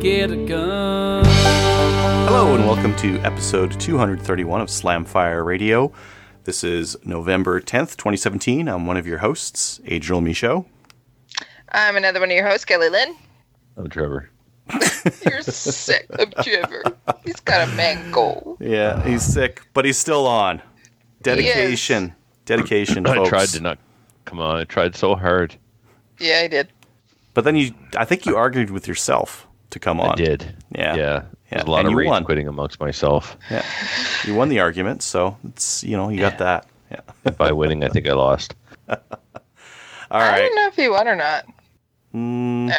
Get 0.00 0.30
a 0.30 0.36
gun. 0.46 1.22
Hello 1.26 2.54
and 2.54 2.64
welcome 2.64 2.96
to 2.96 3.18
episode 3.18 3.78
231 3.78 4.62
of 4.62 4.68
Slamfire 4.68 5.44
Radio. 5.44 5.92
This 6.44 6.64
is 6.64 6.96
November 7.04 7.60
10th, 7.60 7.98
2017. 7.98 8.66
I'm 8.66 8.86
one 8.86 8.96
of 8.96 9.06
your 9.06 9.18
hosts, 9.18 9.78
Adriel 9.84 10.22
Michaud. 10.22 10.64
I'm 11.72 11.98
another 11.98 12.18
one 12.18 12.30
of 12.30 12.34
your 12.34 12.48
hosts, 12.48 12.64
Kelly 12.64 12.88
Lynn. 12.88 13.14
I'm 13.76 13.90
Trevor. 13.90 14.30
You're 15.26 15.42
sick 15.42 16.06
of 16.18 16.34
Trevor. 16.44 16.82
He's 17.22 17.40
got 17.40 17.68
a 17.68 17.72
mango. 17.72 18.56
Yeah, 18.58 19.04
he's 19.06 19.22
sick, 19.22 19.60
but 19.74 19.84
he's 19.84 19.98
still 19.98 20.26
on. 20.26 20.62
Dedication. 21.20 22.14
Dedication, 22.46 23.04
folks. 23.04 23.10
I 23.16 23.16
folks. 23.16 23.28
tried 23.28 23.48
to 23.48 23.60
not. 23.60 23.78
Come 24.24 24.40
on, 24.40 24.56
I 24.56 24.64
tried 24.64 24.96
so 24.96 25.14
hard. 25.14 25.56
Yeah, 26.18 26.40
I 26.42 26.48
did. 26.48 26.68
But 27.34 27.44
then 27.44 27.54
you, 27.54 27.74
I 27.98 28.06
think 28.06 28.24
you 28.24 28.34
argued 28.38 28.70
with 28.70 28.88
yourself 28.88 29.46
to 29.70 29.78
come 29.78 30.00
on. 30.00 30.12
I 30.12 30.14
did. 30.14 30.54
Yeah. 30.74 30.94
Yeah. 30.94 31.22
Yeah, 31.52 31.64
a 31.64 31.64
lot 31.64 31.80
and 31.80 31.88
of 31.88 31.90
you 31.92 31.98
rage 31.98 32.08
won. 32.08 32.24
quitting 32.24 32.46
amongst 32.46 32.78
myself. 32.78 33.36
Yeah. 33.50 33.64
You 34.24 34.36
won 34.36 34.50
the 34.50 34.60
argument, 34.60 35.02
so 35.02 35.36
it's, 35.48 35.82
you 35.82 35.96
know, 35.96 36.08
you 36.08 36.20
got 36.20 36.38
that. 36.38 36.68
Yeah. 36.92 37.00
By 37.32 37.50
winning, 37.50 37.82
I 37.82 37.88
think 37.88 38.06
I 38.06 38.12
lost. 38.12 38.54
All 38.88 38.98
I 40.12 40.38
don't 40.38 40.54
know 40.54 40.66
if 40.68 40.76
he 40.76 40.88
won 40.88 41.08
or 41.08 41.16
not. 41.16 41.46
Mm, 42.14 42.72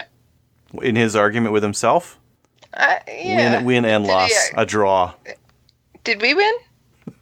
in 0.81 0.95
his 0.95 1.17
argument 1.17 1.52
with 1.52 1.64
himself, 1.64 2.17
I, 2.73 3.02
yeah. 3.08 3.58
win, 3.58 3.66
win 3.66 3.86
and 3.86 4.05
Did 4.05 4.09
he, 4.09 4.14
loss, 4.14 4.31
uh, 4.31 4.61
a 4.61 4.66
draw. 4.66 5.14
Did 6.05 6.22
we 6.22 6.33
win? 6.33 6.53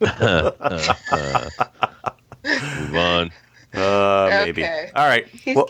Move 2.44 2.96
on. 2.96 3.30
Uh, 3.74 4.28
maybe. 4.44 4.62
Okay. 4.62 4.90
All 4.94 5.06
right. 5.06 5.26
He's 5.28 5.56
Well, 5.56 5.68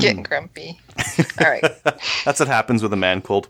getting 0.00 0.22
grumpy. 0.24 0.80
All 1.40 1.50
right. 1.50 1.64
That's 2.24 2.40
what 2.40 2.48
happens 2.48 2.82
with 2.82 2.92
a 2.92 2.96
man 2.96 3.22
cold. 3.22 3.48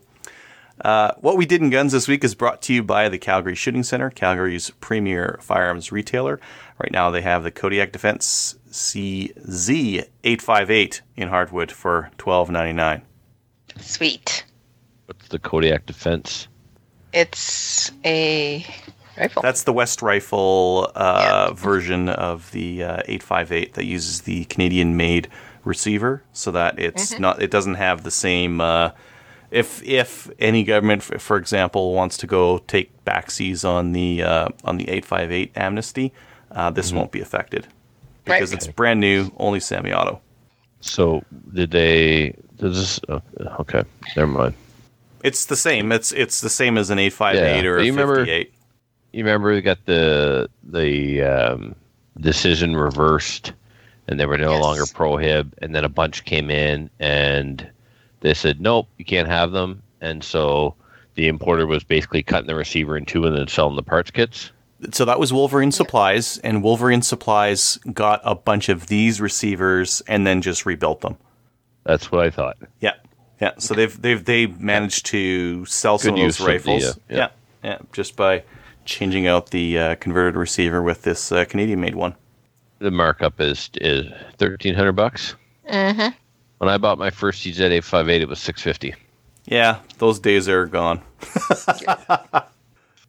Uh, 0.81 1.11
what 1.19 1.37
we 1.37 1.45
did 1.45 1.61
in 1.61 1.69
guns 1.69 1.91
this 1.91 2.07
week 2.07 2.23
is 2.23 2.33
brought 2.33 2.61
to 2.63 2.73
you 2.73 2.81
by 2.81 3.07
the 3.07 3.19
Calgary 3.19 3.53
Shooting 3.55 3.83
Center, 3.83 4.09
Calgary's 4.09 4.71
premier 4.81 5.37
firearms 5.41 5.91
retailer. 5.91 6.39
Right 6.79 6.91
now, 6.91 7.11
they 7.11 7.21
have 7.21 7.43
the 7.43 7.51
Kodiak 7.51 7.91
Defense 7.91 8.55
CZ858 8.71 11.01
in 11.17 11.27
hardwood 11.27 11.71
for 11.71 12.09
twelve 12.17 12.49
ninety 12.49 12.73
nine. 12.73 13.03
Sweet. 13.79 14.43
What's 15.05 15.27
the 15.27 15.39
Kodiak 15.39 15.85
defense? 15.85 16.47
It's 17.13 17.91
a 18.05 18.65
rifle. 19.17 19.41
That's 19.41 19.63
the 19.63 19.73
West 19.73 20.01
Rifle 20.01 20.91
uh, 20.95 21.53
version 21.53 22.09
of 22.09 22.51
the 22.51 22.83
uh, 22.83 23.01
858 23.05 23.73
that 23.73 23.85
uses 23.85 24.21
the 24.21 24.45
Canadian-made 24.45 25.27
receiver, 25.65 26.23
so 26.33 26.51
that 26.51 26.79
it's 26.79 27.13
Mm-hmm. 27.13 27.21
not. 27.21 27.41
It 27.41 27.51
doesn't 27.51 27.75
have 27.75 28.03
the 28.03 28.11
same. 28.11 28.61
Uh, 28.61 28.91
if 29.51 29.83
if 29.83 30.29
any 30.39 30.63
government, 30.63 31.03
for 31.03 31.37
example, 31.37 31.93
wants 31.93 32.17
to 32.17 32.27
go 32.27 32.59
take 32.67 32.89
backsies 33.05 33.65
on 33.67 33.91
the 33.91 34.23
uh, 34.23 34.47
on 34.63 34.77
the 34.77 34.85
858 34.89 35.51
amnesty, 35.55 36.13
uh, 36.51 36.69
this 36.71 36.93
won't 36.93 37.11
be 37.11 37.19
affected 37.21 37.67
Right. 38.27 38.37
because 38.39 38.53
it's 38.53 38.67
brand 38.67 38.99
new, 38.99 39.31
only 39.37 39.59
semi-auto. 39.59 40.21
So 40.79 41.23
did 41.53 41.71
they? 41.71 42.35
Does 42.57 42.77
this? 42.77 42.99
Oh, 43.09 43.21
okay, 43.59 43.83
never 44.15 44.31
mind. 44.31 44.53
It's 45.23 45.45
the 45.45 45.55
same. 45.55 45.91
It's 45.91 46.11
it's 46.11 46.41
the 46.41 46.49
same 46.49 46.77
as 46.77 46.89
an 46.89 46.97
858 46.99 47.63
Yeah, 47.63 47.69
or 47.69 47.75
but 47.75 47.81
a 47.81 47.85
you 47.85 47.91
remember- 47.91 48.25
You 49.13 49.25
remember 49.25 49.51
we 49.53 49.61
got 49.61 49.85
the 49.85 50.49
the 50.63 51.21
um, 51.23 51.75
decision 52.19 52.75
reversed, 52.75 53.51
and 54.11 54.19
they 54.19 54.25
were 54.27 54.37
no 54.37 54.51
Yes. 54.51 54.61
longer 54.61 54.83
prohib, 54.83 55.51
and 55.61 55.73
then 55.73 55.83
a 55.83 55.89
bunch 55.89 56.23
came 56.25 56.49
in 56.51 56.89
and 56.99 57.67
they 58.19 58.33
said 58.35 58.61
nope, 58.61 58.87
you 58.97 59.05
can't 59.05 59.27
have 59.27 59.51
them, 59.51 59.81
and 60.01 60.23
so 60.23 60.75
the 61.15 61.27
importer 61.27 61.65
was 61.65 61.83
basically 61.83 62.21
cutting 62.23 62.47
the 62.47 62.55
receiver 62.55 62.95
in 62.97 63.05
two 63.05 63.25
and 63.25 63.35
then 63.35 63.47
selling 63.47 63.75
the 63.75 63.83
parts 63.83 64.11
kits. 64.11 64.51
so 64.91 65.05
that 65.05 65.19
was 65.19 65.31
Wolverine 65.33 65.71
Supplies, 65.71 66.37
and 66.39 66.63
Wolverine 66.63 67.01
Supplies 67.01 67.77
got 67.93 68.21
a 68.23 68.35
bunch 68.35 68.69
of 68.69 68.87
these 68.87 69.19
receivers 69.21 70.01
and 70.07 70.25
then 70.27 70.41
just 70.41 70.65
rebuilt 70.65 71.01
them. 71.01 71.17
That's 71.83 72.11
what 72.11 72.21
I 72.25 72.29
thought. 72.29 72.57
Yeah, 72.79 72.93
yeah. 73.41 73.51
So 73.57 73.73
they've 73.73 73.99
they've 74.01 74.23
they 74.23 74.45
managed 74.47 75.05
to 75.07 75.65
sell 75.65 75.97
some 75.97 76.15
Good 76.15 76.21
of 76.21 76.25
use 76.27 76.37
those 76.37 76.55
of 76.55 76.63
the, 76.63 76.71
rifles. 76.71 76.83
uh, 76.85 76.99
yeah. 77.09 77.17
yeah. 77.17 77.27
yeah, 77.63 77.77
just 77.91 78.15
by 78.15 78.43
changing 78.85 79.27
out 79.27 79.51
the 79.51 79.77
uh, 79.77 79.95
converted 79.95 80.35
receiver 80.35 80.81
with 80.81 81.01
this 81.03 81.31
uh, 81.31 81.45
Canadian-made 81.45 81.95
one. 81.95 82.15
The 82.81 82.89
markup 82.89 83.39
is 83.39 83.69
is 83.75 84.07
thirteen 84.37 84.73
hundred 84.73 84.93
bucks. 84.93 85.35
mm-hmm. 85.69 86.09
When 86.57 86.69
I 86.69 86.77
bought 86.77 86.97
my 86.97 87.11
first 87.11 87.43
CZ 87.43 87.69
eight 87.69 87.83
five 87.83 88.09
eight, 88.09 88.23
it 88.23 88.27
was 88.27 88.39
six 88.39 88.63
fifty. 88.63 88.95
Yeah, 89.45 89.79
those 89.99 90.19
days 90.19 90.49
are 90.49 90.65
gone. 90.65 91.01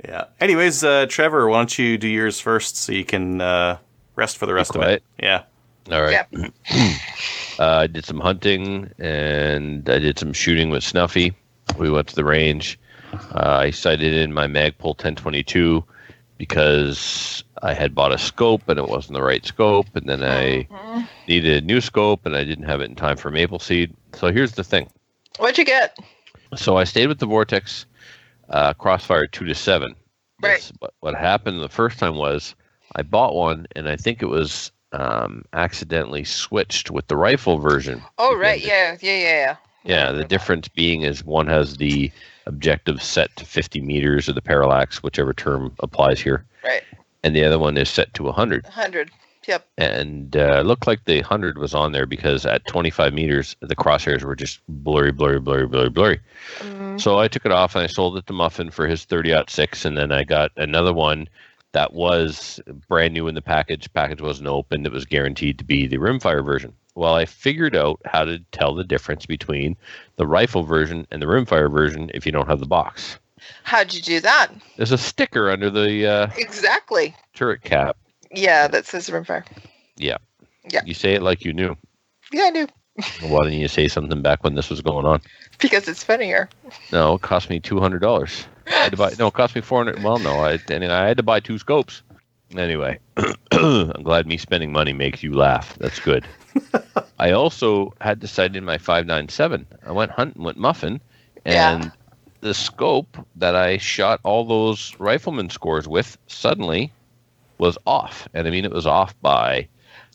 yeah. 0.05 0.25
Anyways, 0.41 0.85
uh, 0.85 1.07
Trevor, 1.09 1.49
why 1.49 1.59
don't 1.59 1.79
you 1.79 1.97
do 1.97 2.07
yours 2.07 2.39
first 2.39 2.77
so 2.77 2.93
you 2.93 3.05
can 3.05 3.41
uh, 3.41 3.79
rest 4.15 4.37
for 4.37 4.45
the 4.45 4.53
rest 4.53 4.77
of 4.77 4.83
it? 4.83 5.03
Yeah. 5.19 5.45
All 5.91 6.03
right. 6.03 6.27
Yep. 6.31 6.53
Uh, 7.59 7.81
I 7.83 7.87
did 7.87 8.07
some 8.07 8.19
hunting 8.19 8.91
and 8.99 9.89
I 9.89 9.99
did 9.99 10.19
some 10.19 10.33
shooting 10.33 10.71
with 10.71 10.83
Snuffy. 10.83 11.35
We 11.79 11.91
went 11.91 12.09
to 12.09 12.15
the 12.15 12.25
range. 12.25 12.79
Uh, 13.13 13.59
I 13.61 13.71
sighted 13.71 14.15
in 14.15 14.33
my 14.33 14.47
Magpul 14.47 14.97
1022 14.97 15.85
because 16.43 17.45
I 17.63 17.73
had 17.73 17.95
bought 17.95 18.11
a 18.11 18.19
scope 18.19 18.69
and 18.69 18.77
it 18.77 18.89
wasn't 18.89 19.15
the 19.15 19.23
right 19.23 19.47
scope, 19.47 19.87
and 19.95 20.09
then 20.09 20.25
I 20.25 20.67
needed 21.29 21.63
a 21.63 21.65
new 21.65 21.81
scope 21.81 22.27
and 22.27 22.35
I 22.35 22.43
didn't 22.43 22.65
have 22.65 22.81
it 22.81 22.91
in 22.91 22.97
time 22.97 23.17
for 23.17 23.31
maple 23.31 23.61
seed. 23.61 23.95
So 24.15 24.33
here's 24.33 24.51
the 24.51 24.65
thing. 24.65 24.91
What'd 25.39 25.57
you 25.57 25.65
get? 25.65 25.97
So 26.57 26.77
I 26.79 26.83
stayed 26.83 27.07
with 27.07 27.21
the 27.21 27.27
Vortex 27.27 27.87
uh, 28.49 28.73
Crossfire 28.75 29.29
two 29.29 29.45
to 29.45 29.55
seven. 29.55 29.91
Right. 30.43 30.55
That's- 30.55 30.73
What, 30.81 30.95
what 30.99 31.15
happened 31.15 31.63
the 31.63 31.69
first 31.69 32.01
time 32.01 32.17
was 32.17 32.57
I 32.97 33.03
bought 33.03 33.37
one 33.37 33.69
and 33.77 33.89
I 33.89 33.95
think 33.95 34.21
it 34.21 34.27
was 34.27 34.73
um, 34.91 35.45
accidentally 35.53 36.25
switched 36.25 36.91
with 36.91 37.07
the 37.07 37.17
rifle 37.17 37.59
version. 37.59 38.03
Oh, 38.19 38.37
right. 38.37 38.61
Yeah, 38.61 38.97
yeah, 39.01 39.17
yeah, 39.17 39.29
yeah. 39.29 39.57
Yeah, 39.85 40.11
the 40.11 40.25
difference 40.25 40.67
being 40.67 41.03
is 41.03 41.23
one 41.25 41.47
has 41.47 41.77
the 41.77 42.11
objective 42.47 43.03
set 43.03 43.35
to 43.37 43.45
50 43.45 43.81
meters 43.81 44.29
or 44.29 44.33
the 44.33 44.43
parallax, 44.43 45.03
whichever 45.03 45.33
term 45.33 45.75
applies 45.81 46.21
here, 46.21 46.45
Right. 46.65 46.83
and 47.23 47.35
the 47.37 47.45
other 47.45 47.59
one 47.59 47.77
is 47.77 47.89
set 47.91 48.13
to 48.15 48.25
100. 48.25 48.65
100. 48.65 49.11
Yep. 49.49 49.67
And 49.77 50.37
uh, 50.37 50.61
it 50.61 50.67
looked 50.67 50.87
like 50.87 51.05
the 51.05 51.17
100 51.17 51.59
was 51.59 51.75
on 51.75 51.91
there 51.91 52.07
because 52.07 52.47
at 52.47 52.65
25 52.67 53.13
meters, 53.13 53.57
the 53.61 53.75
crosshairs 53.75 54.23
were 54.23 54.37
just 54.37 54.61
blurry, 54.69 55.11
blurry, 55.11 55.41
blurry, 55.41 55.67
blurry, 55.67 55.89
blurry. 55.91 56.21
Mm, 56.61 57.01
So 57.01 57.19
I 57.19 57.27
took 57.27 57.45
it 57.45 57.51
off 57.51 57.75
and 57.75 57.83
I 57.83 57.89
sold 57.89 58.17
it 58.17 58.27
to 58.29 58.33
Muffin 58.33 58.71
for 58.71 58.87
his 58.87 59.05
30 59.05 59.35
out 59.35 59.51
6, 59.51 59.85
and 59.85 59.99
then 59.99 60.13
I 60.13 60.23
got 60.23 60.53
another 60.57 60.93
one 60.93 61.29
that 61.73 61.93
was 61.93 62.61
brand 62.89 63.15
new 63.15 63.27
in 63.27 63.35
the 63.35 63.43
package. 63.43 63.93
Package 63.95 64.21
wasn't 64.21 64.47
opened. 64.49 64.87
It 64.87 64.93
was 64.93 65.07
guaranteed 65.07 65.59
to 65.59 65.65
be 65.65 65.89
the 65.89 65.97
rimfire 65.97 66.45
version. 66.45 66.73
Well, 66.95 67.15
I 67.15 67.25
figured 67.25 67.75
out 67.75 68.01
how 68.05 68.25
to 68.25 68.39
tell 68.53 68.75
the 68.75 68.85
difference 68.85 69.25
between 69.27 69.77
the 70.17 70.27
rifle 70.27 70.63
version 70.63 71.07
and 71.11 71.23
the 71.23 71.27
rimfire 71.27 71.71
version 71.71 72.11
if 72.13 72.27
you 72.27 72.33
don't 72.33 72.49
have 72.49 72.61
the 72.61 72.67
box. 72.67 73.19
How'd 73.65 73.93
you 73.95 74.03
do 74.03 74.21
that? 74.21 74.49
There's 74.77 74.93
a 74.93 74.99
sticker 74.99 75.51
under 75.51 75.71
the 75.71 76.07
uh, 76.07 76.31
Exactly. 76.37 77.15
turret 77.35 77.63
cap. 77.63 77.97
Yeah, 78.31 78.69
that 78.69 78.87
says 78.87 79.09
rimfire. 79.11 79.45
Yeah. 79.97 80.19
Yeah. 80.71 80.83
You 80.85 80.95
say 80.95 81.15
it 81.15 81.23
like 81.23 81.45
you 81.45 81.53
knew. 81.53 81.77
Yeah, 82.33 82.45
I 82.45 82.51
knew. 82.51 82.67
Why 83.23 83.45
didn't 83.45 83.59
you 83.59 83.69
say 83.69 83.89
something 83.89 84.21
back 84.21 84.45
when 84.45 84.55
this 84.55 84.69
was 84.69 84.83
going 84.83 85.07
on? 85.07 85.23
Because 85.59 85.89
it's 85.89 86.05
funnier. 86.05 86.49
No, 86.93 87.15
it 87.15 87.23
cost 87.23 87.49
me 87.49 87.59
two 87.59 87.81
hundred 87.81 88.01
dollars. 88.01 88.47
I 88.67 88.71
had 88.75 88.91
to 88.93 88.99
buy. 88.99 89.13
No, 89.19 89.29
it 89.29 89.35
cost 89.35 89.55
me 89.55 89.61
four 89.63 89.79
hundred. 89.83 90.03
Well, 90.03 90.19
no, 90.19 90.41
I 90.41 90.59
I 90.71 91.07
had 91.09 91.17
to 91.17 91.23
buy 91.23 91.41
two 91.41 91.59
scopes. 91.59 92.03
Anyway, 92.57 92.99
I'm 93.53 94.03
glad 94.03 94.27
me 94.27 94.37
spending 94.37 94.73
money 94.73 94.93
makes 94.93 95.23
you 95.23 95.33
laugh. 95.35 95.77
That's 95.79 96.01
good. 96.01 96.27
I 97.19 97.31
also 97.33 97.93
had 98.01 98.27
sight 98.29 98.57
in 98.57 98.65
my 98.65 98.79
five 98.79 99.07
nine 99.07 99.29
seven. 99.29 99.67
I 99.87 99.93
went 99.93 100.11
hunting 100.11 100.43
with 100.43 100.57
Muffin, 100.57 101.01
and 101.45 101.85
Yeah. 101.85 101.91
the 102.41 102.55
scope 102.55 103.17
that 103.37 103.55
I 103.57 103.79
shot 103.79 104.21
all 104.23 104.45
those 104.45 104.95
rifleman 104.99 105.49
scores 105.51 105.89
with 105.89 106.19
suddenly 106.27 106.93
was 107.59 107.79
off, 107.87 108.29
and 108.35 108.47
I 108.47 108.51
mean 108.51 108.65
it 108.65 108.73
was 108.73 108.87
off 108.87 109.19
by 109.23 109.69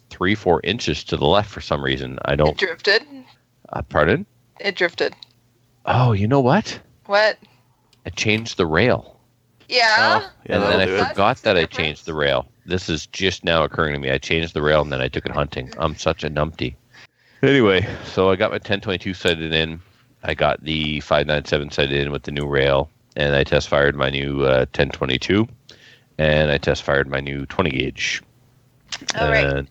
three, 0.09 0.35
four 0.35 0.61
inches 0.63 1.03
to 1.05 1.17
the 1.17 1.25
left 1.25 1.49
for 1.49 1.61
some 1.61 1.83
reason. 1.83 2.19
I 2.25 2.35
don't. 2.35 2.57
drifted. 2.57 3.03
Uh, 3.69 3.81
pardon? 3.83 4.25
It 4.59 4.75
drifted. 4.75 5.15
Oh, 5.85 6.11
you 6.11 6.27
know 6.27 6.41
what? 6.41 6.79
What? 7.05 7.37
I 8.05 8.09
changed 8.09 8.57
the 8.57 8.65
rail. 8.65 9.16
Yeah. 9.67 10.21
Oh, 10.21 10.31
yeah, 10.45 10.55
and 10.55 10.63
then 10.63 10.79
I 10.79 10.85
do 10.85 10.95
it. 10.95 11.07
Forgot 11.09 11.37
that 11.43 11.57
I 11.57 11.65
changed 11.65 12.05
the 12.05 12.13
rail. 12.13 12.47
This 12.65 12.89
is 12.89 13.07
just 13.07 13.43
now 13.43 13.63
occurring 13.63 13.93
to 13.93 13.99
me. 13.99 14.11
I 14.11 14.17
changed 14.17 14.53
the 14.53 14.61
rail 14.61 14.81
and 14.81 14.91
then 14.91 15.01
I 15.01 15.07
took 15.07 15.25
it 15.25 15.31
hunting. 15.31 15.71
I'm 15.77 15.95
such 15.95 16.23
a 16.23 16.29
numpty. 16.29 16.75
Anyway, 17.43 17.87
so 18.05 18.29
I 18.31 18.35
got 18.35 18.51
my 18.51 18.55
1022 18.55 19.13
sighted 19.13 19.53
in. 19.53 19.79
I 20.23 20.33
got 20.33 20.63
the 20.63 20.99
597 21.01 21.71
sighted 21.71 21.99
in 22.05 22.11
with 22.11 22.23
the 22.23 22.31
new 22.31 22.47
rail, 22.47 22.89
and 23.15 23.35
I 23.35 23.43
test 23.43 23.69
fired 23.69 23.95
my 23.95 24.09
new 24.09 24.43
uh, 24.43 24.65
1022, 24.73 25.47
and 26.17 26.51
I 26.51 26.57
test 26.57 26.83
fired 26.83 27.07
my 27.07 27.19
new 27.19 27.45
20 27.45 27.69
gauge. 27.69 28.23
All 29.19 29.29
right. 29.29 29.45
And 29.45 29.69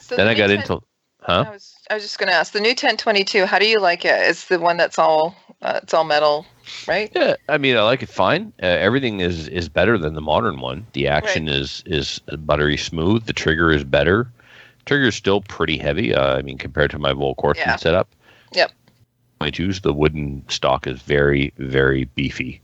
So 0.00 0.16
then 0.16 0.26
the 0.26 0.32
I 0.32 0.34
got 0.34 0.48
new 0.50 0.56
into, 0.56 0.80
huh? 1.20 1.44
I 1.46 1.50
was 1.50 1.76
I 1.90 1.94
was 1.94 2.02
just 2.02 2.18
gonna 2.18 2.32
ask 2.32 2.52
the 2.52 2.60
new 2.60 2.70
1022. 2.70 3.46
How 3.46 3.58
do 3.58 3.66
you 3.66 3.78
like 3.78 4.04
it? 4.04 4.28
It's 4.28 4.46
the 4.46 4.58
one 4.58 4.76
that's 4.76 4.98
all 4.98 5.36
uh, 5.62 5.80
it's 5.82 5.92
all 5.92 6.04
metal, 6.04 6.46
right? 6.88 7.10
Yeah, 7.14 7.36
I 7.48 7.58
mean, 7.58 7.76
I 7.76 7.82
like 7.82 8.02
it 8.02 8.08
fine. 8.08 8.52
Uh, 8.62 8.66
everything 8.66 9.20
is 9.20 9.48
is 9.48 9.68
better 9.68 9.98
than 9.98 10.14
the 10.14 10.20
modern 10.20 10.60
one. 10.60 10.86
The 10.92 11.08
action 11.08 11.48
is 11.48 11.82
is 11.86 12.20
buttery 12.38 12.76
smooth. 12.76 13.26
The 13.26 13.32
trigger 13.32 13.70
is 13.70 13.84
better. 13.84 14.30
Trigger 14.86 15.08
is 15.08 15.14
still 15.14 15.42
pretty 15.42 15.76
heavy. 15.76 16.14
Uh, 16.14 16.36
I 16.38 16.42
mean, 16.42 16.58
compared 16.58 16.90
to 16.92 16.98
my 16.98 17.12
Volquartsen 17.12 17.56
Yeah. 17.58 17.76
setup. 17.76 18.08
Yep. 18.52 18.72
My 19.40 19.50
choose 19.50 19.80
the 19.80 19.92
wooden 19.92 20.44
stock 20.48 20.86
is 20.86 21.02
very 21.02 21.52
very 21.58 22.04
beefy. 22.14 22.60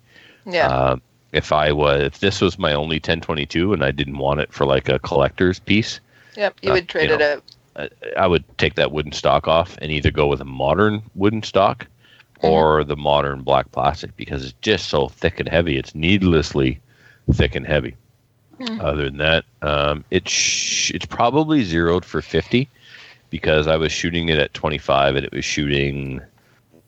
Yeah. 0.46 0.68
Uh, 0.68 0.96
if 1.32 1.52
I 1.52 1.72
was 1.72 2.02
if 2.02 2.20
this 2.20 2.40
was 2.40 2.58
my 2.58 2.72
only 2.72 2.96
1022 2.96 3.72
and 3.72 3.84
I 3.84 3.90
didn't 3.90 4.18
want 4.18 4.40
it 4.40 4.52
for 4.52 4.64
like 4.64 4.88
a 4.88 4.98
collector's 5.00 5.58
piece, 5.58 6.00
yep. 6.36 6.54
You 6.62 6.70
uh, 6.70 6.74
would 6.74 6.88
trade 6.88 7.10
you 7.10 7.16
it 7.16 7.18
know, 7.18 7.34
out. 7.34 7.92
I 8.16 8.26
would 8.26 8.44
take 8.56 8.74
that 8.76 8.90
wooden 8.90 9.12
stock 9.12 9.46
off 9.46 9.76
and 9.82 9.92
either 9.92 10.10
go 10.10 10.26
with 10.26 10.40
a 10.40 10.46
modern 10.46 11.02
wooden 11.14 11.42
stock. 11.42 11.86
Or 12.42 12.84
the 12.84 12.96
modern 12.96 13.42
black 13.42 13.70
plastic 13.72 14.16
because 14.16 14.44
it's 14.44 14.54
just 14.60 14.88
so 14.88 15.08
thick 15.08 15.40
and 15.40 15.48
heavy. 15.48 15.76
It's 15.76 15.94
needlessly 15.94 16.80
thick 17.32 17.54
and 17.54 17.66
heavy. 17.66 17.96
Hmm. 18.58 18.80
Other 18.80 19.04
than 19.04 19.18
that, 19.18 19.44
um, 19.62 20.04
it's 20.10 20.30
sh- 20.30 20.90
it's 20.94 21.04
probably 21.06 21.62
zeroed 21.62 22.04
for 22.04 22.22
fifty 22.22 22.68
because 23.28 23.66
I 23.66 23.76
was 23.76 23.92
shooting 23.92 24.28
it 24.30 24.38
at 24.38 24.54
twenty 24.54 24.78
five 24.78 25.14
and 25.16 25.24
it 25.26 25.32
was 25.32 25.44
shooting 25.44 26.20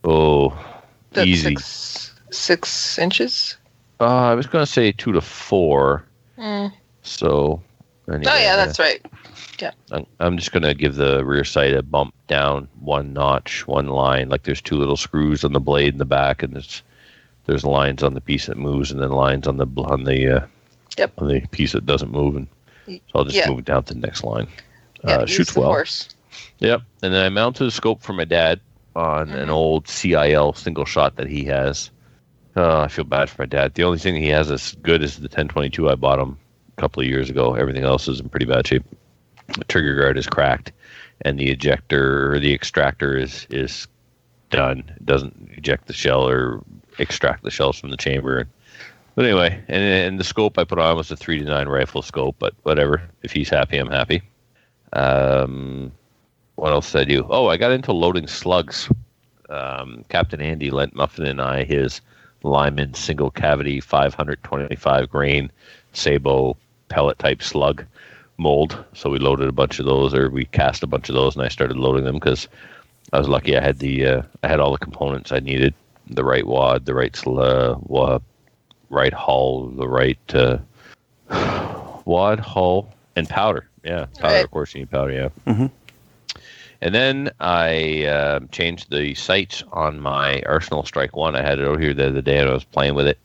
oh 0.04 0.56
That's 1.12 1.26
easy. 1.26 1.54
six 1.56 2.14
six 2.30 2.98
inches. 2.98 3.56
Uh, 4.00 4.04
I 4.30 4.34
was 4.34 4.46
going 4.46 4.64
to 4.64 4.70
say 4.70 4.92
two 4.92 5.12
to 5.12 5.20
four. 5.20 6.04
Mm. 6.38 6.72
So 7.02 7.60
anyway, 8.08 8.32
Oh 8.32 8.38
yeah, 8.38 8.56
that's 8.56 8.78
right. 8.78 9.04
I'm, 9.90 10.06
I'm 10.20 10.36
just 10.38 10.52
going 10.52 10.62
to 10.62 10.74
give 10.74 10.94
the 10.96 11.24
rear 11.24 11.44
sight 11.44 11.74
a 11.74 11.82
bump 11.82 12.14
down 12.28 12.68
one 12.80 13.12
notch, 13.12 13.66
one 13.66 13.88
line. 13.88 14.28
Like 14.28 14.44
there's 14.44 14.62
two 14.62 14.76
little 14.76 14.96
screws 14.96 15.44
on 15.44 15.52
the 15.52 15.60
blade 15.60 15.92
in 15.94 15.98
the 15.98 16.04
back, 16.04 16.42
and 16.42 16.54
there's 16.54 16.82
there's 17.46 17.64
lines 17.64 18.02
on 18.02 18.14
the 18.14 18.20
piece 18.20 18.46
that 18.46 18.56
moves, 18.58 18.90
and 18.92 19.00
then 19.00 19.10
lines 19.10 19.46
on 19.48 19.56
the 19.56 19.66
on 19.84 20.04
the 20.04 20.36
uh, 20.42 20.46
Yep. 20.96 21.12
on 21.18 21.28
the 21.28 21.40
piece 21.52 21.72
that 21.72 21.86
doesn't 21.86 22.10
move. 22.10 22.36
And 22.36 22.48
so 22.86 23.00
I'll 23.14 23.24
just 23.24 23.36
Yeah. 23.36 23.48
move 23.48 23.60
it 23.60 23.64
down 23.64 23.84
to 23.84 23.94
the 23.94 24.00
next 24.00 24.24
line. 24.24 24.48
Yeah, 25.04 25.18
uh, 25.18 25.26
shoots 25.26 25.54
well. 25.54 25.68
Horse. 25.68 26.08
Yep. 26.58 26.82
And 27.02 27.14
then 27.14 27.24
I 27.24 27.28
mounted 27.28 27.66
a 27.66 27.70
scope 27.70 28.02
for 28.02 28.12
my 28.12 28.24
dad 28.24 28.60
on 28.96 29.28
an 29.30 29.48
Mhm. 29.48 29.52
old 29.52 29.86
CIL 29.88 30.52
single 30.54 30.84
shot 30.84 31.16
that 31.16 31.28
he 31.28 31.44
has. 31.44 31.90
Oh, 32.56 32.80
I 32.80 32.88
feel 32.88 33.04
bad 33.04 33.30
for 33.30 33.42
my 33.42 33.46
dad. 33.46 33.74
The 33.74 33.84
only 33.84 33.98
thing 33.98 34.16
he 34.16 34.28
has 34.28 34.50
as 34.50 34.74
good 34.82 35.02
as 35.04 35.16
the 35.18 35.28
1022 35.28 35.88
I 35.88 35.94
bought 35.94 36.18
him 36.18 36.36
a 36.76 36.80
couple 36.80 37.00
of 37.00 37.08
years 37.08 37.30
ago. 37.30 37.54
Everything 37.54 37.84
else 37.84 38.08
is 38.08 38.18
in 38.18 38.28
pretty 38.28 38.46
bad 38.46 38.66
shape. 38.66 38.82
The 39.56 39.64
trigger 39.64 39.94
guard 39.94 40.18
is 40.18 40.26
cracked, 40.26 40.72
and 41.22 41.38
the 41.38 41.50
ejector 41.50 42.34
or 42.34 42.38
the 42.38 42.52
extractor 42.54 43.16
is 43.16 43.46
is 43.50 43.86
done. 44.50 44.84
It 44.96 45.06
doesn't 45.06 45.50
eject 45.56 45.86
the 45.86 45.92
shell 45.92 46.28
or 46.28 46.62
extract 46.98 47.42
the 47.42 47.50
shells 47.50 47.78
from 47.78 47.90
the 47.90 47.96
chamber. 47.96 48.46
But 49.14 49.24
anyway, 49.24 49.60
and, 49.68 49.82
and 49.82 50.20
the 50.20 50.24
scope 50.24 50.58
I 50.58 50.64
put 50.64 50.78
on 50.78 50.96
was 50.96 51.10
a 51.10 51.16
three 51.16 51.38
to 51.38 51.44
nine 51.44 51.68
rifle 51.68 52.02
scope. 52.02 52.36
But 52.38 52.54
whatever. 52.62 53.02
If 53.22 53.32
he's 53.32 53.48
happy, 53.48 53.78
I'm 53.78 53.90
happy. 53.90 54.22
Um, 54.92 55.92
what 56.54 56.72
else 56.72 56.92
did 56.92 57.00
I 57.02 57.04
do? 57.04 57.26
Oh, 57.28 57.46
I 57.48 57.56
got 57.56 57.72
into 57.72 57.92
loading 57.92 58.26
slugs. 58.26 58.88
Um, 59.48 60.04
Captain 60.08 60.40
Andy 60.40 60.70
lent 60.70 60.94
Muffin 60.94 61.26
and 61.26 61.40
I 61.40 61.64
his 61.64 62.00
Lyman 62.42 62.94
single 62.94 63.30
cavity 63.30 63.80
525 63.80 65.08
grain 65.08 65.50
sabot 65.92 66.56
pellet 66.88 67.18
type 67.18 67.42
slug 67.42 67.84
mold. 68.38 68.82
So 68.94 69.10
we 69.10 69.18
loaded 69.18 69.48
a 69.48 69.52
bunch 69.52 69.78
of 69.78 69.84
those, 69.86 70.14
or 70.14 70.30
we 70.30 70.46
cast 70.46 70.82
a 70.82 70.86
bunch 70.86 71.08
of 71.08 71.14
those, 71.14 71.36
and 71.36 71.44
I 71.44 71.48
started 71.48 71.76
loading 71.76 72.04
them 72.04 72.14
because 72.14 72.48
I 73.12 73.18
was 73.18 73.28
lucky. 73.28 73.56
I 73.56 73.62
had 73.62 73.78
the 73.80 74.06
uh, 74.06 74.22
I 74.42 74.48
had 74.48 74.60
all 74.60 74.72
the 74.72 74.78
components 74.78 75.32
I 75.32 75.40
needed: 75.40 75.74
the 76.08 76.24
right 76.24 76.46
wad, 76.46 76.86
the 76.86 76.94
right 76.94 77.14
sl- 77.14 77.40
uh, 77.40 77.76
wa- 77.82 78.20
right 78.90 79.12
hull, 79.12 79.66
the 79.68 79.88
right 79.88 80.34
uh, 80.34 80.58
wad, 82.04 82.38
hull, 82.40 82.88
and 83.16 83.28
powder. 83.28 83.68
Yeah, 83.84 84.06
powder. 84.18 84.34
Right. 84.34 84.44
Of 84.44 84.50
course, 84.50 84.74
you 84.74 84.80
need 84.80 84.90
powder. 84.90 85.12
Yeah. 85.12 85.28
Mhm. 85.52 85.70
And 86.80 86.94
then 86.94 87.30
I 87.40 88.04
uh, 88.04 88.40
changed 88.52 88.90
the 88.90 89.12
sights 89.14 89.64
on 89.72 89.98
my 90.00 90.40
Arsenal 90.46 90.84
Strike 90.84 91.16
One. 91.16 91.34
I 91.34 91.42
had 91.42 91.58
it 91.58 91.64
over 91.64 91.78
here 91.80 91.92
the 91.92 92.06
other 92.08 92.20
day, 92.22 92.38
and 92.38 92.48
I 92.48 92.52
was 92.54 92.62
playing 92.62 92.94
with 92.94 93.08
it. 93.08 93.18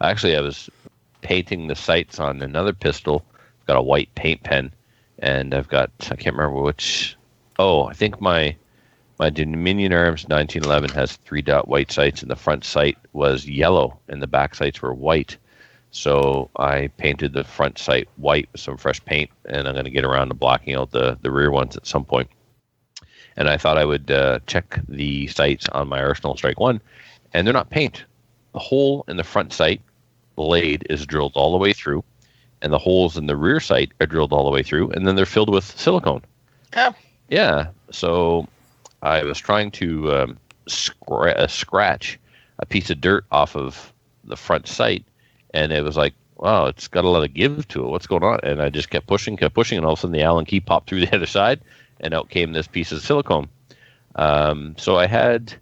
Actually, 0.00 0.36
I 0.36 0.40
was 0.40 0.70
painting 1.20 1.66
the 1.66 1.74
sights 1.74 2.18
on 2.18 2.40
another 2.40 2.72
pistol. 2.72 3.22
Got 3.66 3.76
a 3.76 3.82
white 3.82 4.14
paint 4.14 4.42
pen, 4.42 4.72
and 5.18 5.54
I've 5.54 5.68
got 5.68 5.90
I 6.10 6.16
can't 6.16 6.36
remember 6.36 6.60
which. 6.60 7.16
Oh, 7.58 7.84
I 7.84 7.94
think 7.94 8.20
my 8.20 8.56
my 9.18 9.30
Dominion 9.30 9.92
Arms 9.92 10.24
1911 10.24 10.90
has 10.90 11.16
three 11.16 11.42
dot 11.42 11.68
white 11.68 11.92
sights, 11.92 12.22
and 12.22 12.30
the 12.30 12.36
front 12.36 12.64
sight 12.64 12.98
was 13.12 13.46
yellow, 13.46 13.98
and 14.08 14.22
the 14.22 14.26
back 14.26 14.54
sights 14.54 14.82
were 14.82 14.92
white. 14.92 15.36
So 15.92 16.50
I 16.56 16.88
painted 16.96 17.32
the 17.32 17.44
front 17.44 17.78
sight 17.78 18.08
white 18.16 18.48
with 18.50 18.60
some 18.60 18.76
fresh 18.76 19.02
paint, 19.04 19.30
and 19.44 19.68
I'm 19.68 19.74
going 19.74 19.84
to 19.84 19.90
get 19.90 20.04
around 20.04 20.28
to 20.28 20.34
blocking 20.34 20.74
out 20.74 20.90
the 20.90 21.16
the 21.22 21.30
rear 21.30 21.50
ones 21.50 21.76
at 21.76 21.86
some 21.86 22.04
point. 22.04 22.28
And 23.36 23.48
I 23.48 23.56
thought 23.56 23.78
I 23.78 23.84
would 23.84 24.10
uh, 24.10 24.40
check 24.46 24.80
the 24.88 25.26
sights 25.28 25.68
on 25.70 25.88
my 25.88 26.00
Arsenal 26.02 26.36
Strike 26.36 26.60
One, 26.60 26.80
and 27.32 27.46
they're 27.46 27.54
not 27.54 27.70
paint. 27.70 28.04
The 28.52 28.58
hole 28.58 29.04
in 29.08 29.16
the 29.16 29.24
front 29.24 29.52
sight 29.52 29.80
blade 30.36 30.86
is 30.90 31.06
drilled 31.06 31.32
all 31.34 31.52
the 31.52 31.58
way 31.58 31.72
through, 31.72 32.02
and 32.64 32.72
the 32.72 32.78
holes 32.78 33.16
in 33.16 33.26
the 33.26 33.36
rear 33.36 33.60
sight 33.60 33.92
are 34.00 34.06
drilled 34.06 34.32
all 34.32 34.44
the 34.44 34.50
way 34.50 34.62
through, 34.62 34.90
and 34.90 35.06
then 35.06 35.14
they're 35.14 35.26
filled 35.26 35.50
with 35.50 35.64
silicone. 35.64 36.22
Oh. 36.74 36.94
Yeah. 37.28 37.68
So 37.92 38.48
I 39.02 39.22
was 39.22 39.38
trying 39.38 39.70
to 39.72 40.12
um, 40.12 40.38
scra- 40.66 41.36
uh, 41.36 41.46
scratch 41.46 42.18
a 42.58 42.66
piece 42.66 42.88
of 42.88 43.02
dirt 43.02 43.24
off 43.30 43.54
of 43.54 43.92
the 44.24 44.36
front 44.36 44.66
sight, 44.66 45.04
and 45.52 45.72
it 45.72 45.84
was 45.84 45.98
like, 45.98 46.14
wow, 46.38 46.64
it's 46.66 46.88
got 46.88 47.04
a 47.04 47.08
lot 47.08 47.22
of 47.22 47.34
give 47.34 47.68
to 47.68 47.84
it. 47.84 47.88
What's 47.88 48.06
going 48.06 48.24
on? 48.24 48.40
And 48.42 48.62
I 48.62 48.70
just 48.70 48.90
kept 48.90 49.06
pushing, 49.06 49.36
kept 49.36 49.54
pushing, 49.54 49.76
and 49.76 49.86
all 49.86 49.92
of 49.92 49.98
a 49.98 50.00
sudden 50.00 50.16
the 50.16 50.22
Allen 50.22 50.46
key 50.46 50.60
popped 50.60 50.88
through 50.88 51.04
the 51.04 51.14
other 51.14 51.26
side, 51.26 51.60
and 52.00 52.14
out 52.14 52.30
came 52.30 52.52
this 52.52 52.66
piece 52.66 52.92
of 52.92 53.02
silicone. 53.02 53.48
Um, 54.16 54.74
so 54.78 54.96
I 54.96 55.06
had 55.06 55.52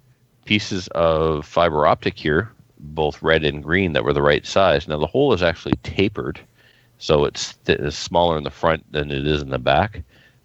pieces 0.44 0.86
of 0.88 1.44
fiber 1.46 1.84
optic 1.84 2.16
here, 2.16 2.52
both 2.78 3.22
red 3.22 3.44
and 3.44 3.62
green, 3.62 3.92
that 3.92 4.04
were 4.04 4.12
the 4.12 4.22
right 4.22 4.46
size. 4.46 4.86
Now 4.86 4.98
the 4.98 5.06
hole 5.06 5.32
is 5.32 5.42
actually 5.42 5.74
tapered, 5.82 6.38
so 7.02 7.24
it's, 7.24 7.54
th- 7.64 7.80
it's 7.80 7.98
smaller 7.98 8.38
in 8.38 8.44
the 8.44 8.50
front 8.50 8.84
than 8.92 9.10
it 9.10 9.26
is 9.26 9.42
in 9.42 9.50
the 9.50 9.58
back. 9.58 10.04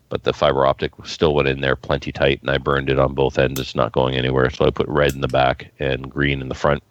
But 0.09 0.23
the 0.23 0.33
fiber 0.33 0.65
optic 0.65 0.91
still 1.03 1.35
went 1.35 1.47
in 1.47 1.61
there 1.61 1.75
plenty 1.75 2.11
tight, 2.11 2.41
and 2.41 2.49
I 2.49 2.57
burned 2.57 2.89
it 2.89 2.97
on 2.97 3.13
both 3.13 3.37
ends. 3.37 3.59
It's 3.59 3.75
not 3.75 3.91
going 3.91 4.15
anywhere. 4.15 4.49
So 4.49 4.65
I 4.65 4.71
put 4.71 4.87
red 4.87 5.13
in 5.13 5.21
the 5.21 5.27
back 5.27 5.71
and 5.77 6.09
green 6.09 6.41
in 6.41 6.49
the 6.49 6.55
front, 6.55 6.81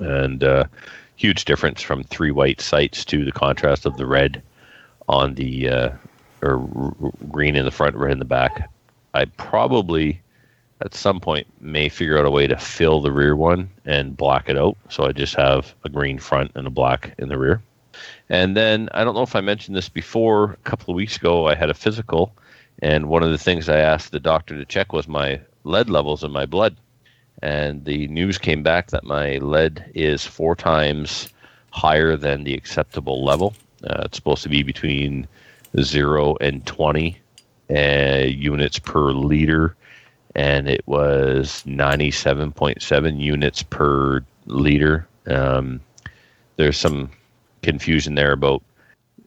and 0.00 0.44
uh, 0.44 0.64
huge 1.16 1.46
difference 1.46 1.80
from 1.80 2.04
three 2.04 2.30
white 2.30 2.60
sights 2.60 3.06
to 3.06 3.24
the 3.24 3.32
contrast 3.32 3.86
of 3.86 3.96
the 3.96 4.04
red 4.04 4.42
on 5.08 5.34
the 5.34 5.70
uh, 5.70 5.90
or 6.42 6.60
r- 6.76 7.10
green 7.30 7.56
in 7.56 7.64
the 7.64 7.70
front, 7.70 7.96
red 7.96 8.12
in 8.12 8.18
the 8.18 8.26
back. 8.26 8.68
I 9.14 9.24
probably 9.24 10.20
at 10.82 10.94
some 10.94 11.20
point 11.20 11.46
may 11.62 11.88
figure 11.88 12.18
out 12.18 12.26
a 12.26 12.30
way 12.30 12.46
to 12.46 12.58
fill 12.58 13.00
the 13.00 13.12
rear 13.12 13.34
one 13.34 13.70
and 13.86 14.14
black 14.14 14.50
it 14.50 14.58
out. 14.58 14.76
So 14.90 15.06
I 15.06 15.12
just 15.12 15.36
have 15.36 15.74
a 15.84 15.88
green 15.88 16.18
front 16.18 16.50
and 16.54 16.66
a 16.66 16.70
black 16.70 17.14
in 17.16 17.30
the 17.30 17.38
rear. 17.38 17.62
And 18.30 18.56
then 18.56 18.88
I 18.94 19.02
don't 19.02 19.16
know 19.16 19.22
if 19.22 19.34
I 19.34 19.40
mentioned 19.40 19.76
this 19.76 19.88
before. 19.88 20.52
A 20.52 20.56
couple 20.58 20.92
of 20.92 20.96
weeks 20.96 21.16
ago, 21.16 21.48
I 21.48 21.56
had 21.56 21.68
a 21.68 21.74
physical, 21.74 22.32
and 22.80 23.08
one 23.08 23.24
of 23.24 23.30
the 23.30 23.38
things 23.38 23.68
I 23.68 23.78
asked 23.78 24.12
the 24.12 24.20
doctor 24.20 24.56
to 24.56 24.64
check 24.64 24.92
was 24.92 25.08
my 25.08 25.40
lead 25.64 25.90
levels 25.90 26.22
in 26.22 26.30
my 26.30 26.46
blood. 26.46 26.76
And 27.42 27.84
the 27.84 28.06
news 28.06 28.38
came 28.38 28.62
back 28.62 28.90
that 28.90 29.02
my 29.02 29.38
lead 29.38 29.90
is 29.96 30.24
four 30.24 30.54
times 30.54 31.28
higher 31.70 32.16
than 32.16 32.44
the 32.44 32.54
acceptable 32.54 33.24
level. 33.24 33.54
Uh, 33.84 34.02
it's 34.04 34.16
supposed 34.16 34.44
to 34.44 34.48
be 34.48 34.62
between 34.62 35.26
zero 35.80 36.36
and 36.40 36.64
20 36.66 37.18
uh, 37.70 38.26
units 38.26 38.78
per 38.78 39.10
liter, 39.10 39.74
and 40.36 40.68
it 40.68 40.86
was 40.86 41.64
97.7 41.66 43.20
units 43.20 43.62
per 43.64 44.24
liter. 44.46 45.08
Um, 45.26 45.80
there's 46.56 46.76
some 46.76 47.10
confusion 47.62 48.14
there 48.14 48.32
about 48.32 48.62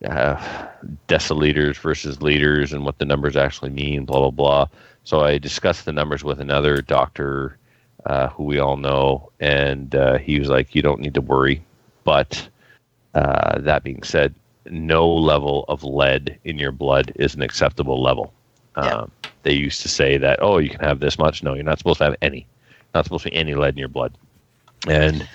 uh, 0.05 0.67
deciliters 1.07 1.77
versus 1.77 2.21
liters 2.21 2.73
and 2.73 2.85
what 2.85 2.97
the 2.97 3.05
numbers 3.05 3.35
actually 3.35 3.69
mean, 3.69 4.05
blah 4.05 4.19
blah 4.19 4.31
blah. 4.31 4.67
So 5.03 5.21
I 5.21 5.37
discussed 5.37 5.85
the 5.85 5.91
numbers 5.91 6.23
with 6.23 6.39
another 6.39 6.81
doctor 6.81 7.57
uh, 8.05 8.27
who 8.29 8.43
we 8.43 8.59
all 8.59 8.77
know, 8.77 9.31
and 9.39 9.95
uh, 9.95 10.17
he 10.17 10.39
was 10.39 10.49
like, 10.49 10.75
"You 10.75 10.81
don't 10.81 10.99
need 10.99 11.13
to 11.13 11.21
worry." 11.21 11.63
But 12.03 12.47
uh, 13.13 13.59
that 13.59 13.83
being 13.83 14.03
said, 14.03 14.33
no 14.69 15.07
level 15.07 15.65
of 15.67 15.83
lead 15.83 16.37
in 16.43 16.57
your 16.57 16.71
blood 16.71 17.11
is 17.15 17.35
an 17.35 17.41
acceptable 17.41 18.01
level. 18.01 18.33
Yeah. 18.77 18.83
Um, 18.83 19.11
they 19.43 19.53
used 19.53 19.81
to 19.81 19.89
say 19.89 20.17
that, 20.17 20.39
"Oh, 20.41 20.57
you 20.57 20.69
can 20.69 20.81
have 20.81 20.99
this 20.99 21.17
much." 21.17 21.43
No, 21.43 21.53
you're 21.53 21.63
not 21.63 21.77
supposed 21.77 21.99
to 21.99 22.05
have 22.05 22.15
any. 22.21 22.45
Not 22.93 23.05
supposed 23.05 23.23
to 23.23 23.29
be 23.29 23.35
any 23.35 23.55
lead 23.55 23.73
in 23.73 23.79
your 23.79 23.87
blood. 23.87 24.17
And 24.87 25.27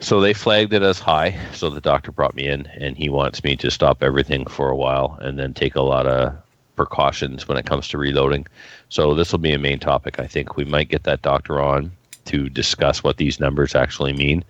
so 0.00 0.20
they 0.20 0.32
flagged 0.32 0.72
it 0.72 0.82
as 0.82 0.98
high. 0.98 1.38
So 1.52 1.70
the 1.70 1.80
doctor 1.80 2.10
brought 2.10 2.34
me 2.34 2.48
in, 2.48 2.66
and 2.66 2.96
he 2.96 3.08
wants 3.08 3.44
me 3.44 3.56
to 3.56 3.70
stop 3.70 4.02
everything 4.02 4.46
for 4.46 4.70
a 4.70 4.76
while 4.76 5.18
and 5.20 5.38
then 5.38 5.54
take 5.54 5.76
a 5.76 5.82
lot 5.82 6.06
of 6.06 6.34
precautions 6.76 7.46
when 7.46 7.58
it 7.58 7.66
comes 7.66 7.88
to 7.88 7.98
reloading. 7.98 8.46
So 8.88 9.14
this 9.14 9.32
will 9.32 9.38
be 9.38 9.52
a 9.52 9.58
main 9.58 9.78
topic. 9.78 10.18
I 10.18 10.26
think 10.26 10.56
we 10.56 10.64
might 10.64 10.88
get 10.88 11.04
that 11.04 11.20
doctor 11.22 11.60
on 11.60 11.92
to 12.26 12.48
discuss 12.48 13.04
what 13.04 13.18
these 13.18 13.38
numbers 13.38 13.74
actually 13.74 14.12
mean, 14.12 14.44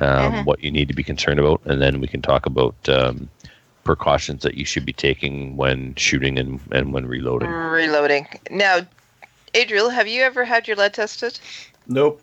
um, 0.00 0.44
what 0.44 0.62
you 0.62 0.70
need 0.70 0.88
to 0.88 0.94
be 0.94 1.04
concerned 1.04 1.38
about, 1.38 1.60
and 1.64 1.80
then 1.80 2.00
we 2.00 2.08
can 2.08 2.22
talk 2.22 2.46
about 2.46 2.74
um, 2.88 3.28
precautions 3.84 4.42
that 4.42 4.54
you 4.54 4.64
should 4.64 4.84
be 4.84 4.92
taking 4.92 5.56
when 5.56 5.94
shooting 5.94 6.38
and, 6.38 6.60
and 6.72 6.92
when 6.92 7.06
reloading. 7.06 7.50
Reloading. 7.50 8.26
Now, 8.50 8.80
Adriel, 9.54 9.90
have 9.90 10.08
you 10.08 10.22
ever 10.22 10.44
had 10.44 10.66
your 10.66 10.76
lead 10.76 10.94
tested? 10.94 11.38
Nope. 11.86 12.20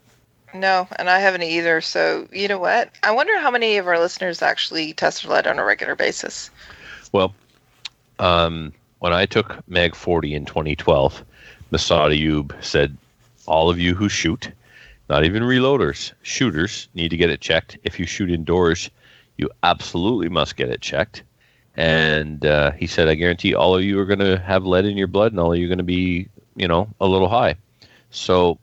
No, 0.53 0.88
and 0.98 1.10
I 1.10 1.19
haven't 1.19 1.43
either. 1.43 1.81
So, 1.81 2.27
you 2.31 2.48
know 2.48 2.60
what? 2.60 2.91
I 3.01 3.12
wonder 3.12 3.39
how 3.39 3.50
many 3.50 3.77
of 3.77 3.88
our 3.88 4.00
listeners 4.00 4.41
actually 4.41 4.93
test 4.93 5.24
for 5.24 5.29
lead 5.29 5.48
on 5.48 5.57
a 5.57 5.63
regular 5.63 5.95
basis. 5.95 6.51
Well, 7.12 7.33
um, 8.19 8.72
when 9.00 9.13
I 9.13 9.25
took 9.25 9.67
Mag 9.67 9.95
40 9.95 10.36
in 10.36 10.45
2012, 10.45 11.24
Massad 11.72 12.17
Ayoob 12.17 12.63
said, 12.63 12.95
all 13.45 13.69
of 13.69 13.79
you 13.79 13.95
who 13.95 14.10
shoot, 14.10 14.51
not 15.10 15.25
even 15.25 15.43
reloaders, 15.43 16.13
shooters, 16.22 16.88
need 16.93 17.10
to 17.10 17.17
get 17.17 17.29
it 17.29 17.41
checked. 17.41 17.77
If 17.83 18.00
you 18.00 18.05
shoot 18.05 18.31
indoors, 18.31 18.89
you 19.38 19.50
absolutely 19.63 20.29
must 20.29 20.55
get 20.55 20.69
it 20.69 20.81
checked. 20.81 21.24
And 21.75 22.45
uh, 22.45 22.72
he 22.72 22.88
said, 22.88 23.07
I 23.07 23.15
guarantee 23.15 23.55
all 23.55 23.75
of 23.75 23.83
you 23.83 24.00
are 24.00 24.05
going 24.05 24.19
to 24.19 24.38
have 24.38 24.65
lead 24.65 24.86
in 24.86 24.98
your 24.98 25.07
blood 25.07 25.31
and 25.31 25.39
all 25.39 25.51
of 25.51 25.60
you 25.60 25.65
are 25.65 25.69
going 25.69 25.79
to 25.79 25.83
be, 25.83 26.27
you 26.55 26.67
know, 26.67 26.88
a 27.01 27.07
little 27.07 27.27
high. 27.27 27.55
So 28.12 28.60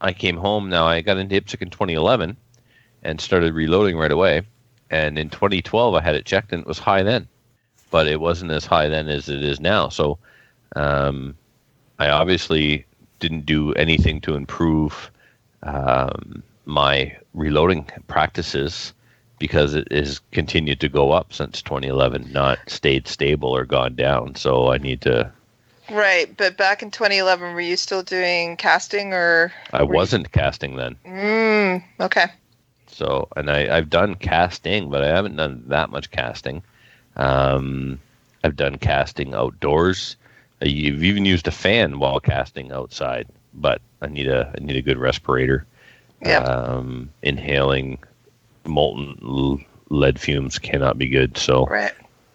I 0.00 0.12
came 0.12 0.36
home. 0.36 0.68
Now 0.68 0.86
I 0.86 1.00
got 1.00 1.18
into 1.18 1.40
IPSC 1.40 1.62
in 1.62 1.70
2011 1.70 2.36
and 3.02 3.20
started 3.20 3.54
reloading 3.54 3.96
right 3.96 4.12
away. 4.12 4.42
And 4.90 5.18
in 5.18 5.30
2012, 5.30 5.94
I 5.94 6.00
had 6.00 6.14
it 6.14 6.24
checked 6.24 6.52
and 6.52 6.62
it 6.62 6.66
was 6.66 6.78
high 6.78 7.02
then 7.02 7.28
but 7.90 8.06
it 8.06 8.20
wasn't 8.20 8.50
as 8.50 8.66
high 8.66 8.88
then 8.88 9.08
as 9.08 9.28
it 9.28 9.42
is 9.42 9.60
now. 9.60 9.88
So 9.88 10.18
um, 10.76 11.36
I 11.98 12.10
obviously 12.10 12.84
didn't 13.20 13.46
do 13.46 13.72
anything 13.74 14.20
to 14.22 14.34
improve 14.34 15.10
um, 15.62 16.42
my 16.66 17.16
reloading 17.34 17.86
practices 18.06 18.92
because 19.38 19.74
it 19.74 19.90
has 19.92 20.20
continued 20.32 20.80
to 20.80 20.88
go 20.88 21.12
up 21.12 21.32
since 21.32 21.62
2011, 21.62 22.32
not 22.32 22.58
stayed 22.66 23.06
stable 23.06 23.50
or 23.50 23.64
gone 23.64 23.94
down. 23.94 24.34
So 24.34 24.72
I 24.72 24.78
need 24.78 25.00
to. 25.02 25.32
Right, 25.90 26.34
but 26.36 26.56
back 26.56 26.82
in 26.82 26.90
2011, 26.90 27.54
were 27.54 27.60
you 27.60 27.76
still 27.76 28.02
doing 28.02 28.56
casting 28.56 29.12
or? 29.12 29.52
I 29.72 29.82
wasn't 29.82 30.32
casting 30.32 30.76
then. 30.76 30.96
Mm, 31.06 31.84
okay. 32.00 32.26
So, 32.88 33.28
and 33.36 33.50
I, 33.50 33.76
I've 33.76 33.90
done 33.90 34.14
casting, 34.16 34.90
but 34.90 35.02
I 35.02 35.08
haven't 35.08 35.36
done 35.36 35.62
that 35.68 35.90
much 35.90 36.10
casting. 36.10 36.62
Um, 37.16 38.00
I've 38.44 38.56
done 38.56 38.76
casting 38.76 39.34
outdoors. 39.34 40.16
Uh, 40.62 40.66
You've 40.66 41.04
even 41.04 41.24
used 41.24 41.46
a 41.48 41.52
fan 41.52 41.98
while 41.98 42.20
casting 42.20 42.72
outside, 42.72 43.26
but 43.54 43.80
I 44.02 44.08
need 44.08 44.28
a 44.28 44.52
I 44.56 44.64
need 44.64 44.76
a 44.76 44.82
good 44.82 44.98
respirator. 44.98 45.64
Yeah. 46.20 46.40
Um, 46.40 47.10
inhaling 47.22 47.98
molten 48.66 49.64
lead 49.88 50.20
fumes 50.20 50.58
cannot 50.58 50.98
be 50.98 51.08
good. 51.08 51.36
So 51.38 51.66
Right. 51.66 51.92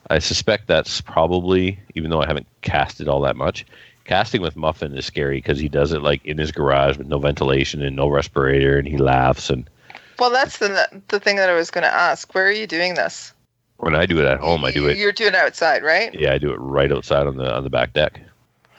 I 0.10 0.20
suspect 0.20 0.68
that's 0.68 1.02
probably, 1.02 1.80
even 1.96 2.10
though 2.10 2.22
I 2.22 2.28
haven't 2.28 2.48
casted 2.62 3.08
all 3.08 3.22
that 3.22 3.36
much, 3.36 3.66
casting 4.06 4.42
with 4.42 4.56
Muffin 4.56 4.96
is 4.98 5.06
scary 5.06 5.38
because 5.38 5.60
he 5.60 5.70
does 5.70 5.94
it 5.94 6.02
like 6.02 6.24
in 6.26 6.38
his 6.38 6.52
garage 6.52 6.98
with 6.98 7.08
no 7.08 7.20
ventilation 7.20 7.82
and 7.82 7.96
no 7.96 8.08
respirator, 8.10 8.78
and 8.78 8.88
he 8.88 8.98
laughs. 8.98 9.50
And 9.50 9.70
Well, 10.20 10.30
that's 10.30 10.58
the 10.58 10.88
the 11.08 11.20
thing 11.20 11.38
that 11.38 11.50
I 11.50 11.54
was 11.54 11.72
going 11.72 11.84
to 11.84 11.94
ask. 11.94 12.34
Where 12.36 12.46
are 12.46 12.52
you 12.52 12.68
doing 12.68 12.96
this? 12.96 13.34
when 13.78 13.96
I 13.96 14.06
do 14.06 14.20
it 14.20 14.26
at 14.26 14.40
home, 14.40 14.64
I 14.64 14.72
do 14.72 14.88
it. 14.88 14.98
You're 14.98 15.12
doing 15.12 15.34
it 15.34 15.36
outside, 15.36 15.84
right? 15.84 16.14
Yeah, 16.14 16.34
I 16.34 16.38
do 16.38 16.52
it 16.52 16.58
right 16.58 16.92
outside 16.92 17.28
on 17.28 17.36
the 17.38 17.54
on 17.54 17.64
the 17.64 17.70
back 17.70 17.94
deck. 17.94 18.22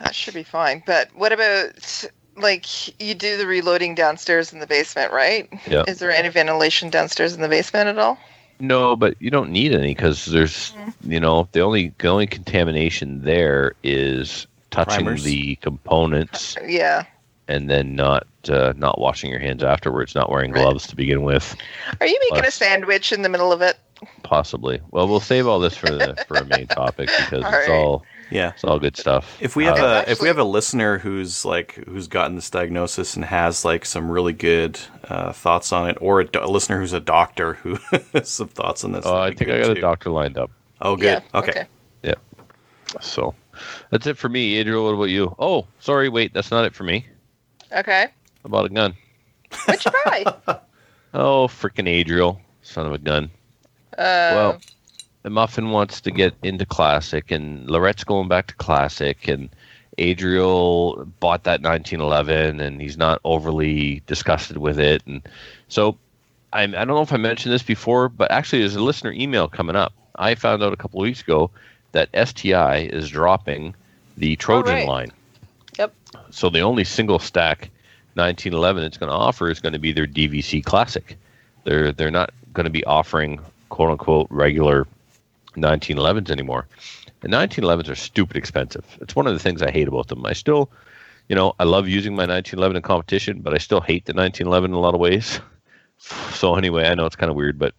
That 0.00 0.14
should 0.14 0.34
be 0.34 0.42
fine. 0.42 0.82
But 0.86 1.10
what 1.14 1.32
about 1.32 2.08
like 2.36 3.00
you 3.00 3.14
do 3.14 3.36
the 3.36 3.46
reloading 3.46 3.94
downstairs 3.94 4.52
in 4.52 4.58
the 4.58 4.66
basement, 4.66 5.12
right? 5.12 5.48
Yeah. 5.66 5.84
Is 5.86 5.98
there 5.98 6.10
any 6.10 6.28
ventilation 6.28 6.90
downstairs 6.90 7.34
in 7.34 7.42
the 7.42 7.48
basement 7.48 7.88
at 7.88 7.98
all? 7.98 8.18
No, 8.60 8.96
but 8.96 9.14
you 9.20 9.30
don't 9.30 9.50
need 9.50 9.72
any 9.74 9.94
because 9.94 10.26
there's, 10.26 10.72
you 11.02 11.18
know, 11.20 11.48
the 11.52 11.60
only 11.60 11.92
the 11.98 12.08
only 12.08 12.26
contamination 12.26 13.22
there 13.22 13.74
is 13.82 14.46
touching 14.70 15.04
Primers? 15.04 15.24
the 15.24 15.56
components 15.56 16.56
Yeah. 16.66 17.04
and 17.48 17.68
then 17.68 17.94
not 17.96 18.26
uh, 18.48 18.72
not 18.76 18.98
washing 19.00 19.30
your 19.30 19.40
hands 19.40 19.62
afterwards, 19.64 20.14
not 20.14 20.30
wearing 20.30 20.52
Right. 20.52 20.62
gloves 20.62 20.86
to 20.88 20.96
begin 20.96 21.22
with, 21.22 21.56
Are 22.00 22.06
you 22.06 22.18
making 22.24 22.38
a 22.38 22.42
Plus- 22.42 22.54
sandwich 22.54 23.12
in 23.12 23.22
the 23.22 23.28
middle 23.28 23.52
of 23.52 23.60
it? 23.62 23.76
possibly. 24.22 24.80
Well, 24.90 25.08
we'll 25.08 25.20
save 25.20 25.46
all 25.46 25.58
this 25.58 25.76
for 25.76 25.86
the 25.90 26.14
for 26.28 26.36
a 26.36 26.44
main 26.44 26.66
topic 26.66 27.08
because 27.16 27.42
All 27.44 27.54
it's 27.54 27.68
right. 27.68 27.70
all 27.70 28.04
Yeah. 28.34 28.50
it's 28.54 28.64
all 28.64 28.78
good 28.78 28.96
stuff. 28.96 29.36
If 29.40 29.54
we 29.56 29.64
have 29.64 29.78
Uh, 29.78 30.04
a 30.06 30.10
if 30.10 30.20
we 30.20 30.28
have 30.28 30.38
a 30.38 30.44
listener 30.44 30.98
who's 30.98 31.44
like 31.44 31.74
who's 31.88 32.08
gotten 32.08 32.34
this 32.34 32.50
diagnosis 32.50 33.14
and 33.16 33.24
has 33.24 33.64
like 33.64 33.84
some 33.86 34.10
really 34.10 34.32
good 34.32 34.78
uh, 35.04 35.32
thoughts 35.32 35.72
on 35.72 35.88
it, 35.88 35.96
or 36.00 36.20
a, 36.20 36.24
do- 36.26 36.40
a 36.42 36.46
listener 36.50 36.78
who's 36.80 36.92
a 36.92 37.00
doctor 37.00 37.54
who 37.54 37.78
has 38.12 38.28
some 38.28 38.48
thoughts 38.48 38.84
on 38.84 38.92
this, 38.92 39.06
oh, 39.06 39.16
I 39.16 39.28
think 39.32 39.50
I 39.50 39.58
good 39.58 39.66
got 39.68 39.78
a 39.78 39.80
doctor 39.80 40.10
lined 40.10 40.36
up. 40.36 40.50
Oh, 40.80 40.96
good. 40.96 41.22
Okay. 41.32 41.66
Yeah. 42.02 42.14
So 43.00 43.34
that's 43.90 44.06
it 44.06 44.18
for 44.18 44.28
me. 44.28 44.58
Adriel, 44.58 44.84
what 44.84 44.94
about 44.94 45.04
you? 45.04 45.34
Oh, 45.38 45.66
sorry, 45.78 46.08
wait, 46.08 46.34
that's 46.34 46.50
not 46.50 46.64
it 46.64 46.74
for 46.74 46.84
me. 46.84 47.06
Okay. 47.72 48.06
I 48.44 48.48
bought 48.48 48.66
a 48.66 48.68
gun. 48.68 48.94
What'd 49.66 49.84
you 49.84 49.92
buy? 50.04 50.24
uh, 50.48 50.58
Oh, 51.14 51.46
freaking 51.46 51.88
Adriel, 51.88 52.40
son 52.62 52.86
of 52.86 52.92
a 52.92 52.98
gun. 52.98 53.30
well, 53.96 54.60
the 55.24 55.30
Muffin 55.30 55.70
wants 55.70 56.02
to 56.02 56.10
get 56.10 56.34
into 56.42 56.66
Classic, 56.66 57.30
and 57.30 57.66
Lorette's 57.68 58.04
going 58.04 58.28
back 58.28 58.46
to 58.48 58.54
Classic, 58.54 59.26
and 59.26 59.48
Adriel 59.96 61.06
bought 61.18 61.44
that 61.44 61.62
1911, 61.62 62.60
and 62.60 62.80
he's 62.80 62.98
not 62.98 63.20
overly 63.24 64.02
disgusted 64.06 64.58
with 64.58 64.78
it. 64.78 65.02
And 65.06 65.22
so 65.68 65.96
I'm, 66.52 66.74
I 66.74 66.84
don't 66.84 66.88
know 66.88 67.00
if 67.00 67.12
I 67.12 67.16
mentioned 67.16 67.54
this 67.54 67.62
before, 67.62 68.10
but 68.10 68.30
actually, 68.30 68.60
there's 68.60 68.76
a 68.76 68.82
listener 68.82 69.12
email 69.12 69.48
coming 69.48 69.76
up. 69.76 69.94
I 70.16 70.34
found 70.34 70.62
out 70.62 70.74
a 70.74 70.76
couple 70.76 71.00
of 71.00 71.04
weeks 71.04 71.22
ago 71.22 71.50
that 71.92 72.10
STI 72.12 72.88
is 72.92 73.08
dropping 73.08 73.74
the 74.18 74.36
Trojan 74.36 74.74
right. 74.74 74.86
line. 74.86 75.12
Yep. 75.78 75.94
So 76.30 76.50
the 76.50 76.60
only 76.60 76.84
single 76.84 77.18
stack 77.18 77.70
1911 78.12 78.84
it's 78.84 78.98
going 78.98 79.10
to 79.10 79.16
offer 79.16 79.50
is 79.50 79.58
going 79.58 79.72
to 79.72 79.78
be 79.78 79.92
their 79.92 80.06
DVC 80.06 80.62
Classic. 80.62 81.16
They're 81.64 81.92
they're 81.92 82.10
not 82.10 82.30
going 82.52 82.64
to 82.64 82.70
be 82.70 82.84
offering 82.84 83.40
quote 83.70 83.90
unquote 83.90 84.26
regular 84.28 84.86
1911s 85.56 86.30
anymore. 86.30 86.66
And 87.22 87.32
1911s 87.32 87.88
are 87.88 87.94
stupid 87.94 88.36
expensive. 88.36 88.84
It's 89.00 89.16
one 89.16 89.26
of 89.26 89.32
the 89.32 89.38
things 89.38 89.62
I 89.62 89.70
hate 89.70 89.88
about 89.88 90.08
them. 90.08 90.26
I 90.26 90.32
still, 90.34 90.70
you 91.28 91.36
know, 91.36 91.54
I 91.58 91.64
love 91.64 91.88
using 91.88 92.12
my 92.12 92.26
1911 92.26 92.76
in 92.76 92.82
competition, 92.82 93.40
but 93.40 93.54
I 93.54 93.58
still 93.58 93.80
hate 93.80 94.04
the 94.04 94.12
1911 94.12 94.70
in 94.70 94.74
a 94.74 94.80
lot 94.80 94.94
of 94.94 95.00
ways. 95.00 95.40
So 96.32 96.56
anyway, 96.56 96.86
I 96.86 96.94
know 96.94 97.06
it's 97.06 97.16
kind 97.16 97.30
of 97.30 97.36
weird, 97.36 97.58
but 97.58 97.72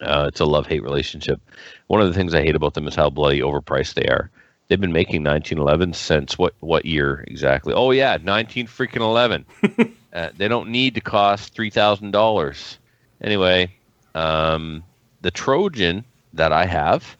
uh, 0.00 0.24
it's 0.28 0.40
a 0.40 0.44
love 0.44 0.66
hate 0.66 0.82
relationship. 0.82 1.40
One 1.86 2.00
of 2.00 2.08
the 2.08 2.14
things 2.14 2.34
I 2.34 2.42
hate 2.42 2.56
about 2.56 2.74
them 2.74 2.88
is 2.88 2.94
how 2.94 3.10
bloody 3.10 3.40
overpriced 3.40 3.94
they 3.94 4.06
are. 4.06 4.30
They've 4.66 4.80
been 4.80 4.92
making 4.92 5.22
1911 5.22 5.92
since 5.92 6.38
what 6.38 6.54
what 6.60 6.86
year 6.86 7.22
exactly? 7.28 7.74
Oh 7.74 7.90
yeah, 7.90 8.16
19 8.20 8.66
freaking 8.66 9.02
11. 9.02 9.44
uh, 10.12 10.30
they 10.36 10.48
don't 10.48 10.70
need 10.70 10.94
to 10.94 11.00
cost 11.00 11.54
three 11.54 11.70
thousand 11.70 12.12
dollars. 12.12 12.78
Anyway, 13.20 13.70
um, 14.14 14.82
the 15.20 15.30
Trojan 15.30 16.04
that 16.34 16.52
I 16.52 16.66
have, 16.66 17.16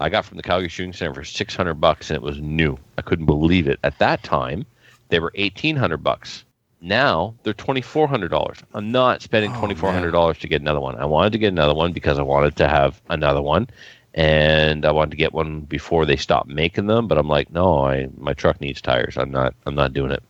I 0.00 0.08
got 0.08 0.24
from 0.24 0.36
the 0.36 0.42
Calgary 0.42 0.68
Shooting 0.68 0.92
Center 0.92 1.14
for 1.14 1.24
600 1.24 1.74
bucks, 1.74 2.10
and 2.10 2.16
it 2.16 2.22
was 2.22 2.40
new. 2.40 2.78
I 2.98 3.02
couldn't 3.02 3.26
believe 3.26 3.68
it. 3.68 3.78
At 3.84 3.98
that 3.98 4.22
time, 4.22 4.66
they 5.08 5.20
were 5.20 5.32
1800 5.36 5.98
bucks. 5.98 6.44
Now 6.80 7.34
they're 7.44 7.54
twenty 7.54 7.80
four 7.80 8.08
hundred 8.08 8.30
dollars. 8.32 8.58
I'm 8.74 8.90
not 8.90 9.22
spending 9.22 9.52
Oh, 9.54 9.58
twenty 9.60 9.76
four 9.76 9.92
hundred 9.92 10.10
dollars 10.10 10.38
to 10.38 10.48
get 10.48 10.60
another 10.60 10.80
one. 10.80 10.96
I 10.96 11.04
wanted 11.04 11.30
to 11.32 11.38
get 11.38 11.52
another 11.52 11.74
one 11.74 11.92
because 11.92 12.18
I 12.18 12.22
wanted 12.22 12.56
to 12.56 12.66
have 12.66 13.00
another 13.08 13.40
one, 13.40 13.68
and 14.14 14.84
I 14.84 14.90
wanted 14.90 15.12
to 15.12 15.16
get 15.16 15.32
one 15.32 15.60
before 15.60 16.04
they 16.04 16.16
stopped 16.16 16.48
making 16.48 16.86
them. 16.88 17.06
But 17.06 17.18
I'm 17.18 17.28
like, 17.28 17.52
no, 17.52 17.84
I 17.84 18.08
my 18.16 18.32
truck 18.34 18.60
needs 18.60 18.80
tires. 18.80 19.16
I'm 19.16 19.30
not 19.30 19.54
I'm 19.64 19.76
not 19.76 19.92
doing 19.92 20.10
it. 20.10 20.24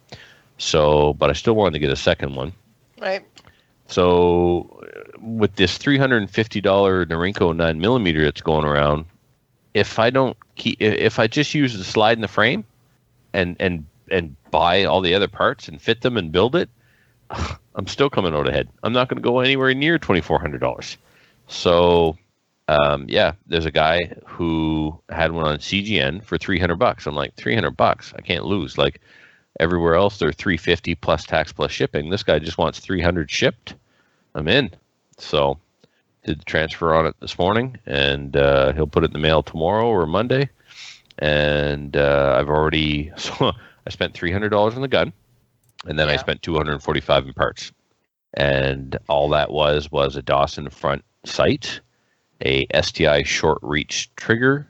So, 0.59 1.15
but 1.15 1.31
I 1.31 1.33
still 1.33 1.55
wanted 1.55 1.73
to 1.73 1.79
get 1.79 1.91
a 1.91 1.97
second 1.97 2.35
one. 2.35 2.53
right. 3.01 3.25
So, 3.92 4.82
with 5.20 5.56
this 5.56 5.76
three 5.76 5.99
hundred 5.99 6.22
and 6.22 6.30
fifty 6.30 6.62
dollar 6.62 7.04
Norinco 7.04 7.54
nine 7.54 7.78
millimeter 7.78 8.25
that's 8.25 8.40
going 8.40 8.64
around, 8.64 9.04
if 9.75 9.99
I 9.99 10.08
don't 10.08 10.34
keep, 10.54 10.80
if 10.80 11.18
I 11.18 11.26
just 11.26 11.52
use 11.52 11.76
the 11.76 11.84
slide 11.84 12.16
in 12.16 12.22
the 12.22 12.28
frame, 12.28 12.64
and 13.34 13.54
and 13.61 13.84
and 14.11 14.34
buy 14.50 14.84
all 14.84 15.02
the 15.02 15.14
other 15.14 15.28
parts 15.28 15.68
and 15.68 15.80
fit 15.80 16.00
them 16.00 16.16
and 16.16 16.32
build 16.32 16.56
it, 16.56 16.70
I'm 17.75 17.87
still 17.87 18.08
coming 18.08 18.34
out 18.34 18.49
ahead. 18.49 18.70
I'm 18.82 18.94
not 18.94 19.08
going 19.08 19.22
to 19.22 19.22
go 19.22 19.40
anywhere 19.40 19.75
near 19.75 19.99
twenty 19.99 20.22
four 20.22 20.40
hundred 20.40 20.62
dollars. 20.62 20.96
So, 21.49 22.16
um, 22.68 23.04
yeah, 23.11 23.32
there's 23.46 23.66
a 23.66 23.70
guy 23.70 24.14
who 24.25 24.99
had 25.11 25.32
one 25.32 25.46
on 25.46 25.58
CGN 25.58 26.25
for 26.25 26.38
three 26.38 26.58
hundred 26.58 26.76
bucks. 26.76 27.06
I'm 27.06 27.14
like 27.14 27.34
three 27.34 27.54
hundred 27.54 27.76
bucks. 27.76 28.14
I 28.16 28.22
can't 28.22 28.46
lose. 28.46 28.78
Like 28.78 29.02
everywhere 29.61 29.96
else, 29.96 30.18
they're 30.18 30.32
three 30.32 30.56
fifty 30.56 30.94
plus 30.94 31.26
tax 31.26 31.52
plus 31.52 31.72
shipping. 31.72 32.08
This 32.08 32.22
guy 32.22 32.38
just 32.38 32.56
wants 32.56 32.80
three 32.80 33.02
hundred 33.02 33.30
shipped. 33.30 33.75
I'm 34.35 34.49
in. 34.49 34.71
So, 35.19 35.59
did 36.25 36.41
the 36.41 36.45
transfer 36.45 36.95
on 36.95 37.07
it 37.07 37.15
this 37.21 37.39
morning, 37.39 37.77
and 37.87 38.37
uh, 38.37 38.73
he'll 38.73 38.87
put 38.87 39.05
it 39.05 39.07
in 39.07 39.12
the 39.12 39.19
mail 39.19 39.43
tomorrow 39.43 39.87
or 39.87 40.07
Monday. 40.07 40.49
And 41.19 41.97
uh, 41.97 42.37
I've 42.39 42.49
already 42.49 43.12
so 43.17 43.53
I 43.87 43.91
spent 43.91 44.15
three 44.15 44.33
hundred 44.33 44.49
dollars 44.51 44.75
on 44.75 44.83
the 44.83 44.89
gun, 44.89 45.12
and 45.87 45.99
then 45.99 46.09
I 46.09 46.17
spent 46.17 46.43
two 46.43 46.55
hundred 46.57 46.73
and 46.73 46.83
forty-five 46.83 47.27
in 47.27 47.33
parts. 47.35 47.73
And 48.35 48.97
all 49.09 49.29
that 49.31 49.51
was 49.51 49.91
was 49.93 50.17
a 50.17 50.23
Dawson 50.23 50.71
front 50.71 51.05
sight, 51.27 51.81
a 52.45 52.67
STI 52.81 53.25
short 53.25 53.59
reach 53.61 54.11
trigger, 54.17 54.67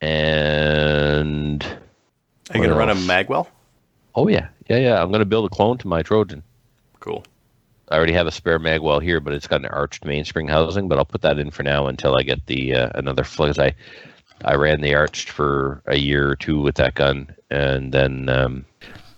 and 0.00 1.64
Are 1.64 2.58
you 2.58 2.60
going 2.60 2.70
to 2.70 2.76
What 2.76 2.76
run 2.76 2.90
a? 2.90 2.94
Magwell? 2.94 3.48
oh 4.14 4.28
yeah, 4.28 4.48
yeah, 4.68 4.76
yeah. 4.78 5.02
I'm 5.02 5.08
going 5.08 5.18
to 5.20 5.24
build 5.26 5.46
a 5.46 5.54
clone 5.54 5.78
to 5.78 5.88
my 5.88 6.02
Trojan. 6.02 6.44
Cool. 7.00 7.24
I 7.88 7.96
already 7.96 8.12
have 8.12 8.26
a 8.26 8.32
spare 8.32 8.58
magwell 8.58 9.02
here, 9.02 9.20
but 9.20 9.34
it's 9.34 9.46
got 9.46 9.60
an 9.60 9.66
arched 9.66 10.04
mainspring 10.04 10.48
housing. 10.48 10.88
But 10.88 10.98
I'll 10.98 11.04
put 11.04 11.22
that 11.22 11.38
in 11.38 11.50
for 11.50 11.62
now 11.62 11.86
until 11.88 12.16
I 12.16 12.22
get 12.22 12.46
the 12.46 12.74
uh, 12.74 12.90
another 12.94 13.22
because 13.22 13.58
I 13.58 13.74
I 14.44 14.54
ran 14.54 14.80
the 14.80 14.94
arched 14.94 15.30
for 15.30 15.82
a 15.86 15.96
year 15.96 16.28
or 16.30 16.36
two 16.36 16.60
with 16.60 16.76
that 16.76 16.94
gun, 16.94 17.34
and 17.50 17.92
then 17.92 18.28
um, 18.28 18.64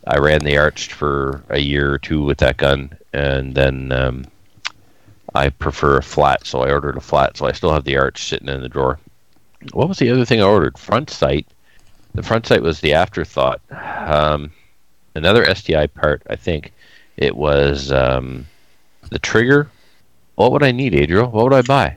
I 0.07 0.19
ran 0.19 0.45
the 0.45 0.59
arched 0.59 0.93
for 0.93 1.43
a 1.49 1.59
year 1.59 1.93
or 1.93 1.99
two 1.99 2.23
with 2.23 2.39
that 2.39 2.57
gun, 2.57 2.97
and 3.13 3.55
then 3.55 3.93
um, 3.93 4.27
I 5.35 5.51
prefer 5.51 5.99
a 5.99 6.03
flat, 6.03 6.47
so 6.47 6.61
I 6.61 6.71
ordered 6.71 6.97
a 6.97 7.01
flat. 7.01 7.37
So 7.37 7.47
I 7.47 7.53
still 7.53 7.73
have 7.73 7.85
the 7.85 7.97
arch 7.97 8.25
sitting 8.25 8.49
in 8.49 8.61
the 8.61 8.69
drawer. 8.69 8.99
What 9.73 9.89
was 9.89 9.99
the 9.99 10.11
other 10.11 10.25
thing 10.25 10.41
I 10.41 10.45
ordered? 10.45 10.79
Front 10.79 11.11
sight. 11.11 11.47
The 12.15 12.23
front 12.23 12.47
sight 12.47 12.63
was 12.63 12.81
the 12.81 12.95
afterthought. 12.95 13.61
Um, 13.71 14.53
another 15.15 15.53
STI 15.55 15.87
part, 15.87 16.23
I 16.29 16.37
think. 16.37 16.73
It 17.17 17.35
was 17.35 17.91
um, 17.91 18.47
the 19.15 19.19
trigger. 19.21 19.71
What 20.35 20.51
would 20.51 20.65
I 20.65 20.73
need, 20.73 20.93
Adriel? 20.93 21.29
What 21.31 21.45
would 21.45 21.53
I 21.53 21.63
buy? 21.63 21.97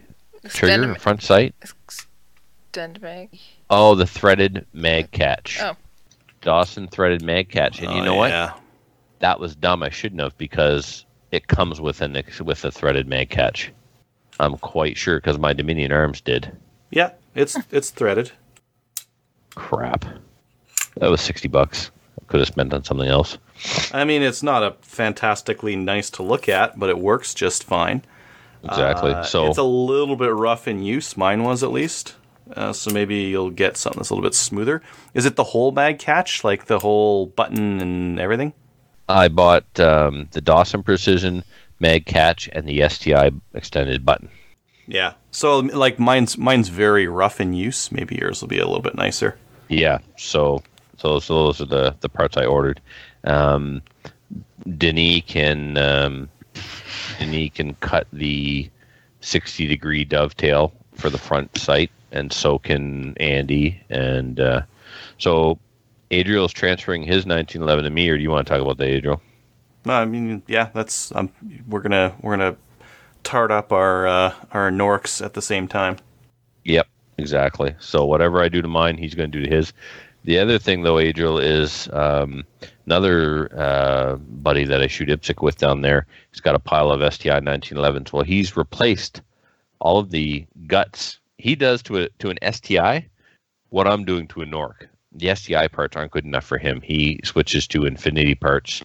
Trigger, 0.50 0.74
Extend, 0.92 1.02
front 1.02 1.24
sight. 1.24 1.56
extend 1.64 3.02
mag. 3.02 3.30
Oh, 3.72 3.96
the 3.96 4.06
threaded 4.06 4.68
mag 4.72 5.10
catch. 5.10 5.58
Oh. 5.60 5.76
Dawson 6.42 6.88
threaded 6.88 7.24
mag 7.24 7.50
catch, 7.50 7.82
and 7.82 7.92
you 7.92 8.02
Oh, 8.02 8.06
know 8.06 8.14
what? 8.16 8.56
That 9.20 9.40
was 9.40 9.56
dumb. 9.56 9.82
I 9.82 9.90
shouldn't 9.90 10.22
have 10.22 10.38
because 10.38 11.06
it 11.32 11.48
comes 11.48 11.82
with 11.82 12.02
an 12.02 12.16
ex- 12.16 12.40
with 12.40 12.64
a 12.64 12.72
threaded 12.72 13.08
mag 13.08 13.32
catch. 13.32 13.72
I'm 14.40 14.56
quite 14.60 14.96
sure 14.96 15.18
because 15.18 15.40
my 15.40 15.54
Dominion 15.54 15.92
Arms 15.92 16.22
did. 16.22 16.56
Yeah, 16.92 17.14
it's 17.34 17.58
it's 17.72 17.90
threaded. 17.90 18.32
Crap. 19.56 20.06
That 20.98 21.10
was 21.10 21.20
sixty 21.22 21.48
bucks. 21.48 21.90
I 22.22 22.26
could 22.28 22.42
have 22.42 22.48
spent 22.48 22.72
on 22.76 22.84
something 22.84 23.08
else. 23.10 23.40
I 23.92 24.04
mean, 24.04 24.22
it's 24.22 24.44
not 24.44 24.64
a 24.64 24.76
fantastically 24.82 25.76
nice 25.76 26.10
to 26.12 26.24
look 26.24 26.48
at, 26.50 26.78
but 26.78 26.90
it 26.90 26.98
works 26.98 27.34
just 27.34 27.64
fine. 27.64 28.04
Exactly. 28.64 29.12
Uh, 29.12 29.24
so 29.24 29.48
it's 29.48 29.58
a 29.58 29.64
little 29.64 30.16
bit 30.16 30.34
rough 30.34 30.68
in 30.68 30.84
use. 30.84 31.16
Mine 31.18 31.44
was 31.44 31.64
at 31.64 31.72
least. 31.72 32.16
Uh, 32.56 32.72
so 32.72 32.92
maybe 32.92 33.16
you'll 33.16 33.50
get 33.50 33.76
something 33.76 34.00
that's 34.00 34.10
a 34.10 34.14
little 34.14 34.28
bit 34.28 34.36
smoother. 34.36 34.82
Is 35.14 35.26
it 35.26 35.36
the 35.36 35.44
whole 35.44 35.72
mag 35.72 36.00
catch, 36.00 36.44
like 36.44 36.66
the 36.66 36.80
whole 36.80 37.26
button 37.26 37.82
and 37.82 38.20
everything? 38.20 38.54
I 39.10 39.28
bought 39.28 39.80
um, 39.80 40.28
the 40.32 40.42
Dawson 40.42 40.84
Precision 40.84 41.44
mag 41.80 42.06
catch 42.06 42.50
and 42.54 42.68
the 42.68 42.88
STI 42.88 43.32
extended 43.54 44.06
button. 44.06 44.30
Yeah. 44.88 45.14
So 45.32 45.60
like 45.60 46.00
mine's 46.00 46.38
mine's 46.38 46.70
very 46.70 47.08
rough 47.08 47.42
in 47.42 47.54
use. 47.54 47.92
Maybe 47.92 48.16
yours 48.16 48.42
will 48.42 48.48
be 48.48 48.60
a 48.60 48.66
little 48.66 48.82
bit 48.82 48.96
nicer. 48.96 49.38
Yeah. 49.68 50.00
So 50.18 50.64
so 50.98 51.20
so 51.20 51.46
those 51.46 51.62
are 51.62 51.66
the 51.66 51.96
the 52.00 52.10
parts 52.10 52.38
I 52.38 52.46
ordered. 52.46 52.82
Um, 53.24 53.82
Denis 54.78 55.22
can 55.28 55.78
um, 55.78 56.30
Denis 57.20 57.52
can 57.54 57.74
cut 57.76 58.08
the 58.12 58.70
sixty 59.22 59.68
degree 59.68 60.04
dovetail 60.04 60.74
for 60.96 61.10
the 61.10 61.18
front 61.18 61.58
sight, 61.58 61.92
and 62.12 62.32
so 62.32 62.60
can 62.60 63.16
Andy. 63.18 63.82
And 63.90 64.40
uh, 64.40 64.62
so 65.18 65.60
Adriel's 66.12 66.54
transferring 66.54 67.04
his 67.04 67.26
1911 67.26 67.84
to 67.84 67.90
me, 67.90 68.10
or 68.10 68.18
do 68.18 68.24
you 68.24 68.30
want 68.30 68.48
to 68.48 68.54
talk 68.54 68.62
about 68.62 68.78
that, 68.78 68.88
Adriel? 68.88 69.22
No, 69.86 69.94
I 69.94 70.06
mean, 70.06 70.42
yeah, 70.48 70.70
that's 70.74 71.16
um, 71.16 71.32
we're 71.68 71.82
gonna 71.82 72.14
we're 72.22 72.36
gonna 72.36 72.58
tart 73.24 73.52
up 73.52 73.72
our 73.72 74.08
uh, 74.08 74.34
our 74.52 74.70
Norks 74.72 75.24
at 75.24 75.34
the 75.34 75.42
same 75.42 75.68
time. 75.68 75.98
Yep, 76.66 76.88
exactly. 77.18 77.76
So 77.80 78.06
whatever 78.06 78.42
I 78.42 78.50
do 78.50 78.62
to 78.62 78.68
mine, 78.68 78.98
he's 78.98 79.16
going 79.16 79.32
to 79.32 79.38
do 79.40 79.46
to 79.46 79.50
his. 79.50 79.74
The 80.28 80.40
other 80.40 80.60
thing, 80.60 80.82
though, 80.82 81.00
Adriel, 81.00 81.40
is 81.40 81.88
um, 81.94 82.44
another 82.86 83.50
uh, 83.58 84.18
buddy 84.18 84.66
that 84.66 84.82
I 84.82 84.88
shoot 84.88 85.08
IPSC 85.08 85.42
with 85.42 85.58
down 85.58 85.84
there. 85.84 86.06
He's 86.32 86.42
got 86.42 86.54
a 86.54 86.60
pile 86.60 86.92
of 86.92 87.14
STI 87.14 87.40
1911s. 87.40 88.12
Well, 88.12 88.26
he's 88.26 88.58
replaced 88.58 89.22
all 89.80 90.00
of 90.00 90.12
the 90.12 90.46
guts 90.68 91.20
he 91.38 91.56
does 91.56 91.82
to 91.84 92.00
a 92.00 92.10
to 92.20 92.30
an 92.30 92.40
STI. 92.52 93.08
What 93.70 93.88
I'm 93.88 94.04
doing 94.04 94.28
to 94.28 94.42
a 94.42 94.46
Nork. 94.46 94.90
The 95.14 95.34
STI 95.34 95.70
parts 95.70 95.96
aren't 95.96 96.12
good 96.12 96.26
enough 96.26 96.44
for 96.44 96.58
him. 96.58 96.82
He 96.82 97.22
switches 97.24 97.66
to 97.70 97.86
Infinity 97.86 98.36
parts, 98.36 98.84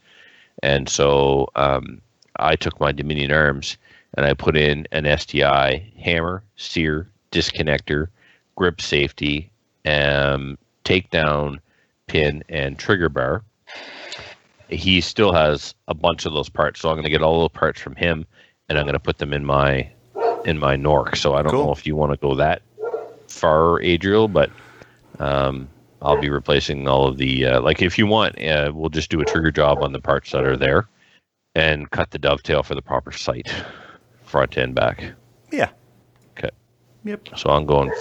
and 0.63 0.89
so 0.89 1.49
um, 1.57 2.01
I 2.37 2.55
took 2.55 2.79
my 2.79 2.93
Dominion 2.93 3.33
arms 3.33 3.79
and 4.15 4.25
I 4.25 4.35
put 4.35 4.57
in 4.57 4.87
an 4.93 5.19
STI 5.19 5.93
hammer, 5.99 6.45
sear, 6.55 7.09
disconnector, 7.33 8.07
grip 8.55 8.81
safety, 8.81 9.51
um, 9.85 10.57
takedown 10.85 11.59
pin, 12.07 12.43
and 12.49 12.79
trigger 12.79 13.09
bar. 13.09 13.43
He 14.69 15.01
still 15.01 15.33
has 15.33 15.75
a 15.89 15.95
bunch 15.95 16.27
of 16.27 16.33
those 16.33 16.49
parts, 16.49 16.81
so 16.81 16.89
I'm 16.89 16.95
going 16.97 17.05
to 17.05 17.11
get 17.11 17.23
all 17.23 17.41
those 17.41 17.51
parts 17.51 17.81
from 17.81 17.95
him, 17.95 18.27
and 18.69 18.79
I'm 18.79 18.85
going 18.85 18.95
to 18.95 19.01
put 19.01 19.19
them 19.19 19.33
in 19.33 19.45
my 19.45 19.91
in 20.45 20.59
my 20.59 20.77
Nork. 20.77 21.17
So 21.17 21.35
I 21.35 21.43
don't 21.43 21.53
Cool. 21.53 21.67
know 21.67 21.73
if 21.73 21.87
you 21.87 21.95
want 21.97 22.13
to 22.13 22.19
go 22.19 22.35
that 22.35 22.63
far, 23.29 23.81
Adriel, 23.81 24.29
but 24.29 24.51
um, 25.19 25.69
I'll 26.01 26.21
be 26.21 26.31
replacing 26.31 26.89
all 26.89 27.07
of 27.07 27.19
the 27.19 27.47
uh, 27.47 27.61
like 27.61 27.83
if 27.83 27.99
you 27.99 28.07
want, 28.07 28.41
uh, 28.43 28.73
we'll 28.75 28.91
just 28.91 29.11
do 29.11 29.21
a 29.21 29.25
trigger 29.25 29.51
job 29.51 29.83
on 29.83 29.93
the 29.93 30.01
parts 30.01 30.33
that 30.33 30.45
are 30.45 30.57
there, 30.57 30.89
and 31.55 31.91
cut 31.91 32.11
the 32.11 32.19
dovetail 32.19 32.63
for 32.63 32.75
the 32.75 32.83
proper 32.83 33.13
sight, 33.13 33.53
front 34.25 34.57
and 34.57 34.75
back. 34.75 35.13
Yeah. 35.51 35.71
Okay. 36.39 36.51
Yep. 37.05 37.29
So 37.37 37.51
I'm 37.51 37.67
going 37.67 37.93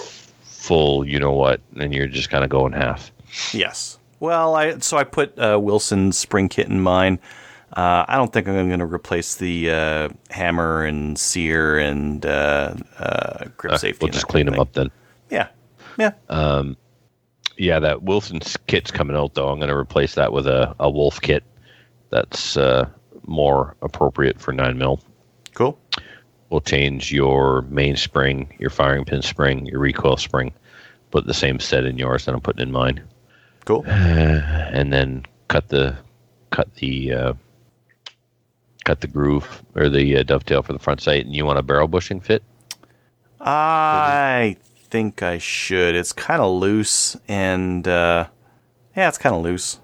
full, 0.62 1.04
you 1.06 1.18
know 1.18 1.32
what, 1.32 1.60
and 1.78 1.92
you're 1.92 2.06
just 2.06 2.30
kind 2.30 2.44
of 2.44 2.50
going 2.50 2.72
half. 2.72 3.10
Yes. 3.52 3.98
Well, 4.20 4.54
I 4.54 4.78
so 4.78 4.96
I 4.96 5.04
put 5.04 5.36
uh, 5.38 5.58
Wilson's 5.60 6.16
spring 6.16 6.48
kit 6.48 6.68
in 6.68 6.80
mine. 6.80 7.18
Uh, 7.76 8.04
I 8.06 8.16
don't 8.16 8.32
think 8.32 8.46
I'm 8.46 8.68
going 8.68 8.78
to 8.80 8.86
replace 8.86 9.34
the 9.36 9.70
uh, 9.70 10.08
hammer 10.30 10.84
and 10.84 11.18
sear 11.18 11.78
and 11.78 12.24
uh, 12.24 12.74
uh, 12.98 13.44
grip 13.56 13.72
Uh, 13.72 13.78
safety. 13.78 14.04
we'll 14.04 14.12
just 14.12 14.28
clean 14.28 14.44
them 14.46 14.60
up 14.60 14.72
then. 14.74 14.90
Yeah. 15.30 15.48
Yeah. 15.98 16.12
Yeah, 17.58 17.78
that 17.80 18.02
Wilson's 18.02 18.56
kit's 18.66 18.90
coming 18.90 19.16
out 19.16 19.34
though. 19.34 19.48
I'm 19.48 19.58
going 19.58 19.68
to 19.70 19.76
replace 19.76 20.14
that 20.14 20.32
with 20.32 20.46
a, 20.46 20.74
a 20.80 20.90
Wolff 20.90 21.20
kit 21.20 21.44
that's 22.10 22.56
uh, 22.56 22.88
more 23.26 23.74
appropriate 23.82 24.40
for 24.40 24.52
nine 24.52 24.78
mil. 24.78 25.00
cool. 25.54 25.78
We'll 26.52 26.60
change 26.60 27.10
your 27.10 27.62
main 27.62 27.96
spring, 27.96 28.54
your 28.58 28.68
firing 28.68 29.06
pin 29.06 29.22
spring, 29.22 29.64
your 29.64 29.80
recoil 29.80 30.18
spring. 30.18 30.52
Put 31.10 31.24
the 31.24 31.32
same 31.32 31.58
set 31.58 31.86
in 31.86 31.96
yours 31.96 32.26
that 32.26 32.34
I'm 32.34 32.42
putting 32.42 32.60
in 32.60 32.70
mine. 32.70 33.02
Cool. 33.64 33.86
and 33.86 34.92
then 34.92 35.24
cut 35.48 35.70
the 35.70 35.96
cut 36.50 36.74
the 36.74 37.10
uh, 37.10 37.32
cut 38.84 39.00
the 39.00 39.06
groove 39.06 39.62
or 39.74 39.88
the 39.88 40.18
uh, 40.18 40.24
dovetail 40.24 40.62
for 40.62 40.74
the 40.74 40.78
front 40.78 41.00
sight. 41.00 41.24
And 41.24 41.34
you 41.34 41.46
want 41.46 41.58
a 41.58 41.62
barrel 41.62 41.88
bushing 41.88 42.20
fit? 42.20 42.42
I 43.40 44.58
think 44.90 45.22
I 45.22 45.38
should. 45.38 45.94
It's 45.94 46.12
kind 46.12 46.42
of 46.42 46.60
loose, 46.60 47.16
and 47.28 47.88
uh, 47.88 48.26
yeah, 48.94 49.08
it's 49.08 49.16
kind 49.16 49.34
of 49.34 49.40
loose. 49.40 49.80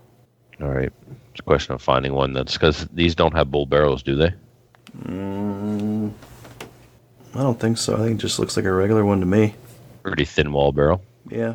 All 0.60 0.68
right. 0.68 0.92
It's 1.30 1.40
a 1.40 1.44
question 1.44 1.74
of 1.74 1.80
finding 1.80 2.12
one 2.12 2.34
that's 2.34 2.52
because 2.52 2.86
these 2.92 3.14
don't 3.14 3.34
have 3.34 3.50
bull 3.50 3.64
barrels, 3.64 4.02
do 4.02 4.16
they? 4.16 4.34
I 7.34 7.40
don't 7.40 7.58
think 7.60 7.78
so. 7.78 7.94
I 7.94 7.98
think 7.98 8.18
it 8.18 8.22
just 8.22 8.38
looks 8.38 8.56
like 8.56 8.66
a 8.66 8.72
regular 8.72 9.04
one 9.04 9.20
to 9.20 9.26
me. 9.26 9.54
Pretty 10.02 10.24
thin 10.24 10.52
wall 10.52 10.72
barrel. 10.72 11.02
Yeah. 11.28 11.54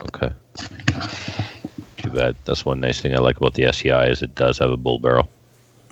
Okay. 0.00 0.32
Too 1.96 2.10
bad. 2.10 2.36
That's 2.44 2.64
one 2.64 2.80
nice 2.80 3.00
thing 3.00 3.14
I 3.14 3.18
like 3.18 3.36
about 3.36 3.54
the 3.54 3.70
STI 3.72 4.06
is 4.06 4.22
it 4.22 4.34
does 4.34 4.58
have 4.58 4.70
a 4.70 4.76
bull 4.76 4.98
barrel. 4.98 5.28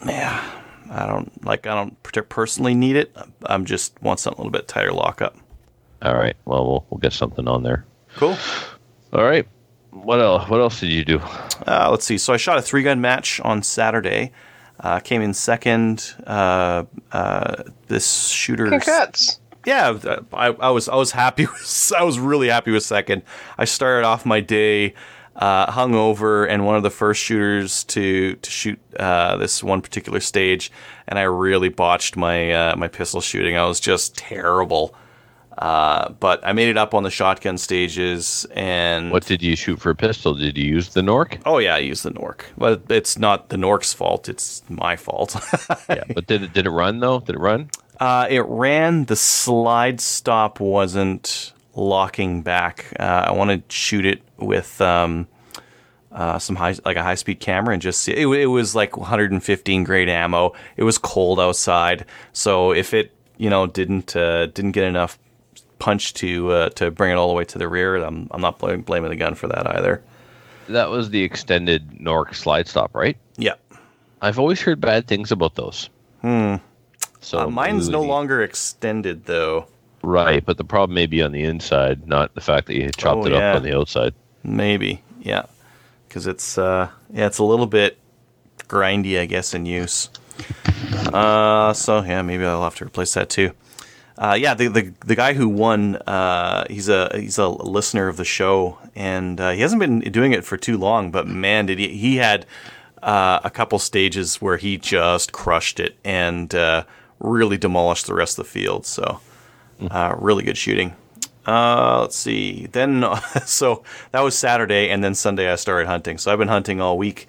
Yeah. 0.07 0.43
I 0.91 1.07
don't 1.07 1.45
like. 1.45 1.67
I 1.67 1.75
don't 1.75 2.03
personally 2.29 2.75
need 2.75 2.97
it. 2.97 3.15
I'm 3.47 3.65
just 3.65 4.01
want 4.03 4.19
something 4.19 4.41
a 4.41 4.43
little 4.43 4.51
bit 4.51 4.67
tighter 4.67 4.93
lockup. 4.93 5.37
All 6.03 6.17
right. 6.17 6.37
Well, 6.47 6.67
we'll 6.67 6.87
we'll 6.91 6.99
get 6.99 7.13
something 7.13 7.47
on 7.47 7.63
there. 7.63 7.85
Cool. 8.17 8.37
All 9.13 9.25
right. 9.25 9.47
What 9.91 10.21
else? 10.21 10.49
What 10.49 10.61
else 10.61 10.81
did 10.81 10.91
you 10.91 11.05
do? 11.05 11.21
Uh, 11.67 11.89
let's 11.91 12.05
see. 12.05 12.19
So 12.19 12.33
I 12.33 12.37
shot 12.39 12.59
a 12.59 12.63
three 12.63 12.83
gun 12.83 13.01
match 13.01 13.41
on 13.41 13.63
Saturday. 13.63 14.33
Uh, 14.81 14.99
came 14.99 15.21
in 15.21 15.35
second. 15.35 16.15
Uh, 16.27 16.85
uh, 17.13 17.65
this 17.89 18.29
shooter. 18.29 18.67
Congrats. 18.67 19.39
yeah, 19.67 19.99
I, 20.33 20.47
I 20.47 20.71
was 20.71 20.89
I 20.89 20.97
was 20.97 21.13
happy. 21.13 21.47
With, 21.53 21.93
I 21.97 22.03
was 22.03 22.19
really 22.19 22.49
happy 22.49 22.71
with 22.71 22.83
second. 22.83 23.23
I 23.59 23.67
started 23.67 24.07
off 24.07 24.25
my 24.25 24.41
day 24.41 24.95
uh, 25.37 25.71
hungover 25.71 26.49
and 26.49 26.65
one 26.65 26.77
of 26.77 26.83
the 26.83 26.91
first 26.91 27.23
shooters 27.23 27.85
to 27.85 28.35
to 28.37 28.51
shoot 28.51 28.79
uh, 28.99 29.37
this 29.37 29.63
one 29.63 29.83
particular 29.83 30.21
stage, 30.21 30.73
and 31.07 31.19
I 31.19 31.23
really 31.23 31.69
botched 31.69 32.17
my 32.17 32.53
uh, 32.53 32.77
my 32.77 32.89
pistol 32.89 33.21
shooting. 33.21 33.57
I 33.57 33.67
was 33.67 33.81
just 33.81 34.17
terrible. 34.17 34.95
Uh, 35.59 36.11
but 36.21 36.41
I 36.47 36.53
made 36.53 36.69
it 36.69 36.79
up 36.79 36.95
on 36.95 37.03
the 37.03 37.11
shotgun 37.11 37.59
stages, 37.59 38.47
and 38.55 39.11
What 39.11 39.27
did 39.27 39.43
you 39.43 39.57
shoot 39.57 39.81
for 39.81 39.91
a 39.91 39.95
pistol? 39.95 40.35
Did 40.35 40.57
you 40.57 40.65
use 40.65 40.91
the 40.91 41.03
Nork? 41.03 41.39
oh 41.45 41.59
yeah, 41.59 41.75
I 41.75 41.79
used 41.79 42.03
the 42.05 42.11
Nork. 42.11 42.47
But 42.57 42.83
it's 42.89 43.19
not 43.19 43.49
the 43.51 43.57
Nork's 43.57 43.93
fault; 43.93 44.29
it's 44.29 44.63
my 44.69 44.97
fault. 44.97 45.37
yeah, 45.89 46.05
but 46.15 46.27
did 46.27 46.43
it 46.45 46.53
did 46.53 46.67
it 46.67 46.71
run 46.71 47.01
though? 47.01 47.21
Did 47.21 47.35
it 47.37 47.41
run? 47.41 47.69
Uh, 47.99 48.27
it 48.31 48.45
ran. 48.47 49.05
The 49.05 49.17
slide 49.17 50.01
stop 50.01 50.61
wasn't 50.61 51.53
locking 51.75 52.43
back. 52.43 52.87
Uh, 52.99 53.25
I 53.27 53.33
want 53.33 53.51
to 53.51 53.75
shoot 53.75 54.07
it 54.07 54.23
with 54.39 54.81
um, 54.81 55.29
uh, 56.13 56.39
some 56.39 56.57
high, 56.57 56.75
like 56.85 56.97
a 56.97 57.03
high 57.03 57.15
speed 57.17 57.41
camera, 57.41 57.75
and 57.75 57.83
just 57.83 58.01
see. 58.01 58.13
It, 58.13 58.27
it 58.27 58.47
was 58.47 58.75
like 58.75 58.97
115 58.97 59.85
grain 59.85 60.09
ammo. 60.09 60.55
It 60.77 60.85
was 60.85 60.97
cold 60.97 61.39
outside, 61.39 62.07
so 62.33 62.73
if 62.73 62.95
it 62.95 63.13
you 63.37 63.51
know 63.51 63.67
didn't 63.67 64.17
uh, 64.17 64.47
didn't 64.47 64.73
get 64.73 64.85
enough 64.85 65.19
punch 65.81 66.15
to 66.15 66.53
uh, 66.53 66.69
to 66.71 66.93
bring 66.93 67.11
it 67.11 67.15
all 67.17 67.27
the 67.29 67.35
way 67.35 67.45
to 67.47 67.59
the 67.59 67.67
rear, 67.69 67.97
I'm 67.97 68.29
I'm 68.31 68.41
not 68.41 68.59
blaming, 68.61 68.83
blaming 68.83 69.11
the 69.11 69.17
gun 69.17 69.35
for 69.35 69.49
that 69.49 69.67
either. 69.77 70.01
That 70.69 70.89
was 70.91 71.11
the 71.11 71.23
extended 71.25 72.01
Nork 72.01 72.33
slide 72.35 72.69
stop, 72.69 72.95
right? 72.95 73.17
Yeah. 73.37 73.55
I've 74.23 74.39
always 74.39 74.61
heard 74.61 74.81
bad 74.81 75.09
things 75.09 75.33
about 75.33 75.57
those. 75.57 75.89
Hmm. 76.21 76.57
So 77.21 77.41
Uh, 77.41 77.47
mine's 77.49 77.89
no 77.89 78.03
longer 78.03 78.43
extended 78.43 79.25
though. 79.27 79.67
right, 80.03 80.45
but 80.45 80.57
the 80.59 80.65
problem 80.65 80.95
may 80.95 81.07
be 81.07 81.23
on 81.23 81.33
the 81.33 81.43
inside, 81.43 82.07
not 82.07 82.35
the 82.35 82.41
fact 82.41 82.67
that 82.69 82.77
you 82.77 82.91
chopped 82.97 83.25
Oh, 83.25 83.27
it 83.27 83.33
yeah. 83.33 83.51
up 83.51 83.57
on 83.57 83.63
the 83.63 83.77
outside. 83.77 84.15
Maybe, 84.45 85.03
yeah, 85.21 85.45
because 86.09 86.27
it's 86.27 86.57
uh, 86.57 86.89
yeah, 87.13 87.27
it's 87.27 87.39
a 87.39 87.45
little 87.45 87.67
bit 87.67 87.99
grindy, 88.69 89.19
I 89.19 89.27
guess, 89.27 89.53
in 89.55 89.67
use. 89.67 90.09
Uh, 91.13 91.73
so 91.73 92.03
yeah, 92.03 92.23
maybe 92.23 92.45
I'll 92.45 92.63
have 92.65 92.77
to 92.77 92.85
replace 92.87 93.15
that 93.15 93.29
too. 93.29 93.51
Uh, 94.21 94.35
yeah, 94.35 94.53
the, 94.53 94.69
the 94.69 94.93
the 95.07 95.17
guy 95.17 95.33
who 95.33 95.49
won, 95.49 95.97
uh, 95.97 96.67
he's 96.69 96.91
a 96.91 97.11
he's 97.15 97.39
a 97.39 97.49
listener 97.49 98.07
of 98.07 98.19
the 98.19 98.25
show, 98.25 98.77
and 98.95 99.41
uh, 99.41 99.51
he 99.53 99.63
hasn't 99.63 99.81
been 99.81 100.01
doing 100.01 100.33
it 100.33 100.45
for 100.45 100.59
too 100.59 100.77
long. 100.77 101.11
But 101.11 101.27
man, 101.27 101.65
did 101.65 101.79
he 101.79 101.89
he 101.89 102.17
had 102.17 102.45
uh, 103.03 103.41
a 103.43 103.49
couple 103.51 103.79
stages 103.79 104.37
where 104.43 104.59
he 104.59 104.77
just 104.77 105.33
crushed 105.33 105.81
it 105.81 105.97
and 106.05 106.55
uh, 106.55 106.85
really 107.19 107.57
demolished 107.57 108.07
the 108.07 108.15
rest 108.15 108.39
of 108.39 108.45
the 108.45 108.51
field. 108.51 108.85
So 108.85 109.21
uh, 109.91 110.15
really 110.19 110.45
good 110.45 110.59
shooting. 110.59 110.95
Uh, 111.47 112.03
let's 112.03 112.17
see. 112.17 112.67
Then, 112.71 113.03
so 113.47 113.83
that 114.13 114.21
was 114.21 114.37
Saturday, 114.37 114.91
and 114.91 115.03
then 115.03 115.15
Sunday 115.15 115.51
I 115.51 115.57
started 115.57 115.87
hunting. 115.89 116.19
So 116.19 116.31
I've 116.31 116.39
been 116.39 116.49
hunting 116.49 116.81
all 116.83 116.99
week. 116.99 117.27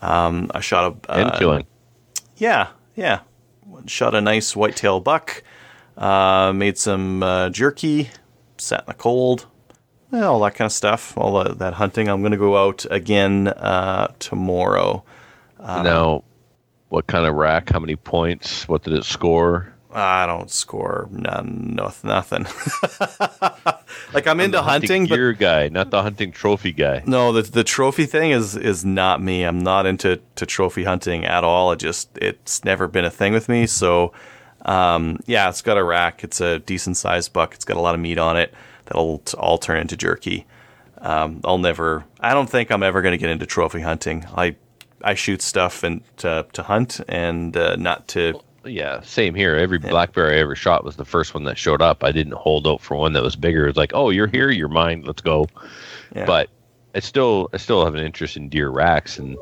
Um, 0.00 0.50
I 0.54 0.60
shot 0.60 0.96
a 1.06 1.12
And 1.20 1.32
killing. 1.34 1.66
yeah, 2.38 2.68
yeah. 2.96 3.20
Shot 3.86 4.14
a 4.14 4.22
nice 4.22 4.56
whitetail 4.56 5.00
buck. 5.00 5.42
Uh, 6.00 6.52
made 6.54 6.78
some 6.78 7.22
uh, 7.22 7.50
jerky. 7.50 8.10
Sat 8.56 8.80
in 8.80 8.86
the 8.88 8.94
cold. 8.94 9.46
All 10.12 10.40
that 10.40 10.54
kind 10.54 10.66
of 10.66 10.72
stuff. 10.72 11.16
All 11.16 11.44
that, 11.44 11.58
that 11.58 11.74
hunting. 11.74 12.08
I'm 12.08 12.22
gonna 12.22 12.36
go 12.36 12.56
out 12.56 12.84
again 12.90 13.48
uh, 13.48 14.12
tomorrow. 14.18 15.04
now, 15.60 16.24
what 16.88 17.06
kind 17.06 17.26
of 17.26 17.34
rack? 17.34 17.70
How 17.70 17.78
many 17.78 17.94
points? 17.96 18.66
What 18.66 18.82
did 18.82 18.94
it 18.94 19.04
score? 19.04 19.72
I 19.92 20.26
don't 20.26 20.50
score 20.50 21.08
none, 21.10 21.74
no, 21.74 21.92
nothing. 22.04 22.44
like 24.14 24.26
I'm 24.26 24.38
into 24.38 24.62
hunting, 24.62 25.06
but 25.06 25.16
gear 25.16 25.32
guy, 25.32 25.68
not 25.68 25.90
the 25.90 26.02
hunting 26.02 26.30
trophy 26.30 26.72
guy. 26.72 27.02
No, 27.06 27.32
the 27.32 27.42
the 27.42 27.64
trophy 27.64 28.06
thing 28.06 28.30
is 28.30 28.56
is 28.56 28.84
not 28.84 29.20
me. 29.20 29.42
I'm 29.42 29.58
not 29.58 29.86
into 29.86 30.20
to 30.36 30.46
trophy 30.46 30.84
hunting 30.84 31.24
at 31.24 31.42
all. 31.42 31.72
It 31.72 31.80
just 31.80 32.16
it's 32.18 32.64
never 32.64 32.86
been 32.86 33.04
a 33.04 33.10
thing 33.10 33.32
with 33.32 33.48
me. 33.48 33.66
So, 33.66 34.12
um, 34.62 35.18
yeah, 35.26 35.48
it's 35.48 35.62
got 35.62 35.78
a 35.78 35.84
rack. 35.84 36.24
It's 36.24 36.40
a 36.40 36.58
decent 36.60 36.96
sized 36.96 37.32
buck. 37.32 37.54
It's 37.54 37.64
got 37.64 37.76
a 37.76 37.80
lot 37.80 37.94
of 37.94 38.00
meat 38.00 38.18
on 38.18 38.36
it. 38.36 38.54
That'll 38.86 39.18
t- 39.18 39.36
all 39.36 39.58
turn 39.58 39.80
into 39.80 39.96
jerky. 39.96 40.46
Um, 40.98 41.40
I'll 41.44 41.58
never. 41.58 42.04
I 42.20 42.34
don't 42.34 42.48
think 42.48 42.70
I'm 42.70 42.82
ever 42.82 43.02
going 43.02 43.12
to 43.12 43.18
get 43.18 43.30
into 43.30 43.46
trophy 43.46 43.80
hunting. 43.80 44.26
I 44.36 44.56
I 45.02 45.14
shoot 45.14 45.42
stuff 45.42 45.82
and 45.82 46.02
to 46.18 46.46
to 46.52 46.62
hunt 46.62 47.00
and 47.08 47.56
uh, 47.56 47.76
not 47.76 48.08
to. 48.08 48.40
Yeah, 48.64 49.00
same 49.00 49.34
here. 49.34 49.56
Every 49.56 49.78
black 49.78 50.12
bear 50.12 50.30
I 50.30 50.36
ever 50.36 50.54
shot 50.54 50.84
was 50.84 50.96
the 50.96 51.04
first 51.06 51.32
one 51.32 51.44
that 51.44 51.56
showed 51.56 51.80
up. 51.80 52.04
I 52.04 52.12
didn't 52.12 52.34
hold 52.34 52.66
out 52.66 52.82
for 52.82 52.94
one 52.94 53.14
that 53.14 53.22
was 53.22 53.34
bigger. 53.34 53.66
It's 53.66 53.78
like, 53.78 53.92
oh, 53.94 54.10
you're 54.10 54.26
here, 54.26 54.50
you're 54.50 54.68
mine, 54.68 55.02
let's 55.06 55.22
go. 55.22 55.46
Yeah. 56.14 56.26
But 56.26 56.50
I 56.94 57.00
still, 57.00 57.48
I 57.54 57.56
still 57.56 57.82
have 57.86 57.94
an 57.94 58.04
interest 58.04 58.36
in 58.36 58.50
deer 58.50 58.68
racks 58.68 59.18
and 59.18 59.38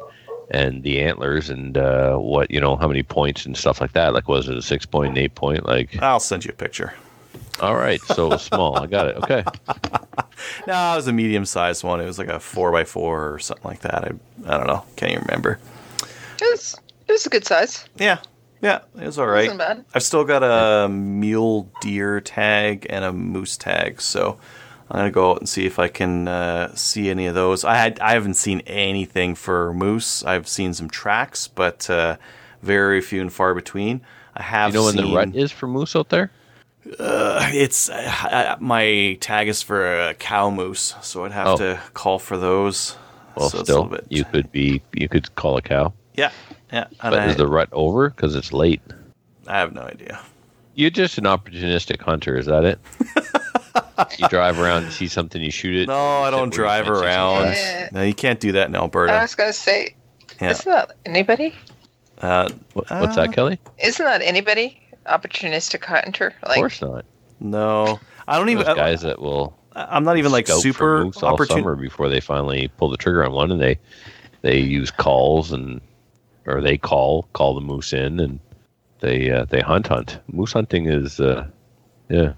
and 0.51 0.83
the 0.83 1.01
antlers 1.01 1.51
and 1.51 1.77
uh, 1.77 2.17
what 2.17 2.51
you 2.51 2.61
know, 2.61 2.77
how 2.77 2.89
many 2.89 3.03
points 3.03 3.47
and 3.47 3.57
stuff 3.57 3.81
like 3.81 3.93
that. 3.93 4.15
Like, 4.15 4.29
was 4.29 4.49
it 4.49 4.57
a 4.57 4.63
six 4.63 4.87
point, 4.87 5.17
eight 5.19 5.35
point? 5.35 5.67
Like, 5.67 6.01
I'll 6.03 6.21
send 6.21 6.45
you 6.45 6.51
a 6.51 6.55
picture. 6.55 6.95
all 7.61 7.77
right, 7.77 8.01
so 8.03 8.37
small. 8.37 8.79
I 8.79 8.87
got 8.87 9.09
it. 9.09 9.17
Okay. 9.17 9.45
No, 10.69 10.93
it 10.93 10.97
was 10.97 11.09
a 11.09 11.13
medium 11.13 11.45
sized 11.45 11.83
one. 11.83 12.01
It 12.01 12.05
was 12.05 12.17
like 12.19 12.29
a 12.29 12.39
four 12.39 12.71
by 12.71 12.85
four 12.85 13.35
or 13.35 13.39
something 13.41 13.65
like 13.69 13.81
that. 13.81 14.05
I 14.05 14.13
I 14.47 14.57
don't 14.57 14.69
know. 14.69 14.85
Can't 14.95 15.11
even 15.11 15.25
remember. 15.25 15.59
It 16.41 16.53
was, 16.53 16.77
it 17.09 17.13
was 17.13 17.27
a 17.27 17.29
good 17.29 17.45
size. 17.45 17.89
Yeah, 17.97 18.19
yeah, 18.63 18.83
it 18.95 19.05
was 19.07 19.19
all 19.19 19.27
right. 19.27 19.49
Wasn't 19.49 19.59
bad. 19.59 19.85
I've 19.95 20.05
still 20.05 20.25
got 20.25 20.45
a 20.45 20.89
mule 20.89 21.73
deer 21.81 22.21
tag 22.21 22.87
and 22.89 23.05
a 23.05 23.13
moose 23.13 23.57
tag, 23.57 24.01
so 24.01 24.39
I'm 24.91 24.99
gonna 25.01 25.11
go 25.11 25.33
out 25.33 25.39
and 25.41 25.49
see 25.49 25.67
if 25.67 25.79
I 25.79 25.89
can 25.89 26.29
uh, 26.29 26.75
see 26.75 27.11
any 27.11 27.27
of 27.27 27.35
those. 27.35 27.65
I 27.65 27.77
had 27.77 28.01
I 28.01 28.13
haven't 28.13 28.35
seen 28.35 28.61
anything 28.67 29.35
for 29.35 29.73
moose. 29.75 30.25
I've 30.25 30.49
seen 30.49 30.73
some 30.75 30.89
tracks, 30.89 31.47
but 31.49 31.89
uh, 31.91 32.17
very 32.63 33.01
few 33.01 33.21
and 33.21 33.33
far 33.33 33.55
between. 33.55 34.01
I 34.35 34.43
have 34.43 34.73
You 34.73 34.81
know 34.81 34.85
when 34.87 34.97
the 34.97 35.15
rut 35.15 35.35
is 35.37 35.53
for 35.53 35.67
moose 35.67 35.95
out 35.97 36.09
there? 36.09 36.31
it's 36.85 37.91
uh, 37.91 38.57
my 38.61 39.19
tag 39.21 39.49
is 39.49 39.63
for 39.63 40.09
a 40.09 40.15
cow 40.15 40.51
moose, 40.51 40.95
so 41.03 41.25
I'd 41.25 41.33
have 41.33 41.47
Oh. 41.49 41.57
to 41.59 41.81
call 41.95 42.19
for 42.19 42.37
those. 42.39 42.97
Well, 43.37 43.51
so 43.51 43.63
still, 43.63 43.85
bit. 43.85 44.07
you 44.09 44.25
could 44.25 44.51
be, 44.51 44.83
you 44.93 45.09
could 45.09 45.33
call 45.37 45.57
a 45.59 45.63
cow. 45.63 45.93
yeah, 46.15 46.31
yeah. 46.73 46.87
But 47.01 47.15
I, 47.15 47.27
is 47.27 47.37
the 47.37 47.47
rut 47.47 47.69
over? 47.73 48.11
Because 48.11 48.35
it's 48.35 48.53
late. 48.53 48.81
I 49.47 49.59
have 49.59 49.73
no 49.75 49.83
idea. 49.83 50.19
You're 50.75 50.91
just 50.91 51.19
an 51.19 51.25
opportunistic 51.25 52.01
hunter, 52.01 52.37
is 52.39 52.47
that 52.47 52.65
it? 52.65 52.79
you 54.19 54.29
drive 54.29 54.59
around, 54.59 54.85
you 54.85 54.91
see 54.91 55.09
something, 55.09 55.43
you 55.43 55.51
shoot 55.51 55.75
it. 55.77 55.89
No, 55.89 56.23
I 56.23 56.31
don't 56.31 56.53
Sit 56.53 56.61
where 56.63 56.79
you 56.79 56.85
drive 56.85 56.89
around. 56.89 57.47
Yeah. 57.47 57.89
No, 57.93 58.03
you 58.03 58.15
can't 58.15 58.41
do 58.41 58.53
that 58.53 58.69
in 58.69 58.75
Alberta. 58.75 59.13
I 59.13 59.23
was 59.23 59.35
gonna 59.35 59.53
say, 59.53 59.95
Yeah. 60.41 60.51
isn't 60.51 60.71
that 60.71 60.93
anybody? 61.07 61.55
Uh, 62.21 62.49
What, 62.75 62.91
what's 62.91 63.17
that, 63.17 63.33
Kelly? 63.33 63.59
Isn't 63.83 64.05
that 64.05 64.23
anybody? 64.23 64.81
Opportunistic 65.07 65.85
hunter? 65.85 66.35
Of 66.43 66.49
Like, 66.49 66.59
course 66.59 66.83
not. 66.83 67.05
no, 67.41 67.99
I 68.27 68.37
don't 68.39 68.49
even. 68.51 68.67
Those 68.67 68.77
guys 68.77 69.01
that 69.03 69.21
will 69.21 69.57
I, 69.75 69.97
am 69.97 70.05
not 70.05 70.17
even 70.19 70.33
like 70.33 70.49
super 70.49 71.05
moose 71.05 71.23
all 71.23 71.35
opportune. 71.35 71.59
summer 71.59 71.77
before 71.77 72.09
they 72.09 72.21
finally 72.21 72.69
pull 72.77 72.91
the 72.91 72.97
trigger 72.97 73.25
on 73.25 73.33
one, 73.33 73.51
and 73.53 73.61
they 73.61 73.79
they 74.43 74.59
use 74.59 74.91
calls 74.91 75.53
and 75.53 75.81
or 76.47 76.61
they 76.61 76.77
call 76.77 77.29
call 77.33 77.55
the 77.55 77.61
moose 77.61 77.93
in, 77.93 78.21
and 78.21 78.39
they 79.01 79.31
uh, 79.31 79.45
they 79.47 79.61
hunt 79.61 79.87
hunt. 79.87 80.19
Moose 80.31 80.53
hunting 80.53 80.87
is 80.87 81.21
uh, 81.21 81.47
yeah. 82.11 82.33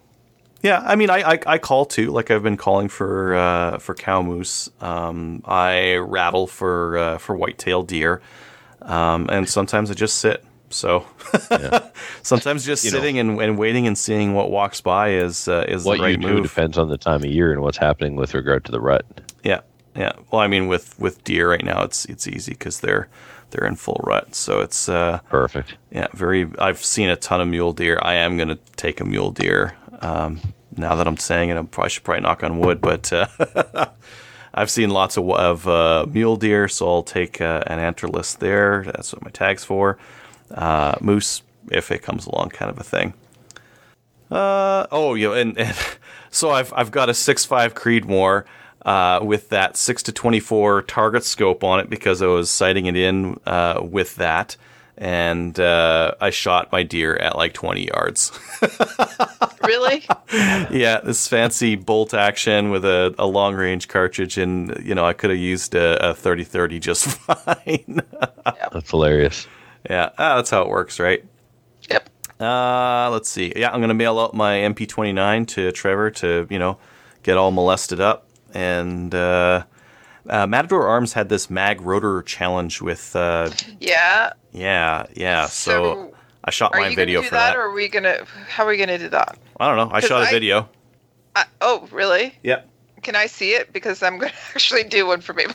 Yeah, 0.62 0.82
I 0.84 0.94
mean, 0.96 1.08
I, 1.10 1.32
I 1.34 1.38
I 1.46 1.58
call 1.58 1.86
too. 1.86 2.10
Like 2.10 2.30
I've 2.30 2.42
been 2.42 2.56
calling 2.58 2.88
for 2.88 3.34
uh, 3.34 3.78
for 3.78 3.94
cow 3.94 4.20
moose. 4.22 4.68
Um, 4.80 5.42
I 5.46 5.94
rattle 5.96 6.46
for 6.46 6.98
uh, 6.98 7.18
for 7.18 7.34
white-tailed 7.34 7.88
deer, 7.88 8.20
um, 8.82 9.28
and 9.30 9.48
sometimes 9.48 9.90
I 9.90 9.94
just 9.94 10.18
sit. 10.18 10.44
So 10.72 11.04
sometimes 12.22 12.64
just 12.64 12.84
You 12.84 12.90
know. 12.92 12.98
sitting 12.98 13.18
and, 13.18 13.40
and 13.40 13.58
waiting 13.58 13.86
and 13.86 13.96
seeing 13.98 14.34
what 14.34 14.50
walks 14.50 14.80
by 14.80 15.10
is 15.14 15.48
uh, 15.48 15.64
is 15.68 15.84
What 15.84 15.96
the 15.96 16.02
right 16.04 16.10
you 16.10 16.16
do 16.28 16.34
move. 16.34 16.42
depends 16.48 16.78
on 16.78 16.88
the 16.88 16.98
time 16.98 17.16
of 17.24 17.26
year 17.26 17.52
and 17.52 17.62
what's 17.62 17.78
happening 17.78 18.16
with 18.16 18.34
regard 18.34 18.64
to 18.66 18.72
the 18.72 18.80
rut. 18.80 19.04
Yeah, 19.42 19.60
yeah. 19.96 20.12
Well, 20.30 20.40
I 20.40 20.46
mean, 20.46 20.68
with 20.68 20.98
with 20.98 21.24
deer 21.24 21.50
right 21.50 21.64
now, 21.64 21.82
it's 21.82 22.04
it's 22.04 22.28
easy 22.28 22.52
because 22.52 22.80
they're 22.80 23.08
they're 23.50 23.66
in 23.66 23.74
full 23.76 24.00
rut. 24.04 24.34
So 24.34 24.60
it's 24.60 24.88
uh, 24.88 25.20
Perfect. 25.28 25.74
Yeah, 25.90 26.06
very. 26.12 26.48
I've 26.58 26.84
seen 26.84 27.08
a 27.08 27.16
ton 27.16 27.40
of 27.40 27.48
mule 27.48 27.72
deer. 27.72 27.98
I 28.02 28.14
am 28.14 28.36
going 28.36 28.48
to 28.48 28.58
take 28.76 29.00
a 29.00 29.04
mule 29.04 29.30
deer. 29.32 29.74
Um, 30.00 30.40
now 30.76 30.94
that 30.96 31.06
I'm 31.06 31.16
saying 31.16 31.50
it, 31.50 31.56
I'm 31.56 31.66
probably 31.66 31.90
should 31.90 32.04
probably 32.04 32.22
knock 32.22 32.42
on 32.42 32.58
wood, 32.58 32.80
but 32.80 33.12
uh, 33.12 33.26
I've 34.54 34.70
seen 34.70 34.90
lots 34.90 35.16
of 35.16 35.28
of 35.30 35.68
uh, 35.68 36.06
mule 36.08 36.36
deer, 36.36 36.68
so 36.68 36.88
I'll 36.88 37.02
take 37.02 37.40
uh, 37.40 37.62
an 37.66 37.78
antlerless 37.78 38.38
there. 38.38 38.84
That's 38.86 39.12
what 39.12 39.22
my 39.22 39.30
tag's 39.30 39.64
for. 39.64 39.98
Uh, 40.50 40.96
moose, 41.00 41.42
if 41.70 41.90
it 41.90 42.02
comes 42.02 42.26
along, 42.26 42.50
kind 42.50 42.70
of 42.70 42.78
a 42.78 42.84
thing. 42.84 43.14
Uh, 44.30 44.86
oh, 44.92 45.14
yeah, 45.14 45.34
and, 45.34 45.58
and 45.58 45.76
So 46.30 46.50
I've 46.50 46.72
I've 46.74 46.90
got 46.90 47.08
a 47.08 47.12
6.5 47.12 47.74
Creedmoor 47.74 48.44
uh, 48.86 49.20
with 49.22 49.48
that 49.50 49.76
6 49.76 50.02
to 50.04 50.12
24 50.12 50.82
target 50.82 51.24
scope 51.24 51.64
on 51.64 51.80
it 51.80 51.90
because 51.90 52.22
I 52.22 52.26
was 52.26 52.48
sighting 52.48 52.86
it 52.86 52.96
in 52.96 53.38
uh, 53.46 53.80
with 53.82 54.16
that, 54.16 54.56
and 55.00 55.58
uh, 55.58 56.14
I 56.20 56.28
shot 56.28 56.70
my 56.70 56.82
deer 56.82 57.16
at 57.16 57.34
like 57.34 57.54
20 57.54 57.86
yards. 57.86 58.38
Really? 59.62 60.04
yeah, 60.32 61.00
this 61.04 61.28
fancy 61.28 61.76
bolt 61.76 62.14
action 62.14 62.70
with 62.70 62.84
a, 62.84 63.14
a 63.18 63.26
long 63.26 63.54
range 63.54 63.88
cartridge, 63.88 64.38
and 64.38 64.76
you 64.82 64.94
know 64.94 65.04
I 65.04 65.12
could 65.12 65.30
have 65.30 65.38
used 65.38 65.74
a, 65.74 66.10
a 66.10 66.14
30-30 66.14 66.80
just 66.80 67.06
fine. 67.08 68.00
That's 68.72 68.90
hilarious. 68.90 69.46
yeah, 69.88 70.10
ah, 70.18 70.36
that's 70.36 70.50
how 70.50 70.62
it 70.62 70.68
works, 70.68 70.98
right? 70.98 71.24
yep. 71.88 72.08
Uh, 72.40 73.10
let's 73.12 73.28
see. 73.28 73.52
Yeah, 73.54 73.70
I'm 73.70 73.80
gonna 73.80 73.94
mail 73.94 74.18
out 74.18 74.34
my 74.34 74.56
MP29 74.56 75.46
to 75.48 75.72
Trevor 75.72 76.10
to 76.12 76.46
you 76.50 76.58
know 76.58 76.78
get 77.22 77.36
all 77.36 77.50
molested 77.50 78.00
up, 78.00 78.26
and 78.54 79.14
uh, 79.14 79.64
uh, 80.28 80.46
Matador 80.46 80.86
Arms 80.88 81.12
had 81.12 81.28
this 81.28 81.48
mag 81.50 81.80
rotor 81.80 82.22
challenge 82.22 82.80
with 82.82 83.14
uh, 83.16 83.50
Yeah. 83.80 84.32
yeah, 84.52 85.06
yeah. 85.14 85.46
So, 85.46 85.70
So, 85.82 86.14
I 86.44 86.50
shot 86.50 86.72
my 86.74 86.94
video 86.94 87.22
for 87.22 87.30
that, 87.30 87.50
that. 87.50 87.56
or 87.56 87.62
are 87.62 87.72
we 87.72 87.88
gonna? 87.88 88.24
How 88.48 88.64
are 88.64 88.68
we 88.70 88.76
gonna 88.76 88.98
do 88.98 89.08
that? 89.10 89.38
I 89.58 89.68
don't 89.68 89.76
know. 89.76 89.94
I 89.94 90.00
shot 90.00 90.22
a 90.22 90.26
I- 90.26 90.30
video. 90.30 90.68
Uh, 91.36 91.44
oh, 91.60 91.88
really? 91.92 92.34
Yep. 92.42 92.68
Can 93.02 93.14
I 93.16 93.26
see 93.26 93.52
it? 93.52 93.72
Because 93.72 94.02
I'm 94.02 94.18
gonna 94.18 94.32
actually 94.54 94.84
do 94.84 95.06
one 95.06 95.20
for 95.20 95.32
Maple. 95.32 95.54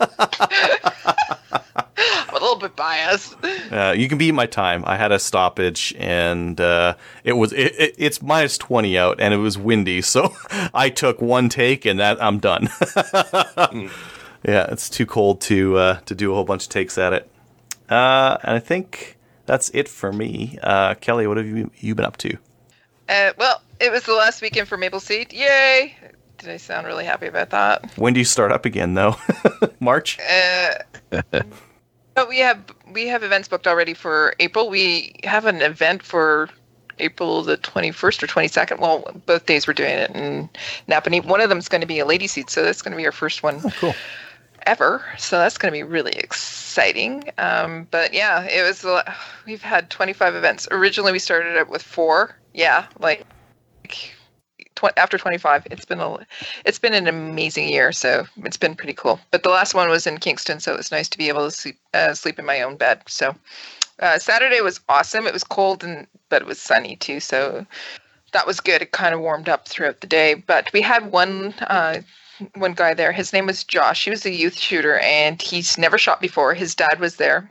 I'm 1.96 2.30
a 2.30 2.32
little 2.32 2.56
bit 2.56 2.76
biased. 2.76 3.36
Uh, 3.70 3.94
you 3.96 4.08
can 4.08 4.18
beat 4.18 4.32
my 4.32 4.46
time. 4.46 4.84
I 4.86 4.96
had 4.96 5.12
a 5.12 5.18
stoppage, 5.18 5.94
and 5.98 6.60
uh, 6.60 6.94
it 7.24 7.34
was 7.34 7.52
it, 7.52 7.74
it, 7.78 7.94
it's 7.98 8.22
minus 8.22 8.58
twenty 8.58 8.96
out, 8.96 9.20
and 9.20 9.34
it 9.34 9.38
was 9.38 9.58
windy, 9.58 10.02
so 10.02 10.34
I 10.72 10.90
took 10.90 11.20
one 11.20 11.48
take, 11.48 11.84
and 11.84 11.98
that 12.00 12.22
I'm 12.22 12.38
done. 12.38 12.68
Yeah, 14.46 14.66
it's 14.70 14.88
too 14.88 15.06
cold 15.06 15.40
to 15.42 15.76
uh, 15.76 16.00
to 16.00 16.14
do 16.14 16.32
a 16.32 16.34
whole 16.34 16.44
bunch 16.44 16.64
of 16.64 16.68
takes 16.70 16.96
at 16.96 17.12
it. 17.12 17.30
Uh, 17.88 18.38
and 18.42 18.56
I 18.56 18.58
think 18.58 19.18
that's 19.46 19.70
it 19.70 19.88
for 19.88 20.12
me. 20.12 20.58
Uh, 20.62 20.94
Kelly, 20.94 21.26
what 21.26 21.36
have 21.36 21.46
you 21.46 21.70
you 21.76 21.94
been 21.94 22.06
up 22.06 22.16
to? 22.18 22.36
Uh, 23.08 23.32
well, 23.36 23.60
it 23.80 23.90
was 23.90 24.04
the 24.04 24.14
last 24.14 24.40
weekend 24.40 24.68
for 24.68 24.76
Maple 24.76 25.00
Seed. 25.00 25.32
Yay! 25.32 25.96
Did 26.38 26.48
I 26.48 26.56
sound 26.56 26.86
really 26.86 27.04
happy 27.04 27.26
about 27.26 27.50
that? 27.50 27.98
When 27.98 28.14
do 28.14 28.20
you 28.20 28.24
start 28.24 28.50
up 28.50 28.64
again, 28.64 28.94
though? 28.94 29.16
March. 29.80 30.18
But 32.20 32.28
we 32.28 32.40
have 32.40 32.62
we 32.92 33.06
have 33.06 33.22
events 33.22 33.48
booked 33.48 33.66
already 33.66 33.94
for 33.94 34.34
April. 34.40 34.68
We 34.68 35.14
have 35.24 35.46
an 35.46 35.62
event 35.62 36.02
for 36.02 36.50
April 36.98 37.42
the 37.42 37.56
21st 37.56 38.22
or 38.22 38.26
22nd. 38.26 38.78
Well, 38.78 39.22
both 39.24 39.46
days 39.46 39.66
we're 39.66 39.72
doing 39.72 39.94
it 39.94 40.10
in 40.10 40.50
Napanee. 40.86 41.24
One 41.24 41.40
of 41.40 41.48
them 41.48 41.56
is 41.56 41.70
going 41.70 41.80
to 41.80 41.86
be 41.86 41.98
a 41.98 42.04
lady 42.04 42.26
seat, 42.26 42.50
so 42.50 42.62
that's 42.62 42.82
going 42.82 42.92
to 42.92 42.98
be 42.98 43.06
our 43.06 43.10
first 43.10 43.42
one 43.42 43.62
cool. 43.70 43.94
ever. 44.66 45.02
So 45.16 45.38
that's 45.38 45.56
going 45.56 45.72
to 45.72 45.78
be 45.78 45.82
really 45.82 46.12
exciting. 46.12 47.24
Um, 47.38 47.88
but 47.90 48.12
yeah, 48.12 48.42
it 48.42 48.64
was. 48.64 48.84
We've 49.46 49.62
had 49.62 49.88
25 49.88 50.34
events. 50.34 50.68
Originally, 50.70 51.12
we 51.12 51.18
started 51.18 51.56
it 51.56 51.70
with 51.70 51.82
four. 51.82 52.36
Yeah, 52.52 52.84
like 52.98 53.24
tw- 54.80 54.96
after 54.96 55.18
25, 55.18 55.66
it's 55.70 55.84
been 55.84 56.00
a, 56.00 56.18
it's 56.64 56.78
been 56.78 56.94
an 56.94 57.06
amazing 57.06 57.68
year. 57.68 57.92
So 57.92 58.26
it's 58.44 58.56
been 58.56 58.74
pretty 58.74 58.94
cool. 58.94 59.20
But 59.30 59.42
the 59.42 59.50
last 59.50 59.74
one 59.74 59.88
was 59.88 60.06
in 60.06 60.18
Kingston, 60.18 60.60
so 60.60 60.72
it 60.72 60.78
was 60.78 60.90
nice 60.90 61.08
to 61.08 61.18
be 61.18 61.28
able 61.28 61.44
to 61.44 61.50
sleep 61.50 61.78
uh, 61.94 62.14
sleep 62.14 62.38
in 62.38 62.46
my 62.46 62.62
own 62.62 62.76
bed. 62.76 63.02
So 63.08 63.34
uh, 64.00 64.18
Saturday 64.18 64.60
was 64.60 64.80
awesome. 64.88 65.26
It 65.26 65.32
was 65.32 65.44
cold 65.44 65.84
and 65.84 66.06
but 66.28 66.42
it 66.42 66.48
was 66.48 66.60
sunny 66.60 66.96
too. 66.96 67.20
So 67.20 67.66
that 68.32 68.46
was 68.46 68.60
good. 68.60 68.82
It 68.82 68.92
kind 68.92 69.14
of 69.14 69.20
warmed 69.20 69.48
up 69.48 69.68
throughout 69.68 70.00
the 70.00 70.06
day. 70.06 70.34
But 70.34 70.72
we 70.72 70.80
had 70.80 71.10
one 71.12 71.54
uh, 71.66 72.00
one 72.54 72.72
guy 72.72 72.94
there. 72.94 73.12
His 73.12 73.32
name 73.32 73.46
was 73.46 73.64
Josh. 73.64 74.04
He 74.04 74.10
was 74.10 74.24
a 74.24 74.30
youth 74.30 74.56
shooter, 74.56 74.98
and 75.00 75.40
he's 75.40 75.76
never 75.76 75.98
shot 75.98 76.20
before. 76.20 76.54
His 76.54 76.74
dad 76.74 76.98
was 77.00 77.16
there. 77.16 77.50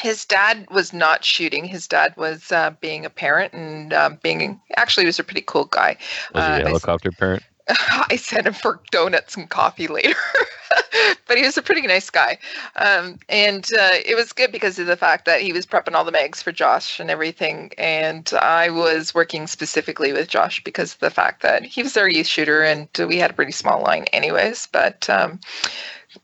His 0.00 0.24
dad 0.24 0.66
was 0.70 0.92
not 0.92 1.24
shooting. 1.24 1.64
His 1.64 1.86
dad 1.86 2.14
was 2.16 2.50
uh, 2.52 2.70
being 2.80 3.04
a 3.04 3.10
parent 3.10 3.52
and 3.52 3.92
uh, 3.92 4.10
being 4.22 4.60
actually 4.76 5.04
he 5.04 5.06
was 5.08 5.18
a 5.18 5.24
pretty 5.24 5.42
cool 5.46 5.64
guy. 5.66 5.96
Was 6.34 6.44
Uh, 6.44 6.46
he 6.46 6.52
I 6.54 6.60
a 6.60 6.60
s- 6.60 6.66
helicopter 6.68 7.12
parent? 7.12 7.42
I 7.68 8.16
sent 8.16 8.46
him 8.46 8.54
for 8.54 8.80
donuts 8.90 9.36
and 9.36 9.48
coffee 9.48 9.86
later. 9.88 10.14
but 11.26 11.36
he 11.36 11.44
was 11.44 11.56
a 11.56 11.62
pretty 11.62 11.86
nice 11.86 12.10
guy. 12.10 12.38
Um, 12.76 13.18
and 13.28 13.64
uh, 13.78 13.98
it 14.04 14.16
was 14.16 14.32
good 14.32 14.50
because 14.52 14.78
of 14.78 14.86
the 14.86 14.96
fact 14.96 15.24
that 15.26 15.40
he 15.40 15.52
was 15.52 15.66
prepping 15.66 15.94
all 15.94 16.04
the 16.04 16.12
mags 16.12 16.42
for 16.42 16.52
Josh 16.52 16.98
and 16.98 17.10
everything. 17.10 17.72
And 17.78 18.30
I 18.40 18.70
was 18.70 19.14
working 19.14 19.46
specifically 19.46 20.12
with 20.12 20.28
Josh 20.28 20.62
because 20.64 20.94
of 20.94 21.00
the 21.00 21.10
fact 21.10 21.42
that 21.42 21.64
he 21.64 21.82
was 21.82 21.96
our 21.96 22.08
youth 22.08 22.26
shooter 22.26 22.62
and 22.62 22.88
we 23.08 23.18
had 23.18 23.30
a 23.30 23.34
pretty 23.34 23.52
small 23.52 23.82
line, 23.82 24.04
anyways. 24.12 24.66
But 24.72 25.08
um, 25.08 25.40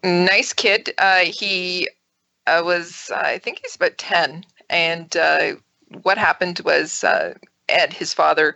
nice 0.02 0.52
kid. 0.52 0.92
Uh, 0.98 1.20
he 1.20 1.88
uh, 2.46 2.62
was, 2.64 3.11
I 3.14 3.38
think 3.38 3.61
he's 3.62 3.76
about 3.76 3.98
10. 3.98 4.44
And 4.68 5.16
uh, 5.16 5.54
what 6.02 6.18
happened 6.18 6.61
was 6.64 7.04
uh, 7.04 7.35
Ed, 7.68 7.92
his 7.92 8.12
father, 8.14 8.54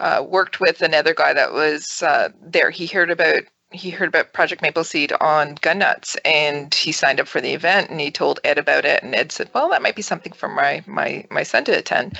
uh, 0.00 0.24
worked 0.26 0.60
with 0.60 0.82
another 0.82 1.14
guy 1.14 1.32
that 1.32 1.52
was 1.52 2.02
uh, 2.02 2.30
there. 2.42 2.70
He 2.70 2.86
heard 2.86 3.10
about 3.10 3.44
he 3.70 3.88
heard 3.88 4.08
about 4.08 4.34
Project 4.34 4.60
Maple 4.60 4.84
Seed 4.84 5.12
on 5.18 5.54
Gun 5.62 5.80
Nutz, 5.80 6.16
and 6.26 6.74
he 6.74 6.92
signed 6.92 7.20
up 7.20 7.26
for 7.26 7.40
the 7.40 7.54
event. 7.54 7.90
And 7.90 8.00
he 8.00 8.10
told 8.10 8.38
Ed 8.44 8.58
about 8.58 8.84
it, 8.84 9.02
and 9.02 9.14
Ed 9.14 9.32
said, 9.32 9.48
"Well, 9.54 9.70
that 9.70 9.80
might 9.80 9.96
be 9.96 10.02
something 10.02 10.32
for 10.32 10.48
my 10.48 10.82
my 10.86 11.26
my 11.30 11.42
son 11.42 11.64
to 11.64 11.78
attend." 11.78 12.18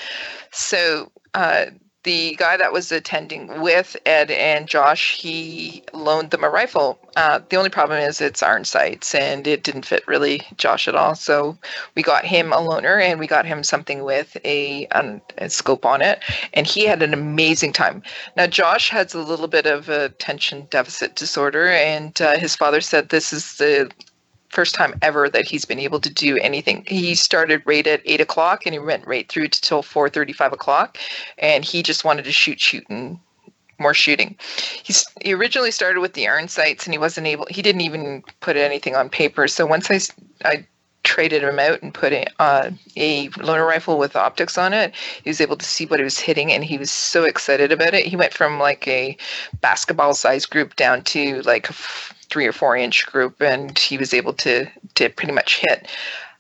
So 0.51 1.13
uh, 1.35 1.67
the 2.05 2.35
guy 2.37 2.57
that 2.57 2.73
was 2.73 2.91
attending 2.91 3.61
with 3.61 3.97
Ed 4.07 4.31
and 4.31 4.67
Josh, 4.67 5.21
he 5.21 5.85
loaned 5.93 6.31
them 6.31 6.43
a 6.43 6.51
rifle. 6.51 6.99
Uh, 7.17 7.41
the 7.49 7.57
only 7.57 7.71
problem 7.71 8.01
is 8.01 8.21
it's 8.21 8.43
iron 8.43 8.65
sights, 8.65 9.15
and 9.15 9.47
it 9.47 9.63
didn't 9.63 9.87
fit 9.87 10.07
really 10.09 10.43
Josh 10.57 10.89
at 10.89 10.97
all. 10.97 11.15
So 11.15 11.57
we 11.95 12.03
got 12.03 12.25
him 12.25 12.53
a 12.53 12.57
loaner, 12.57 13.01
and 13.01 13.21
we 13.21 13.27
got 13.27 13.47
him 13.47 13.63
something 13.63 14.03
with 14.03 14.37
a, 14.45 14.87
um, 14.89 15.21
a 15.39 15.49
scope 15.49 15.85
on 15.85 16.03
it, 16.03 16.21
and 16.55 16.67
he 16.67 16.87
had 16.87 17.03
an 17.03 17.15
amazing 17.15 17.73
time. 17.73 18.03
Now 18.37 18.47
Josh 18.47 18.89
has 18.91 19.15
a 19.15 19.21
little 19.21 19.49
bit 19.49 19.67
of 19.67 19.89
attention 19.89 20.67
deficit 20.71 21.15
disorder, 21.15 21.69
and 21.69 22.21
uh, 22.21 22.39
his 22.39 22.57
father 22.57 22.81
said 22.81 23.09
this 23.09 23.33
is 23.33 23.59
the 23.59 23.91
first 24.53 24.75
time 24.75 24.95
ever 25.03 25.29
that 25.31 25.47
he's 25.47 25.65
been 25.65 25.81
able 25.81 26.01
to 26.01 26.11
do 26.11 26.39
anything. 26.39 26.85
He 26.87 27.15
started 27.15 27.63
right 27.65 27.87
at 27.87 28.03
eight 28.05 28.21
o'clock 28.21 28.67
and 28.67 28.75
he 28.75 28.79
went 28.79 29.07
right 29.07 29.29
through 29.29 29.49
to 29.49 29.61
till 29.61 29.83
four 29.83 30.09
thirty, 30.09 30.33
five 30.33 30.53
o'clock, 30.53 30.99
and 31.39 31.65
he 31.65 31.83
just 31.83 32.05
wanted 32.05 32.25
to 32.25 32.33
shoot, 32.33 32.61
shoot, 32.61 32.85
and 32.89 33.19
more 33.79 33.95
shooting. 33.95 34.37
He's, 34.85 35.05
he 35.25 35.35
originally 35.35 35.73
started 35.73 36.01
with 36.01 36.13
the 36.13 36.29
iron 36.29 36.49
sights 36.49 36.87
and 36.87 36.95
he 36.95 36.99
wasn't 36.99 37.27
able. 37.27 37.47
He 37.51 37.63
didn't 37.63 37.81
even 37.81 38.23
put 38.41 38.57
anything 38.57 38.95
on 38.95 39.09
paper. 39.09 39.49
So 39.49 39.67
once 39.67 39.91
I 39.91 39.99
I 40.45 40.67
traded 41.05 41.43
him 41.43 41.59
out 41.59 41.83
and 41.83 41.93
put 41.93 42.13
a, 42.13 42.25
uh, 42.39 42.71
a 42.97 43.29
loaner 43.31 43.67
rifle 43.67 43.99
with 43.99 44.15
optics 44.15 44.57
on 44.57 44.73
it, 44.73 44.95
he 45.25 45.31
was 45.31 45.41
able 45.41 45.57
to 45.57 45.67
see 45.67 45.85
what 45.87 45.99
he 45.99 46.05
was 46.05 46.21
hitting, 46.21 46.53
and 46.53 46.65
he 46.65 46.79
was 46.79 46.93
so 46.93 47.25
excited 47.25 47.73
about 47.73 47.93
it. 47.93 48.07
He 48.07 48.17
went 48.17 48.33
from 48.33 48.61
like 48.61 48.87
a 48.87 49.17
basketball 49.61 50.15
size 50.15 50.47
group 50.47 50.77
down 50.77 51.03
to 51.05 51.43
like 51.43 51.69
three 52.33 52.47
or 52.47 52.53
four 52.53 52.75
inch 52.75 53.05
group, 53.07 53.43
and 53.43 53.79
he 53.79 53.99
was 53.99 54.15
able 54.15 54.33
to 54.33 54.67
to 54.95 55.11
pretty 55.11 55.33
much 55.33 55.61
hit. 55.61 55.87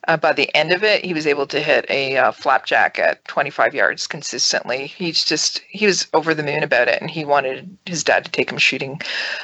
Uh, 0.08 0.16
by 0.16 0.32
the 0.32 0.52
end 0.56 0.72
of 0.72 0.82
it, 0.82 1.04
he 1.04 1.14
was 1.14 1.28
able 1.28 1.46
to 1.46 1.60
hit 1.60 1.86
a 1.88 2.16
uh, 2.16 2.32
flapjack 2.32 2.98
at 2.98 3.24
25 3.26 3.72
yards 3.72 4.08
consistently. 4.08 4.86
He's 4.86 5.22
just 5.24 5.60
he 5.68 5.86
was 5.86 6.08
over 6.14 6.34
the 6.34 6.42
moon 6.42 6.62
about 6.62 6.88
it, 6.88 7.00
and 7.00 7.10
he 7.10 7.26
wanted 7.26 7.76
his 7.84 8.02
dad 8.02 8.24
to 8.24 8.30
take 8.30 8.50
him 8.50 8.58
shooting, 8.58 9.00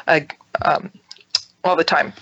uh, 0.08 0.20
um, 0.62 0.90
all 1.64 1.76
the 1.76 1.84
time 1.84 2.14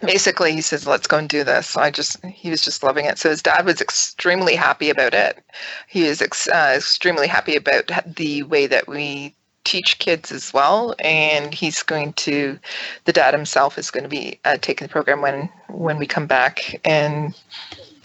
basically 0.00 0.52
he 0.52 0.60
says 0.60 0.86
let's 0.86 1.06
go 1.06 1.18
and 1.18 1.28
do 1.28 1.42
this 1.42 1.76
i 1.76 1.90
just 1.90 2.24
he 2.24 2.50
was 2.50 2.62
just 2.62 2.82
loving 2.82 3.04
it 3.04 3.18
so 3.18 3.30
his 3.30 3.42
dad 3.42 3.64
was 3.66 3.80
extremely 3.80 4.54
happy 4.54 4.90
about 4.90 5.14
it 5.14 5.42
he 5.88 6.04
is 6.04 6.22
ex- 6.22 6.48
uh, 6.48 6.74
extremely 6.76 7.26
happy 7.26 7.56
about 7.56 7.90
the 8.06 8.42
way 8.44 8.66
that 8.66 8.86
we 8.86 9.34
teach 9.68 9.98
kids 9.98 10.32
as 10.32 10.50
well 10.54 10.94
and 10.98 11.52
he's 11.52 11.82
going 11.82 12.14
to 12.14 12.58
the 13.04 13.12
dad 13.12 13.34
himself 13.34 13.76
is 13.76 13.90
going 13.90 14.02
to 14.02 14.08
be 14.08 14.40
uh, 14.46 14.56
taking 14.62 14.86
the 14.86 14.90
program 14.90 15.20
when 15.20 15.46
when 15.68 15.98
we 15.98 16.06
come 16.06 16.26
back 16.26 16.80
and 16.86 17.38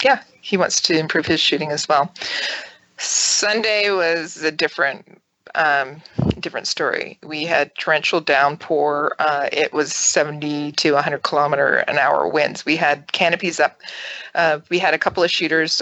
yeah 0.04 0.21
he 0.41 0.58
wants 0.58 0.82
to 0.82 0.99
improve 0.99 1.26
his 1.26 1.39
shooting 1.39 1.71
as 1.71 1.88
well 1.88 2.13
sunday 2.97 3.89
was 3.91 4.43
a 4.43 4.52
different 4.52 5.21
um, 5.56 6.02
different 6.39 6.67
story. 6.67 7.19
We 7.23 7.45
had 7.45 7.76
torrential 7.76 8.21
downpour. 8.21 9.15
Uh, 9.19 9.49
it 9.52 9.71
was 9.71 9.93
70 9.93 10.71
to 10.73 10.93
100 10.93 11.21
kilometer 11.21 11.78
an 11.88 11.99
hour 11.99 12.28
winds. 12.28 12.65
We 12.65 12.76
had 12.76 13.12
canopies 13.12 13.60
up. 13.60 13.80
Uh, 14.34 14.60
we 14.69 14.80
had 14.80 14.95
a 14.95 14.97
couple 14.97 15.23
of 15.23 15.30
shooters. 15.30 15.82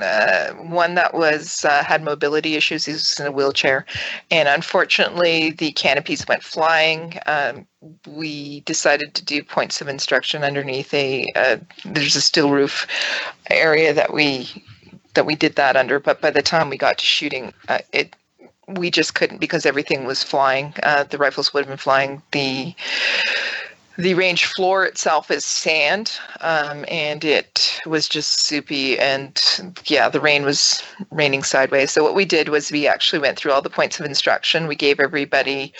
Uh, 0.00 0.52
one 0.54 0.94
that 0.94 1.12
was 1.12 1.62
uh, 1.64 1.84
had 1.84 2.02
mobility 2.02 2.54
issues. 2.56 2.86
He 2.86 2.92
was 2.92 3.20
in 3.20 3.26
a 3.26 3.30
wheelchair, 3.32 3.84
and 4.30 4.48
unfortunately, 4.48 5.50
the 5.50 5.72
canopies 5.72 6.26
went 6.26 6.42
flying. 6.42 7.18
Um, 7.26 7.66
we 8.06 8.60
decided 8.60 9.14
to 9.14 9.24
do 9.24 9.44
points 9.44 9.82
of 9.82 9.88
instruction 9.88 10.42
underneath 10.42 10.92
a. 10.94 11.26
Uh, 11.36 11.56
there's 11.84 12.16
a 12.16 12.22
steel 12.22 12.50
roof 12.50 12.86
area 13.50 13.92
that 13.92 14.14
we 14.14 14.48
that 15.12 15.26
we 15.26 15.34
did 15.34 15.56
that 15.56 15.76
under. 15.76 16.00
But 16.00 16.22
by 16.22 16.30
the 16.30 16.42
time 16.42 16.70
we 16.70 16.78
got 16.78 16.96
to 16.96 17.04
shooting, 17.04 17.52
uh, 17.68 17.80
it 17.92 18.16
we 18.66 18.90
just 18.90 19.14
couldn't 19.14 19.38
because 19.38 19.66
everything 19.66 20.06
was 20.06 20.22
flying. 20.22 20.72
Uh, 20.82 21.04
the 21.04 21.18
rifles 21.18 21.52
would 21.52 21.60
have 21.60 21.68
been 21.68 21.76
flying. 21.76 22.22
The 22.32 22.74
the 23.96 24.14
range 24.14 24.46
floor 24.46 24.84
itself 24.84 25.30
is 25.30 25.44
sand, 25.44 26.18
um, 26.40 26.84
and 26.88 27.24
it 27.24 27.80
was 27.86 28.08
just 28.08 28.40
soupy. 28.40 28.98
And 28.98 29.40
yeah, 29.86 30.08
the 30.08 30.20
rain 30.20 30.44
was 30.44 30.82
raining 31.10 31.42
sideways. 31.42 31.90
So 31.90 32.02
what 32.02 32.14
we 32.14 32.24
did 32.24 32.48
was 32.48 32.72
we 32.72 32.88
actually 32.88 33.20
went 33.20 33.38
through 33.38 33.52
all 33.52 33.62
the 33.62 33.70
points 33.70 34.00
of 34.00 34.06
instruction. 34.06 34.66
We 34.66 34.76
gave 34.76 34.98
everybody. 34.98 35.72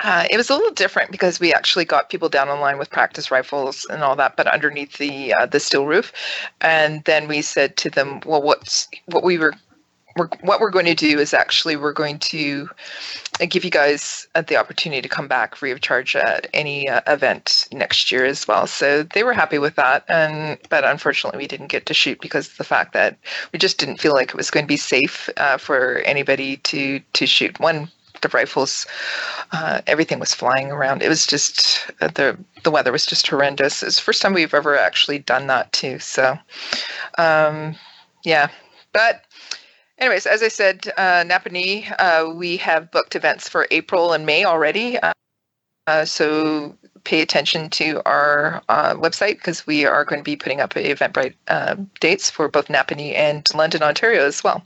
Uh, 0.00 0.26
it 0.30 0.36
was 0.36 0.50
a 0.50 0.54
little 0.54 0.72
different 0.72 1.12
because 1.12 1.38
we 1.38 1.54
actually 1.54 1.84
got 1.84 2.10
people 2.10 2.28
down 2.28 2.48
on 2.48 2.58
line 2.58 2.76
with 2.76 2.90
practice 2.90 3.30
rifles 3.30 3.86
and 3.88 4.02
all 4.02 4.16
that, 4.16 4.36
but 4.36 4.48
underneath 4.48 4.98
the 4.98 5.32
uh, 5.32 5.46
the 5.46 5.60
steel 5.60 5.86
roof, 5.86 6.12
and 6.60 7.04
then 7.04 7.28
we 7.28 7.40
said 7.40 7.76
to 7.76 7.88
them, 7.88 8.20
"Well, 8.26 8.42
what's 8.42 8.88
what 9.06 9.22
we 9.22 9.38
were 9.38 9.54
we're, 10.16 10.28
what 10.42 10.60
we're 10.60 10.70
going 10.70 10.86
to 10.86 10.94
do 10.94 11.18
is 11.18 11.34
actually 11.34 11.76
we're 11.76 11.92
going 11.92 12.18
to 12.18 12.68
uh, 13.40 13.46
give 13.48 13.64
you 13.64 13.70
guys 13.70 14.26
uh, 14.34 14.42
the 14.42 14.56
opportunity 14.56 15.00
to 15.02 15.08
come 15.08 15.28
back 15.28 15.54
free 15.54 15.70
of 15.70 15.80
charge 15.80 16.14
at 16.16 16.46
any 16.52 16.88
uh, 16.88 17.00
event 17.06 17.68
next 17.72 18.12
year 18.12 18.24
as 18.24 18.46
well. 18.46 18.66
So 18.66 19.02
they 19.02 19.22
were 19.22 19.32
happy 19.32 19.58
with 19.58 19.76
that, 19.76 20.04
and 20.08 20.58
but 20.68 20.84
unfortunately 20.84 21.38
we 21.38 21.46
didn't 21.46 21.68
get 21.68 21.86
to 21.86 21.94
shoot 21.94 22.20
because 22.20 22.48
of 22.48 22.56
the 22.58 22.64
fact 22.64 22.92
that 22.92 23.16
we 23.52 23.58
just 23.58 23.78
didn't 23.78 24.00
feel 24.00 24.12
like 24.12 24.30
it 24.30 24.36
was 24.36 24.50
going 24.50 24.64
to 24.64 24.68
be 24.68 24.76
safe 24.76 25.30
uh, 25.36 25.56
for 25.56 25.98
anybody 25.98 26.58
to 26.58 27.00
to 27.14 27.26
shoot. 27.26 27.58
One, 27.60 27.90
the 28.20 28.28
rifles, 28.28 28.86
uh, 29.52 29.80
everything 29.86 30.18
was 30.18 30.34
flying 30.34 30.70
around. 30.70 31.02
It 31.02 31.08
was 31.08 31.26
just 31.26 31.90
uh, 32.00 32.08
the 32.08 32.38
the 32.62 32.70
weather 32.70 32.92
was 32.92 33.06
just 33.06 33.26
horrendous. 33.26 33.82
It's 33.82 33.96
the 33.96 34.02
first 34.02 34.22
time 34.22 34.34
we've 34.34 34.54
ever 34.54 34.78
actually 34.78 35.18
done 35.18 35.46
that 35.48 35.72
too. 35.72 35.98
So, 35.98 36.38
um, 37.18 37.76
yeah, 38.24 38.48
but 38.92 39.22
anyways, 40.02 40.26
as 40.26 40.42
I 40.42 40.48
said, 40.48 40.92
uh, 40.98 41.22
Napanee, 41.24 41.94
uh, 41.98 42.34
we 42.34 42.56
have 42.56 42.90
booked 42.90 43.14
events 43.14 43.48
for 43.48 43.68
April 43.70 44.12
and 44.12 44.26
May 44.26 44.44
already. 44.44 44.98
Uh, 44.98 45.12
uh, 45.86 46.04
so 46.04 46.76
pay 47.04 47.20
attention 47.20 47.70
to 47.70 48.02
our 48.04 48.62
uh, 48.68 48.94
website 48.94 49.34
because 49.34 49.66
we 49.66 49.84
are 49.84 50.04
going 50.04 50.18
to 50.18 50.24
be 50.24 50.36
putting 50.36 50.60
up 50.60 50.74
Eventbrite 50.74 51.34
uh, 51.48 51.76
dates 52.00 52.30
for 52.30 52.48
both 52.48 52.68
Napanee 52.68 53.14
and 53.14 53.46
London, 53.54 53.82
Ontario 53.82 54.24
as 54.24 54.42
well. 54.42 54.62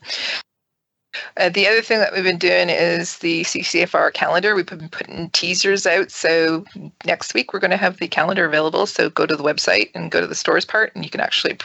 Uh, 1.38 1.48
the 1.48 1.66
other 1.66 1.80
thing 1.80 1.98
that 1.98 2.12
we've 2.12 2.24
been 2.24 2.38
doing 2.38 2.68
is 2.68 3.18
the 3.18 3.42
CCFR 3.42 4.12
calendar. 4.12 4.54
We've 4.54 4.66
been 4.66 4.88
putting 4.88 5.30
teasers 5.30 5.86
out. 5.86 6.10
So 6.10 6.64
next 7.06 7.32
week 7.34 7.52
we're 7.52 7.60
going 7.60 7.70
to 7.70 7.76
have 7.78 7.98
the 7.98 8.08
calendar 8.08 8.44
available. 8.44 8.86
So 8.86 9.08
go 9.10 9.24
to 9.26 9.36
the 9.36 9.42
website 9.42 9.90
and 9.94 10.10
go 10.10 10.20
to 10.20 10.26
the 10.26 10.34
stores 10.34 10.64
part, 10.66 10.94
and 10.94 11.04
you 11.04 11.10
can 11.10 11.20
actually 11.20 11.58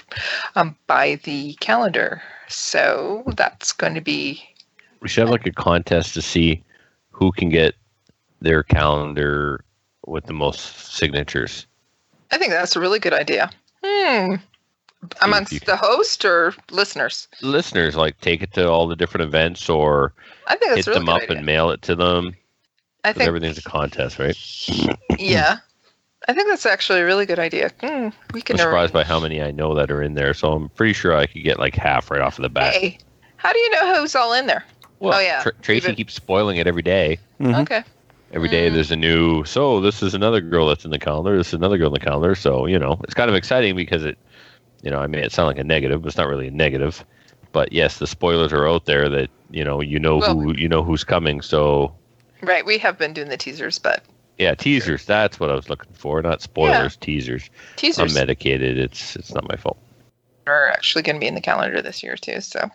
um, 0.55 0.75
buy 0.87 1.19
the 1.23 1.53
calendar. 1.55 2.21
So 2.53 3.23
that's 3.35 3.71
going 3.71 3.95
to 3.95 4.01
be. 4.01 4.43
We 5.01 5.07
should 5.07 5.21
have 5.21 5.29
like 5.29 5.47
a 5.47 5.51
contest 5.51 6.13
to 6.13 6.21
see 6.21 6.63
who 7.09 7.31
can 7.31 7.49
get 7.49 7.75
their 8.41 8.63
calendar 8.63 9.63
with 10.05 10.25
the 10.25 10.33
most 10.33 10.93
signatures. 10.93 11.65
I 12.31 12.37
think 12.37 12.51
that's 12.51 12.75
a 12.75 12.79
really 12.79 12.99
good 12.99 13.13
idea. 13.13 13.49
Hmm. 13.83 14.35
Amongst 15.21 15.65
the 15.65 15.75
host 15.75 16.23
or 16.25 16.53
listeners? 16.69 17.27
Listeners, 17.41 17.95
like 17.95 18.19
take 18.21 18.43
it 18.43 18.53
to 18.53 18.69
all 18.69 18.87
the 18.87 18.95
different 18.95 19.25
events 19.25 19.67
or 19.67 20.13
I 20.47 20.55
think 20.55 20.75
hit 20.75 20.87
really 20.87 20.99
them 20.99 21.09
up 21.09 21.21
idea. 21.23 21.37
and 21.37 21.45
mail 21.45 21.71
it 21.71 21.81
to 21.83 21.95
them. 21.95 22.35
I 23.03 23.13
think 23.13 23.27
everything's 23.27 23.57
a 23.57 23.63
contest, 23.63 24.19
right? 24.19 24.37
yeah. 25.19 25.57
I 26.31 26.33
think 26.33 26.47
that's 26.47 26.65
actually 26.65 27.01
a 27.01 27.05
really 27.05 27.25
good 27.25 27.39
idea. 27.39 27.71
Hmm, 27.81 28.07
we 28.33 28.41
can 28.41 28.55
I'm 28.55 28.59
surprised 28.59 28.93
by 28.93 29.03
how 29.03 29.19
many 29.19 29.41
I 29.41 29.51
know 29.51 29.75
that 29.75 29.91
are 29.91 30.01
in 30.01 30.13
there, 30.13 30.33
so 30.33 30.53
I'm 30.53 30.69
pretty 30.69 30.93
sure 30.93 31.13
I 31.13 31.25
could 31.25 31.43
get 31.43 31.59
like 31.59 31.75
half 31.75 32.09
right 32.09 32.21
off 32.21 32.39
of 32.39 32.43
the 32.43 32.49
bat. 32.49 32.73
Hey, 32.73 32.97
how 33.35 33.51
do 33.51 33.59
you 33.59 33.69
know 33.71 33.95
who's 33.99 34.15
all 34.15 34.31
in 34.31 34.47
there? 34.47 34.63
Well, 34.99 35.15
oh, 35.15 35.19
yeah. 35.19 35.41
Tra- 35.43 35.53
Tracy 35.61 35.83
Even- 35.87 35.95
keeps 35.95 36.13
spoiling 36.13 36.55
it 36.55 36.67
every 36.67 36.83
day. 36.83 37.17
Mhm. 37.41 37.59
Okay. 37.63 37.83
Every 38.31 38.47
day 38.47 38.69
Mm. 38.69 38.73
there's 38.75 38.91
a 38.91 38.95
new. 38.95 39.43
So 39.43 39.81
this 39.81 40.01
is 40.01 40.13
another 40.13 40.39
girl 40.39 40.67
that's 40.67 40.85
in 40.85 40.91
the 40.91 40.99
calendar. 40.99 41.35
This 41.35 41.47
is 41.49 41.53
another 41.55 41.77
girl 41.77 41.87
in 41.87 41.93
the 41.95 41.99
calendar. 41.99 42.33
So 42.33 42.65
you 42.65 42.79
know, 42.79 42.97
it's 43.03 43.13
kind 43.13 43.29
of 43.29 43.35
exciting 43.35 43.75
because 43.75 44.05
it, 44.05 44.17
you 44.83 44.89
know, 44.89 44.99
I 44.99 45.07
mean, 45.07 45.21
it 45.21 45.33
sound 45.33 45.47
like 45.47 45.57
a 45.59 45.65
negative, 45.65 46.01
but 46.01 46.07
it's 46.07 46.17
not 46.17 46.29
really 46.29 46.47
a 46.47 46.51
negative. 46.51 47.03
But 47.51 47.73
yes, 47.73 47.97
the 47.97 48.07
spoilers 48.07 48.53
are 48.53 48.69
out 48.69 48.85
there 48.85 49.09
that 49.09 49.29
you 49.49 49.65
know, 49.65 49.81
you 49.81 49.99
know 49.99 50.15
Well- 50.19 50.39
who 50.39 50.55
you 50.55 50.69
know 50.69 50.81
who's 50.81 51.03
coming. 51.03 51.41
So 51.41 51.93
Right. 52.41 52.65
We 52.65 52.77
have 52.77 52.97
been 52.97 53.11
doing 53.11 53.27
the 53.27 53.35
teasers, 53.37 53.77
but 53.79 54.03
yeah, 54.37 54.55
teasers. 54.55 55.05
That's 55.05 55.39
what 55.39 55.49
I 55.51 55.55
was 55.55 55.69
looking 55.69 55.93
for, 55.93 56.21
not 56.21 56.41
spoilers. 56.41 56.95
Teasers. 56.97 57.49
I'm 57.53 57.75
teasers 57.77 58.13
medicated. 58.15 58.77
It's 58.77 59.15
it's 59.15 59.33
not 59.33 59.47
my 59.47 59.55
fault. 59.55 59.77
are 60.47 60.69
actually 60.69 61.03
going 61.03 61.15
to 61.15 61.19
be 61.19 61.27
in 61.27 61.35
the 61.35 61.41
calendar 61.41 61.81
this 61.81 62.01
year 62.03 62.15
too. 62.15 62.41
So 62.41 62.69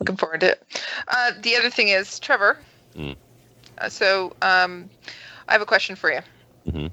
looking 0.00 0.16
forward 0.16 0.40
to 0.40 0.52
it. 0.52 0.62
Uh, 1.08 1.32
the 1.40 1.56
other 1.56 1.70
thing 1.70 1.88
is 1.88 2.18
Trevor. 2.18 2.58
Mm. 2.96 3.16
Uh, 3.78 3.88
so 3.88 4.34
um, 4.42 4.88
I 5.48 5.52
have 5.52 5.62
a 5.62 5.66
question 5.66 5.96
for 5.96 6.10
you. 6.12 6.20
Mm-hmm. 6.66 6.86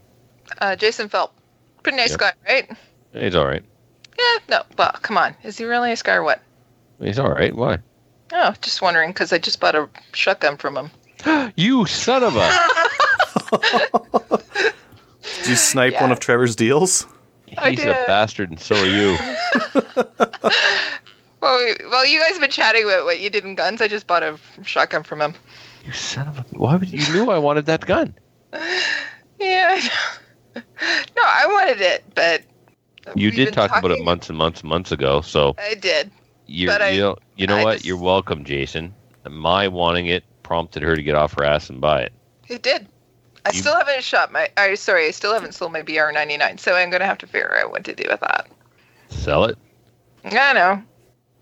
Uh, 0.60 0.76
Jason 0.76 1.10
Phelps, 1.10 1.34
pretty 1.82 1.98
nice 1.98 2.12
Yep. 2.12 2.20
guy, 2.20 2.34
right? 2.48 2.72
He's 3.14 3.36
all 3.36 3.46
right. 3.46 3.64
Yeah. 4.20 4.38
No. 4.50 4.62
Well, 4.78 4.92
come 5.02 5.18
on. 5.18 5.36
Is 5.44 5.58
he 5.58 5.66
really 5.66 5.88
a 5.88 5.92
nice 5.92 6.02
guy 6.04 6.14
or 6.16 6.24
what? 6.24 6.42
He's 7.02 7.18
all 7.20 7.32
right. 7.32 7.56
Why? 7.56 7.80
Oh, 8.32 8.54
just 8.62 8.82
wondering 8.82 9.10
because 9.10 9.34
I 9.34 9.38
just 9.38 9.60
bought 9.60 9.76
a 9.76 9.90
shotgun 10.14 10.58
from 10.58 10.78
him. 10.78 10.92
You 11.56 11.86
son 11.86 12.24
of 12.24 12.36
a. 12.36 12.40
Did 13.52 15.48
you 15.48 15.56
snipe 15.56 16.00
one 16.02 16.12
of 16.12 16.20
Trevor's 16.20 16.56
deals? 16.56 17.08
I 17.58 17.72
He's 17.72 17.84
a 17.84 18.04
bastard, 18.08 18.50
and 18.50 18.60
so 18.60 18.76
are 18.76 18.86
you. 18.86 19.18
Well, 21.42 21.58
we- 21.60 21.86
well, 21.90 22.06
you 22.06 22.22
guys 22.22 22.30
have 22.32 22.40
been 22.40 22.50
chatting 22.50 22.86
about 22.86 23.04
what 23.04 23.20
you 23.20 23.30
did 23.30 23.44
in 23.44 23.56
guns. 23.56 23.82
I 23.82 23.90
just 23.90 24.08
bought 24.08 24.24
a 24.24 24.40
shotgun 24.64 25.04
from 25.04 25.20
him. 25.22 25.34
You 25.86 25.92
son 25.92 26.26
of 26.30 26.38
a. 26.40 26.46
Why 26.58 26.78
would 26.78 26.88
you 26.90 27.00
knew 27.14 27.30
I 27.30 27.38
wanted 27.38 27.66
that 27.66 27.86
gun? 27.86 28.14
Yeah. 29.40 29.78
I 29.78 29.80
know. 30.56 30.62
no, 31.18 31.22
I 31.22 31.46
wanted 31.48 31.82
it, 31.82 32.06
but 32.16 32.44
You 33.14 33.30
did 33.30 33.48
been 33.48 33.54
talk 33.54 33.78
about 33.78 33.92
it 33.92 34.02
months 34.06 34.30
and 34.30 34.38
months 34.38 34.62
and 34.62 34.70
months 34.70 34.94
ago. 34.94 35.20
So 35.20 35.54
I 35.58 35.74
did. 35.76 36.10
you 36.48 36.68
But 36.68 36.82
I- 36.82 36.90
you 36.92 37.02
know 37.02 37.18
you 37.36 37.48
know 37.48 37.58
I 37.58 37.64
what? 37.66 37.74
just- 37.74 37.86
You're 37.86 37.98
welcome, 37.98 38.46
Jason. 38.46 38.94
My 39.30 39.68
wanting 39.68 40.06
it 40.08 40.24
prompted 40.44 40.82
her 40.82 40.96
to 40.96 41.04
get 41.04 41.16
off 41.16 41.34
her 41.34 41.44
ass 41.44 41.70
and 41.70 41.82
buy 41.82 42.04
it. 42.04 42.14
It 42.48 42.64
did. 42.64 42.88
I 43.46 43.52
You- 43.52 43.60
still 43.62 43.76
haven't 43.76 44.04
shot 44.04 44.32
my. 44.32 44.50
I 44.58 44.74
sorry, 44.76 45.08
I 45.08 45.12
still 45.12 45.34
haven't 45.34 45.54
sold 45.54 45.74
my 45.74 45.82
BR99, 45.82 46.60
so 46.60 46.76
I'm 46.76 46.90
gonna 46.90 47.06
have 47.06 47.18
to 47.20 47.28
figure 47.28 47.58
out 47.58 47.72
what 47.72 47.84
to 47.86 47.94
do 47.94 48.06
with 48.10 48.22
that. 48.22 48.48
Sell 49.10 49.46
it. 49.46 49.58
I 50.26 50.54
know. 50.54 50.82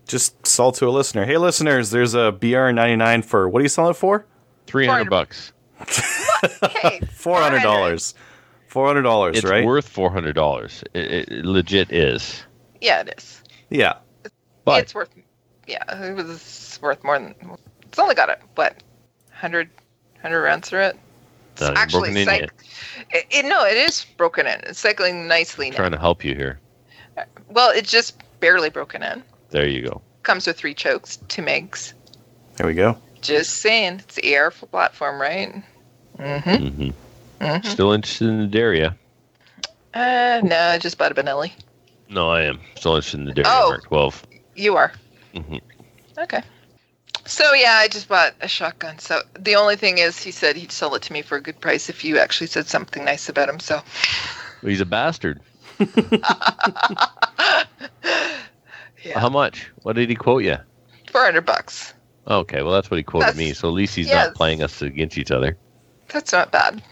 Just 0.08 0.44
sell 0.46 0.72
to 0.72 0.88
a 0.88 0.90
listener. 0.90 1.24
Hey, 1.24 1.38
listeners, 1.38 1.90
there's 1.90 2.14
a 2.14 2.32
BR99 2.32 3.24
for 3.24 3.48
what 3.48 3.60
are 3.60 3.62
you 3.62 3.68
selling 3.68 3.92
it 3.92 3.94
for? 3.94 4.26
Three 4.66 4.86
hundred 4.86 5.10
bucks. 5.10 5.52
Hey, 6.82 7.00
Four 7.12 7.38
hundred 7.40 7.62
dollars. 7.62 8.14
Four 8.66 8.86
hundred 8.86 9.02
dollars, 9.02 9.36
It's 9.38 9.46
right? 9.46 9.64
worth 9.64 9.86
four 9.88 10.10
hundred 10.10 10.34
dollars. 10.34 10.82
It, 10.94 11.28
it 11.30 11.44
legit 11.44 11.92
is. 11.92 12.42
Yeah, 12.80 13.00
it 13.02 13.14
is. 13.16 13.42
yeah. 13.70 13.94
But 14.64 14.80
it's 14.80 14.94
worth. 14.94 15.10
Yeah, 15.68 15.82
it 16.04 16.16
was 16.16 16.78
worth 16.82 17.02
more 17.04 17.18
than. 17.18 17.34
It's 17.84 17.98
only 17.98 18.14
got 18.14 18.28
it 18.30 18.40
what, 18.56 18.72
100, 19.28 19.68
100 20.14 20.42
rounds 20.42 20.68
through 20.68 20.80
it. 20.82 20.98
It's 21.62 21.78
Not 21.78 21.88
even 21.92 22.00
broken 22.00 22.16
in 22.16 22.40
yet. 22.40 22.50
It, 23.10 23.26
it, 23.30 23.44
no, 23.44 23.64
it 23.64 23.76
is 23.76 24.04
broken 24.16 24.46
in. 24.46 24.60
It's 24.64 24.78
cycling 24.80 25.26
nicely 25.28 25.70
now. 25.70 25.76
trying 25.76 25.92
to 25.92 25.98
help 25.98 26.24
you 26.24 26.34
here. 26.34 26.58
Well, 27.50 27.70
it's 27.70 27.90
just 27.90 28.20
barely 28.40 28.70
broken 28.70 29.02
in. 29.02 29.22
There 29.50 29.66
you 29.68 29.82
go. 29.82 30.00
Comes 30.22 30.46
with 30.46 30.56
three 30.56 30.74
chokes, 30.74 31.18
two 31.28 31.42
megs. 31.42 31.92
There 32.56 32.66
we 32.66 32.74
go. 32.74 32.96
Just 33.20 33.58
saying, 33.58 34.00
it's 34.00 34.14
the 34.16 34.36
AR 34.36 34.50
platform, 34.50 35.20
right? 35.20 35.62
Mm-hmm. 36.18 36.66
hmm 36.68 36.90
Mhm. 37.40 37.66
Still 37.66 37.92
interested 37.92 38.28
in 38.28 38.48
the 38.50 38.58
Derya? 38.58 38.94
Uh, 39.94 40.40
no, 40.44 40.56
I 40.56 40.78
just 40.78 40.96
bought 40.96 41.10
a 41.10 41.14
Benelli. 41.14 41.52
No, 42.08 42.30
I 42.30 42.42
am 42.42 42.60
still 42.76 42.94
interested 42.94 43.18
in 43.20 43.26
the 43.26 43.32
Derya 43.32 43.44
Oh. 43.46 43.68
Mark 43.70 43.84
Twelve. 43.84 44.22
You 44.54 44.76
are. 44.76 44.92
Mm-hmm. 45.34 45.56
Okay. 46.18 46.42
So 47.24 47.52
yeah, 47.54 47.76
I 47.78 47.88
just 47.88 48.08
bought 48.08 48.34
a 48.40 48.48
shotgun. 48.48 48.98
So 48.98 49.20
the 49.38 49.54
only 49.54 49.76
thing 49.76 49.98
is, 49.98 50.22
he 50.22 50.30
said 50.30 50.56
he'd 50.56 50.72
sell 50.72 50.94
it 50.94 51.02
to 51.02 51.12
me 51.12 51.22
for 51.22 51.36
a 51.36 51.40
good 51.40 51.60
price 51.60 51.88
if 51.88 52.04
you 52.04 52.18
actually 52.18 52.48
said 52.48 52.66
something 52.66 53.04
nice 53.04 53.28
about 53.28 53.48
him. 53.48 53.60
So 53.60 53.80
He's 54.62 54.80
a 54.80 54.86
bastard. 54.86 55.40
yeah, 55.78 57.64
How 59.14 59.28
much? 59.28 59.70
What 59.82 59.96
did 59.96 60.08
he 60.08 60.14
quote 60.16 60.44
you? 60.44 60.56
four 61.10 61.24
hundred 61.24 61.44
bucks. 61.46 61.92
Okay, 62.28 62.62
well 62.62 62.72
that's 62.72 62.90
what 62.90 62.96
he 62.96 63.02
quoted 63.02 63.28
That's- 63.28 63.38
me. 63.38 63.52
So 63.52 63.68
at 63.68 63.74
least 63.74 63.94
he's 63.94 64.10
not 64.10 64.34
playing 64.34 64.62
us 64.62 64.80
against 64.82 65.18
each 65.18 65.30
other. 65.30 65.56
That's 66.08 66.32
not 66.32 66.52
bad. 66.52 66.82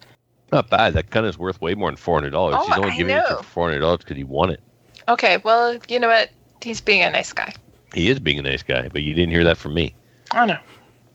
Not 0.52 0.68
bad. 0.70 0.94
That 0.94 1.10
gun 1.10 1.24
is 1.24 1.38
worth 1.38 1.60
way 1.60 1.74
more 1.74 1.90
than 1.90 1.96
four 1.96 2.16
hundred 2.16 2.30
dollars. 2.30 2.56
Oh, 2.58 2.66
he's 2.66 2.76
only 2.76 2.90
I 2.90 2.96
giving 2.96 3.16
it 3.16 3.24
know. 3.30 3.36
for 3.38 3.42
four 3.44 3.68
hundred 3.68 3.80
dollars 3.80 3.98
because 3.98 4.16
he 4.16 4.24
won 4.24 4.50
it. 4.50 4.60
Okay, 5.08 5.38
well, 5.44 5.78
you 5.88 5.98
know 6.00 6.08
what? 6.08 6.30
He's 6.62 6.80
being 6.80 7.02
a 7.02 7.10
nice 7.10 7.32
guy. 7.32 7.52
He 7.94 8.10
is 8.10 8.20
being 8.20 8.38
a 8.38 8.42
nice 8.42 8.62
guy, 8.62 8.88
but 8.88 9.02
you 9.02 9.14
didn't 9.14 9.30
hear 9.32 9.44
that 9.44 9.56
from 9.56 9.74
me. 9.74 9.94
I 10.32 10.46
know. 10.46 10.58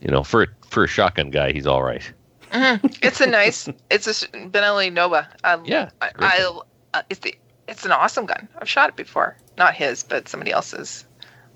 You 0.02 0.10
know, 0.10 0.24
for 0.24 0.44
a, 0.44 0.48
for 0.70 0.84
a 0.84 0.88
shotgun 0.88 1.30
guy, 1.30 1.52
he's 1.52 1.66
all 1.68 1.84
right. 1.84 2.12
Mhm. 2.52 2.98
It's 3.04 3.22
a 3.22 3.28
nice. 3.28 3.68
It's 3.90 4.08
a 4.08 4.14
Benelli 4.28 4.92
Nova. 4.92 5.28
I, 5.44 5.60
Yeah, 5.66 5.90
I, 6.02 6.08
it's 6.08 6.16
I, 6.20 6.60
uh, 6.94 7.02
it's 7.10 7.20
the. 7.22 7.36
It's 7.68 7.84
an 7.84 7.92
awesome 7.92 8.26
gun. 8.28 8.48
I've 8.60 8.70
shot 8.70 8.90
it 8.90 8.96
before. 8.96 9.36
Not 9.58 9.74
his, 9.74 10.04
but 10.04 10.30
somebody 10.30 10.52
else's. 10.52 11.06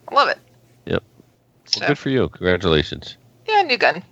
I 0.07 0.15
love 0.15 0.27
it. 0.29 0.39
Yep. 0.85 1.03
So, 1.65 1.79
Well, 1.81 1.89
good 1.89 1.97
for 1.99 2.09
you. 2.09 2.29
Congratulations. 2.29 3.17
yeah, 3.47 3.61
new 3.61 3.77
gun. 3.77 4.03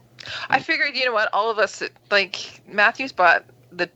I 0.50 0.60
figured, 0.60 0.96
you 0.96 1.06
know 1.06 1.14
what, 1.14 1.30
all 1.34 1.50
of 1.50 1.58
us, 1.58 1.82
like 2.12 2.62
Matthews 2.68 3.12
bought 3.12 3.46
the 3.72 3.90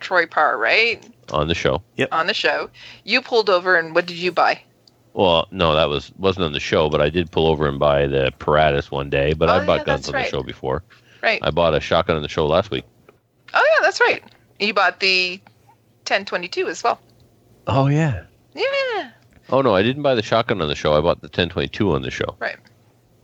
Troy 0.00 0.26
Par, 0.26 0.56
right, 0.58 1.02
on 1.32 1.48
the 1.48 1.54
show. 1.54 1.82
Yep. 1.96 2.10
On 2.12 2.26
the 2.28 2.34
show. 2.34 2.70
You 3.04 3.22
pulled 3.22 3.50
over, 3.50 3.76
and 3.76 3.92
what 3.94 4.06
did 4.06 4.18
you 4.18 4.30
buy? 4.30 4.60
Well, 5.18 5.48
no, 5.50 5.74
that 5.74 5.88
was 5.88 6.12
wasn't 6.16 6.44
on 6.44 6.52
the 6.52 6.60
show, 6.60 6.88
but 6.88 7.00
I 7.00 7.08
did 7.10 7.32
pull 7.32 7.48
over 7.48 7.66
and 7.66 7.76
buy 7.76 8.06
the 8.06 8.32
Paratus 8.38 8.92
one 8.92 9.10
day. 9.10 9.32
But 9.32 9.48
Oh, 9.48 9.54
I 9.54 9.66
bought 9.66 9.80
yeah, 9.80 9.84
guns 9.84 10.08
on 10.08 10.14
right. 10.14 10.24
the 10.24 10.30
show 10.30 10.44
before. 10.44 10.84
Right. 11.24 11.40
I 11.42 11.50
bought 11.50 11.74
a 11.74 11.80
shotgun 11.80 12.14
on 12.14 12.22
the 12.22 12.28
show 12.28 12.46
last 12.46 12.70
week. 12.70 12.84
Oh 13.52 13.68
yeah, 13.74 13.82
that's 13.82 13.98
right. 13.98 14.22
You 14.60 14.72
bought 14.72 15.00
the 15.00 15.40
1022 16.06 16.68
as 16.68 16.84
well. 16.84 17.00
Oh 17.66 17.88
yeah. 17.88 18.26
Yeah. 18.54 19.10
Oh 19.50 19.60
no, 19.60 19.74
I 19.74 19.82
didn't 19.82 20.04
buy 20.04 20.14
the 20.14 20.22
shotgun 20.22 20.62
on 20.62 20.68
the 20.68 20.76
show. 20.76 20.94
I 20.94 21.00
bought 21.00 21.20
the 21.20 21.26
1022 21.26 21.92
on 21.92 22.02
the 22.02 22.12
show. 22.12 22.36
Right. 22.38 22.58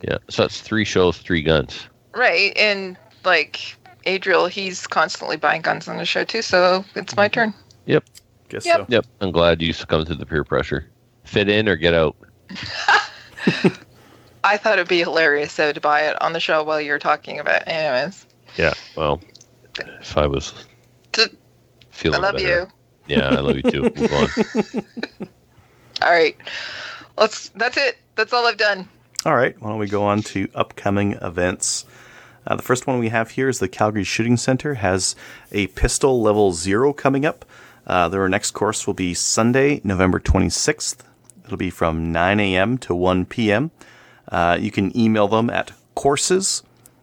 Yeah, 0.03 0.19
so 0.29 0.43
that's 0.43 0.61
three 0.61 0.85
shows, 0.85 1.19
three 1.19 1.43
guns. 1.43 1.87
Right. 2.13 2.57
And 2.57 2.99
like 3.25 3.77
Adriel, 4.05 4.47
he's 4.49 4.89
constantly 4.89 5.37
buying 5.37 5.63
guns 5.63 5.87
on 5.87 5.99
the 5.99 6.05
show 6.07 6.25
too, 6.25 6.43
so 6.43 6.85
it's 6.97 7.15
my 7.15 7.29
mm-hmm. 7.29 7.35
turn. 7.35 7.55
Yep. 7.87 8.05
Guess 8.49 8.67
Yep. 8.67 8.77
so. 8.77 8.87
Yep, 8.89 9.07
I'm 9.21 9.31
glad 9.31 9.63
you 9.63 9.73
succumbed 9.73 10.09
to 10.09 10.17
the 10.17 10.27
peer 10.27 10.43
pressure. 10.43 10.91
Fit 11.25 11.49
in 11.49 11.69
or 11.69 11.77
get 11.77 11.95
out. 11.95 12.17
I 14.45 14.57
thought 14.59 14.75
it'd 14.75 14.89
be 14.89 14.99
hilarious 15.01 15.57
though 15.57 15.73
to 15.73 15.81
buy 15.81 16.03
it 16.03 16.21
on 16.23 16.33
the 16.35 16.41
show 16.41 16.63
while 16.63 16.81
you're 16.81 16.99
talking 16.99 17.39
about 17.39 17.63
it. 17.63 17.69
anyways. 17.69 18.27
Yeah. 18.57 18.75
Well, 18.97 19.21
if 20.01 20.17
I 20.17 20.27
was 20.27 20.53
T- 21.13 21.25
feeling 21.91 22.21
I 22.21 22.23
love 22.23 22.35
better. 22.37 22.47
you. 22.49 22.67
Yeah, 23.17 23.29
I 23.29 23.41
love 23.41 23.57
you 23.57 23.63
too. 23.63 23.83
Move 23.83 24.13
on. 24.13 24.29
All 26.03 26.11
right. 26.11 26.37
Let's 27.17 27.49
that's 27.51 27.77
it. 27.77 27.99
That's 28.17 28.33
all 28.33 28.47
I've 28.47 28.57
done. 28.57 28.89
All 29.25 29.35
right, 29.35 29.59
why 29.61 29.71
don't 29.71 29.79
we 29.79 29.87
go 29.89 30.05
on 30.05 30.23
to 30.23 30.49
upcoming 30.55 31.13
events? 31.15 31.87
Uh, 32.47 32.57
the 32.57 32.63
first 32.63 32.87
one 32.87 32.99
we 32.99 33.09
have 33.09 33.31
here 33.31 33.49
is 33.49 33.59
the 33.59 33.69
Calgary 33.69 34.05
Shooting 34.05 34.37
Center 34.37 34.75
has 34.75 35.17
a 35.51 35.69
pistol 35.69 36.21
level 36.21 36.53
zero 36.53 36.93
coming 36.93 37.25
up. 37.25 37.45
Uh, 37.87 38.09
their 38.09 38.29
next 38.29 38.51
course 38.51 38.87
will 38.87 38.95
be 38.95 39.15
Sunday, 39.15 39.81
November 39.83 40.21
26th. 40.21 40.99
It'll 41.45 41.57
be 41.57 41.71
from 41.71 42.11
9 42.13 42.41
a.m. 42.41 42.79
to 42.79 42.95
1 42.95 43.27
p.m. 43.27 43.71
Uh, 44.29 44.57
you 44.61 44.71
can 44.71 44.97
email 44.97 45.29
them 45.29 45.51
at 45.51 45.73
courses 45.95 46.63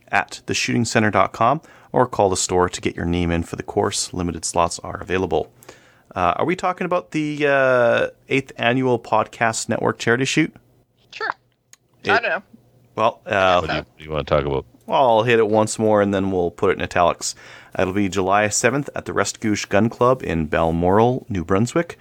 at 0.10 0.42
theshootingcenter.com 0.48 1.62
or 1.92 2.08
call 2.08 2.30
the 2.30 2.38
store 2.38 2.70
to 2.70 2.82
get 2.82 2.96
your 2.96 3.06
name 3.06 3.32
in 3.32 3.44
for 3.44 3.56
the 3.56 3.64
course. 3.64 4.14
Limited 4.14 4.44
slots 4.46 4.80
are 4.80 5.00
available. 5.02 5.52
Uh, 6.16 6.34
are 6.38 6.46
we 6.46 6.56
talking 6.56 6.86
about 6.86 7.12
the 7.12 7.46
uh, 7.48 8.08
eighth 8.30 8.52
annual 8.58 9.00
Podcast 9.00 9.70
Network 9.70 9.98
charity 10.00 10.26
shoot? 10.26 10.54
Sure. 11.12 11.30
It- 12.04 12.12
I 12.12 12.20
don't 12.20 12.30
know. 12.30 12.44
Well, 12.96 13.22
uh, 13.26 13.60
What 13.62 13.68
do 13.70 13.74
you, 13.74 13.80
what 13.80 13.98
do 13.98 14.04
you 14.04 14.12
want 14.12 14.28
to 14.28 14.36
talk 14.36 14.46
about? 14.46 14.66
well, 14.86 15.10
I'll 15.20 15.24
hit 15.24 15.40
it 15.40 15.48
once 15.48 15.80
more 15.80 16.02
and 16.02 16.14
then 16.14 16.32
we'll 16.32 16.52
put 16.52 16.72
it 16.72 16.74
in 16.78 16.82
italics. 16.82 17.36
It'll 17.80 17.94
be 17.94 18.10
July 18.10 18.48
7th 18.48 18.90
at 18.96 19.06
the 19.06 19.14
Restigouche 19.14 19.70
Gun 19.70 19.88
Club 19.90 20.22
in 20.24 20.48
Balmoral, 20.48 21.26
New 21.30 21.46
Brunswick. 21.46 21.98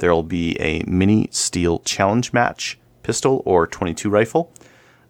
There 0.00 0.14
will 0.14 0.22
be 0.22 0.58
a 0.60 0.82
mini 0.86 1.28
steel 1.30 1.80
challenge 1.80 2.32
match, 2.32 2.78
pistol 3.02 3.42
or 3.44 3.66
22 3.66 4.08
rifle. 4.08 4.50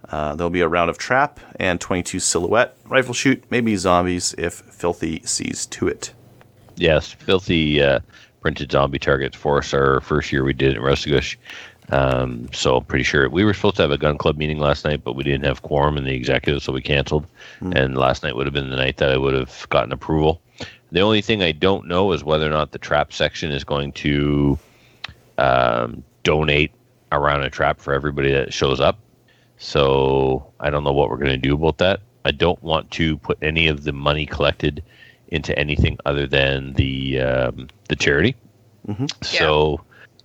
Uh, 0.09 0.35
there'll 0.35 0.51
be 0.51 0.63
a 0.63 0.69
round 0.69 0.91
of 0.91 0.99
trap 0.99 1.39
and 1.61 1.81
22 1.81 2.19
silhouette 2.19 2.77
rifle 2.87 3.15
shoot, 3.15 3.45
maybe 3.51 3.77
zombies 3.77 4.35
if 4.37 4.55
Filthy 4.55 5.23
sees 5.25 5.67
to 5.67 5.87
it. 5.87 6.13
Yes, 6.75 7.13
filthy 7.13 7.81
uh, 7.81 8.01
printed 8.41 8.73
zombie 8.73 8.99
targets 8.99 9.37
for 9.37 9.59
us. 9.59 9.73
Our 9.73 10.01
first 10.01 10.33
year 10.33 10.43
we 10.43 10.53
did 10.53 10.73
it 10.73 10.77
in 10.79 10.83
Restigouche. 10.83 11.37
Um, 11.91 12.49
so 12.53 12.79
I'm 12.79 12.85
pretty 12.85 13.05
sure 13.05 13.29
we 13.29 13.45
were 13.45 13.55
supposed 13.55 13.77
to 13.77 13.83
have 13.83 13.91
a 13.93 13.99
gun 13.99 14.19
club 14.19 14.39
meeting 14.39 14.59
last 14.59 14.85
night, 14.85 15.05
but 15.05 15.15
we 15.15 15.23
didn't 15.23 15.45
have 15.45 15.63
quorum 15.63 15.99
in 15.99 16.05
the 16.05 16.15
executive, 16.15 16.63
so 16.63 16.73
we 16.73 16.81
canceled. 16.81 17.27
And 17.61 17.97
last 17.97 18.23
night 18.25 18.35
would 18.35 18.47
have 18.47 18.55
been 18.55 18.71
the 18.71 18.77
night 18.77 18.97
that 18.97 19.11
I 19.11 19.17
would 19.17 19.35
have 19.35 19.69
gotten 19.71 19.93
approval. 19.93 20.41
The 20.91 21.01
only 21.01 21.21
thing 21.21 21.43
I 21.43 21.53
don't 21.53 21.87
know 21.87 22.11
is 22.13 22.25
whether 22.25 22.47
or 22.47 22.51
not 22.51 22.73
the 22.73 22.79
trap 22.79 23.13
section 23.13 23.53
is 23.53 23.63
going 23.63 23.93
to 23.93 24.59
um, 25.41 26.05
donate 26.23 26.71
around 27.13 27.43
a 27.43 27.51
trap 27.51 27.81
for 27.81 27.95
everybody 27.95 28.31
that 28.31 28.53
shows 28.53 28.79
up. 28.79 28.99
So 29.57 30.53
I 30.61 30.71
don't 30.71 30.85
know 30.85 30.93
what 30.93 31.11
we're 31.11 31.17
going 31.17 31.31
to 31.31 31.37
do 31.37 31.55
about 31.55 31.79
that. 31.79 32.01
I 32.25 32.31
don't 32.31 32.63
want 32.63 32.91
to 32.93 33.17
put 33.19 33.39
any 33.43 33.67
of 33.67 33.85
the 33.85 33.93
money 33.93 34.27
collected 34.27 34.83
into 35.29 35.59
anything 35.59 35.99
other 36.05 36.27
than 36.27 36.75
the 36.75 37.21
um, 37.21 37.69
the 37.89 37.97
charity. 37.97 38.37
So 39.23 39.81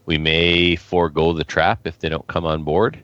we 0.05 0.17
may 0.17 0.75
forego 0.75 1.33
the 1.33 1.43
trap 1.43 1.87
if 1.87 1.99
they 1.99 2.09
don't 2.09 2.27
come 2.27 2.45
on 2.45 2.63
board, 2.63 3.01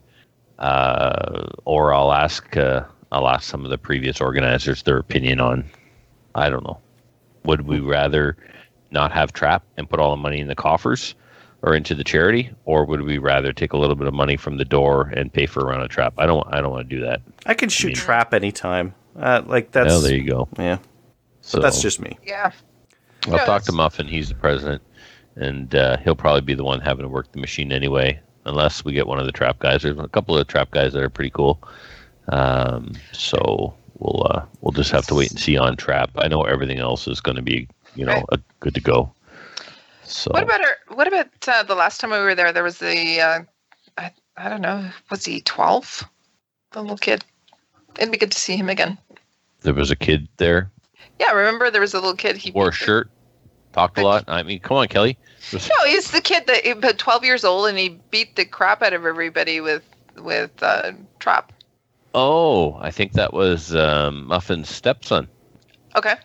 uh, 0.58 1.46
or 1.64 1.94
I'll 1.94 2.12
ask 2.12 2.56
uh, 2.56 2.84
I'll 3.10 3.28
ask 3.28 3.48
some 3.48 3.64
of 3.64 3.70
the 3.70 3.78
previous 3.78 4.20
organizers 4.20 4.82
their 4.82 4.98
opinion 4.98 5.40
on. 5.40 5.64
I 6.34 6.50
don't 6.50 6.64
know. 6.64 6.78
Would 7.44 7.62
we 7.62 7.80
rather 7.80 8.36
not 8.90 9.12
have 9.12 9.32
trap 9.32 9.64
and 9.76 9.88
put 9.88 10.00
all 10.00 10.10
the 10.10 10.22
money 10.22 10.40
in 10.40 10.48
the 10.48 10.54
coffers 10.54 11.14
or 11.62 11.74
into 11.74 11.94
the 11.94 12.04
charity, 12.04 12.50
or 12.64 12.84
would 12.84 13.02
we 13.02 13.18
rather 13.18 13.52
take 13.52 13.72
a 13.72 13.76
little 13.76 13.94
bit 13.96 14.08
of 14.08 14.14
money 14.14 14.36
from 14.36 14.56
the 14.56 14.64
door 14.64 15.12
and 15.16 15.32
pay 15.32 15.46
for 15.46 15.60
a 15.60 15.64
round 15.66 15.82
of 15.82 15.88
trap? 15.90 16.12
I 16.18 16.26
don't. 16.26 16.46
I 16.52 16.60
don't 16.60 16.70
want 16.72 16.88
to 16.88 16.96
do 16.96 17.02
that. 17.04 17.20
I 17.46 17.54
can 17.54 17.68
shoot 17.68 17.88
mean- 17.88 17.96
trap 17.96 18.34
anytime. 18.34 18.94
Uh, 19.18 19.42
like 19.46 19.70
that's 19.72 19.92
oh, 19.92 20.00
there 20.00 20.16
you 20.16 20.28
go. 20.28 20.48
yeah. 20.58 20.78
So 21.42 21.58
But 21.58 21.62
that's 21.64 21.82
just 21.82 22.00
me. 22.00 22.18
Yeah. 22.24 22.50
I'll 23.26 23.34
Yeah, 23.34 23.44
talk 23.44 23.62
to 23.64 23.72
Muffin. 23.72 24.06
He's 24.08 24.28
the 24.30 24.34
president, 24.34 24.80
and 25.36 25.74
uh, 25.74 25.96
he'll 25.98 26.14
probably 26.16 26.40
be 26.40 26.54
the 26.54 26.64
one 26.64 26.80
having 26.80 27.02
to 27.04 27.08
work 27.08 27.30
the 27.32 27.38
machine 27.40 27.72
anyway, 27.72 28.18
unless 28.46 28.84
we 28.84 28.92
get 28.92 29.06
one 29.06 29.18
of 29.18 29.26
the 29.26 29.32
trap 29.32 29.58
guys. 29.58 29.82
There's 29.82 29.98
a 29.98 30.08
couple 30.08 30.36
of 30.36 30.46
trap 30.46 30.70
guys 30.70 30.92
that 30.94 31.02
are 31.02 31.10
pretty 31.10 31.30
cool. 31.30 31.62
Um, 32.28 32.92
so 33.12 33.74
we'll 33.98 34.26
uh, 34.30 34.44
we'll 34.60 34.72
just 34.72 34.90
have 34.92 35.06
to 35.08 35.14
wait 35.14 35.30
and 35.30 35.38
see 35.38 35.56
on 35.56 35.76
trap. 35.76 36.10
I 36.16 36.28
know 36.28 36.42
everything 36.42 36.78
else 36.78 37.06
is 37.06 37.20
going 37.20 37.36
to 37.36 37.42
be 37.42 37.68
you 37.94 38.06
know 38.06 38.12
Right. 38.14 38.24
uh, 38.32 38.36
good 38.60 38.74
to 38.74 38.80
go. 38.80 39.12
So 40.12 40.30
What 40.32 40.42
about 40.42 40.60
our, 40.60 40.94
what 40.94 41.06
about 41.08 41.28
uh, 41.48 41.62
the 41.62 41.74
last 41.74 41.98
time 42.00 42.10
we 42.10 42.18
were 42.18 42.34
there? 42.34 42.52
There 42.52 42.62
was 42.62 42.78
the 42.78 43.20
uh, 43.20 43.40
I, 43.96 44.12
I 44.36 44.48
don't 44.50 44.60
know, 44.60 44.90
was 45.10 45.24
he 45.24 45.40
twelve? 45.40 46.04
The 46.72 46.82
little 46.82 46.98
kid. 46.98 47.24
It'd 47.98 48.12
be 48.12 48.18
good 48.18 48.32
to 48.32 48.38
see 48.38 48.56
him 48.56 48.68
again. 48.68 48.98
there 49.62 49.74
was 49.74 49.90
a 49.90 49.96
kid 49.96 50.28
there, 50.38 50.70
Yeah, 51.18 51.32
remember 51.32 51.70
there 51.70 51.80
was 51.80 51.94
a 51.94 51.98
little 52.00 52.16
kid. 52.16 52.36
He 52.36 52.50
wore 52.50 52.68
a 52.68 52.72
shirt, 52.72 53.10
talked 53.72 53.98
a 53.98 54.02
lot. 54.02 54.24
I 54.28 54.42
mean, 54.42 54.60
come 54.60 54.76
on, 54.78 54.88
Kelly. 54.88 55.16
Was- 55.52 55.68
No, 55.68 55.86
he's 55.90 56.10
the 56.10 56.20
kid 56.20 56.46
that 56.46 56.66
about 56.66 56.98
twelve 56.98 57.24
years 57.24 57.44
old, 57.44 57.68
and 57.68 57.78
he 57.78 57.98
beat 58.10 58.36
the 58.36 58.44
crap 58.44 58.82
out 58.82 58.92
of 58.92 59.04
everybody 59.06 59.60
with 59.60 59.82
with 60.16 60.50
uh, 60.62 60.92
trap. 61.20 61.52
oh, 62.14 62.74
I 62.80 62.90
think 62.90 63.12
that 63.12 63.32
was 63.32 63.74
um, 63.74 64.26
Muffin's 64.26 64.68
stepson. 64.68 65.26
Okay, 65.96 66.16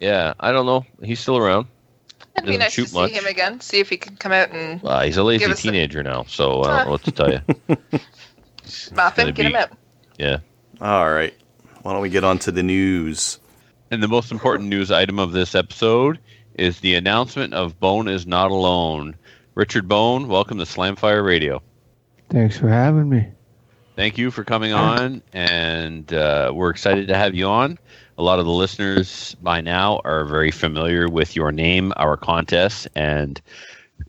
Yeah, 0.00 0.34
I 0.40 0.50
don't 0.52 0.66
know. 0.66 0.84
He's 1.02 1.20
still 1.20 1.36
around. 1.38 1.66
It'd 2.36 2.46
be 2.46 2.52
Doesn't 2.52 2.58
nice 2.60 2.74
to 2.74 2.80
shoot 2.82 2.88
see 2.90 2.98
much. 2.98 3.10
him 3.12 3.26
again. 3.26 3.60
See 3.60 3.80
if 3.80 3.88
he 3.90 3.96
can 3.96 4.16
come 4.16 4.32
out 4.32 4.50
and 4.52 4.80
Uh, 4.84 5.02
he's 5.02 5.16
a 5.16 5.22
lazy 5.22 5.44
Give 5.44 5.52
us 5.52 5.60
a- 5.60 5.62
teenager 5.62 6.02
now, 6.02 6.24
so 6.28 6.62
I 6.62 6.76
don't 6.76 6.84
know 6.86 6.90
what 6.92 7.04
to 7.04 7.12
tell 7.12 7.32
you. 7.32 7.40
mop 8.94 9.16
him, 9.18 9.24
gonna 9.26 9.32
get 9.32 9.46
him 9.46 9.52
be- 9.52 9.58
out. 9.58 9.70
Yeah. 10.18 10.38
All 10.80 11.10
right. 11.10 11.34
Why 11.82 11.92
don't 11.92 12.02
we 12.02 12.08
get 12.10 12.24
on 12.24 12.38
to 12.40 12.50
the 12.52 12.62
news? 12.62 13.38
And 13.90 14.02
the 14.02 14.08
most 14.08 14.32
important 14.32 14.68
news 14.68 14.90
item 14.90 15.18
of 15.18 15.32
this 15.32 15.54
episode 15.54 16.18
is 16.54 16.80
the 16.80 16.94
announcement 16.94 17.54
of 17.54 17.78
Bone 17.78 18.08
is 18.08 18.26
not 18.26 18.50
alone. 18.50 19.14
Richard 19.54 19.86
Bone, 19.88 20.26
welcome 20.28 20.58
to 20.58 20.64
Slamfire 20.64 21.24
Radio. 21.24 21.62
Thanks 22.30 22.58
for 22.58 22.68
having 22.68 23.08
me. 23.08 23.28
Thank 23.94 24.18
you 24.18 24.30
for 24.30 24.42
coming 24.44 24.72
on, 24.72 25.22
and 25.32 26.12
uh, 26.12 26.50
we're 26.54 26.70
excited 26.70 27.08
to 27.08 27.14
have 27.16 27.34
you 27.34 27.46
on. 27.46 27.78
A 28.18 28.22
lot 28.22 28.38
of 28.38 28.46
the 28.46 28.52
listeners 28.52 29.36
by 29.42 29.60
now 29.60 30.00
are 30.04 30.24
very 30.24 30.50
familiar 30.50 31.08
with 31.08 31.36
your 31.36 31.52
name, 31.52 31.92
our 31.96 32.16
contest, 32.16 32.88
and 32.94 33.40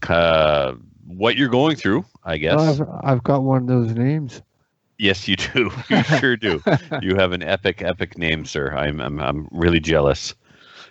uh, 0.08 0.74
what 1.06 1.36
you're 1.36 1.50
going 1.50 1.76
through, 1.76 2.06
I 2.24 2.38
guess. 2.38 2.60
I've, 2.60 2.88
I've 3.04 3.24
got 3.24 3.44
one 3.44 3.64
of 3.64 3.68
those 3.68 3.94
names. 3.94 4.42
Yes, 4.98 5.28
you 5.28 5.36
do. 5.36 5.72
You 5.90 6.04
sure 6.04 6.38
do. 6.38 6.62
you 7.02 7.16
have 7.16 7.34
an 7.34 7.44
epic, 7.44 7.82
epic 7.82 8.18
name, 8.18 8.46
sir. 8.46 8.74
I'm, 8.74 9.00
I'm, 9.02 9.20
I'm 9.20 9.48
really 9.52 9.80
jealous. 9.80 10.34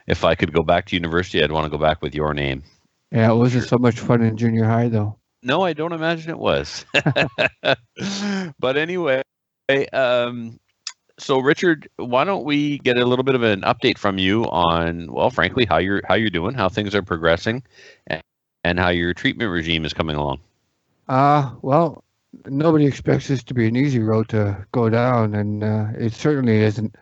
If 0.06 0.24
I 0.24 0.34
could 0.34 0.52
go 0.52 0.62
back 0.62 0.86
to 0.86 0.96
university, 0.96 1.42
I'd 1.42 1.52
want 1.52 1.64
to 1.64 1.70
go 1.70 1.82
back 1.82 2.02
with 2.02 2.14
your 2.14 2.34
name. 2.34 2.62
Yeah, 3.10 3.32
it 3.32 3.36
wasn't 3.36 3.64
so 3.64 3.78
much 3.78 3.98
fun 3.98 4.22
in 4.22 4.36
junior 4.36 4.64
high 4.64 4.88
though. 4.88 5.18
No, 5.42 5.62
I 5.62 5.72
don't 5.72 5.92
imagine 5.92 6.30
it 6.30 6.38
was. 6.38 6.84
but 8.58 8.76
anyway, 8.76 9.22
um, 9.92 10.58
so 11.18 11.38
Richard, 11.38 11.88
why 11.96 12.24
don't 12.24 12.44
we 12.44 12.78
get 12.78 12.98
a 12.98 13.04
little 13.06 13.24
bit 13.24 13.34
of 13.34 13.42
an 13.42 13.62
update 13.62 13.98
from 13.98 14.18
you 14.18 14.44
on, 14.44 15.10
well, 15.10 15.30
frankly, 15.30 15.64
how 15.64 15.78
you're 15.78 16.02
how 16.06 16.14
you're 16.14 16.30
doing, 16.30 16.54
how 16.54 16.68
things 16.68 16.94
are 16.94 17.02
progressing, 17.02 17.62
and, 18.06 18.22
and 18.64 18.78
how 18.78 18.90
your 18.90 19.14
treatment 19.14 19.50
regime 19.50 19.84
is 19.84 19.94
coming 19.94 20.16
along. 20.16 20.40
Uh, 21.08 21.52
well, 21.62 22.04
nobody 22.46 22.86
expects 22.86 23.28
this 23.28 23.42
to 23.44 23.54
be 23.54 23.66
an 23.66 23.76
easy 23.76 24.00
road 24.00 24.28
to 24.30 24.66
go 24.72 24.90
down, 24.90 25.34
and 25.34 25.64
uh, 25.64 25.86
it 25.98 26.12
certainly 26.12 26.58
isn't. 26.58 26.94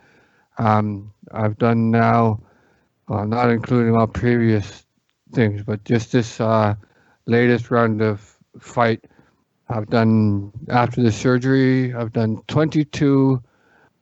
Um, 0.59 1.13
I've 1.33 1.59
done 1.59 1.91
now, 1.91 2.41
well, 3.09 3.27
not 3.27 3.51
including 3.51 3.97
all 3.97 4.07
previous 4.07 4.85
things, 5.33 5.63
but 5.65 5.83
just 5.85 6.13
this 6.13 6.41
uh, 6.41 6.75
latest 7.27 7.71
round 7.71 8.01
of 8.01 8.37
fight. 8.61 9.05
I've 9.69 9.89
done 9.89 10.53
after 10.69 11.03
the 11.03 11.11
surgery. 11.11 11.93
I've 11.95 12.13
done 12.13 12.43
22 12.47 13.43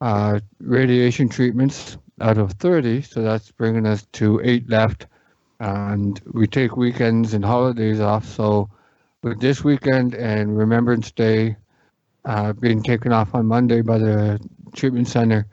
uh, 0.03 0.41
radiation 0.61 1.29
treatments 1.29 1.97
out 2.21 2.37
of 2.37 2.53
30. 2.55 3.03
So 3.03 3.23
that's 3.23 3.53
bringing 3.53 3.87
us 3.87 4.05
to 4.15 4.41
eight 4.43 4.69
left. 4.69 5.07
And 5.61 6.21
we 6.33 6.49
take 6.49 6.77
weekends 6.77 7.35
and 7.35 7.45
holidays 7.45 8.01
off. 8.01 8.25
So 8.27 8.69
with 9.23 9.41
this 9.41 9.63
weekend 9.63 10.17
and 10.17 10.59
Remembrance 10.59 11.13
Day 11.13 11.57
uh, 12.25 12.53
being 12.53 12.83
taken 12.83 13.13
off 13.13 13.35
on 13.35 13.47
Monday 13.47 13.81
by 13.81 13.99
the 13.99 14.41
treatment 14.75 15.07
center, 15.07 15.47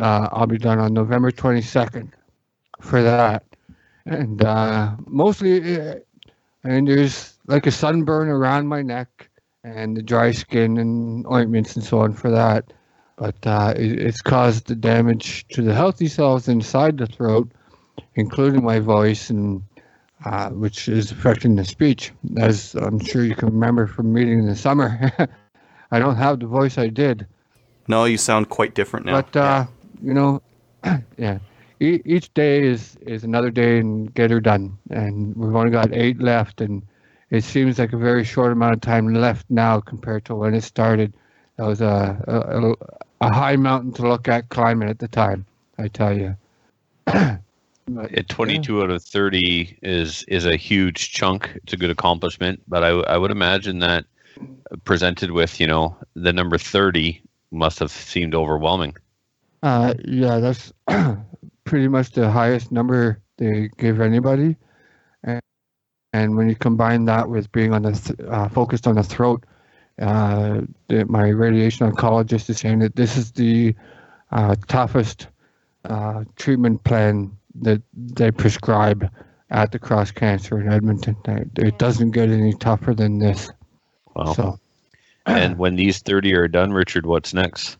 uh, 0.00 0.28
I'll 0.30 0.46
be 0.46 0.58
done 0.58 0.78
on 0.78 0.94
November 0.94 1.32
22nd 1.32 2.12
for 2.80 3.02
that. 3.02 3.44
And 4.06 4.44
uh, 4.44 4.92
mostly, 5.06 5.80
uh, 5.80 5.96
and 6.62 6.86
there's 6.86 7.34
like 7.48 7.66
a 7.66 7.72
sunburn 7.72 8.28
around 8.28 8.68
my 8.68 8.82
neck 8.82 9.28
and 9.64 9.96
the 9.96 10.02
dry 10.02 10.30
skin 10.30 10.78
and 10.78 11.26
ointments 11.26 11.74
and 11.74 11.84
so 11.84 11.98
on 11.98 12.12
for 12.12 12.30
that. 12.30 12.72
But 13.16 13.36
uh, 13.46 13.74
it, 13.76 14.00
it's 14.00 14.20
caused 14.20 14.66
the 14.66 14.74
damage 14.74 15.46
to 15.48 15.62
the 15.62 15.74
healthy 15.74 16.08
cells 16.08 16.48
inside 16.48 16.98
the 16.98 17.06
throat, 17.06 17.50
including 18.14 18.64
my 18.64 18.80
voice, 18.80 19.30
and 19.30 19.62
uh, 20.24 20.50
which 20.50 20.88
is 20.88 21.10
affecting 21.10 21.56
the 21.56 21.64
speech. 21.64 22.12
As 22.38 22.74
I'm 22.74 23.00
sure 23.00 23.24
you 23.24 23.34
can 23.34 23.48
remember 23.48 23.86
from 23.86 24.12
meeting 24.12 24.38
in 24.38 24.46
the 24.46 24.56
summer, 24.56 25.12
I 25.90 25.98
don't 25.98 26.16
have 26.16 26.40
the 26.40 26.46
voice 26.46 26.78
I 26.78 26.88
did. 26.88 27.26
No, 27.88 28.04
you 28.04 28.16
sound 28.16 28.48
quite 28.48 28.74
different 28.74 29.06
now. 29.06 29.22
But 29.22 29.36
uh, 29.36 29.66
you 30.02 30.14
know, 30.14 30.42
yeah, 31.18 31.38
e- 31.80 32.00
each 32.04 32.32
day 32.34 32.62
is 32.62 32.96
is 33.02 33.24
another 33.24 33.50
day 33.50 33.78
and 33.78 34.12
get 34.14 34.30
her 34.30 34.40
done. 34.40 34.78
And 34.90 35.36
we've 35.36 35.54
only 35.54 35.70
got 35.70 35.92
eight 35.92 36.20
left, 36.20 36.60
and 36.60 36.82
it 37.30 37.44
seems 37.44 37.78
like 37.78 37.92
a 37.92 37.98
very 37.98 38.24
short 38.24 38.52
amount 38.52 38.74
of 38.74 38.80
time 38.80 39.12
left 39.12 39.46
now 39.50 39.80
compared 39.80 40.24
to 40.26 40.34
when 40.34 40.54
it 40.54 40.62
started. 40.62 41.14
That 41.62 41.68
was 41.68 41.80
a 41.80 42.74
a, 43.20 43.24
a 43.24 43.32
high 43.32 43.54
mountain 43.54 43.92
to 43.92 44.02
look 44.02 44.26
at 44.26 44.48
climbing 44.48 44.88
at 44.88 44.98
the 44.98 45.06
time. 45.06 45.46
I 45.78 45.86
tell 45.86 46.16
you. 46.16 46.36
But, 47.88 48.12
At 48.12 48.28
22 48.28 48.80
out 48.80 48.90
of 48.90 49.02
30 49.02 49.76
is 49.82 50.22
is 50.28 50.46
a 50.46 50.56
huge 50.56 51.10
chunk. 51.10 51.50
It's 51.64 51.72
a 51.72 51.76
good 51.76 51.90
accomplishment, 51.90 52.62
but 52.68 52.84
I, 52.84 52.90
I 52.90 53.18
would 53.18 53.32
imagine 53.32 53.80
that 53.80 54.04
presented 54.84 55.32
with 55.32 55.60
you 55.60 55.66
know 55.66 55.96
the 56.14 56.32
number 56.32 56.58
30 56.58 57.20
must 57.50 57.80
have 57.80 57.90
seemed 57.90 58.36
overwhelming. 58.36 58.94
Uh, 59.64 59.94
yeah, 60.04 60.38
that's 60.38 60.72
pretty 61.64 61.88
much 61.88 62.10
the 62.10 62.30
highest 62.30 62.70
number 62.70 63.20
they 63.36 63.68
give 63.78 64.00
anybody, 64.00 64.54
and 65.24 65.42
and 66.12 66.36
when 66.36 66.48
you 66.48 66.54
combine 66.54 67.04
that 67.06 67.28
with 67.28 67.50
being 67.50 67.72
on 67.72 67.82
the 67.82 67.92
th- 67.92 68.28
uh, 68.28 68.48
focused 68.48 68.86
on 68.86 68.94
the 68.94 69.02
throat, 69.02 69.44
uh, 70.00 70.62
my 70.88 71.28
radiation 71.28 71.90
oncologist 71.90 72.48
is 72.50 72.58
saying 72.58 72.80
that 72.80 72.96
this 72.96 73.16
is 73.16 73.32
the 73.32 73.74
uh, 74.30 74.56
toughest 74.68 75.28
uh, 75.84 76.24
treatment 76.36 76.82
plan 76.84 77.36
that 77.60 77.82
they 77.94 78.30
prescribe 78.30 79.10
at 79.50 79.72
the 79.72 79.78
Cross 79.78 80.12
Cancer 80.12 80.60
in 80.60 80.72
Edmonton. 80.72 81.16
It 81.26 81.50
it 81.58 81.78
doesn't 81.78 82.12
get 82.12 82.30
any 82.30 82.54
tougher 82.54 82.94
than 82.94 83.18
this. 83.18 83.50
Wow. 84.14 84.32
So. 84.32 84.58
and 85.26 85.58
when 85.58 85.76
these 85.76 86.00
30 86.00 86.34
are 86.34 86.48
done, 86.48 86.72
Richard, 86.72 87.06
what's 87.06 87.32
next? 87.32 87.76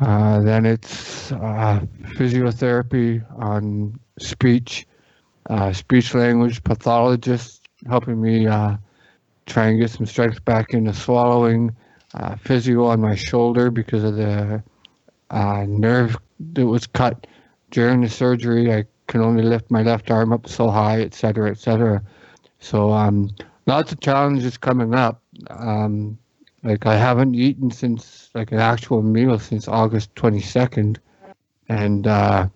Uh, 0.00 0.40
then 0.40 0.64
it's 0.64 1.30
uh, 1.32 1.80
physiotherapy 2.14 3.22
on 3.38 3.98
speech, 4.18 4.86
uh, 5.50 5.72
speech 5.72 6.14
language 6.14 6.62
pathologist 6.64 7.68
helping 7.86 8.20
me 8.20 8.46
uh, 8.46 8.76
try 9.50 9.66
and 9.66 9.80
get 9.80 9.90
some 9.90 10.06
strength 10.06 10.44
back 10.44 10.72
into 10.72 10.94
swallowing, 10.94 11.74
uh, 12.14 12.36
physio 12.36 12.86
on 12.86 13.00
my 13.00 13.14
shoulder 13.14 13.70
because 13.70 14.04
of 14.04 14.16
the 14.16 14.62
uh, 15.30 15.64
nerve 15.68 16.16
that 16.52 16.66
was 16.66 16.86
cut 16.86 17.26
during 17.70 18.00
the 18.00 18.08
surgery. 18.08 18.72
I 18.72 18.84
can 19.08 19.20
only 19.20 19.42
lift 19.42 19.70
my 19.70 19.82
left 19.82 20.10
arm 20.10 20.32
up 20.32 20.48
so 20.48 20.70
high, 20.70 21.02
et 21.02 21.14
cetera, 21.14 21.50
et 21.50 21.58
cetera. 21.58 22.02
So 22.60 22.92
um, 22.92 23.30
lots 23.66 23.92
of 23.92 24.00
challenges 24.00 24.56
coming 24.56 24.94
up. 24.94 25.20
Um, 25.50 26.18
like 26.62 26.86
I 26.86 26.96
haven't 26.96 27.34
eaten 27.34 27.70
since 27.70 28.30
like 28.34 28.52
an 28.52 28.58
actual 28.58 29.02
meal 29.02 29.38
since 29.38 29.66
August 29.66 30.14
22nd, 30.14 30.98
and 31.68 32.06
uh, 32.06 32.46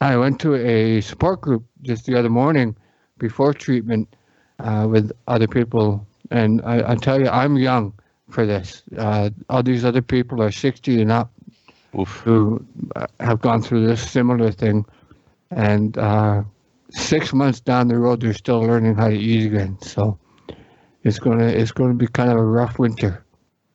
I 0.00 0.16
went 0.16 0.40
to 0.40 0.56
a 0.56 1.00
support 1.00 1.40
group 1.40 1.64
just 1.82 2.04
the 2.06 2.18
other 2.18 2.30
morning 2.30 2.76
before 3.18 3.54
treatment 3.54 4.14
uh, 4.58 4.86
with 4.90 5.12
other 5.28 5.46
people, 5.46 6.06
and 6.30 6.62
I, 6.62 6.92
I 6.92 6.94
tell 6.96 7.20
you, 7.20 7.28
I'm 7.28 7.56
young 7.56 7.92
for 8.30 8.46
this. 8.46 8.82
Uh, 8.96 9.30
all 9.48 9.62
these 9.62 9.84
other 9.84 10.02
people 10.02 10.42
are 10.42 10.50
60 10.50 11.00
and 11.00 11.12
up 11.12 11.30
Oof. 11.98 12.08
who 12.24 12.64
uh, 12.96 13.06
have 13.20 13.40
gone 13.40 13.62
through 13.62 13.86
this 13.86 14.10
similar 14.10 14.50
thing, 14.50 14.84
and 15.50 15.96
uh, 15.98 16.42
six 16.90 17.32
months 17.32 17.60
down 17.60 17.88
the 17.88 17.98
road, 17.98 18.20
they're 18.20 18.34
still 18.34 18.60
learning 18.60 18.94
how 18.96 19.08
to 19.08 19.16
eat 19.16 19.46
again. 19.46 19.78
So 19.82 20.18
it's 21.02 21.18
gonna 21.18 21.46
it's 21.46 21.72
gonna 21.72 21.94
be 21.94 22.06
kind 22.08 22.30
of 22.30 22.38
a 22.38 22.44
rough 22.44 22.78
winter. 22.78 23.24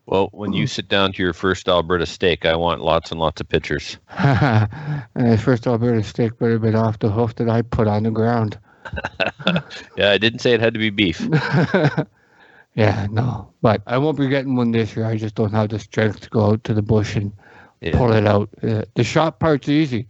Well, 0.06 0.30
when 0.34 0.52
you 0.52 0.68
sit 0.68 0.90
down 0.90 1.14
to 1.14 1.24
your 1.24 1.32
first 1.32 1.70
Alberta 1.70 2.06
steak, 2.06 2.46
I 2.46 2.56
want 2.56 2.82
lots 2.82 3.12
and 3.12 3.20
lots 3.20 3.40
of 3.40 3.48
pictures. 3.48 3.98
and 4.18 5.40
first 5.40 5.68
Alberta 5.68 6.04
steak 6.04 6.38
better 6.38 6.60
been 6.60 6.76
off 6.76 7.00
the 7.00 7.10
hoof 7.10 7.36
that 7.36 7.50
I 7.50 7.62
put 7.62 7.88
on 7.88 8.04
the 8.04 8.12
ground. 8.12 8.60
Yeah, 9.98 10.12
I 10.12 10.18
didn't 10.18 10.40
say 10.40 10.54
it 10.54 10.60
had 10.60 10.74
to 10.74 10.80
be 10.80 10.90
beef. 10.90 11.20
yeah, 12.76 13.08
no, 13.12 13.52
but 13.62 13.82
I 13.88 13.98
won't 13.98 14.18
be 14.18 14.28
getting 14.28 14.56
one 14.56 14.72
this 14.72 14.96
year. 14.96 15.06
I 15.06 15.18
just 15.18 15.36
don't 15.36 15.52
have 15.52 15.70
the 15.70 15.80
strength 15.80 16.22
to 16.22 16.30
go 16.30 16.52
out 16.52 16.64
to 16.66 16.74
the 16.74 16.82
bush 16.82 17.16
and 17.16 17.32
Yeah. 17.82 17.98
pull 17.98 18.14
it 18.14 18.26
out. 18.26 18.50
Uh, 18.64 18.84
the 18.96 19.04
shot 19.04 19.40
part's 19.40 19.68
easy. 19.68 20.08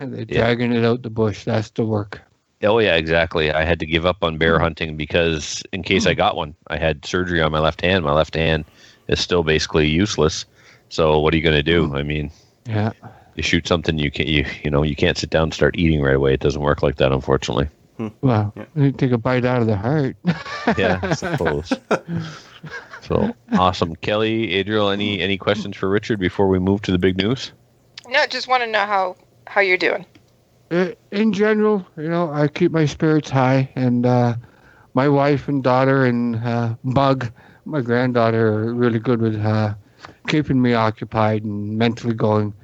Yeah. 0.00 0.24
dragging 0.24 0.72
it 0.72 0.84
out 0.84 1.02
the 1.02 1.10
bush, 1.10 1.44
that's 1.44 1.70
the 1.70 1.84
work. 1.84 2.20
Oh 2.62 2.78
yeah, 2.78 2.96
exactly. 2.96 3.52
I 3.52 3.64
had 3.64 3.80
to 3.80 3.86
give 3.86 4.06
up 4.06 4.22
on 4.22 4.38
bear 4.38 4.56
hmm. 4.56 4.62
hunting 4.62 4.96
because 4.96 5.62
in 5.72 5.82
case 5.82 6.06
I 6.06 6.12
hmm. 6.12 6.18
got 6.18 6.36
one, 6.36 6.54
I 6.68 6.76
had 6.76 7.04
surgery 7.04 7.42
on 7.42 7.52
my 7.52 7.60
left 7.60 7.80
hand. 7.80 8.04
My 8.04 8.12
left 8.12 8.34
hand 8.34 8.64
is 9.08 9.20
still 9.20 9.42
basically 9.42 9.88
useless. 9.88 10.44
So 10.88 11.18
what 11.18 11.34
are 11.34 11.36
you 11.36 11.42
going 11.42 11.56
to 11.56 11.62
do? 11.62 11.86
Hmm. 11.88 11.96
I 11.96 12.02
mean, 12.02 12.30
Yeah. 12.66 12.92
you 13.36 13.42
shoot 13.42 13.66
something 13.66 13.98
you 13.98 14.10
can 14.10 14.26
you 14.26 14.44
you 14.62 14.70
know 14.70 14.82
you 14.82 14.96
can't 14.96 15.18
sit 15.18 15.30
down 15.30 15.44
and 15.44 15.54
start 15.54 15.76
eating 15.76 16.02
right 16.02 16.16
away. 16.16 16.34
It 16.34 16.40
doesn't 16.40 16.62
work 16.62 16.82
like 16.82 16.96
that, 16.96 17.12
unfortunately. 17.12 17.68
Well, 18.20 18.52
Yeah. 18.56 18.64
you 18.74 18.92
take 18.92 19.12
a 19.12 19.18
bite 19.18 19.44
out 19.44 19.60
of 19.60 19.66
the 19.66 19.76
heart. 19.76 20.16
Yeah, 20.78 21.00
I 21.02 21.12
suppose. 21.14 21.72
so 23.00 23.34
awesome, 23.52 23.96
Kelly, 23.96 24.52
Adriel. 24.52 24.90
Any 24.90 25.20
any 25.20 25.36
questions 25.36 25.76
for 25.76 25.88
Richard 25.88 26.20
before 26.20 26.46
we 26.48 26.58
move 26.60 26.82
to 26.82 26.92
the 26.92 26.98
big 26.98 27.16
news? 27.16 27.52
No, 28.08 28.24
just 28.26 28.46
want 28.48 28.62
to 28.62 28.68
know 28.70 28.86
how 28.86 29.16
how 29.48 29.60
you're 29.60 29.76
doing. 29.76 30.06
Uh, 30.70 30.90
in 31.10 31.32
general, 31.32 31.84
you 31.96 32.08
know, 32.08 32.30
I 32.32 32.46
keep 32.48 32.70
my 32.72 32.86
spirits 32.86 33.28
high, 33.28 33.68
and 33.74 34.06
uh, 34.06 34.36
my 34.94 35.08
wife 35.08 35.48
and 35.48 35.62
daughter 35.64 36.06
and 36.06 36.36
uh, 36.36 36.74
Bug, 36.84 37.30
my 37.64 37.80
granddaughter, 37.80 38.46
are 38.46 38.72
really 38.74 38.98
good 39.00 39.20
with 39.20 39.36
uh, 39.44 39.74
keeping 40.28 40.62
me 40.62 40.74
occupied 40.74 41.42
and 41.42 41.76
mentally 41.76 42.14
going. 42.14 42.54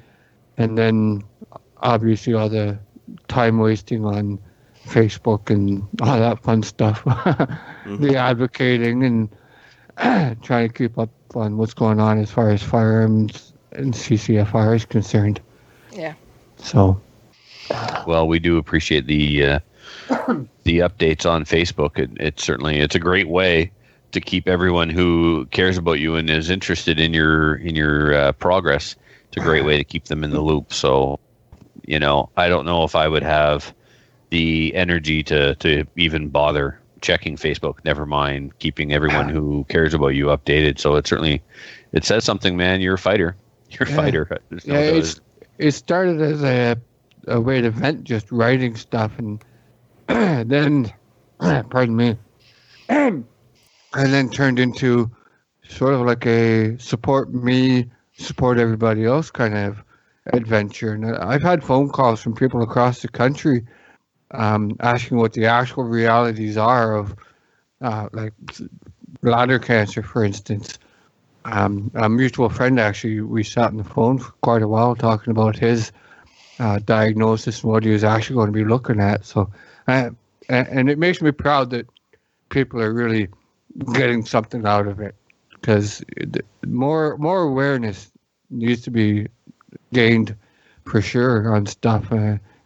And 0.57 0.79
then, 0.79 1.25
obviously, 1.79 2.33
all 2.35 2.49
the 2.49 2.79
time 3.27 3.59
wasting 3.59 4.05
on 4.05 4.39
Facebook 4.89 5.51
and 5.51 5.87
all 6.01 6.19
that 6.19 6.43
fun 6.43 6.63
stuff, 6.63 7.05
the 7.87 8.17
advocating 8.17 9.05
and 9.05 9.29
trying 10.43 10.69
to 10.69 10.75
keep 10.75 10.99
up 10.99 11.11
on 11.35 11.57
what's 11.57 11.75
going 11.75 12.01
on 12.01 12.19
as 12.19 12.31
far 12.31 12.51
as 12.51 12.63
firearms 12.63 13.53
and 13.73 13.95
CCFR 13.95 14.77
is 14.77 14.85
concerned. 14.85 15.41
Yeah. 15.93 16.15
So. 16.57 17.01
Well, 18.07 18.27
we 18.27 18.39
do 18.39 18.57
appreciate 18.57 19.07
the 19.07 19.45
uh, 19.45 19.59
the 20.65 20.79
updates 20.79 21.29
on 21.29 21.45
Facebook. 21.45 21.99
It, 21.99 22.11
it's 22.19 22.43
certainly 22.43 22.79
it's 22.79 22.95
a 22.95 22.99
great 22.99 23.29
way 23.29 23.71
to 24.13 24.21
keep 24.21 24.49
everyone 24.49 24.89
who 24.89 25.47
cares 25.47 25.77
about 25.77 26.01
you 26.01 26.17
and 26.17 26.31
is 26.31 26.51
interested 26.51 26.99
in 26.99 27.13
your 27.13 27.57
in 27.57 27.77
your 27.77 28.15
uh, 28.15 28.33
progress. 28.33 28.97
It's 29.29 29.37
a 29.37 29.41
great 29.41 29.65
way 29.65 29.77
to 29.77 29.85
keep 29.85 30.05
them 30.05 30.25
in 30.25 30.31
the 30.31 30.41
loop. 30.41 30.73
So, 30.73 31.21
you 31.87 31.99
know, 31.99 32.31
I 32.39 32.49
don't 32.49 32.65
know 32.65 32.85
if 32.85 32.97
I 32.97 33.07
would 33.07 33.23
have 33.23 33.75
the 34.31 34.75
energy 34.75 35.23
to 35.25 35.55
to 35.57 35.85
even 35.97 36.29
bother 36.29 36.81
checking 37.01 37.37
Facebook. 37.37 37.85
Never 37.85 38.07
mind 38.07 38.59
keeping 38.59 38.93
everyone 38.93 39.31
ah. 39.31 39.33
who 39.33 39.65
cares 39.69 39.95
about 39.95 40.09
you 40.09 40.27
updated. 40.27 40.79
So 40.79 40.97
it 40.97 41.07
certainly 41.07 41.43
it 41.93 42.05
says 42.05 42.25
something, 42.25 42.57
man. 42.57 42.81
You're 42.81 42.95
a 42.95 42.99
fighter. 42.99 43.37
You're 43.71 43.89
a 43.89 43.91
Yeah. 43.91 43.97
fighter. 43.97 44.41
No 44.67 44.75
Yeah, 44.75 44.81
it's 44.81 45.21
it 45.59 45.73
started 45.73 46.21
as 46.21 46.43
a 46.43 46.77
a 47.27 47.41
way 47.41 47.61
to 47.61 47.71
vent, 47.71 48.05
just 48.05 48.31
writing 48.33 48.77
stuff, 48.77 49.19
and 49.19 49.45
then, 50.49 50.93
pardon 51.41 51.97
me, 51.97 52.17
and 52.89 53.25
then 53.93 54.31
turned 54.31 54.59
into 54.59 55.11
sort 55.69 55.95
of 55.95 56.01
like 56.01 56.27
a 56.27 56.79
support 56.79 57.33
me, 57.35 57.91
support 58.17 58.59
everybody 58.59 59.05
else 59.05 59.31
kind 59.31 59.57
of 59.57 59.83
adventure. 60.33 60.93
And 60.93 61.17
I've 61.17 61.43
had 61.43 61.63
phone 61.65 61.91
calls 61.91 62.23
from 62.23 62.35
people 62.35 62.63
across 62.63 63.03
the 63.03 63.09
country 63.09 63.67
um, 64.33 64.77
asking 64.81 65.19
what 65.19 65.33
the 65.33 65.47
actual 65.47 65.85
realities 65.85 66.57
are 66.57 66.97
of, 66.97 67.15
uh, 67.81 68.09
like 68.13 68.35
bladder 69.23 69.59
cancer, 69.59 70.03
for 70.03 70.25
instance. 70.25 70.79
um, 71.45 71.91
a 71.95 72.09
mutual 72.09 72.49
friend 72.49 72.79
actually, 72.79 73.21
we 73.21 73.43
sat 73.43 73.71
on 73.71 73.77
the 73.77 73.85
phone 73.85 74.19
for 74.19 74.33
quite 74.43 74.63
a 74.63 74.69
while 74.69 74.95
talking 74.95 75.31
about 75.31 75.57
his 75.57 75.93
uh, 76.59 76.79
diagnosis 76.81 77.63
and 77.63 77.73
what 77.73 77.85
he 77.85 77.91
was 77.91 78.05
actually 78.05 78.35
going 78.37 78.49
to 78.49 78.53
be 78.53 78.65
looking 78.65 79.01
at. 79.01 79.25
So, 79.25 79.51
uh, 79.87 80.11
and, 80.49 80.91
it 80.91 80.99
makes 80.99 81.23
me 81.23 81.31
proud 81.33 81.71
that 81.71 81.87
people 82.51 82.81
are 82.83 82.93
really 82.93 83.29
getting 83.95 84.25
something 84.25 84.67
out 84.67 84.87
of 84.87 85.01
it 85.01 85.15
because 85.53 86.05
more 86.67 87.17
more 87.19 87.43
awareness 87.43 88.11
needs 88.51 88.83
to 88.83 88.91
be 88.91 89.29
gained 89.93 90.35
for 90.85 91.01
sure 91.01 91.55
on 91.55 91.67
stuff 91.67 92.11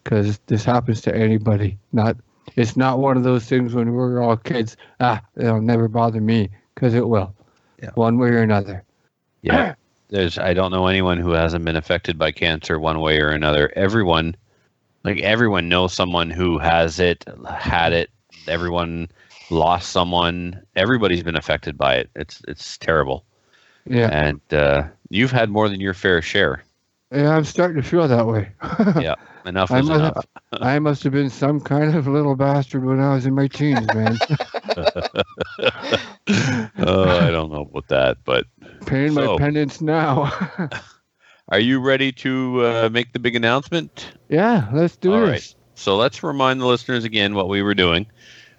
because 0.05 0.39
this 0.47 0.65
happens 0.65 1.01
to 1.03 1.15
anybody. 1.15 1.79
Not 1.93 2.17
it's 2.57 2.77
not 2.77 2.99
one 2.99 3.17
of 3.17 3.23
those 3.23 3.47
things 3.47 3.75
when 3.75 3.93
we're 3.93 4.21
all 4.23 4.37
kids. 4.37 4.77
Ah, 5.01 5.21
it'll 5.37 5.61
never 5.61 5.89
bother 5.89 6.21
me 6.21 6.49
because 6.75 6.95
it 6.95 7.09
will, 7.09 7.35
Yeah. 7.83 7.91
one 7.95 8.19
way 8.19 8.29
or 8.31 8.43
another. 8.43 8.85
Yeah. 9.43 9.75
There's 10.09 10.39
I 10.39 10.53
don't 10.55 10.73
know 10.73 10.87
anyone 10.89 11.19
who 11.19 11.31
hasn't 11.31 11.65
been 11.65 11.77
affected 11.77 12.19
by 12.19 12.33
cancer 12.33 12.79
one 12.79 13.01
way 13.01 13.21
or 13.21 13.29
another. 13.31 13.73
Everyone 13.77 14.37
like 15.05 15.21
everyone 15.21 15.69
knows 15.69 15.93
someone 15.95 16.31
who 16.31 16.59
has 16.59 17.01
it, 17.01 17.25
had 17.59 17.93
it. 17.93 18.11
Everyone 18.47 19.09
lost 19.51 19.91
someone. 19.91 20.61
Everybody's 20.77 21.23
been 21.23 21.37
affected 21.37 21.79
by 21.79 21.97
it. 21.97 22.11
It's 22.15 22.43
it's 22.47 22.77
terrible. 22.79 23.25
Yeah, 23.87 24.09
And 24.13 24.41
uh, 24.53 24.85
you've 25.09 25.33
had 25.33 25.51
more 25.51 25.69
than 25.69 25.81
your 25.81 25.95
fair 25.95 26.23
share. 26.23 26.63
yeah, 27.13 27.35
I'm 27.35 27.45
starting 27.45 27.83
to 27.83 27.89
feel 27.89 28.07
that 28.07 28.27
way. 28.27 28.51
Yeah. 29.03 29.15
Enough 29.45 29.71
I 29.73 29.81
is 29.81 29.89
must, 29.89 30.01
enough. 30.01 30.27
I 30.53 30.79
must 30.79 31.03
have 31.03 31.13
been 31.13 31.31
some 31.31 31.61
kind 31.61 31.95
of 31.97 32.07
little 32.07 32.37
bastard 32.37 32.85
when 32.85 33.01
I 33.01 33.15
was 33.15 33.27
in 33.27 33.35
my 33.35 33.49
teens, 33.49 33.87
man. 33.95 34.17
oh, 36.79 37.09
I 37.09 37.31
don't 37.31 37.51
know 37.51 37.63
about 37.71 37.89
that, 37.89 38.19
but 38.25 38.47
Paying 38.87 39.13
So- 39.13 39.33
my 39.33 39.39
penance 39.39 39.81
now. 39.81 40.33
are 41.49 41.59
you 41.59 41.81
ready 41.81 42.13
to 42.13 42.65
uh, 42.65 42.89
make 42.93 43.13
the 43.13 43.19
big 43.19 43.35
announcement? 43.37 44.13
yeah, 44.29 44.69
let's 44.73 44.97
do 44.97 45.13
All 45.13 45.21
this. 45.21 45.29
right. 45.31 45.55
So 45.75 45.97
let's 45.97 46.23
remind 46.23 46.61
the 46.61 46.67
listeners 46.67 47.05
again 47.05 47.35
what 47.35 47.49
we 47.49 47.63
were 47.63 47.75
doing. 47.75 48.07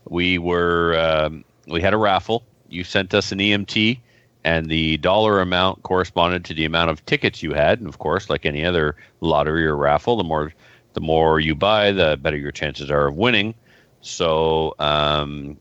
We 0.10 0.38
were 0.38 0.98
um, 1.00 1.46
we 1.68 1.82
had 1.82 1.94
a 1.94 1.98
raffle. 1.98 2.44
You 2.68 2.84
sent 2.84 3.14
us 3.14 3.32
an 3.32 3.40
EMT, 3.40 4.00
and 4.44 4.66
the 4.68 4.98
dollar 4.98 5.40
amount 5.40 5.84
corresponded 5.84 6.44
to 6.46 6.54
the 6.54 6.66
amount 6.66 6.90
of 6.90 7.06
tickets 7.06 7.42
you 7.42 7.54
had. 7.54 7.80
And 7.80 7.88
of 7.88 8.00
course, 8.00 8.30
like 8.30 8.46
any 8.46 8.66
other 8.66 8.98
lottery 9.22 9.66
or 9.66 9.78
raffle, 9.78 10.18
the 10.18 10.24
more 10.26 10.52
the 10.94 11.02
more 11.02 11.39
you 11.39 11.56
buy, 11.56 11.91
the 11.91 12.18
better 12.22 12.38
your 12.38 12.52
chances 12.52 12.89
are 12.89 13.08
of 13.08 13.16
winning. 13.16 13.54
So 14.02 14.76
um, 14.80 15.58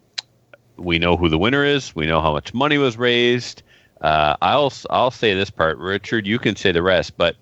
we 0.77 0.99
know 0.99 1.17
who 1.17 1.29
the 1.29 1.39
winner 1.39 1.65
is. 1.65 1.95
We 1.95 2.07
know 2.07 2.21
how 2.21 2.33
much 2.33 2.53
money 2.55 2.79
was 2.79 2.97
raised. 2.97 3.63
Uh, 4.01 4.37
I'll 4.43 4.73
I'll 4.91 5.13
say 5.13 5.35
this 5.35 5.51
part, 5.51 5.79
Richard. 5.79 6.27
You 6.27 6.39
can 6.39 6.57
say 6.57 6.73
the 6.73 6.83
rest, 6.83 7.17
but 7.17 7.37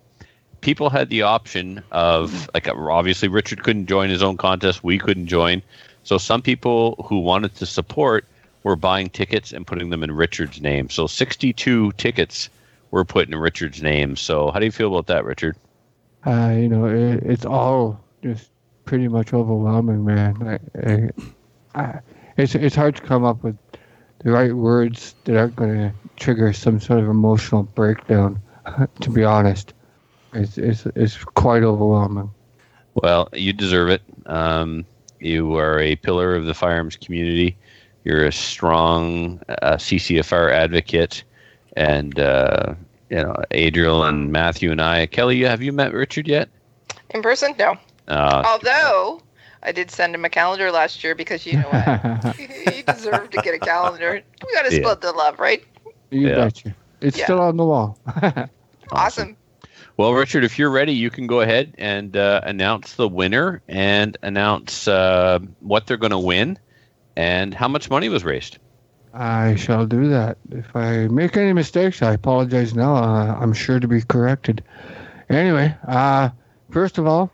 people 0.61 0.91
had 0.91 1.09
the 1.09 1.23
option 1.23 1.83
of 1.91 2.51
like 2.55 2.69
obviously 2.69 3.29
Richard 3.29 3.63
couldn't 3.63 3.87
join 3.87 4.11
his 4.11 4.23
own 4.23 4.37
contest, 4.37 4.85
we 4.85 4.99
couldn't 4.99 5.27
join. 5.27 5.63
So 6.03 6.19
some 6.19 6.43
people 6.43 7.03
who 7.07 7.21
wanted 7.21 7.55
to 7.57 7.67
support 7.67 8.27
were 8.63 8.77
buying 8.77 9.09
tickets 9.09 9.53
and 9.53 9.67
putting 9.67 9.91
them 9.91 10.03
in 10.03 10.13
Richard's 10.13 10.61
name. 10.61 10.91
So 10.91 11.07
62 11.07 11.93
tickets 11.93 12.51
were 12.91 13.05
put 13.05 13.29
in 13.29 13.37
Richard's 13.37 13.83
name. 13.83 14.17
So 14.17 14.51
how 14.51 14.59
do 14.59 14.67
you 14.67 14.73
feel 14.73 14.89
about 14.89 15.07
that, 15.07 15.25
Richard? 15.25 15.57
Uh, 16.27 16.55
you 16.57 16.69
know, 16.69 16.87
it, 16.87 17.23
it's 17.25 17.45
all 17.45 18.01
just 18.23 18.51
pretty 18.85 19.09
much 19.09 19.33
overwhelming, 19.33 20.05
man. 20.05 20.61
I, 20.77 20.91
I, 20.91 21.81
I, 21.81 22.01
it's 22.37 22.55
it's 22.55 22.77
hard 22.77 22.97
to 22.97 23.03
come 23.03 23.25
up 23.25 23.43
with 23.43 23.57
the 24.19 24.31
right 24.31 24.55
words 24.55 25.15
that 25.25 25.37
aren't 25.37 25.57
going 25.57 25.75
to 25.75 25.93
trigger 26.17 26.53
some 26.53 26.81
sort 26.81 27.01
of 27.01 27.09
emotional 27.09 27.63
breakdown. 27.63 28.41
to 29.01 29.11
be 29.11 29.25
honest, 29.25 29.73
it's 30.33 30.59
it's 30.59 30.87
it's 30.95 31.25
quite 31.25 31.63
overwhelming. 31.63 32.31
Well, 32.95 33.29
you 33.33 33.53
deserve 33.53 33.91
it. 33.91 34.03
Um, 34.27 34.85
you 35.21 35.57
are 35.57 35.79
a 35.79 35.97
pillar 35.97 36.35
of 36.35 36.47
the 36.47 36.55
firearms 36.55 36.97
community. 36.97 37.57
You're 38.05 38.27
a 38.27 38.33
strong 38.33 39.41
uh, 39.49 39.77
CCFR 39.77 40.53
advocate, 40.53 41.23
and 41.77 42.19
uh, 42.19 42.75
you 43.11 43.17
know 43.17 43.35
Adriel 43.51 44.05
and 44.05 44.33
Matthew 44.33 44.71
and 44.71 44.81
I. 44.81 45.07
Kelly, 45.07 45.41
have 45.43 45.63
you 45.63 45.73
met 45.73 45.93
Richard 45.93 46.27
yet? 46.29 46.49
In 47.11 47.23
person? 47.23 47.55
No. 47.59 47.77
Uh, 48.09 48.43
Although 48.47 49.21
I 49.63 49.73
did 49.73 49.91
send 49.91 50.15
him 50.15 50.25
a 50.25 50.31
calendar 50.31 50.71
last 50.71 51.05
year 51.05 51.15
because 51.15 51.45
you 51.47 51.55
know 51.57 51.69
what? 51.69 52.35
he 52.37 52.83
deserved 52.83 53.33
to 53.33 53.43
get 53.43 53.55
a 53.55 53.59
calendar. 53.59 54.23
We 54.47 54.55
got 54.55 54.63
to 54.67 54.75
Yeah. 54.75 54.83
split 54.83 55.01
the 55.01 55.13
love, 55.13 55.39
right? 55.39 55.63
you 56.11 56.29
Yeah. 56.29 56.35
betcha. 56.37 56.75
It's 57.01 57.19
Yeah. 57.19 57.25
still 57.25 57.41
on 57.41 57.57
the 57.57 57.65
wall. 57.65 57.99
Awesome. 58.93 59.37
Well, 59.97 60.15
Richard, 60.15 60.43
if 60.43 60.59
you're 60.59 60.71
ready, 60.71 60.93
you 60.93 61.11
can 61.11 61.29
go 61.29 61.43
ahead 61.43 61.75
and 61.79 62.17
uh, 62.17 62.41
announce 62.43 62.95
the 62.97 63.07
winner 63.07 63.63
and 63.69 64.17
announce 64.23 64.89
uh, 64.89 65.39
what 65.61 65.87
they're 65.87 65.97
going 65.97 66.11
to 66.11 66.19
win 66.19 66.59
and 67.17 67.55
how 67.55 67.69
much 67.69 67.89
money 67.89 68.09
was 68.09 68.25
raised. 68.25 68.59
I 69.13 69.57
shall 69.57 69.87
do 69.87 70.09
that. 70.09 70.39
If 70.51 70.75
I 70.77 71.09
make 71.09 71.37
any 71.37 71.53
mistakes, 71.53 72.03
I 72.03 72.13
apologize 72.13 72.75
now. 72.75 72.95
Uh, 72.95 73.37
I'm 73.41 73.53
sure 73.53 73.81
to 73.81 73.89
be 73.89 74.03
corrected. 74.03 74.63
Anyway, 75.29 75.75
uh, 75.87 76.31
first 76.71 76.99
of 76.99 77.07
all, 77.07 77.31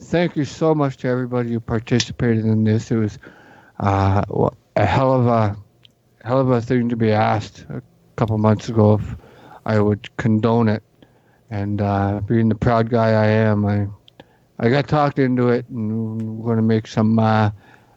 thank 0.00 0.36
you 0.36 0.44
so 0.44 0.74
much 0.74 0.96
to 0.98 1.08
everybody 1.08 1.52
who 1.52 1.60
participated 1.60 2.44
in 2.44 2.64
this. 2.64 2.90
It 2.90 2.96
was 2.96 3.18
uh, 3.78 4.22
a 4.76 4.86
hell 4.86 5.12
of 5.12 5.26
a 5.26 5.56
hell 6.24 6.40
of 6.40 6.50
a 6.50 6.60
thing 6.60 6.88
to 6.88 6.96
be 6.96 7.12
asked 7.12 7.66
a 7.68 7.82
couple 8.16 8.36
months 8.38 8.68
ago 8.68 8.94
if 8.94 9.16
I 9.64 9.80
would 9.80 10.14
condone 10.16 10.68
it. 10.68 10.82
And 11.50 11.80
uh, 11.80 12.20
being 12.20 12.48
the 12.48 12.54
proud 12.54 12.90
guy 12.90 13.10
I 13.10 13.26
am, 13.26 13.64
I 13.64 13.86
I 14.58 14.70
got 14.70 14.88
talked 14.88 15.18
into 15.18 15.50
it, 15.50 15.68
and 15.68 16.38
we're 16.38 16.46
going 16.46 16.56
to 16.56 16.62
make 16.62 16.86
some 16.86 17.18
uh, 17.18 17.50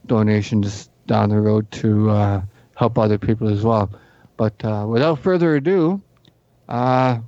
donations 0.05 0.89
down 1.07 1.30
the 1.30 1.39
road 1.39 1.71
to. 1.71 2.43
Help 2.76 2.97
other 2.97 3.17
people 3.17 3.47
as 3.49 3.63
well. 3.63 3.89
But 4.38 4.63
uh, 4.63 4.86
without 4.88 5.19
further 5.19 5.55
ado, 5.55 6.01
uh, 6.69 7.19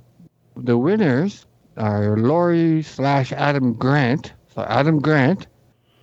the 0.56 0.76
winners 0.76 1.46
are 1.76 2.16
Lori 2.16 2.82
slash 2.82 3.32
Adam 3.32 3.72
Grant. 3.74 4.32
So 4.54 4.62
Adam 4.64 5.00
Grant, 5.00 5.46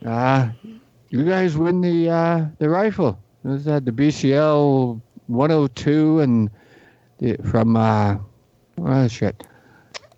uh, 0.06 0.50
you 1.10 1.26
guys 1.26 1.58
win 1.58 1.82
the 1.82 2.10
uh, 2.10 2.46
the 2.60 2.70
rifle. 2.70 3.20
It 3.44 3.48
was 3.50 3.68
uh, 3.68 3.80
the 3.80 3.92
BCL 3.92 5.00
102 5.28 6.20
and 6.22 6.50
the, 7.20 7.38
from 7.44 7.76
uh, 7.76 8.18
oh 8.80 9.08
shit. 9.08 9.46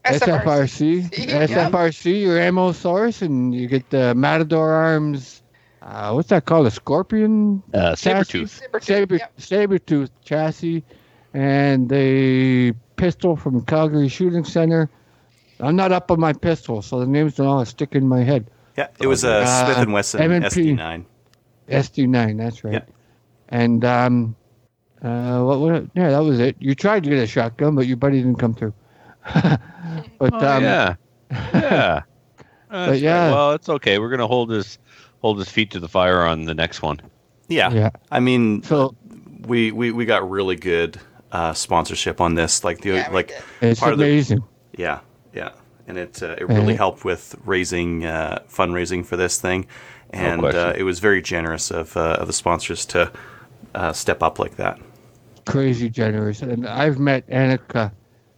SFRC, 0.06 1.12
Yep. 1.28 1.50
SFRC, 1.50 2.22
your 2.22 2.40
ammo 2.40 2.72
source, 2.72 3.22
and 3.22 3.54
you 3.54 3.68
get 3.68 3.90
the 3.90 4.16
Matador 4.16 4.72
Arms. 4.72 5.44
Uh, 5.88 6.12
what's 6.12 6.28
that 6.30 6.44
called? 6.46 6.68
A 6.68 6.72
Scorpion 6.72 7.64
Uh, 7.74 7.96
Chassis? 7.96 8.44
Sabretooth. 8.44 8.50
Saber 8.50 8.80
Saber 8.82 9.16
Yep. 9.16 9.38
Sabretooth 9.38 10.10
chassis 10.24 10.84
and 11.34 11.90
the 11.90 12.74
pistol 12.98 13.38
from 13.38 13.62
Calgary 13.62 14.10
Shooting 14.10 14.44
Center. 14.44 14.90
I'm 15.62 15.76
not 15.78 15.92
up 15.94 16.12
on 16.12 16.20
my 16.20 16.34
pistol, 16.34 16.82
so 16.82 17.00
the 17.00 17.08
names 17.08 17.36
don't 17.36 17.48
all 17.48 17.66
stick 17.66 17.96
in 17.96 18.06
my 18.08 18.22
head. 18.24 18.50
Yeah, 18.78 18.88
it 19.00 19.08
was 19.08 19.24
a 19.24 19.44
Uh, 19.44 19.66
Smith 19.66 19.78
and 19.78 19.94
Wesson 19.94 20.22
M&P. 20.22 20.46
SD9. 20.76 21.06
SD9, 21.70 22.38
that's 22.38 22.64
right. 22.64 22.74
Yeah. 22.74 22.82
And 23.50 23.84
um, 23.86 24.36
uh, 25.02 25.42
what, 25.42 25.60
what? 25.60 25.86
Yeah, 25.96 26.10
that 26.10 26.20
was 26.24 26.40
it. 26.40 26.58
You 26.60 26.76
tried 26.76 27.04
to 27.06 27.10
get 27.10 27.20
a 27.20 27.28
shotgun, 27.28 27.76
but 27.76 27.88
your 27.88 27.98
buddy 27.98 28.18
didn't 28.22 28.40
come 28.40 28.54
through. 28.54 28.74
but 29.34 29.60
Oh, 30.20 30.28
um, 30.58 30.64
yeah, 30.64 30.96
yeah. 31.32 32.02
That's 32.70 32.90
right. 32.92 33.00
yeah. 33.02 33.32
Well, 33.32 33.54
it's 33.54 33.70
okay. 33.70 33.98
We're 34.00 34.10
gonna 34.10 34.28
hold 34.28 34.52
his 34.52 34.78
hold 35.22 35.40
his 35.40 35.50
feet 35.50 35.72
to 35.72 35.80
the 35.80 35.88
fire 35.90 36.22
on 36.24 36.46
the 36.46 36.54
next 36.54 36.82
one. 36.82 37.00
Yeah. 37.48 37.72
yeah. 37.72 37.90
I 38.12 38.20
mean, 38.20 38.64
So 38.64 38.96
we, 39.48 39.72
we, 39.72 39.92
we 39.92 40.06
got 40.06 40.30
really 40.30 40.56
good 40.56 41.00
uh, 41.32 41.54
sponsorship 41.54 42.20
on 42.22 42.36
this. 42.36 42.64
Like 42.64 42.82
the 42.82 42.90
Yeah, 42.96 43.10
like 43.12 43.32
it's 43.62 43.80
part 43.80 43.94
of 43.94 44.00
the- 44.00 44.06
amazing. 44.06 44.44
Yeah, 44.78 45.00
yeah, 45.34 45.52
and 45.88 45.98
it 45.98 46.22
uh, 46.22 46.36
it 46.38 46.48
really 46.48 46.76
helped 46.76 47.04
with 47.04 47.36
raising 47.46 48.06
uh, 48.06 48.44
fundraising 48.48 49.04
for 49.06 49.18
this 49.18 49.42
thing, 49.42 49.66
and 50.12 50.42
question. 50.42 50.60
uh, 50.60 50.74
it 50.78 50.84
was 50.84 51.00
very 51.00 51.22
generous 51.22 51.72
of 51.72 51.98
uh, 51.98 52.18
of 52.20 52.28
the 52.28 52.34
sponsors 52.34 52.86
to 52.88 53.12
uh, 53.74 53.92
step 53.94 54.22
up 54.22 54.38
like 54.38 54.56
that. 54.58 54.78
crazy 55.46 55.90
generous. 55.90 56.42
And 56.44 56.68
I've 56.68 57.00
met 57.00 57.28
Annika 57.28 57.92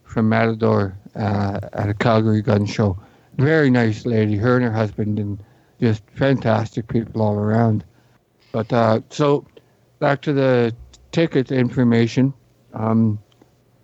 from 0.05 0.29
Matador 0.29 0.95
uh, 1.15 1.59
at 1.73 1.89
a 1.89 1.93
Calgary 1.93 2.41
gun 2.41 2.65
show. 2.65 2.97
Very 3.37 3.69
nice 3.69 4.05
lady, 4.05 4.35
her 4.37 4.55
and 4.55 4.63
her 4.63 4.71
husband, 4.71 5.19
and 5.19 5.43
just 5.79 6.03
fantastic 6.15 6.87
people 6.87 7.21
all 7.21 7.35
around. 7.35 7.83
But 8.51 8.71
uh, 8.73 9.01
so 9.09 9.45
back 9.99 10.21
to 10.23 10.33
the 10.33 10.75
ticket 11.11 11.51
information. 11.51 12.33
Um, 12.73 13.19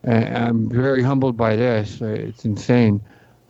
I'm 0.04 0.70
very 0.70 1.02
humbled 1.02 1.36
by 1.38 1.56
this. 1.56 2.00
It's 2.02 2.46
insane. 2.46 3.02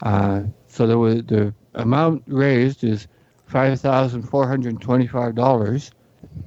Uh, 0.02 0.44
so 0.68 0.88
there 0.88 0.98
was 0.98 1.24
the 1.26 1.54
amount 1.74 2.24
raised 2.28 2.84
is 2.84 3.08
five 3.48 3.80
thousand 3.82 4.24
four 4.24 4.48
hundred 4.48 4.80
twenty-five 4.82 5.36
dollars 5.36 5.92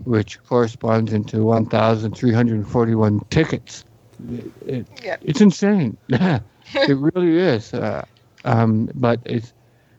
which 0.04 0.42
corresponds 0.44 1.12
into 1.12 1.42
1,341 1.44 3.20
tickets. 3.30 3.84
it, 4.30 4.52
it, 4.66 4.86
Yeah. 5.02 5.16
it's 5.22 5.40
insane. 5.40 5.96
it 6.08 6.42
really 6.98 7.38
is. 7.38 7.72
Uh, 7.72 8.04
um, 8.44 8.90
but 8.94 9.20
it's 9.24 9.52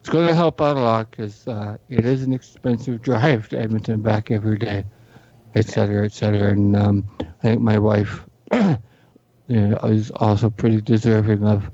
it's 0.09 0.15
going 0.15 0.27
to 0.27 0.33
help 0.33 0.59
out 0.59 0.75
a 0.75 0.79
lot 0.79 1.11
because 1.11 1.47
uh, 1.47 1.77
it 1.87 2.03
is 2.03 2.23
an 2.23 2.33
expensive 2.33 2.99
drive 2.99 3.47
to 3.47 3.59
Edmonton 3.59 4.01
back 4.01 4.31
every 4.31 4.57
day, 4.57 4.83
et 5.53 5.67
cetera, 5.67 6.03
et 6.03 6.11
cetera. 6.11 6.49
And 6.49 6.75
um, 6.75 7.07
I 7.19 7.41
think 7.43 7.61
my 7.61 7.77
wife 7.77 8.25
you 8.51 8.79
know, 9.47 9.77
is 9.83 10.09
also 10.15 10.49
pretty 10.49 10.81
deserving 10.81 11.45
of 11.45 11.69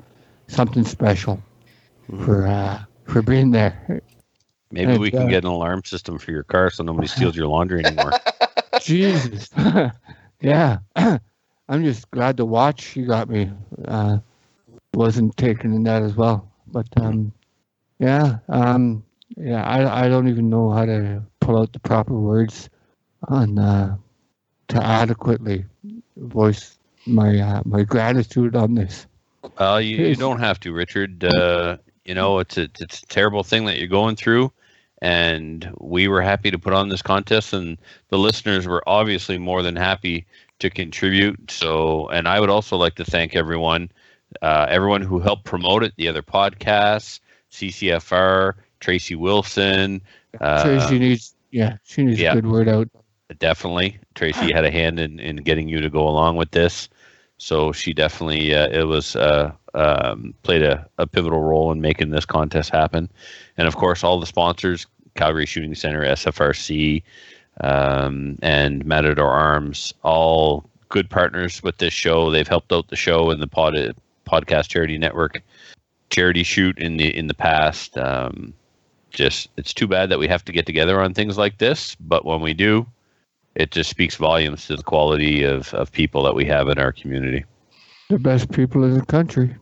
something 0.48 0.84
special 0.84 1.42
for 2.26 2.46
uh, 2.46 2.84
for 3.06 3.22
being 3.22 3.52
there. 3.52 4.02
Maybe 4.70 4.92
And, 4.92 5.00
we 5.00 5.12
can 5.12 5.22
uh, 5.22 5.28
get 5.28 5.46
an 5.46 5.52
alarm 5.52 5.86
system 5.86 6.18
for 6.18 6.32
your 6.32 6.44
car 6.44 6.70
so 6.72 6.84
nobody 6.84 7.08
steals 7.08 7.38
your 7.38 7.48
laundry 7.48 7.86
anymore. 7.86 8.12
Jesus. 8.82 9.50
yeah. 10.42 10.80
I'm 10.98 11.86
just 11.86 12.12
glad 12.12 12.36
the 12.36 12.46
watch 12.46 12.98
you 12.98 13.06
got 13.06 13.30
me 13.30 13.50
uh, 13.86 14.18
wasn't 14.94 15.38
taken 15.38 15.74
in 15.74 15.84
that 15.84 16.04
as 16.04 16.18
well. 16.18 16.52
But 16.68 16.88
um, 16.98 17.32
yeah, 18.00 18.40
um, 18.50 19.04
yeah, 19.38 19.64
I, 19.64 20.06
I 20.06 20.10
don't 20.10 20.28
even 20.28 20.50
know 20.50 20.72
how 20.72 20.86
to 20.86 21.24
pull 21.40 21.60
out 21.60 21.74
the 21.74 21.80
proper 21.80 22.14
words 22.14 22.70
on 23.28 23.58
uh, 23.58 23.98
to 24.70 24.84
adequately 24.84 25.66
voice 26.18 26.78
my 27.06 27.40
uh, 27.40 27.62
my 27.66 27.84
gratitude 27.84 28.56
on 28.56 28.76
this. 28.76 29.08
Well, 29.60 29.80
you, 29.80 30.06
you 30.06 30.16
don't 30.16 30.40
have 30.40 30.60
to, 30.62 30.74
Richard. 30.74 31.24
Uh, 31.24 31.78
you 32.04 32.14
know, 32.14 32.40
it's 32.40 32.58
a, 32.58 32.64
it's 32.80 33.02
a 33.02 33.06
terrible 33.08 33.44
thing 33.44 33.66
that 33.66 33.78
you're 33.78 33.88
going 33.88 34.16
through. 34.16 34.52
And 35.02 35.70
we 35.80 36.08
were 36.08 36.22
happy 36.22 36.50
to 36.52 36.58
put 36.58 36.74
on 36.74 36.90
this 36.90 37.02
contest, 37.02 37.54
and 37.54 37.78
the 38.10 38.18
listeners 38.18 38.66
were 38.66 38.82
obviously 38.88 39.38
more 39.38 39.62
than 39.62 39.76
happy 39.76 40.26
to 40.60 40.70
contribute. 40.70 41.52
So, 41.52 42.08
and 42.08 42.28
I 42.28 42.40
would 42.40 42.50
also 42.50 42.78
like 42.78 42.96
to 42.96 43.06
thank 43.06 43.36
everyone, 43.36 43.92
uh, 44.42 44.68
everyone 44.70 45.02
who 45.02 45.20
helped 45.20 45.44
promote 45.44 45.84
it, 45.84 45.94
the 45.98 46.08
other 46.08 46.24
podcasts, 46.24 47.20
CCFR, 47.56 48.54
Tracy 48.80 49.16
Wilson. 49.16 50.02
Uh, 50.40 50.64
Tracy 50.64 51.00
needs 51.00 51.36
yeah, 51.52 51.78
she 51.84 52.04
needs 52.04 52.20
yeah. 52.20 52.34
a 52.34 52.36
good 52.36 52.48
word 52.48 52.68
out. 52.68 52.90
definitely 53.40 53.98
tracy 54.14 54.52
had 54.52 54.66
a 54.66 54.72
hand 54.72 55.00
in, 55.00 55.20
in 55.20 55.38
getting 55.38 55.68
you 55.68 55.80
to 55.80 55.90
go 55.90 56.08
along 56.08 56.36
with 56.36 56.52
this 56.52 56.90
so 57.38 57.72
she 57.72 57.94
definitely 57.94 58.54
uh, 58.54 58.68
it 58.70 58.84
was 58.84 59.16
uh, 59.16 59.52
um, 59.74 60.34
played 60.44 60.62
a, 60.62 60.88
a 60.98 61.08
pivotal 61.08 61.42
role 61.42 61.72
in 61.72 61.82
making 61.82 62.10
this 62.10 62.26
contest 62.26 62.70
happen 62.70 63.10
and 63.58 63.68
of 63.68 63.76
course 63.76 64.04
all 64.04 64.20
the 64.20 64.26
sponsors 64.26 64.86
calgary 65.16 65.46
shooting 65.46 65.76
center 65.76 66.02
sfrc 66.02 67.02
um, 67.62 68.38
and 68.42 68.86
matador 68.86 69.30
arms 69.30 69.94
all 70.04 70.70
good 70.90 71.10
partners 71.10 71.64
with 71.64 71.78
this 71.78 71.94
show 71.94 72.30
they've 72.30 72.48
helped 72.48 72.72
out 72.72 72.88
the 72.90 72.96
show 72.96 73.32
and 73.32 73.42
the 73.42 73.48
pod, 73.48 73.74
podcast 74.26 74.68
charity 74.68 74.98
network 74.98 75.42
charity 76.16 76.44
shoot 76.44 76.78
in 76.80 76.98
the 76.98 77.16
in 77.16 77.28
the 77.28 77.34
past 77.34 77.98
um, 77.98 78.54
just 79.12 79.50
it's 79.58 79.74
too 79.74 79.88
bad 79.88 80.10
that 80.10 80.20
we 80.20 80.28
have 80.28 80.46
to 80.46 80.52
get 80.52 80.66
together 80.66 81.02
on 81.02 81.14
things 81.14 81.38
like 81.38 81.58
this 81.58 81.96
but 82.00 82.26
when 82.26 82.42
we 82.42 82.54
do 82.54 82.86
it 83.56 83.72
just 83.72 83.90
speaks 83.90 84.16
volumes 84.16 84.68
to 84.68 84.76
the 84.76 84.84
quality 84.84 85.44
of, 85.44 85.74
of 85.74 85.92
people 85.92 86.24
that 86.24 86.36
we 86.36 86.46
have 86.46 86.68
in 86.68 86.78
our 86.78 86.92
community. 86.92 87.46
The 88.10 88.20
best 88.20 88.52
people 88.52 88.84
in 88.84 88.94
the 88.94 89.06
country. 89.06 89.56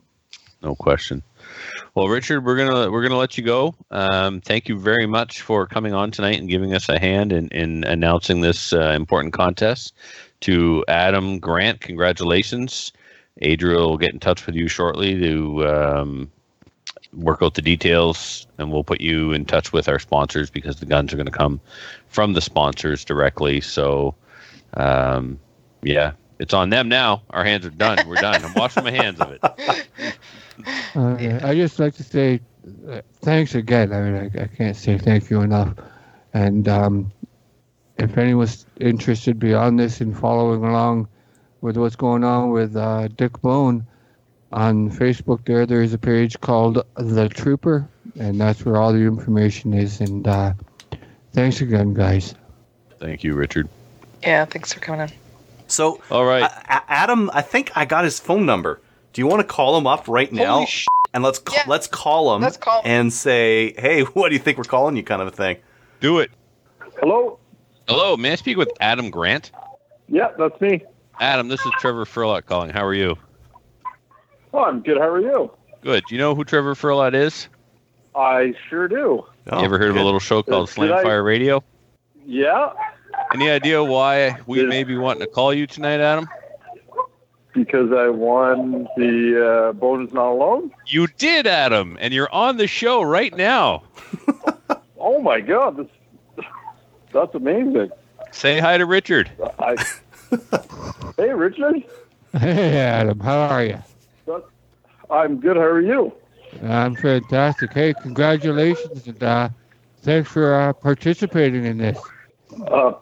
No 0.64 0.76
question. 0.76 1.22
Well, 1.94 2.08
Richard, 2.08 2.44
we're 2.44 2.58
gonna 2.58 2.90
we're 2.90 3.04
gonna 3.04 3.18
let 3.18 3.38
you 3.38 3.44
go. 3.44 3.76
Um, 3.92 4.42
thank 4.42 4.68
you 4.68 4.80
very 4.80 5.06
much 5.06 5.42
for 5.42 5.68
coming 5.68 5.94
on 5.94 6.10
tonight 6.10 6.40
and 6.40 6.50
giving 6.50 6.74
us 6.74 6.90
a 6.90 6.98
hand 6.98 7.32
in, 7.32 7.50
in 7.50 7.84
announcing 7.84 8.42
this 8.42 8.74
uh, 8.74 8.94
important 8.96 9.34
contest. 9.34 9.94
To 10.42 10.84
Adam 10.88 11.40
Grant, 11.40 11.82
congratulations. 11.82 12.92
Adriel 13.42 13.90
will 13.90 13.98
get 13.98 14.14
in 14.14 14.20
touch 14.20 14.46
with 14.46 14.56
you 14.56 14.68
shortly 14.68 15.20
to 15.20 15.68
um, 15.68 16.32
work 17.16 17.42
out 17.42 17.56
the 17.56 17.62
details, 17.62 18.48
and 18.58 18.72
we'll 18.72 18.84
put 18.84 19.02
you 19.02 19.32
in 19.32 19.46
touch 19.46 19.74
with 19.74 19.88
our 19.88 20.00
sponsors 20.00 20.50
because 20.50 20.78
the 20.78 20.86
guns 20.86 21.14
are 21.14 21.18
going 21.18 21.26
to 21.26 21.32
come 21.32 21.60
from 22.08 22.34
the 22.34 22.42
sponsors 22.42 23.06
directly. 23.06 23.62
So, 23.62 24.16
um, 24.76 25.40
yeah, 25.82 26.14
it's 26.40 26.54
on 26.54 26.70
them 26.70 26.90
now. 26.90 27.22
Our 27.30 27.44
hands 27.44 27.66
are 27.66 27.72
done. 27.72 28.08
We're 28.08 28.16
done. 28.16 28.44
I'm 28.44 28.54
washing 28.54 28.84
my 28.84 28.92
hands 28.92 29.20
of 29.20 29.32
it. 29.32 29.88
Uh, 30.96 31.18
I 31.42 31.56
just 31.56 31.80
like 31.80 31.96
to 31.96 32.04
say 32.04 32.40
uh, 32.88 33.02
thanks 33.22 33.56
again. 33.56 33.92
I 33.92 34.02
mean, 34.02 34.32
I, 34.38 34.44
I 34.44 34.48
can't 34.48 34.76
say 34.76 35.00
thank 35.00 35.32
you 35.32 35.42
enough. 35.42 35.74
And 36.34 36.68
um, 36.68 37.12
if 37.98 38.18
anyone's 38.18 38.66
interested 38.80 39.40
beyond 39.40 39.80
this 39.80 40.00
in 40.00 40.14
following 40.14 40.64
along 40.64 41.08
with 41.62 41.78
what's 41.78 41.96
going 41.96 42.24
on 42.24 42.52
with 42.52 42.76
uh, 42.76 43.08
Dick 43.08 43.42
Bone 43.42 43.86
on 44.54 44.90
Facebook, 44.92 45.46
there 45.46 45.66
there 45.66 45.82
is 45.82 45.94
a 45.94 45.98
page 45.98 46.40
called 46.40 46.84
The 46.96 47.28
Trooper, 47.30 47.88
and 48.18 48.40
that's 48.40 48.64
where 48.64 48.78
all 48.78 48.94
the 48.94 49.00
information 49.00 49.74
is. 49.74 50.00
And 50.00 50.28
uh, 50.28 50.54
thanks 51.34 51.60
again, 51.62 51.94
guys. 51.94 52.36
Thank 53.00 53.24
you, 53.24 53.34
Richard. 53.34 53.68
Yeah, 54.22 54.46
thanks 54.46 54.72
for 54.72 54.80
coming 54.80 55.02
in. 55.02 55.10
So, 55.68 56.02
All 56.12 56.24
right. 56.26 56.44
A- 56.44 56.74
A- 56.76 56.84
Adam, 56.88 57.32
I 57.34 57.42
think 57.42 57.72
I 57.76 57.86
got 57.86 58.04
his 58.04 58.20
phone 58.20 58.46
number. 58.46 58.80
Do 59.12 59.22
you 59.22 59.28
want 59.28 59.42
to 59.42 59.48
call 59.48 59.78
him 59.78 59.88
up 59.88 60.08
right 60.08 60.32
now? 60.32 60.54
Holy 60.56 60.66
sh- 60.68 60.88
and 61.14 61.24
let's 61.24 61.40
ca- 61.40 61.54
Yeah. 61.58 61.64
let's 61.68 61.88
call 61.88 62.36
him. 62.36 62.42
Let's 62.42 62.58
call 62.58 62.82
him. 62.82 62.86
and 62.86 63.14
say, 63.14 63.74
"Hey, 63.78 64.02
what 64.14 64.30
do 64.30 64.36
you 64.36 64.40
think 64.40 64.58
we're 64.58 64.64
calling 64.66 64.96
you?" 64.96 65.04
Kind 65.04 65.22
of 65.22 65.28
a 65.28 65.32
thing. 65.32 65.58
Do 66.00 66.20
it. 66.20 66.32
Hello? 67.00 67.40
Hello, 67.88 68.16
may 68.18 68.32
I 68.32 68.36
speak 68.36 68.58
with 68.58 68.70
Adam 68.80 69.10
Grant? 69.10 69.52
Yeah, 70.08 70.30
that's 70.38 70.60
me. 70.62 70.84
Adam, 71.20 71.48
this 71.48 71.60
is 71.66 71.72
Trevor 71.80 72.06
Furlotte 72.06 72.46
calling. 72.46 72.70
How 72.70 72.86
are 72.86 72.94
you? 72.94 73.16
Oh, 74.54 74.64
I'm 74.66 74.82
good. 74.82 74.98
How 74.98 75.10
are 75.10 75.20
you? 75.22 75.52
Good. 75.82 76.04
Do 76.08 76.16
you 76.16 76.20
know 76.22 76.36
who 76.36 76.44
Trevor 76.44 76.76
Furlotte 76.76 77.16
is? 77.16 77.48
I 78.16 78.54
sure 78.70 78.88
do. 78.88 79.26
Oh, 79.52 79.60
you 79.60 79.66
ever 79.66 79.78
heard 79.80 79.90
of 79.90 79.96
a 79.98 80.04
little 80.04 80.20
show 80.20 80.44
called 80.44 80.70
Did 80.70 80.92
I- 80.92 81.04
Slamfire 81.04 81.26
Radio? 81.26 81.64
Yeah, 82.26 82.72
Any 83.34 83.50
idea 83.50 83.84
why 83.84 84.38
we 84.48 84.60
Did- 84.60 84.70
may 84.70 84.84
be 84.84 84.96
wanting 84.96 85.22
to 85.22 85.28
call 85.28 85.54
you 85.54 85.68
tonight, 85.68 86.00
Adam? 86.00 86.28
because 87.54 87.92
I 87.92 88.08
won 88.10 88.88
the 88.98 89.68
uh, 89.70 89.74
Bone 89.74 90.08
is 90.08 90.12
not 90.14 90.32
alone. 90.32 90.72
You 90.88 91.06
did, 91.20 91.46
Adam, 91.46 91.98
and 92.02 92.12
you're 92.12 92.32
on 92.34 92.58
the 92.58 92.66
show 92.68 93.02
right 93.02 93.36
now. 93.36 93.84
Oh 95.06 95.20
my 95.22 95.42
god, 95.42 95.76
this, 95.76 96.46
that's 97.12 97.36
amazing. 97.36 97.90
Say 98.32 98.58
hi 98.60 98.78
to 98.78 98.86
Richard. 98.86 99.30
I, 99.60 99.76
hey, 101.18 101.34
Richard. 101.34 101.84
Hey, 102.32 102.78
Adam, 102.80 103.20
how 103.20 103.40
are 103.50 103.66
you? 103.66 103.80
I'm 105.10 105.40
good. 105.40 105.58
How 105.58 105.64
are 105.64 105.82
you? 105.82 106.14
I'm 106.64 106.96
fantastic. 106.96 107.74
Hey, 107.74 107.94
congratulations, 108.02 109.08
and 109.08 109.22
uh, 109.24 109.50
thanks 110.02 110.30
for 110.32 110.54
uh, 110.54 110.74
participating 110.74 111.66
in 111.66 111.78
this. 111.78 112.00
Uh, 112.68 112.94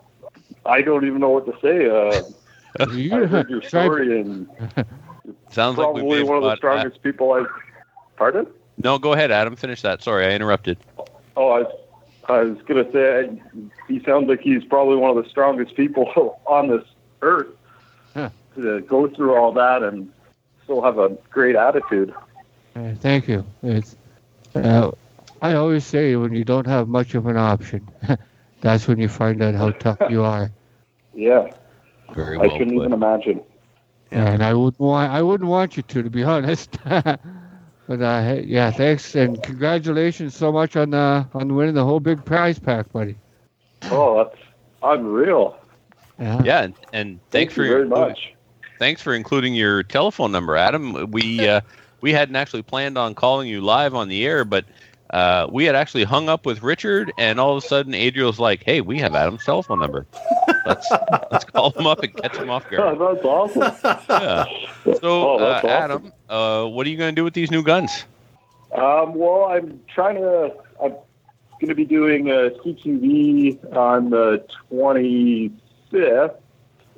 I 0.65 0.81
don't 0.81 1.05
even 1.05 1.19
know 1.19 1.29
what 1.29 1.45
to 1.45 1.53
say. 1.61 1.89
Uh, 1.89 2.87
You 2.91 3.23
I 3.23 3.25
heard 3.27 3.49
your 3.49 3.59
try- 3.59 3.83
story 3.85 4.21
and 4.21 4.47
Sounds 5.51 5.77
like 5.77 5.85
probably 5.85 6.03
may 6.03 6.23
one 6.23 6.37
of 6.37 6.43
the 6.43 6.49
got- 6.49 6.57
strongest 6.57 7.03
people 7.03 7.33
I've. 7.33 7.47
Pardon? 8.15 8.47
no, 8.77 8.97
go 8.99 9.13
ahead, 9.13 9.31
Adam. 9.31 9.55
Finish 9.55 9.81
that. 9.81 10.01
Sorry, 10.01 10.25
I 10.25 10.31
interrupted. 10.31 10.77
Oh, 11.35 11.49
I, 12.29 12.31
I 12.33 12.43
was 12.43 12.57
gonna 12.67 12.89
say 12.93 13.41
he 13.87 14.01
sounds 14.03 14.29
like 14.29 14.39
he's 14.41 14.63
probably 14.63 14.95
one 14.95 15.15
of 15.15 15.21
the 15.21 15.29
strongest 15.29 15.75
people 15.75 16.39
on 16.45 16.67
this 16.69 16.83
earth 17.21 17.47
Huh. 18.13 18.29
to 18.55 18.81
go 18.81 19.07
through 19.09 19.35
all 19.35 19.51
that 19.53 19.83
and 19.83 20.11
still 20.71 20.81
have 20.81 20.97
a 20.97 21.09
great 21.29 21.55
attitude. 21.55 22.13
Thank 22.99 23.27
you. 23.27 23.43
It's, 23.61 23.97
uh, 24.55 24.91
I 25.41 25.53
always 25.55 25.85
say 25.85 26.15
when 26.15 26.33
you 26.33 26.45
don't 26.45 26.65
have 26.65 26.87
much 26.87 27.13
of 27.13 27.25
an 27.27 27.35
option, 27.35 27.85
that's 28.61 28.87
when 28.87 28.97
you 28.97 29.09
find 29.09 29.41
out 29.43 29.53
how 29.55 29.71
tough 29.71 29.97
you 30.09 30.23
are. 30.35 30.49
Yeah, 31.13 31.49
Very 32.13 32.37
well 32.37 32.45
I 32.45 32.47
well 32.47 32.57
couldn't 32.57 32.75
put. 32.75 32.79
even 32.81 32.93
imagine. 32.93 33.41
And 34.11 34.41
I 34.43 34.53
wouldn't 34.53 34.79
want 34.79 35.11
I 35.11 35.21
wouldn't 35.21 35.49
want 35.49 35.75
you 35.77 35.83
to, 35.83 36.03
to 36.03 36.09
be 36.09 36.23
honest. 36.35 36.77
but 36.85 37.19
uh, 37.89 38.37
yeah, 38.43 38.71
thanks 38.71 39.13
and 39.15 39.41
congratulations 39.43 40.35
so 40.35 40.51
much 40.53 40.77
on 40.77 40.93
uh, 40.93 41.25
on 41.33 41.53
winning 41.55 41.75
the 41.75 41.83
whole 41.83 41.99
big 41.99 42.23
prize 42.23 42.59
pack, 42.59 42.91
buddy. 42.93 43.15
Oh, 43.89 44.23
that's 44.23 44.41
unreal. 44.83 45.57
Yeah. 46.19 46.41
Yeah, 46.43 46.61
and, 46.63 46.73
and 46.93 47.19
Thank 47.29 47.49
thanks 47.49 47.53
for 47.55 47.63
you 47.63 47.69
very 47.71 47.81
including- 47.83 48.07
much. 48.09 48.33
Thanks 48.81 48.99
for 48.99 49.13
including 49.13 49.53
your 49.53 49.83
telephone 49.83 50.31
number, 50.31 50.57
Adam. 50.57 51.11
We 51.11 51.47
uh, 51.47 51.61
we 52.01 52.11
hadn't 52.11 52.35
actually 52.35 52.63
planned 52.63 52.97
on 52.97 53.13
calling 53.13 53.47
you 53.47 53.61
live 53.61 53.93
on 53.93 54.09
the 54.09 54.25
air, 54.25 54.43
but 54.43 54.65
uh, 55.11 55.47
we 55.51 55.65
had 55.65 55.75
actually 55.75 56.03
hung 56.03 56.29
up 56.29 56.47
with 56.47 56.63
Richard, 56.63 57.13
and 57.19 57.39
all 57.39 57.55
of 57.55 57.63
a 57.63 57.67
sudden, 57.67 57.93
Adriel's 57.93 58.39
like, 58.39 58.63
"Hey, 58.63 58.81
we 58.81 58.97
have 58.97 59.13
Adam's 59.13 59.45
telephone 59.45 59.79
number. 59.79 60.07
Let's 60.65 60.89
let's 61.31 61.45
call 61.45 61.71
him 61.71 61.85
up 61.85 62.01
and 62.01 62.13
catch 62.17 62.35
him 62.35 62.49
off 62.49 62.67
guard." 62.69 62.97
Oh, 63.01 63.13
that's 63.13 63.25
awesome. 63.25 64.05
Yeah. 64.09 64.45
So, 64.95 64.99
Oh, 65.03 65.35
uh, 65.37 65.61
that's 65.61 65.65
awesome. 65.65 65.69
Adam, 65.69 66.13
uh, 66.27 66.65
what 66.65 66.87
are 66.87 66.89
you 66.89 66.97
going 66.97 67.13
to 67.13 67.19
do 67.19 67.23
with 67.23 67.35
these 67.35 67.51
new 67.51 67.61
guns? 67.61 68.05
Um, 68.75 69.13
well, 69.13 69.45
I'm 69.45 69.79
trying 69.93 70.15
to. 70.15 70.53
I'm 70.81 70.95
going 71.59 71.69
to 71.69 71.75
be 71.75 71.85
doing 71.85 72.29
a 72.31 72.49
CQV 72.65 73.75
on 73.75 74.09
the 74.09 74.43
25th, 74.71 76.35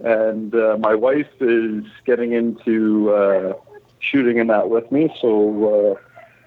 and 0.03 0.53
uh, 0.55 0.77
my 0.79 0.95
wife 0.95 1.29
is 1.39 1.83
getting 2.05 2.33
into 2.33 3.11
uh, 3.13 3.53
shooting 3.99 4.37
in 4.37 4.47
that 4.47 4.69
with 4.69 4.91
me. 4.91 5.13
So 5.21 5.95
uh, 5.97 6.01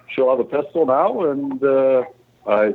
she'll 0.08 0.30
have 0.30 0.40
a 0.40 0.44
pistol 0.44 0.86
now, 0.86 1.30
and 1.30 1.62
uh, 1.62 2.04
I 2.46 2.74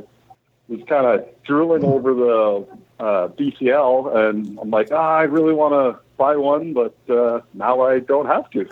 was 0.68 0.80
kind 0.88 1.06
of 1.06 1.26
drooling 1.44 1.84
over 1.84 2.14
the 2.14 2.66
uh, 3.00 3.28
BCL, 3.28 4.16
and 4.28 4.58
I'm 4.60 4.70
like, 4.70 4.88
ah, 4.92 5.16
I 5.18 5.22
really 5.24 5.52
want 5.54 5.72
to 5.74 6.00
buy 6.16 6.36
one, 6.36 6.72
but 6.72 6.96
uh, 7.08 7.40
now 7.54 7.80
I 7.82 7.98
don't 8.00 8.26
have 8.26 8.48
to. 8.50 8.64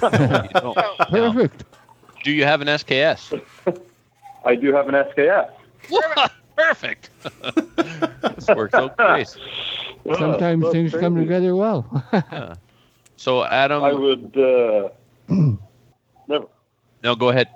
Don't- 0.00 0.54
no. 0.54 0.74
Perfect. 1.08 1.64
Do 2.22 2.30
you 2.32 2.44
have 2.44 2.60
an 2.60 2.68
SKS? 2.68 3.40
I 4.44 4.54
do 4.54 4.72
have 4.74 4.88
an 4.88 4.94
SKS. 4.94 5.50
Perfect. 6.56 7.08
this 8.36 8.48
works 8.48 8.74
out 8.74 8.94
great. 8.98 9.34
Sometimes 10.06 10.62
That's 10.62 10.72
things 10.72 10.92
come 10.92 11.14
crazy. 11.14 11.26
together 11.26 11.54
well. 11.56 11.86
So 13.16 13.44
Adam, 13.44 13.84
I 13.84 13.92
would 13.92 14.34
uh, 14.34 14.88
never. 16.26 16.46
no, 17.04 17.14
go 17.14 17.28
ahead. 17.28 17.48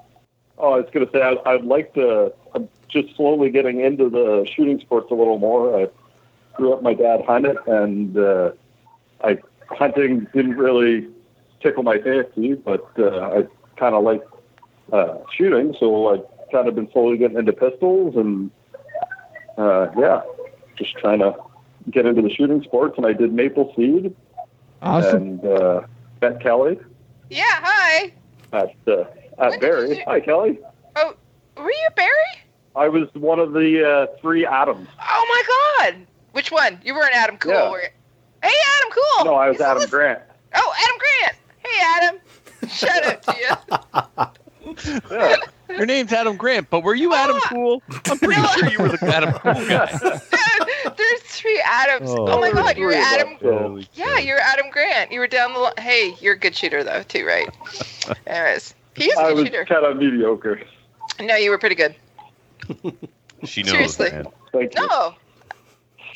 Oh, 0.59 0.75
I 0.75 0.81
was 0.81 0.91
going 0.93 1.07
to 1.07 1.11
say 1.13 1.23
I, 1.23 1.37
I'd 1.51 1.65
like 1.65 1.95
to. 1.95 2.35
I'm 2.55 2.69
just 2.89 3.17
slowly 3.17 3.49
getting 3.49 3.81
into 3.81 4.11
the 4.11 4.47
shooting 4.55 4.79
sports 4.81 5.11
a 5.11 5.15
little 5.15 5.39
more. 5.39 5.81
I 5.81 5.89
grew 6.53 6.75
up. 6.75 6.83
My 6.83 6.93
dad 6.93 7.25
hunted, 7.27 7.57
and 7.67 8.15
uh, 8.17 8.53
I 9.23 9.39
hunting 9.71 10.27
didn't 10.35 10.57
really 10.59 11.09
tickle 11.61 11.83
my 11.83 11.99
fancy, 11.99 12.53
but 12.55 12.87
uh, 12.99 13.21
I 13.21 13.47
kind 13.77 13.95
of 13.95 14.05
like 14.05 14.23
uh, 14.93 15.17
shooting. 15.35 15.75
So 15.81 16.09
I've 16.13 16.51
kind 16.53 16.69
of 16.69 16.75
been 16.75 16.91
slowly 16.93 17.17
getting 17.17 17.39
into 17.39 17.55
pistols, 17.55 18.17
and 18.17 18.51
uh, 19.57 19.89
yeah, 19.97 20.21
just 20.77 20.95
trying 20.99 21.21
to 21.21 21.35
get 21.91 22.07
into 22.07 22.23
the 22.23 22.31
shooting 22.31 22.63
sports. 22.63 22.95
And 22.97 23.07
I 23.07 23.13
did 23.13 23.33
Maple 23.33 23.73
Seed 23.77 24.15
Awesome. 24.83 25.23
and 25.41 25.45
uh, 25.45 25.81
met 26.21 26.41
Kelly 26.43 26.79
Yeah, 27.31 27.43
hi. 27.49 28.13
at 28.53 28.75
uh, 28.87 29.05
at 29.39 29.61
Barrie. 29.61 29.99
you- 29.99 30.05
Hi, 30.07 30.21
Kelly. 30.21 30.59
Oh, 30.97 31.15
were 31.57 31.71
you 31.71 31.89
Barrie? 31.97 32.11
I 32.77 32.89
was 32.89 33.09
one 33.15 33.39
of 33.39 33.53
the 33.53 33.89
uh, 33.89 34.07
three 34.21 34.45
Adams. 34.47 34.89
Oh 35.01 35.27
my 35.29 35.91
God. 35.93 36.07
Which 36.33 36.51
one? 36.51 36.81
You 36.85 36.95
weren't 36.95 37.15
Adam 37.15 37.37
Cool. 37.37 37.53
Yeah. 37.53 37.71
Were 37.71 37.81
you? 37.83 37.89
Hey, 38.43 38.53
Adam 38.77 38.93
Cool. 38.93 39.25
No, 39.27 39.35
I 39.35 39.49
was 39.49 39.55
You 39.55 39.59
still 39.59 39.67
Adam 39.67 39.79
listen- 39.79 39.91
Grant. 39.91 40.21
Oh, 40.57 40.73
Adam 40.85 40.99
Grant. 40.99 41.37
Hey, 41.59 41.79
Adam. 41.97 42.21
Shout 42.69 43.05
out 43.05 43.23
to 43.23 43.37
you. 43.41 45.07
Yeah. 45.11 45.37
Your 45.69 45.87
name's 45.87 46.13
Adam 46.13 46.37
Grant, 46.37 46.69
but 46.71 46.83
were 46.83 46.95
you 46.95 47.15
Adam 47.15 47.37
Oh, 47.37 47.49
Cool? 47.49 47.83
I'm 48.07 48.19
pretty 48.19 48.41
no. 48.41 48.47
sure 48.49 48.69
you 48.69 48.79
were 48.79 48.89
the 48.89 48.99
Adam 49.15 49.33
Cool 49.33 49.55
guy. 49.69 50.21
Dude, 50.59 50.93
there's 50.97 51.21
three 51.23 51.63
Adams. 51.65 52.11
Oh, 52.11 52.27
Oh, 52.29 52.41
my 52.41 52.53
God, 52.53 52.77
you're 52.77 52.93
Three 52.93 53.01
Adam. 53.01 53.37
so- 53.41 53.81
Yeah, 53.95 54.19
you're 54.19 54.39
Adam 54.41 54.71
Grant. 54.71 55.11
You 55.13 55.21
were 55.21 55.27
down 55.27 55.53
the 55.53 55.59
line. 55.61 55.73
Hey, 55.79 56.15
you're 56.21 56.35
a 56.35 56.39
good 56.39 56.55
shooter 56.55 56.83
though, 56.85 57.03
too, 57.03 57.25
right? 57.27 57.49
Anyways, 58.27 58.75
he 58.97 59.05
is 59.07 59.17
a 59.19 59.21
I 59.23 59.29
good 59.29 59.35
was 59.37 59.45
shooter. 59.47 59.65
kind 59.65 59.85
of 59.87 59.97
mediocre. 59.97 60.61
No, 61.21 61.37
you 61.37 61.51
were 61.51 61.59
pretty 61.59 61.77
good. 61.77 61.95
She 63.45 63.63
knows, 63.63 63.73
Seriously. 63.73 64.11
man. 64.11 64.27
Thank. 64.53 64.75
No. 64.75 64.87
So, 64.89 65.15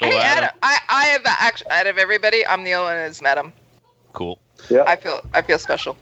hey, 0.01 0.17
Adam- 0.19 0.45
Adam. 0.45 0.51
I, 0.63 0.79
I 0.89 1.05
have 1.09 1.21
actually 1.27 1.71
out 1.71 1.87
of 1.87 1.99
everybody, 1.99 2.47
I'm 2.47 2.65
the 2.65 2.73
only 2.73 2.95
one 2.95 3.07
who's 3.07 3.21
met 3.21 3.37
him. 3.37 3.53
Cool. 4.15 4.39
I 4.87 4.97
feel 4.97 5.21
I 5.35 5.43
feel 5.43 5.59
special. 5.59 5.97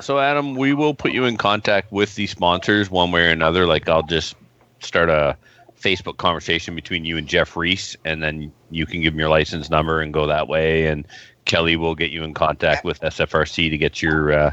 So, 0.00 0.20
Adam, 0.20 0.54
we 0.54 0.72
will 0.74 0.94
put 0.94 1.10
you 1.10 1.24
in 1.24 1.36
contact 1.36 1.90
with 1.90 2.14
the 2.14 2.28
sponsors 2.28 2.88
one 2.90 3.10
way 3.10 3.22
or 3.26 3.30
another. 3.30 3.66
Like, 3.66 3.88
I'll 3.88 4.04
just 4.04 4.36
start 4.78 5.10
a 5.10 5.36
Facebook 5.80 6.16
conversation 6.16 6.74
between 6.74 7.04
you 7.04 7.16
and 7.16 7.26
Jeff 7.26 7.56
Reese, 7.56 7.96
and 8.04 8.22
then 8.22 8.52
you 8.70 8.86
can 8.86 9.00
give 9.00 9.14
him 9.14 9.20
your 9.20 9.28
license 9.28 9.70
number 9.70 10.00
and 10.00 10.12
go 10.12 10.26
that 10.26 10.48
way. 10.48 10.86
And 10.86 11.06
Kelly 11.44 11.76
will 11.76 11.94
get 11.94 12.10
you 12.10 12.24
in 12.24 12.34
contact 12.34 12.84
with 12.84 13.00
SFRC 13.00 13.70
to 13.70 13.78
get 13.78 14.02
your 14.02 14.32
uh, 14.32 14.52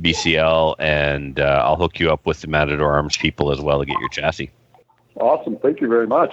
BCL, 0.00 0.76
and 0.78 1.38
uh, 1.38 1.62
I'll 1.64 1.76
hook 1.76 2.00
you 2.00 2.10
up 2.10 2.26
with 2.26 2.40
the 2.40 2.48
Matador 2.48 2.92
Arms 2.92 3.16
people 3.16 3.52
as 3.52 3.60
well 3.60 3.78
to 3.78 3.86
get 3.86 3.98
your 4.00 4.08
chassis. 4.08 4.50
Awesome. 5.16 5.56
Thank 5.58 5.80
you 5.80 5.88
very 5.88 6.06
much. 6.06 6.32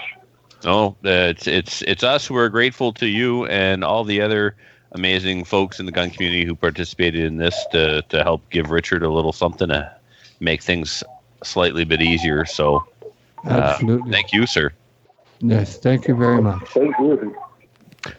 No, 0.63 0.95
uh, 1.05 1.31
it's 1.31 1.47
it's 1.47 1.81
it's 1.83 2.03
us 2.03 2.25
who 2.25 2.35
are 2.35 2.49
grateful 2.49 2.91
to 2.93 3.07
you 3.07 3.45
and 3.45 3.83
all 3.83 4.03
the 4.03 4.21
other 4.21 4.55
amazing 4.93 5.43
folks 5.43 5.79
in 5.79 5.85
the 5.85 5.91
gun 5.91 6.09
community 6.09 6.45
who 6.45 6.55
participated 6.55 7.23
in 7.23 7.37
this 7.37 7.65
to 7.71 8.01
to 8.03 8.23
help 8.23 8.49
give 8.49 8.71
Richard 8.71 9.03
a 9.03 9.09
little 9.09 9.31
something 9.31 9.69
to 9.69 9.93
make 10.39 10.61
things 10.61 11.03
slightly 11.43 11.85
bit 11.85 12.01
easier. 12.01 12.45
So, 12.45 12.85
uh, 13.45 13.49
Absolutely. 13.49 14.11
thank 14.11 14.33
you, 14.33 14.45
sir. 14.45 14.71
Yes, 15.39 15.77
thank 15.77 16.07
you 16.07 16.15
very 16.15 16.41
much. 16.41 16.67
Thank 16.69 16.97
you. 16.99 17.35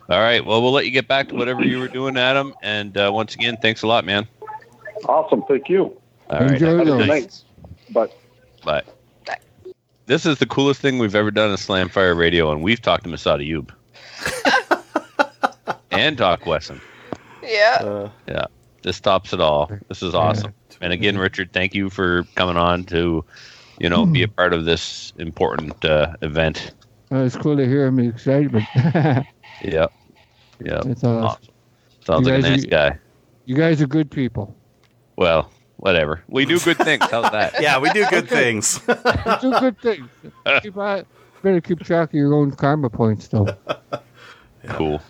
All 0.09 0.19
right, 0.21 0.45
well, 0.45 0.63
we'll 0.63 0.73
let 0.73 0.85
you 0.85 0.91
get 0.91 1.09
back 1.09 1.29
to 1.29 1.35
whatever 1.35 1.63
you 1.65 1.79
were 1.79 1.89
doing, 1.89 2.17
Adam. 2.17 2.55
And 2.63 2.97
uh, 2.97 3.11
once 3.13 3.35
again, 3.35 3.57
thanks 3.61 3.83
a 3.83 3.87
lot, 3.87 4.05
man. 4.05 4.27
Awesome. 5.09 5.43
Thank 5.49 5.69
you. 5.69 5.97
All 6.29 6.41
right, 6.41 6.53
Enjoy 6.53 6.77
have 6.79 6.81
a 6.81 6.85
those. 6.85 6.99
night. 7.07 7.09
Nice. 7.23 7.45
But 7.91 8.17
Bye. 8.65 8.83
This 10.07 10.27
is 10.27 10.39
the 10.39 10.47
coolest 10.47 10.81
thing 10.81 10.99
we've 10.99 11.15
ever 11.15 11.31
done 11.31 11.53
at 11.53 11.59
Slam 11.59 11.89
Fire 11.89 12.15
Radio, 12.15 12.51
and 12.53 12.63
we've 12.63 12.81
talked 12.83 13.05
to 13.05 13.11
Massad 13.11 13.41
Ayoob 13.47 13.71
and 15.91 16.17
Doc 16.17 16.47
Wesson. 16.47 16.81
Yeah. 17.43 18.11
Uh, 18.29 18.47
This 18.83 19.01
tops 19.01 19.33
it 19.33 19.41
all. 19.41 19.71
This 19.89 20.03
is 20.03 20.15
awesome. 20.15 20.53
And 20.81 20.93
again, 20.93 21.17
Richard, 21.19 21.53
thank 21.53 21.75
you 21.75 21.91
for 21.91 22.25
coming 22.35 22.57
on 22.57 22.85
to, 22.85 23.25
you 23.81 23.89
know, 23.89 24.07
be 24.07 24.23
a 24.23 24.27
hmm. 24.27 24.35
part 24.35 24.53
of 24.53 24.67
this 24.67 25.13
important 25.19 25.85
uh, 25.85 26.15
event. 26.23 26.73
Well, 27.11 27.25
it's 27.25 27.37
cool 27.37 27.57
to 27.57 27.67
hear 27.67 27.87
him 27.87 27.99
excitement. 27.99 28.67
yeah, 28.75 29.25
yeah. 29.63 29.87
That's 30.61 31.03
awesome. 31.03 31.05
Uh, 31.05 31.27
awesome. 31.27 31.55
Sounds 32.05 32.27
You 32.27 32.35
like 32.35 32.39
a 32.39 32.43
guys 32.43 32.51
nice 32.51 32.65
are- 32.65 32.69
guy. 32.69 32.99
You 33.47 33.57
guys 33.57 33.83
are 33.83 33.87
good 33.87 34.11
people. 34.11 34.55
Well, 35.17 35.51
whatever. 35.79 36.23
We 36.29 36.45
do 36.45 36.61
good 36.61 36.77
things. 36.77 37.05
How's 37.11 37.31
that? 37.33 37.55
yeah, 37.61 37.79
we 37.79 37.91
do 37.91 38.07
good 38.09 38.29
things. 38.29 38.81
You 38.87 38.95
do 39.41 39.59
good 39.59 39.81
things. 39.81 40.09
Keep 40.63 40.77
on, 40.77 41.05
better 41.43 41.61
keep 41.61 41.81
track 41.81 42.11
of 42.11 42.15
your 42.15 42.35
own 42.35 42.53
karma 42.53 42.91
points, 42.91 43.29
though. 43.29 43.49
Cool. 44.69 45.01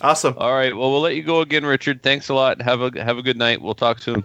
awesome. 0.00 0.34
All 0.38 0.54
right. 0.54 0.74
Well, 0.74 0.90
we'll 0.90 1.02
let 1.02 1.16
you 1.16 1.22
go 1.22 1.40
again, 1.40 1.66
Richard. 1.66 2.02
Thanks 2.02 2.28
a 2.30 2.34
lot. 2.34 2.62
Have 2.62 2.80
a 2.80 3.02
have 3.02 3.18
a 3.18 3.22
good 3.22 3.36
night. 3.36 3.60
We'll 3.60 3.74
talk 3.74 3.98
soon. 3.98 4.24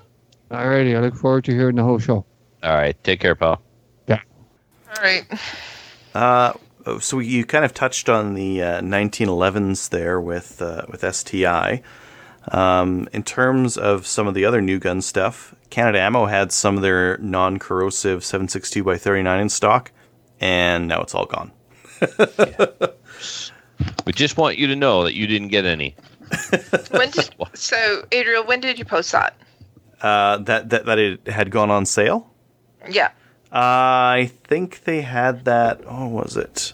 All 0.52 0.70
righty. 0.70 0.96
I 0.96 1.02
look 1.02 1.16
forward 1.16 1.44
to 1.46 1.52
hearing 1.52 1.76
the 1.76 1.84
whole 1.84 2.00
show. 2.00 2.24
All 2.64 2.76
right. 2.76 2.96
Take 3.04 3.20
care, 3.20 3.36
pal. 3.36 3.62
All 4.96 5.04
right. 5.04 5.26
Uh, 6.14 6.54
so 7.00 7.20
you 7.20 7.46
kind 7.46 7.66
of 7.66 7.74
touched 7.74 8.10
on 8.10 8.34
the 8.36 8.62
uh, 8.62 8.82
1911s 8.82 9.90
there 9.90 10.20
with 10.22 10.62
uh, 10.62 10.86
with 10.90 11.04
STI. 11.16 11.82
Um, 12.52 13.10
in 13.12 13.24
terms 13.24 13.76
of 13.76 14.06
some 14.06 14.28
of 14.28 14.36
the 14.36 14.46
other 14.46 14.62
new 14.62 14.78
gun 14.78 15.02
stuff, 15.02 15.56
Canada 15.72 16.00
Ammo 16.00 16.28
had 16.28 16.52
some 16.52 16.76
of 16.76 16.84
their 16.84 17.18
non-corrosive 17.18 18.20
7.62 18.20 18.86
by 18.86 18.98
39 18.98 19.42
in 19.42 19.50
stock, 19.50 19.92
and 20.40 20.88
now 20.88 21.02
it's 21.02 21.16
all 21.16 21.26
gone. 21.26 21.52
We 24.06 24.14
just 24.14 24.38
want 24.38 24.58
you 24.58 24.68
to 24.68 24.76
know 24.76 25.04
that 25.04 25.16
you 25.16 25.28
didn't 25.28 25.50
get 25.50 25.66
any. 25.66 25.96
When 26.92 27.12
did 27.12 27.30
so 27.54 28.06
Adriel? 28.12 28.46
When 28.46 28.60
did 28.62 28.80
you 28.80 28.86
post 28.86 29.12
that? 29.12 29.36
Uh, 30.02 30.38
that 30.38 30.70
that 30.70 30.86
that 30.86 31.00
it 31.00 31.28
had 31.28 31.52
gone 31.52 31.70
on 31.70 31.86
sale. 31.86 32.32
Yeah. 32.90 33.12
I 33.56 34.32
think 34.44 34.84
they 34.84 35.02
had 35.02 35.46
that. 35.46 35.82
Oh, 35.88 36.08
was 36.08 36.36
it? 36.38 36.74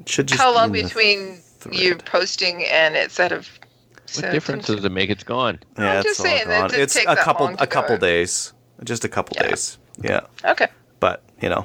It 0.00 0.08
should 0.08 0.28
just. 0.28 0.40
How 0.40 0.54
long 0.54 0.66
in 0.66 0.72
the 0.72 0.82
between 0.82 1.38
you 1.72 1.96
posting 1.96 2.64
and 2.64 2.94
it 2.94 3.10
said 3.10 3.32
of? 3.32 3.48
What 4.16 4.32
difference 4.32 4.66
does 4.66 4.84
it 4.84 4.90
make? 4.92 5.08
It's 5.08 5.22
gone. 5.22 5.60
Yeah, 5.78 5.92
I'm 5.92 5.96
it's 5.98 6.06
just 6.08 6.20
all 6.20 6.26
saying, 6.26 6.46
gone. 6.48 6.68
didn't 6.70 6.82
It's 6.82 6.96
a 6.96 7.16
couple 7.16 7.46
a 7.58 7.66
couple 7.66 7.96
go. 7.96 8.00
days, 8.06 8.52
just 8.84 9.04
a 9.04 9.08
couple 9.08 9.36
Yeah. 9.40 9.48
days. 9.48 9.78
Yeah, 10.02 10.20
Okay. 10.44 10.66
but 10.98 11.22
you 11.40 11.48
know, 11.48 11.64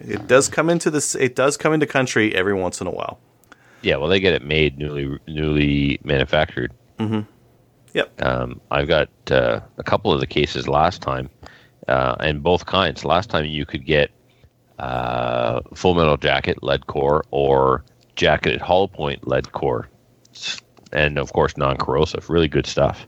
it 0.00 0.26
does 0.26 0.48
come 0.48 0.70
into 0.70 0.90
this. 0.90 1.14
It 1.14 1.36
does 1.36 1.56
come 1.58 1.72
into 1.74 1.86
country 1.86 2.34
every 2.34 2.54
once 2.54 2.80
in 2.80 2.86
a 2.86 2.90
while. 2.90 3.18
Yeah. 3.82 3.96
Well, 3.96 4.08
they 4.08 4.18
get 4.18 4.32
it 4.32 4.42
made 4.44 4.78
newly 4.78 5.18
newly 5.28 6.00
manufactured. 6.04 6.72
Mhm. 6.98 7.26
Yep. 7.92 8.22
Um, 8.22 8.60
I've 8.70 8.88
got 8.88 9.08
uh, 9.30 9.60
a 9.76 9.82
couple 9.82 10.10
of 10.12 10.20
the 10.20 10.26
cases 10.26 10.66
last 10.66 11.02
time, 11.02 11.28
uh, 11.88 12.16
and 12.20 12.42
both 12.42 12.66
kinds. 12.66 13.04
Last 13.04 13.30
time 13.30 13.44
you 13.44 13.66
could 13.66 13.84
get 13.84 14.10
uh, 14.78 15.60
full 15.74 15.94
metal 15.94 16.16
jacket 16.16 16.62
lead 16.62 16.86
core 16.86 17.24
or 17.30 17.84
jacketed 18.16 18.60
hollow 18.60 18.86
point 18.86 19.26
lead 19.26 19.52
core, 19.52 19.88
and 20.92 21.18
of 21.18 21.32
course 21.32 21.56
non 21.56 21.76
corrosive. 21.76 22.30
Really 22.30 22.48
good 22.48 22.66
stuff. 22.66 23.06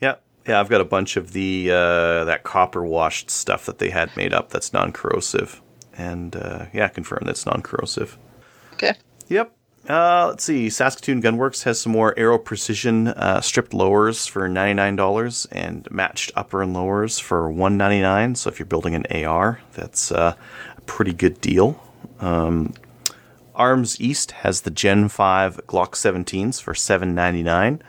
Yeah, 0.00 0.16
yeah. 0.46 0.60
I've 0.60 0.68
got 0.68 0.80
a 0.80 0.84
bunch 0.84 1.16
of 1.16 1.32
the 1.32 1.70
uh, 1.70 2.24
that 2.24 2.42
copper 2.42 2.84
washed 2.84 3.30
stuff 3.30 3.66
that 3.66 3.78
they 3.78 3.90
had 3.90 4.16
made 4.16 4.32
up 4.32 4.50
that's 4.50 4.72
non 4.72 4.92
corrosive, 4.92 5.60
and 5.96 6.34
uh, 6.36 6.66
yeah, 6.72 6.88
confirmed 6.88 7.26
that's 7.26 7.46
non 7.46 7.62
corrosive. 7.62 8.18
Okay. 8.74 8.94
Yep. 9.28 9.54
Uh, 9.90 10.28
let's 10.28 10.44
see. 10.44 10.70
Saskatoon 10.70 11.20
Gunworks 11.20 11.64
has 11.64 11.80
some 11.80 11.90
more 11.90 12.16
Aero 12.16 12.38
Precision 12.38 13.08
uh, 13.08 13.40
stripped 13.40 13.74
lowers 13.74 14.24
for 14.24 14.48
ninety 14.48 14.74
nine 14.74 14.94
dollars 14.94 15.48
and 15.50 15.90
matched 15.90 16.30
upper 16.36 16.62
and 16.62 16.72
lowers 16.72 17.18
for 17.18 17.50
199. 17.50 18.36
So 18.36 18.50
if 18.50 18.60
you're 18.60 18.66
building 18.66 18.94
an 18.94 19.04
AR, 19.10 19.60
that's 19.72 20.12
uh, 20.12 20.36
a 20.76 20.80
pretty 20.82 21.12
good 21.12 21.40
deal. 21.40 21.82
Um, 22.20 22.72
Arms 23.56 24.00
East 24.00 24.30
has 24.30 24.60
the 24.60 24.70
Gen 24.70 25.08
5 25.08 25.66
Glock 25.66 25.90
17s 25.90 26.62
for 26.62 26.72
7.99. 26.72 27.80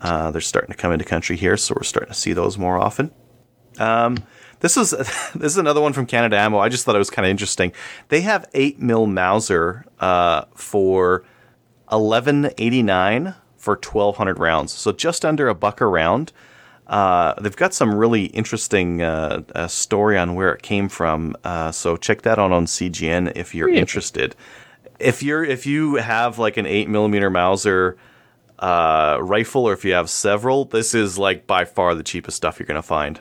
Uh, 0.00 0.30
they're 0.30 0.40
starting 0.40 0.70
to 0.70 0.76
come 0.76 0.92
into 0.92 1.04
country 1.04 1.36
here, 1.36 1.58
so 1.58 1.74
we're 1.76 1.84
starting 1.84 2.12
to 2.12 2.18
see 2.18 2.32
those 2.32 2.56
more 2.56 2.78
often. 2.78 3.10
Um, 3.78 4.16
this 4.60 4.78
is 4.78 4.90
this 5.34 5.52
is 5.52 5.58
another 5.58 5.82
one 5.82 5.92
from 5.92 6.06
Canada 6.06 6.38
Ammo. 6.38 6.58
I 6.58 6.70
just 6.70 6.86
thought 6.86 6.94
it 6.94 6.98
was 6.98 7.10
kind 7.10 7.26
of 7.26 7.30
interesting. 7.30 7.72
They 8.08 8.22
have 8.22 8.48
eight 8.54 8.80
mil 8.80 9.06
Mauser 9.06 9.84
uh, 10.00 10.46
for 10.54 11.22
eleven 11.94 12.50
eighty 12.58 12.82
nine 12.82 13.34
for 13.56 13.76
twelve 13.76 14.16
hundred 14.16 14.38
rounds, 14.38 14.72
so 14.72 14.92
just 14.92 15.24
under 15.24 15.48
a 15.48 15.54
buck 15.54 15.80
a 15.80 15.86
round. 15.86 16.32
Uh, 16.86 17.32
they've 17.40 17.56
got 17.56 17.72
some 17.72 17.94
really 17.94 18.26
interesting 18.26 19.00
uh, 19.00 19.42
uh, 19.54 19.66
story 19.66 20.18
on 20.18 20.34
where 20.34 20.52
it 20.52 20.62
came 20.62 20.88
from. 20.88 21.34
Uh, 21.42 21.72
so 21.72 21.96
check 21.96 22.22
that 22.22 22.38
out 22.38 22.52
on 22.52 22.66
CGN 22.66 23.32
if 23.36 23.54
you're 23.54 23.70
interested. 23.70 24.36
If 24.98 25.22
you're 25.22 25.44
if 25.44 25.66
you 25.66 25.96
have 25.96 26.38
like 26.38 26.56
an 26.56 26.66
eight 26.66 26.88
millimeter 26.88 27.30
Mauser 27.30 27.96
uh, 28.58 29.18
rifle, 29.20 29.66
or 29.66 29.72
if 29.72 29.84
you 29.84 29.92
have 29.94 30.10
several, 30.10 30.66
this 30.66 30.94
is 30.94 31.18
like 31.18 31.46
by 31.46 31.64
far 31.64 31.94
the 31.94 32.02
cheapest 32.02 32.36
stuff 32.36 32.58
you're 32.58 32.66
gonna 32.66 32.82
find. 32.82 33.20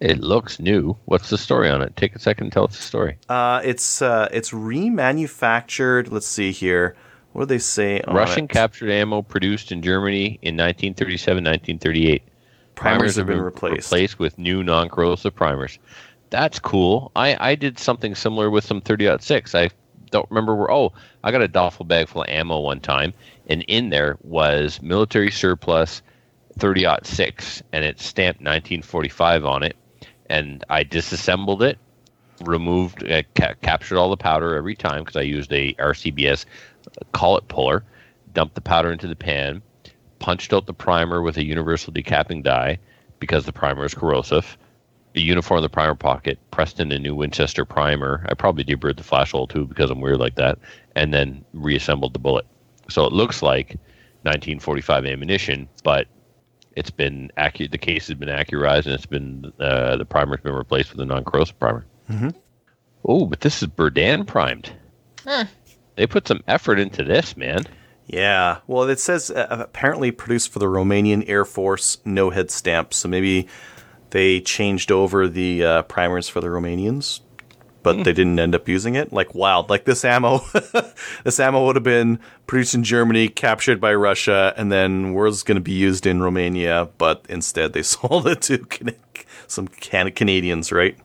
It 0.00 0.20
looks 0.20 0.60
new. 0.60 0.96
What's 1.06 1.30
the 1.30 1.38
story 1.38 1.68
on 1.68 1.82
it? 1.82 1.96
Take 1.96 2.14
a 2.14 2.20
second 2.20 2.46
and 2.46 2.52
tell 2.52 2.64
us 2.64 2.76
the 2.76 2.82
story. 2.82 3.16
Uh, 3.28 3.60
it's 3.64 4.02
uh, 4.02 4.28
it's 4.32 4.50
remanufactured. 4.50 6.10
Let's 6.10 6.26
see 6.26 6.52
here. 6.52 6.96
What 7.32 7.42
do 7.42 7.46
they 7.46 7.58
say? 7.58 8.00
on 8.02 8.14
Russian 8.14 8.44
it? 8.44 8.50
captured 8.50 8.90
ammo 8.90 9.22
produced 9.22 9.70
in 9.72 9.82
Germany 9.82 10.38
in 10.42 10.56
1937 10.56 11.44
1938. 11.44 12.22
primers 12.74 13.16
have 13.16 13.26
been 13.26 13.40
replaced. 13.40 13.86
replaced 13.92 14.18
with 14.18 14.38
new 14.38 14.62
non-corrosive 14.62 15.34
primers. 15.34 15.78
That's 16.30 16.58
cool. 16.58 17.10
I, 17.16 17.36
I 17.40 17.54
did 17.54 17.78
something 17.78 18.14
similar 18.14 18.50
with 18.50 18.64
some 18.64 18.80
30-06. 18.80 19.54
I 19.54 19.70
don't 20.10 20.28
remember 20.30 20.54
where. 20.54 20.70
Oh, 20.70 20.92
I 21.24 21.30
got 21.30 21.42
a 21.42 21.48
duffel 21.48 21.84
bag 21.84 22.08
full 22.08 22.22
of 22.22 22.28
ammo 22.28 22.60
one 22.60 22.80
time, 22.80 23.14
and 23.48 23.62
in 23.62 23.90
there 23.90 24.18
was 24.22 24.80
military 24.82 25.30
surplus 25.30 26.02
30-06, 26.58 27.62
and 27.72 27.84
it 27.84 28.00
stamped 28.00 28.40
1945 28.40 29.44
on 29.44 29.62
it. 29.62 29.76
And 30.30 30.64
I 30.68 30.82
disassembled 30.82 31.62
it, 31.62 31.78
removed, 32.42 33.10
uh, 33.10 33.22
ca- 33.34 33.54
captured 33.62 33.96
all 33.96 34.10
the 34.10 34.16
powder 34.16 34.54
every 34.54 34.74
time 34.74 35.02
because 35.02 35.16
I 35.16 35.22
used 35.22 35.52
a 35.52 35.72
RCBS 35.74 36.44
collet 37.12 37.48
puller, 37.48 37.84
dumped 38.32 38.54
the 38.54 38.60
powder 38.60 38.92
into 38.92 39.06
the 39.06 39.16
pan, 39.16 39.62
punched 40.18 40.52
out 40.52 40.66
the 40.66 40.74
primer 40.74 41.22
with 41.22 41.36
a 41.36 41.44
universal 41.44 41.92
decapping 41.92 42.42
die 42.42 42.78
because 43.18 43.44
the 43.44 43.52
primer 43.52 43.84
is 43.84 43.94
corrosive. 43.94 44.56
A 45.16 45.20
uniform 45.20 45.62
the 45.62 45.68
primer 45.68 45.94
pocket, 45.94 46.38
pressed 46.50 46.78
in 46.80 46.92
a 46.92 46.98
new 46.98 47.14
Winchester 47.14 47.64
primer. 47.64 48.24
I 48.28 48.34
probably 48.34 48.62
deburred 48.64 48.96
the 48.98 49.02
flash 49.02 49.32
hole 49.32 49.46
too 49.46 49.64
because 49.66 49.90
I'm 49.90 50.00
weird 50.00 50.18
like 50.20 50.34
that, 50.36 50.58
and 50.94 51.12
then 51.12 51.44
reassembled 51.54 52.12
the 52.12 52.18
bullet. 52.18 52.46
So 52.88 53.04
it 53.06 53.12
looks 53.12 53.42
like 53.42 53.70
1945 54.22 55.06
ammunition, 55.06 55.68
but 55.82 56.06
it's 56.76 56.90
been 56.90 57.32
accurate. 57.36 57.72
The 57.72 57.78
case 57.78 58.06
has 58.08 58.16
been 58.16 58.28
accurized, 58.28 58.84
and 58.84 58.94
it's 58.94 59.06
been 59.06 59.52
uh, 59.58 59.96
the 59.96 60.04
primer's 60.04 60.40
been 60.40 60.52
replaced 60.54 60.92
with 60.92 61.00
a 61.00 61.04
non-corrosive 61.04 61.58
primer. 61.58 61.86
Mhm. 62.10 62.34
Oh, 63.04 63.26
but 63.26 63.40
this 63.40 63.62
is 63.62 63.68
Berdan 63.68 64.26
primed. 64.26 64.70
Hmm. 65.26 65.42
They 65.98 66.06
put 66.06 66.28
some 66.28 66.44
effort 66.46 66.78
into 66.78 67.02
this, 67.02 67.36
man. 67.36 67.66
Yeah. 68.06 68.58
Well, 68.68 68.84
it 68.88 69.00
says 69.00 69.32
uh, 69.32 69.48
apparently 69.50 70.12
produced 70.12 70.52
for 70.52 70.60
the 70.60 70.66
Romanian 70.66 71.28
Air 71.28 71.44
Force 71.44 71.98
no 72.04 72.30
head 72.30 72.52
stamp. 72.52 72.94
So 72.94 73.08
maybe 73.08 73.48
they 74.10 74.40
changed 74.40 74.92
over 74.92 75.26
the 75.26 75.64
uh, 75.64 75.82
primers 75.82 76.28
for 76.28 76.40
the 76.40 76.46
Romanians, 76.46 77.18
but 77.82 77.96
they 78.04 78.12
didn't 78.12 78.38
end 78.38 78.54
up 78.54 78.68
using 78.68 78.94
it. 78.94 79.12
Like 79.12 79.34
wild. 79.34 79.70
Like 79.70 79.86
this 79.86 80.04
ammo, 80.04 80.38
this 81.24 81.40
ammo 81.40 81.66
would 81.66 81.74
have 81.74 81.82
been 81.82 82.20
produced 82.46 82.76
in 82.76 82.84
Germany, 82.84 83.28
captured 83.28 83.80
by 83.80 83.92
Russia, 83.92 84.54
and 84.56 84.70
then 84.70 85.14
was 85.14 85.42
going 85.42 85.56
to 85.56 85.60
be 85.60 85.72
used 85.72 86.06
in 86.06 86.22
Romania. 86.22 86.88
But 86.96 87.26
instead, 87.28 87.72
they 87.72 87.82
sold 87.82 88.28
it 88.28 88.40
to 88.42 88.58
Can- 88.58 88.94
some 89.48 89.66
can- 89.66 90.12
Canadians, 90.12 90.70
right? 90.70 90.96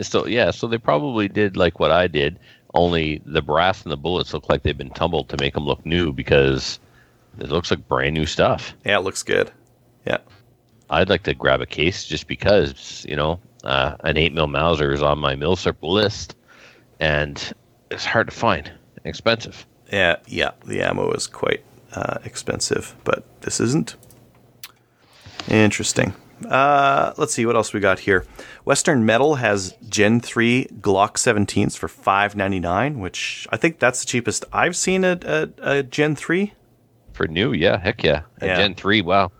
So 0.00 0.26
yeah, 0.26 0.52
so 0.52 0.68
they 0.68 0.78
probably 0.78 1.28
did 1.28 1.58
like 1.58 1.78
what 1.78 1.92
I 1.92 2.06
did. 2.06 2.38
Only 2.74 3.20
the 3.26 3.42
brass 3.42 3.82
and 3.82 3.92
the 3.92 3.96
bullets 3.96 4.32
look 4.32 4.48
like 4.48 4.62
they've 4.62 4.76
been 4.76 4.90
tumbled 4.90 5.28
to 5.28 5.36
make 5.38 5.54
them 5.54 5.66
look 5.66 5.84
new 5.84 6.12
because 6.12 6.78
it 7.38 7.50
looks 7.50 7.70
like 7.70 7.86
brand 7.86 8.14
new 8.14 8.26
stuff. 8.26 8.74
Yeah, 8.84 8.98
it 8.98 9.02
looks 9.02 9.22
good. 9.22 9.50
Yeah. 10.06 10.18
I'd 10.90 11.08
like 11.08 11.22
to 11.24 11.34
grab 11.34 11.60
a 11.60 11.66
case 11.66 12.04
just 12.04 12.26
because 12.26 13.04
you 13.08 13.16
know 13.16 13.40
uh, 13.64 13.96
an 14.00 14.16
eight 14.16 14.32
mil 14.32 14.46
Mauser 14.46 14.92
is 14.92 15.02
on 15.02 15.18
my 15.18 15.34
Milsurp 15.34 15.76
list, 15.82 16.34
and 17.00 17.52
it's 17.90 18.04
hard 18.04 18.28
to 18.28 18.34
find, 18.34 18.70
expensive. 19.04 19.66
Yeah, 19.90 20.16
yeah, 20.26 20.52
the 20.66 20.82
ammo 20.82 21.10
is 21.12 21.26
quite 21.26 21.62
uh, 21.94 22.18
expensive, 22.24 22.94
but 23.04 23.24
this 23.42 23.60
isn't. 23.60 23.96
Interesting. 25.48 26.14
Uh, 26.46 27.14
let's 27.16 27.34
see 27.34 27.46
what 27.46 27.56
else 27.56 27.72
we 27.72 27.80
got 27.80 28.00
here. 28.00 28.24
Western 28.64 29.04
Metal 29.04 29.36
has 29.36 29.74
Gen 29.88 30.20
3 30.20 30.66
Glock 30.80 31.14
17s 31.14 31.76
for 31.76 31.88
5.99, 31.88 32.98
which 32.98 33.46
I 33.50 33.56
think 33.56 33.78
that's 33.78 34.00
the 34.00 34.06
cheapest 34.06 34.44
I've 34.52 34.76
seen 34.76 35.04
a, 35.04 35.18
a, 35.22 35.48
a 35.62 35.82
Gen 35.82 36.16
3. 36.16 36.52
For 37.12 37.26
new, 37.26 37.52
yeah, 37.52 37.78
heck 37.78 38.02
yeah. 38.02 38.22
A 38.40 38.46
Yeah. 38.46 38.56
Gen 38.56 38.74
three, 38.74 39.02
wow. 39.02 39.30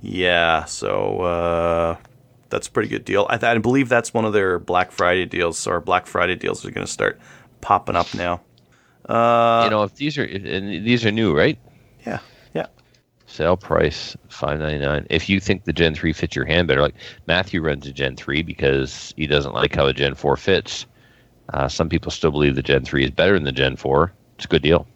Yeah, 0.00 0.64
so 0.64 1.20
uh, 1.22 1.96
that's 2.50 2.68
a 2.68 2.70
pretty 2.70 2.88
good 2.88 3.04
deal. 3.04 3.26
I, 3.28 3.36
th- 3.36 3.44
I 3.56 3.58
believe 3.58 3.88
that's 3.88 4.14
one 4.14 4.24
of 4.24 4.32
their 4.32 4.58
Black 4.58 4.92
Friday 4.92 5.26
deals, 5.26 5.66
or 5.66 5.80
Black 5.80 6.06
Friday 6.06 6.36
deals 6.36 6.64
are 6.64 6.70
going 6.70 6.86
to 6.86 6.92
start 6.92 7.18
popping 7.60 7.96
up 7.96 8.14
now. 8.14 8.42
Uh, 9.08 9.62
you 9.64 9.70
know, 9.70 9.82
if 9.82 9.94
these 9.94 10.18
are 10.18 10.24
if, 10.24 10.44
and 10.44 10.86
these 10.86 11.04
are 11.04 11.10
new, 11.12 11.36
right? 11.36 11.58
yeah. 12.06 12.20
Sale 13.26 13.56
price 13.56 14.16
five 14.28 14.58
ninety 14.58 14.84
nine. 14.84 15.06
If 15.10 15.28
you 15.28 15.40
think 15.40 15.64
the 15.64 15.72
Gen 15.72 15.94
three 15.94 16.12
fits 16.12 16.36
your 16.36 16.44
hand 16.44 16.68
better, 16.68 16.80
like 16.80 16.94
Matthew 17.26 17.60
runs 17.60 17.86
a 17.86 17.92
Gen 17.92 18.16
three 18.16 18.42
because 18.42 19.12
he 19.16 19.26
doesn't 19.26 19.54
like 19.54 19.74
how 19.74 19.86
a 19.86 19.92
Gen 19.92 20.14
four 20.14 20.36
fits. 20.36 20.86
Uh, 21.52 21.68
some 21.68 21.88
people 21.88 22.10
still 22.10 22.30
believe 22.30 22.54
the 22.54 22.62
Gen 22.62 22.84
three 22.84 23.04
is 23.04 23.10
better 23.10 23.34
than 23.34 23.44
the 23.44 23.52
Gen 23.52 23.76
four. 23.76 24.12
It's 24.36 24.44
a 24.44 24.48
good 24.48 24.62
deal. 24.62 24.86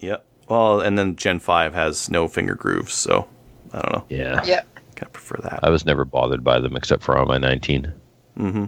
Yep. 0.00 0.24
Well, 0.48 0.80
and 0.80 0.98
then 0.98 1.16
Gen 1.16 1.40
5 1.40 1.74
has 1.74 2.08
no 2.08 2.28
finger 2.28 2.54
grooves, 2.54 2.94
so 2.94 3.26
I 3.72 3.80
don't 3.80 3.92
know. 3.92 4.04
Yeah. 4.08 4.44
Yeah. 4.44 4.62
Kind 4.94 5.08
of 5.08 5.12
prefer 5.12 5.38
that. 5.42 5.60
I 5.62 5.70
was 5.70 5.84
never 5.84 6.04
bothered 6.04 6.44
by 6.44 6.60
them 6.60 6.76
except 6.76 7.02
for 7.02 7.18
on 7.18 7.28
my 7.28 7.38
nineteen. 7.38 7.92
Mm-hmm. 8.38 8.66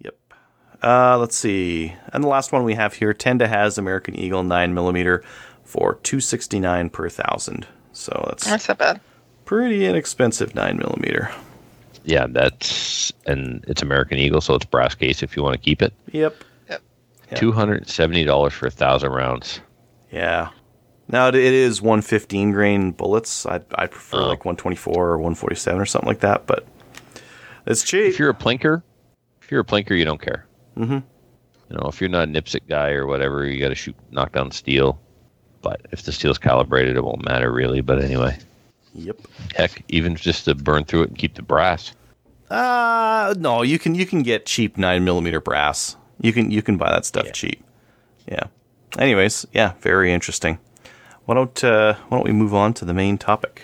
Yep. 0.00 0.16
Uh, 0.82 1.18
let's 1.18 1.36
see. 1.36 1.94
And 2.12 2.24
the 2.24 2.28
last 2.28 2.50
one 2.52 2.64
we 2.64 2.74
have 2.74 2.94
here, 2.94 3.14
Tenda 3.14 3.46
has 3.48 3.78
American 3.78 4.16
Eagle 4.16 4.42
9mm 4.42 5.22
for 5.70 5.94
269 6.02 6.90
per 6.90 7.08
thousand. 7.08 7.66
So 7.92 8.24
that's 8.28 8.44
That's 8.44 8.68
not 8.68 8.78
bad. 8.78 9.00
pretty 9.44 9.86
inexpensive 9.86 10.54
nine 10.54 10.76
millimeter. 10.76 11.30
Yeah, 12.04 12.26
that's 12.28 13.12
and 13.26 13.64
it's 13.68 13.82
American 13.82 14.18
Eagle, 14.18 14.40
so 14.40 14.54
it's 14.54 14.64
brass 14.64 14.94
case 14.94 15.22
if 15.22 15.36
you 15.36 15.42
want 15.42 15.54
to 15.54 15.60
keep 15.60 15.82
it. 15.82 15.92
Yep. 16.12 16.34
Yeah. 16.68 16.78
Two 17.36 17.52
hundred 17.52 17.78
and 17.78 17.88
seventy 17.88 18.24
dollars 18.24 18.52
for 18.52 18.66
a 18.66 18.70
thousand 18.70 19.12
rounds. 19.12 19.60
Yeah. 20.10 20.48
Now 21.08 21.28
it 21.28 21.34
it 21.36 21.52
is 21.52 21.80
115 21.82 22.52
grain 22.52 22.90
bullets. 22.92 23.46
I 23.46 23.60
I 23.74 23.86
prefer 23.86 24.18
Oh. 24.22 24.28
like 24.28 24.44
124 24.44 24.94
or 25.10 25.18
147 25.18 25.80
or 25.80 25.86
something 25.86 26.08
like 26.08 26.20
that, 26.20 26.46
but 26.46 26.66
it's 27.66 27.84
cheap. 27.84 28.06
If 28.06 28.18
you're 28.18 28.30
a 28.30 28.34
plinker, 28.34 28.82
if 29.42 29.50
you're 29.50 29.60
a 29.60 29.64
plinker, 29.64 29.96
you 29.96 30.04
don't 30.04 30.20
care. 30.22 30.46
Mhm. 30.76 31.02
You 31.68 31.76
know, 31.76 31.88
if 31.88 32.00
you're 32.00 32.10
not 32.10 32.26
an 32.28 32.34
IPSC 32.34 32.60
guy 32.68 32.90
or 32.90 33.06
whatever, 33.06 33.44
you 33.46 33.60
got 33.60 33.68
to 33.68 33.74
shoot, 33.76 33.94
knock 34.10 34.32
down 34.32 34.50
steel. 34.50 35.00
But 35.62 35.82
if 35.92 36.02
the 36.02 36.12
steel's 36.12 36.38
calibrated, 36.38 36.96
it 36.96 37.04
won't 37.04 37.24
matter 37.24 37.52
really. 37.52 37.80
But 37.80 38.02
anyway, 38.02 38.38
Yep. 38.94 39.16
heck, 39.54 39.82
even 39.88 40.16
just 40.16 40.44
to 40.46 40.54
burn 40.54 40.84
through 40.84 41.02
it 41.02 41.08
and 41.10 41.18
keep 41.18 41.34
the 41.34 41.42
brass. 41.42 41.92
Uh 42.50 43.34
no, 43.38 43.62
you 43.62 43.78
can 43.78 43.94
you 43.94 44.06
can 44.06 44.22
get 44.22 44.46
cheap 44.46 44.76
nine 44.76 45.04
millimeter 45.04 45.40
brass. 45.40 45.96
You 46.20 46.32
can 46.32 46.50
you 46.50 46.62
can 46.62 46.76
buy 46.76 46.90
that 46.90 47.04
stuff 47.04 47.26
Yeah. 47.26 47.32
cheap. 47.32 47.64
Yeah. 48.26 48.44
Anyways, 48.98 49.46
yeah, 49.52 49.72
very 49.80 50.12
interesting. 50.12 50.58
Why 51.26 51.34
don't 51.36 51.62
uh, 51.62 51.94
why 52.08 52.16
don't 52.18 52.26
we 52.26 52.32
move 52.32 52.54
on 52.54 52.74
to 52.74 52.84
the 52.84 52.94
main 52.94 53.18
topic? 53.18 53.62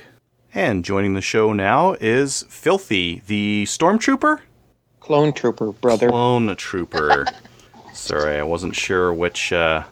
And 0.54 0.84
joining 0.84 1.14
the 1.14 1.20
show 1.20 1.52
now 1.52 1.94
is 2.00 2.44
Filthy, 2.48 3.22
the 3.26 3.64
stormtrooper, 3.66 4.40
Clone 5.00 5.32
Trooper, 5.32 5.72
brother. 5.72 6.08
clone 6.08 6.54
trooper. 6.56 7.26
Sorry, 7.92 8.38
I 8.38 8.42
wasn't 8.42 8.74
sure 8.76 9.12
which 9.12 9.52
uh, 9.52 9.82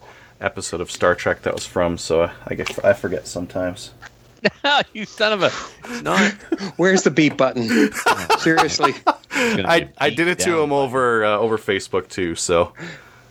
episode 0.41 0.81
of 0.81 0.91
Star 0.91 1.15
Trek 1.15 1.43
that 1.43 1.53
was 1.53 1.65
from, 1.65 1.97
so 1.97 2.29
I 2.45 2.55
get 2.55 2.83
I 2.83 2.93
forget 2.93 3.27
sometimes. 3.27 3.91
you 4.93 5.05
son 5.05 5.33
of 5.33 5.43
a! 5.43 6.01
Not. 6.01 6.33
Where's 6.77 7.03
the 7.03 7.11
beat 7.11 7.37
button? 7.37 7.91
Seriously. 8.39 8.93
I, 9.31 9.89
I 9.97 10.09
did 10.09 10.27
it 10.27 10.39
to 10.39 10.61
him 10.61 10.71
over 10.71 11.25
uh, 11.25 11.37
over 11.37 11.57
Facebook 11.57 12.07
too, 12.07 12.35
so 12.35 12.73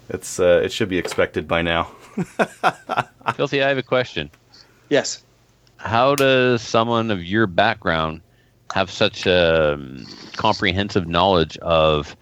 it's 0.09 0.41
uh, 0.41 0.63
it 0.65 0.73
should 0.73 0.89
be 0.89 0.99
expected 0.99 1.49
by 1.49 1.63
now. 1.63 1.91
Filthy, 3.35 3.63
I 3.63 3.69
have 3.69 3.79
a 3.79 3.83
question. 3.83 4.31
Yes. 4.89 5.23
How 5.77 6.15
does 6.15 6.63
someone 6.63 7.11
of 7.11 7.25
your 7.25 7.47
background 7.47 8.21
have 8.73 8.91
such 8.91 9.27
a 9.27 9.75
um, 9.75 10.07
comprehensive 10.37 11.07
knowledge 11.07 11.57
of 11.59 12.17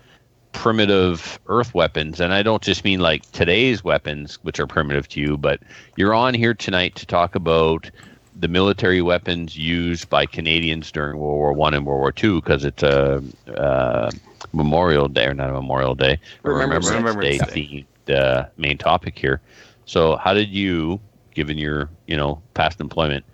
primitive 0.52 1.38
Earth 1.46 1.74
weapons, 1.74 2.20
and 2.20 2.32
I 2.32 2.42
don't 2.42 2.62
just 2.62 2.84
mean 2.84 3.00
like 3.00 3.30
today's 3.32 3.82
weapons, 3.82 4.38
which 4.42 4.60
are 4.60 4.66
primitive 4.66 5.08
to 5.08 5.20
you, 5.20 5.36
but 5.36 5.60
you're 5.96 6.14
on 6.14 6.34
here 6.34 6.54
tonight 6.54 6.94
to 6.96 7.06
talk 7.06 7.34
about 7.34 7.90
the 8.38 8.48
military 8.48 9.02
weapons 9.02 9.56
used 9.56 10.08
by 10.08 10.24
Canadians 10.26 10.90
during 10.90 11.18
World 11.18 11.36
War 11.36 11.52
One 11.52 11.74
and 11.74 11.84
World 11.84 12.00
War 12.00 12.12
Two 12.12 12.40
because 12.40 12.64
it's 12.64 12.82
a 12.82 13.22
uh, 13.56 14.10
Memorial 14.52 15.08
Day 15.08 15.26
or 15.26 15.34
not 15.34 15.50
a 15.50 15.52
Memorial 15.52 15.94
Day, 15.94 16.18
Remembrance 16.42 16.88
Remembrance, 16.88 17.38
Day. 17.38 17.38
Day 17.38 17.86
themed 18.08 18.14
uh, 18.16 18.46
main 18.56 18.78
topic 18.78 19.18
here. 19.18 19.40
So, 19.84 20.16
how 20.16 20.34
did 20.34 20.48
you, 20.50 21.00
given 21.34 21.58
your 21.58 21.90
you 22.06 22.16
know 22.16 22.42
past 22.54 22.80
employment, 22.80 23.24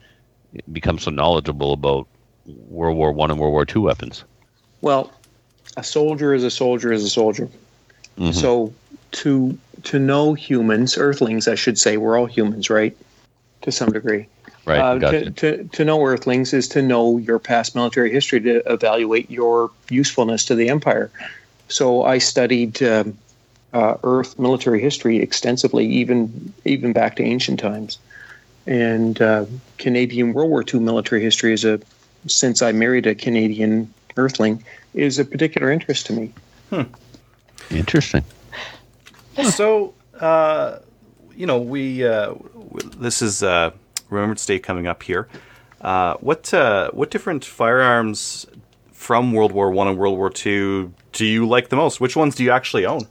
become 0.73 0.99
so 0.99 1.11
knowledgeable 1.11 1.73
about 1.73 2.07
World 2.47 2.97
War 2.97 3.12
One 3.12 3.31
and 3.31 3.39
World 3.39 3.53
War 3.53 3.64
Two 3.66 3.83
weapons? 3.83 4.25
Well, 4.81 5.12
a 5.79 5.85
soldier 5.85 6.35
is 6.35 6.43
a 6.45 6.51
soldier 6.51 6.93
is 6.93 7.05
a 7.05 7.09
soldier. 7.09 7.49
Mhm. 8.18 8.35
So 8.35 8.72
to 9.12 9.57
to 9.85 9.99
know 9.99 10.35
humans, 10.35 10.99
Earthlings, 10.99 11.47
I 11.47 11.55
should 11.55 11.79
say, 11.79 11.97
we're 11.97 12.18
all 12.18 12.26
humans, 12.26 12.68
right? 12.68 12.95
To 13.62 13.70
some 13.72 13.93
degree. 13.93 14.26
right, 14.66 14.81
Uh, 14.81 14.99
gotcha. 14.99 15.31
to, 15.31 15.31
to, 15.31 15.64
to 15.76 15.85
know 15.85 16.05
Earthlings 16.05 16.53
is 16.53 16.68
to 16.68 16.83
know 16.83 17.16
your 17.16 17.39
past 17.39 17.74
military 17.74 18.11
history 18.11 18.41
to 18.41 18.57
evaluate 18.70 19.31
your 19.31 19.70
usefulness 19.89 20.45
to 20.47 20.55
the 20.55 20.68
Empire. 20.68 21.11
So 21.68 22.03
I 22.03 22.18
studied 22.18 22.83
um, 22.83 23.16
uh, 23.72 23.95
Earth 24.03 24.39
military 24.39 24.81
history 24.81 25.20
extensively, 25.20 25.87
even 25.87 26.53
even 26.64 26.93
back 26.93 27.16
to 27.16 27.22
ancient 27.22 27.61
times. 27.61 27.99
And 28.66 29.22
uh, 29.22 29.47
Canadian 29.79 30.33
World 30.35 30.51
War 30.51 30.64
II 30.64 30.81
military 30.81 31.22
history 31.22 31.53
is 31.53 31.64
a 31.64 31.81
since 32.26 32.62
I 32.62 32.72
married 32.72 33.07
a 33.07 33.14
Canadian 33.14 33.93
Earthling 34.16 34.64
is 34.99 35.19
a 35.19 35.25
particular 35.25 35.71
interest 35.71 36.07
to 36.07 36.13
me. 36.13 36.33
Interesting. 37.71 38.25
So, 39.45 39.95
uh, 40.21 40.79
you 41.35 41.47
know, 41.47 41.59
we 41.59 42.05
uh, 42.05 42.35
this 42.97 43.23
is 43.23 43.43
uh, 43.43 43.71
Remembrance 44.11 44.45
Day 44.45 44.59
coming 44.59 44.87
up 44.87 45.03
here. 45.03 45.29
Uh, 45.81 46.15
what 46.15 46.53
uh, 46.53 46.91
what 46.91 47.11
different 47.11 47.45
firearms 47.45 48.47
from 48.93 49.33
World 49.33 49.53
War 49.53 49.71
One 49.71 49.87
and 49.87 49.97
World 49.97 50.19
War 50.19 50.31
Two 50.31 50.93
do 51.13 51.25
you 51.25 51.47
like 51.47 51.69
the 51.69 51.77
most? 51.77 52.01
Which 52.01 52.17
ones 52.17 52.35
do 52.35 52.43
you 52.43 52.51
actually 52.51 52.85
own? 52.85 53.03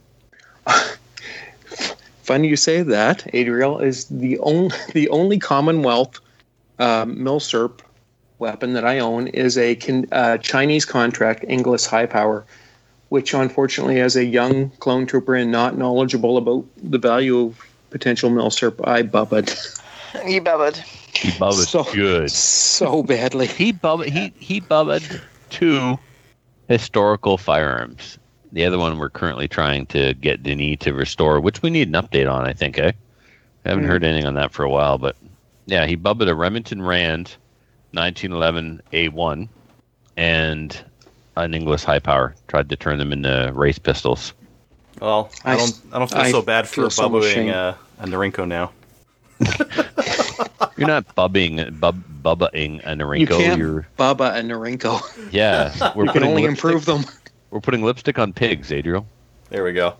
Funny 2.22 2.48
you 2.48 2.56
say 2.56 2.82
that. 2.82 3.26
Adriel 3.32 3.78
is 3.78 4.04
the 4.06 4.38
only 4.40 4.76
the 4.92 5.08
only 5.08 5.38
Commonwealth 5.38 6.20
uh, 6.78 7.06
milsurp 7.06 7.80
weapon 8.38 8.72
that 8.74 8.84
I 8.84 8.98
own 9.00 9.26
is 9.28 9.58
a 9.58 9.76
uh, 10.12 10.38
Chinese 10.38 10.84
contract 10.84 11.44
Inglis 11.48 11.86
high 11.86 12.06
power, 12.06 12.44
which 13.08 13.34
unfortunately, 13.34 14.00
as 14.00 14.16
a 14.16 14.24
young 14.24 14.70
clone 14.78 15.06
trooper 15.06 15.34
and 15.34 15.50
not 15.50 15.76
knowledgeable 15.76 16.36
about 16.36 16.64
the 16.82 16.98
value 16.98 17.38
of 17.46 17.60
potential 17.90 18.30
milsurp, 18.30 18.86
I 18.86 19.02
bubbled 19.02 19.54
You 20.26 20.40
bubbled. 20.40 20.76
He 21.14 21.30
bubbled 21.38 21.66
So- 21.68 21.84
good. 21.92 22.30
so 22.30 23.02
badly. 23.02 23.46
He 23.46 23.72
bubbled. 23.72 24.08
He 24.08 24.32
he 24.38 24.60
bubbled 24.60 25.02
two 25.50 25.98
historical 26.68 27.36
firearms. 27.38 28.18
The 28.52 28.64
other 28.64 28.78
one 28.78 28.98
we're 28.98 29.10
currently 29.10 29.48
trying 29.48 29.84
to 29.86 30.14
get 30.14 30.42
Denis 30.42 30.78
to 30.80 30.94
restore, 30.94 31.40
which 31.40 31.60
we 31.60 31.68
need 31.70 31.88
an 31.88 31.94
update 31.94 32.30
on. 32.30 32.46
I 32.46 32.52
think. 32.54 32.78
Eh? 32.78 32.92
I 33.64 33.68
haven't 33.68 33.84
Mm. 33.84 33.88
heard 33.88 34.04
anything 34.04 34.26
on 34.26 34.34
that 34.34 34.52
for 34.52 34.62
a 34.62 34.70
while, 34.70 34.96
but 34.96 35.16
yeah, 35.66 35.84
he 35.86 35.94
bubbled 35.96 36.28
a 36.30 36.34
Remington 36.34 36.80
Rand 36.80 37.36
1911 37.92 38.82
A1 38.92 39.48
and 40.16 40.84
an 41.36 41.54
Inglis 41.54 41.84
high 41.84 41.98
power. 41.98 42.34
Tried 42.48 42.68
to 42.70 42.76
turn 42.76 42.98
them 42.98 43.12
into 43.12 43.50
race 43.54 43.78
pistols. 43.78 44.32
Well, 45.00 45.30
I, 45.44 45.52
I 45.52 45.56
don't 45.56 45.68
s- 45.68 45.82
I 45.92 45.98
don't 45.98 46.10
feel 46.10 46.18
I 46.20 46.30
so 46.32 46.42
bad 46.42 46.68
for 46.68 46.90
so 46.90 47.08
much 47.08 47.22
bubbling 47.22 47.50
uh, 47.50 47.76
a 48.00 48.06
Norinco 48.06 48.46
now. 48.48 48.72
You're 50.76 50.86
not 50.88 51.14
bubbing, 51.14 51.76
bub, 51.78 52.02
bubbaing 52.22 52.80
a 52.84 52.90
Norinco. 52.94 53.18
You 53.20 53.26
can't 53.26 53.58
You're 53.58 53.86
Bubba 53.98 54.34
and 54.34 54.50
Norinco. 54.50 55.00
yeah. 55.32 55.92
We're 55.94 56.06
You 56.06 56.12
can 56.12 56.24
only 56.24 56.42
lipstick- 56.42 56.64
improve 56.64 56.84
them. 56.84 57.04
We're 57.50 57.60
putting 57.60 57.82
lipstick 57.82 58.18
on 58.18 58.32
pigs, 58.32 58.72
Adriel. 58.72 59.06
There 59.50 59.64
we 59.64 59.72
go. 59.72 59.94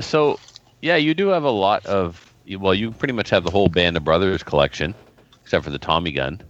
So, 0.00 0.40
yeah, 0.80 0.96
you 0.96 1.14
do 1.14 1.28
have 1.28 1.44
a 1.44 1.50
lot 1.50 1.84
of. 1.86 2.32
Well, 2.58 2.74
you 2.74 2.90
pretty 2.90 3.12
much 3.14 3.30
have 3.30 3.44
the 3.44 3.50
whole 3.50 3.68
Band 3.68 3.96
of 3.96 4.04
Brothers 4.04 4.42
collection, 4.42 4.94
except 5.42 5.64
for 5.64 5.70
the 5.70 5.78
Tommy 5.78 6.10
gun. 6.10 6.40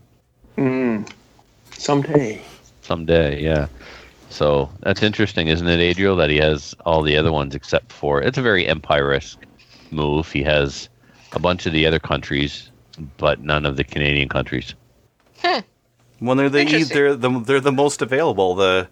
Mm. 0.57 1.11
Someday. 1.72 2.42
Someday, 2.82 3.42
yeah. 3.42 3.66
So 4.30 4.70
that's 4.80 5.03
interesting, 5.03 5.48
isn't 5.48 5.66
it, 5.66 5.80
Adriel? 5.80 6.16
That 6.16 6.30
he 6.30 6.38
has 6.38 6.74
all 6.86 7.03
the 7.03 7.16
other 7.16 7.32
ones 7.32 7.55
except 7.55 7.92
for. 7.92 8.22
It's 8.22 8.38
a 8.38 8.42
very 8.42 8.66
empire-esque 8.66 9.38
move. 9.90 10.30
He 10.32 10.42
has 10.42 10.88
a 11.32 11.38
bunch 11.38 11.66
of 11.66 11.72
the 11.72 11.86
other 11.86 11.98
countries, 11.98 12.70
but 13.18 13.40
none 13.40 13.66
of 13.66 13.76
the 13.76 13.84
Canadian 13.84 14.28
countries. 14.28 14.74
When 16.18 16.36
they're 16.36 16.48
the 16.48 16.84
they're 16.84 17.16
the 17.16 17.40
they're 17.40 17.61
the 17.61 17.72
most 17.72 18.00
available. 18.00 18.55
The 18.55 18.88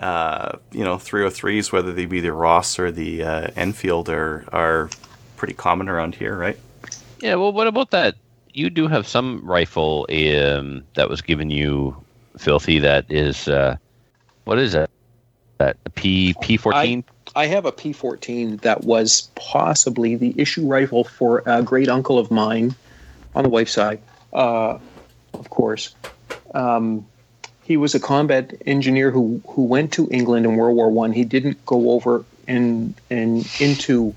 uh, 0.00 0.58
you 0.72 0.84
know 0.84 0.96
303s, 0.96 1.72
whether 1.72 1.92
they 1.92 2.06
be 2.06 2.20
the 2.20 2.32
Ross 2.32 2.78
or 2.78 2.90
the 2.90 3.22
uh, 3.22 3.48
Enfield, 3.56 4.08
are 4.08 4.44
are 4.52 4.88
pretty 5.36 5.54
common 5.54 5.88
around 5.88 6.14
here, 6.14 6.36
right? 6.36 6.58
Yeah. 7.20 7.34
Well, 7.34 7.52
what 7.52 7.66
about 7.66 7.90
that? 7.90 8.14
You 8.52 8.70
do 8.70 8.88
have 8.88 9.06
some 9.06 9.40
rifle 9.44 10.06
um, 10.10 10.84
that 10.94 11.08
was 11.08 11.22
given 11.22 11.50
you, 11.50 11.96
filthy. 12.38 12.78
That 12.80 13.10
is, 13.10 13.48
uh, 13.48 13.76
what 14.44 14.58
is 14.58 14.72
that? 14.72 14.90
That 15.58 15.76
P 15.94 16.34
P 16.40 16.56
fourteen. 16.56 17.04
I 17.36 17.46
have 17.46 17.64
a 17.64 17.72
P14 17.72 18.62
that 18.62 18.84
was 18.84 19.28
possibly 19.34 20.16
the 20.16 20.34
issue 20.36 20.66
rifle 20.66 21.04
for 21.04 21.42
a 21.46 21.62
great 21.62 21.88
uncle 21.88 22.18
of 22.18 22.30
mine 22.30 22.74
on 23.34 23.44
the 23.44 23.48
wife's 23.48 23.72
side, 23.72 24.00
uh, 24.32 24.78
of 25.34 25.50
course. 25.50 25.94
Um, 26.54 27.06
he 27.62 27.76
was 27.76 27.94
a 27.94 28.00
combat 28.00 28.54
engineer 28.66 29.12
who, 29.12 29.40
who 29.46 29.62
went 29.62 29.92
to 29.92 30.08
England 30.10 30.44
in 30.44 30.56
World 30.56 30.76
War 30.76 30.90
One. 30.90 31.12
He 31.12 31.24
didn't 31.24 31.64
go 31.66 31.92
over 31.92 32.24
and 32.48 32.94
and 33.10 33.48
into 33.60 34.14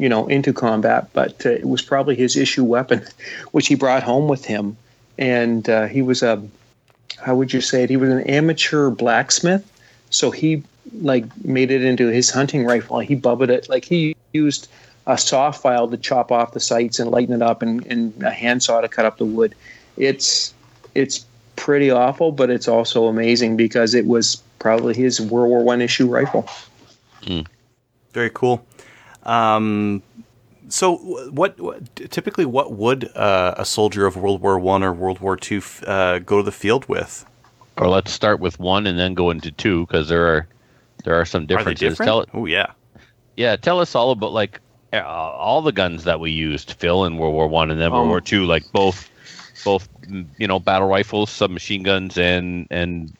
you 0.00 0.08
know 0.08 0.26
into 0.26 0.52
combat, 0.52 1.08
but 1.12 1.44
uh, 1.44 1.50
it 1.50 1.68
was 1.68 1.82
probably 1.82 2.16
his 2.16 2.36
issue 2.36 2.64
weapon, 2.64 3.04
which 3.52 3.68
he 3.68 3.74
brought 3.74 4.02
home 4.02 4.26
with 4.26 4.44
him. 4.44 4.76
And 5.18 5.68
uh, 5.68 5.86
he 5.86 6.00
was 6.02 6.22
a 6.22 6.42
how 7.20 7.36
would 7.36 7.52
you 7.52 7.60
say 7.60 7.84
it? 7.84 7.90
He 7.90 7.96
was 7.96 8.10
an 8.10 8.22
amateur 8.22 8.90
blacksmith, 8.90 9.70
so 10.08 10.30
he 10.30 10.62
like 11.02 11.24
made 11.44 11.70
it 11.70 11.84
into 11.84 12.08
his 12.08 12.30
hunting 12.30 12.64
rifle. 12.64 12.98
He 13.00 13.14
bubbled 13.14 13.50
it 13.50 13.68
like 13.68 13.84
he 13.84 14.16
used 14.32 14.68
a 15.06 15.18
saw 15.18 15.50
file 15.50 15.88
to 15.88 15.96
chop 15.96 16.32
off 16.32 16.52
the 16.52 16.60
sights 16.60 16.98
and 16.98 17.10
lighten 17.10 17.34
it 17.34 17.42
up, 17.42 17.62
and, 17.62 17.84
and 17.86 18.22
a 18.22 18.30
handsaw 18.30 18.80
to 18.80 18.88
cut 18.88 19.04
up 19.04 19.18
the 19.18 19.26
wood. 19.26 19.54
It's 19.96 20.54
it's 20.94 21.26
pretty 21.56 21.90
awful, 21.90 22.32
but 22.32 22.48
it's 22.48 22.68
also 22.68 23.06
amazing 23.06 23.56
because 23.56 23.94
it 23.94 24.06
was 24.06 24.42
probably 24.58 24.94
his 24.94 25.20
World 25.20 25.50
War 25.50 25.62
One 25.62 25.82
issue 25.82 26.08
rifle. 26.08 26.48
Very 28.12 28.30
cool. 28.30 28.64
Um, 29.30 30.02
so, 30.68 30.96
what, 31.30 31.58
what 31.60 31.96
typically 32.10 32.44
what 32.44 32.72
would 32.72 33.14
uh, 33.16 33.54
a 33.56 33.64
soldier 33.64 34.06
of 34.06 34.16
World 34.16 34.40
War 34.40 34.58
One 34.58 34.82
or 34.82 34.92
World 34.92 35.20
War 35.20 35.36
Two 35.36 35.58
f- 35.58 35.82
uh, 35.86 36.18
go 36.20 36.38
to 36.38 36.42
the 36.42 36.52
field 36.52 36.88
with? 36.88 37.24
Or 37.76 37.88
let's 37.88 38.12
start 38.12 38.40
with 38.40 38.58
one 38.60 38.86
and 38.86 38.98
then 38.98 39.14
go 39.14 39.30
into 39.30 39.50
two 39.50 39.86
because 39.86 40.08
there 40.08 40.26
are 40.26 40.46
there 41.04 41.14
are 41.14 41.24
some 41.24 41.44
Are 41.44 41.46
they 41.46 41.56
differences. 41.74 41.90
different? 41.90 42.08
Tell 42.08 42.40
Oh 42.40 42.46
yeah. 42.46 42.72
yeah, 43.36 43.56
tell 43.56 43.80
us 43.80 43.94
all 43.94 44.10
about 44.10 44.32
like 44.32 44.60
uh, 44.92 44.98
all 45.02 45.62
the 45.62 45.72
guns 45.72 46.04
that 46.04 46.20
we 46.20 46.30
used, 46.30 46.72
Phil, 46.72 47.04
in 47.04 47.16
World 47.16 47.32
War 47.34 47.48
One 47.48 47.70
and 47.70 47.80
then 47.80 47.90
World 47.92 48.02
Um, 48.04 48.08
War 48.08 48.20
Two, 48.20 48.44
like 48.44 48.64
both 48.72 49.08
both 49.64 49.88
mm, 50.02 50.26
you 50.38 50.46
know 50.46 50.58
battle 50.58 50.88
rifles, 50.88 51.30
submachine 51.30 51.82
guns, 51.82 52.18
and 52.18 52.66
and 52.70 53.12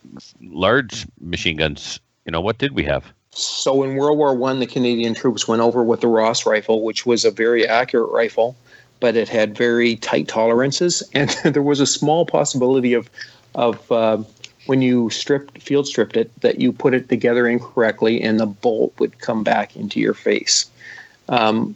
large 0.43 1.07
machine 1.21 1.57
guns. 1.57 2.01
You 2.27 2.33
know 2.33 2.41
what 2.41 2.59
did 2.59 2.73
we 2.73 2.85
have? 2.85 3.05
So 3.33 3.83
in 3.83 3.97
World 3.97 4.19
War 4.19 4.35
One, 4.35 4.59
the 4.59 4.67
Canadian 4.67 5.15
troops 5.15 5.47
went 5.47 5.63
over 5.63 5.83
with 5.83 6.01
the 6.01 6.09
Ross 6.09 6.47
rifle, 6.47 6.83
which 6.83 7.07
was 7.07 7.25
a 7.25 7.31
very 7.31 7.67
accurate 7.67 8.11
rifle, 8.11 8.57
but 8.99 9.17
it 9.17 9.29
had 9.29 9.57
very 9.57 9.97
tight 9.97 10.29
tolerances, 10.29 11.03
and 11.15 11.31
there 11.45 11.63
was 11.63 11.81
a 11.81 11.87
small 11.87 12.27
possibility 12.27 12.95
of 12.95 13.09
of 13.55 13.91
uh, 13.91 14.19
when 14.67 14.83
you 14.83 15.11
stripped 15.11 15.61
field 15.61 15.87
stripped 15.87 16.17
it 16.17 16.31
that 16.41 16.61
you 16.61 16.73
put 16.73 16.95
it 16.95 17.09
together 17.09 17.49
incorrectly 17.49 18.23
and 18.23 18.39
the 18.39 18.47
bolt 18.47 18.93
would 18.99 19.19
come 19.19 19.43
back 19.43 19.75
into 19.75 19.99
your 19.99 20.15
face. 20.15 20.67
Um, 21.29 21.75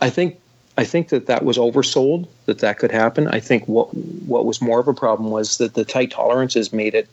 I 0.00 0.10
think 0.10 0.38
I 0.78 0.84
think 0.84 1.10
that 1.10 1.26
that 1.26 1.44
was 1.44 1.58
oversold 1.58 2.26
that 2.46 2.60
that 2.60 2.78
could 2.78 2.90
happen. 2.90 3.28
I 3.28 3.40
think 3.40 3.66
what 3.68 3.94
what 3.94 4.46
was 4.46 4.62
more 4.62 4.80
of 4.80 4.88
a 4.88 4.94
problem 4.94 5.30
was 5.30 5.58
that 5.58 5.74
the 5.74 5.84
tight 5.84 6.10
tolerances 6.10 6.72
made 6.72 6.94
it 6.94 7.08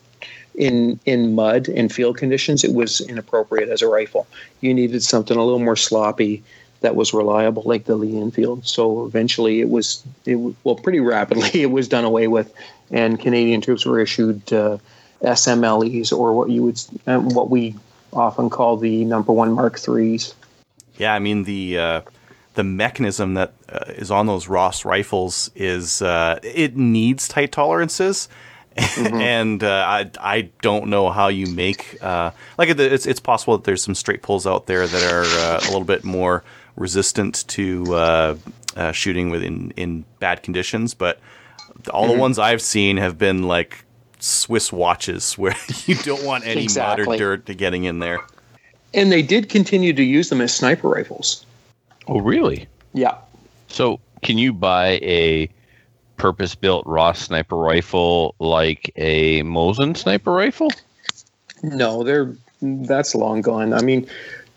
in 0.55 0.99
in 1.05 1.35
mud 1.35 1.67
and 1.69 1.91
field 1.91 2.17
conditions 2.17 2.63
it 2.63 2.73
was 2.73 3.01
inappropriate 3.01 3.69
as 3.69 3.81
a 3.81 3.87
rifle. 3.87 4.27
You 4.61 4.73
needed 4.73 5.03
something 5.03 5.37
a 5.37 5.43
little 5.43 5.59
more 5.59 5.75
sloppy 5.75 6.43
that 6.81 6.95
was 6.95 7.13
reliable 7.13 7.63
like 7.65 7.85
the 7.85 7.95
Lee 7.95 8.19
Enfield. 8.19 8.65
So 8.65 9.05
eventually 9.05 9.61
it 9.61 9.69
was 9.69 10.03
it 10.25 10.37
well 10.63 10.75
pretty 10.75 10.99
rapidly 10.99 11.49
it 11.61 11.71
was 11.71 11.87
done 11.87 12.05
away 12.05 12.27
with 12.27 12.53
and 12.91 13.19
Canadian 13.19 13.61
troops 13.61 13.85
were 13.85 13.99
issued 13.99 14.51
uh, 14.51 14.77
SMLEs 15.21 16.11
or 16.17 16.33
what 16.33 16.49
you 16.49 16.63
would 16.63 16.81
uh, 17.07 17.19
what 17.19 17.49
we 17.49 17.75
often 18.13 18.49
call 18.49 18.77
the 18.77 19.05
number 19.05 19.31
one 19.31 19.51
Mark 19.51 19.77
threes. 19.77 20.33
Yeah, 20.97 21.13
I 21.13 21.19
mean 21.19 21.43
the 21.43 21.77
uh, 21.77 22.01
the 22.55 22.63
mechanism 22.63 23.35
that 23.35 23.53
uh, 23.69 23.85
is 23.89 24.11
on 24.11 24.27
those 24.27 24.47
Ross 24.47 24.85
rifles 24.85 25.51
is 25.55 26.01
uh, 26.01 26.39
it 26.43 26.75
needs 26.75 27.27
tight 27.27 27.51
tolerances, 27.51 28.27
and 28.97 29.63
uh, 29.63 29.85
I 29.87 30.11
I 30.19 30.41
don't 30.61 30.87
know 30.87 31.09
how 31.09 31.27
you 31.27 31.47
make 31.47 31.97
uh, 32.01 32.31
like 32.57 32.69
it's 32.69 33.05
it's 33.05 33.19
possible 33.19 33.57
that 33.57 33.63
there's 33.63 33.81
some 33.81 33.95
straight 33.95 34.21
pulls 34.21 34.45
out 34.47 34.67
there 34.67 34.87
that 34.87 35.13
are 35.13 35.23
uh, 35.23 35.59
a 35.63 35.67
little 35.67 35.83
bit 35.83 36.03
more 36.03 36.43
resistant 36.75 37.47
to 37.49 37.93
uh, 37.93 38.35
uh, 38.75 38.91
shooting 38.91 39.29
within 39.29 39.71
in 39.75 40.05
bad 40.19 40.43
conditions, 40.43 40.93
but 40.93 41.19
all 41.91 42.07
the 42.07 42.17
ones 42.17 42.39
I've 42.39 42.61
seen 42.61 42.97
have 42.97 43.17
been 43.17 43.43
like 43.43 43.85
Swiss 44.19 44.71
watches 44.71 45.33
where 45.37 45.55
you 45.85 45.95
don't 45.95 46.23
want 46.23 46.45
any 46.45 46.55
mud 46.55 46.63
Exactly. 46.63 47.15
or 47.15 47.19
dirt 47.19 47.45
to 47.47 47.53
getting 47.53 47.83
in 47.85 47.99
there. 47.99 48.19
And 48.93 49.11
they 49.11 49.21
did 49.21 49.49
continue 49.49 49.93
to 49.93 50.03
use 50.03 50.29
them 50.29 50.41
as 50.41 50.53
sniper 50.53 50.89
rifles. 50.89 51.45
Oh, 52.07 52.19
really? 52.19 52.67
Yeah. 52.93 53.17
So, 53.67 53.99
can 54.23 54.39
you 54.39 54.51
buy 54.51 54.93
a 55.03 55.47
purpose-built 56.19 56.85
Ross 56.85 57.19
sniper 57.19 57.55
rifle 57.55 58.35
like 58.39 58.91
a 58.95 59.41
Mosin 59.43 59.97
sniper 59.97 60.31
rifle? 60.31 60.69
No, 61.63 62.03
they're 62.03 62.35
that's 62.61 63.15
long 63.15 63.41
gone. 63.41 63.73
I 63.73 63.81
mean, 63.81 64.07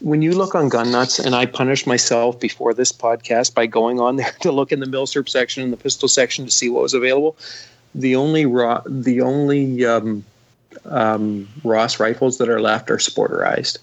when 0.00 0.22
you 0.22 0.32
look 0.32 0.54
on 0.54 0.68
gun 0.68 0.90
nuts, 0.90 1.18
and 1.18 1.34
I 1.34 1.46
punished 1.46 1.86
myself 1.86 2.38
before 2.38 2.74
this 2.74 2.92
podcast 2.92 3.54
by 3.54 3.66
going 3.66 4.00
on 4.00 4.16
there 4.16 4.32
to 4.40 4.52
look 4.52 4.72
in 4.72 4.80
the 4.80 4.86
milsurp 4.86 5.28
section 5.28 5.62
and 5.62 5.72
the 5.72 5.76
pistol 5.76 6.08
section 6.08 6.44
to 6.44 6.50
see 6.50 6.68
what 6.68 6.82
was 6.82 6.94
available. 6.94 7.36
The 7.94 8.16
only 8.16 8.46
raw, 8.46 8.82
the 8.86 9.20
only 9.20 9.84
um, 9.84 10.24
um, 10.86 11.48
Ross 11.62 12.00
rifles 12.00 12.38
that 12.38 12.48
are 12.48 12.60
left 12.60 12.90
are 12.90 12.96
sporterized. 12.96 13.78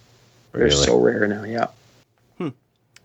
They're 0.52 0.72
so 0.72 1.00
rare 1.00 1.28
now. 1.28 1.44
Yeah. 1.44 1.68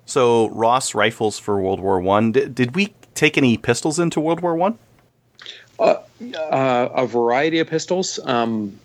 So 0.07 0.49
Ross 0.51 0.95
rifles 0.95 1.39
for 1.39 1.61
World 1.61 1.81
War 1.81 2.01
One. 2.01 2.33
Did, 2.33 2.55
did 2.55 2.75
we 2.75 2.93
take 3.15 3.39
any 3.39 3.57
pistols 3.57 3.99
into 3.99 4.21
World 4.21 4.41
War 4.41 4.55
One? 4.55 4.79
uh, 5.79 6.89
a 6.95 7.07
variety 7.07 7.59
of 7.59 7.69
pistols. 7.69 8.19
Um, 8.25 8.79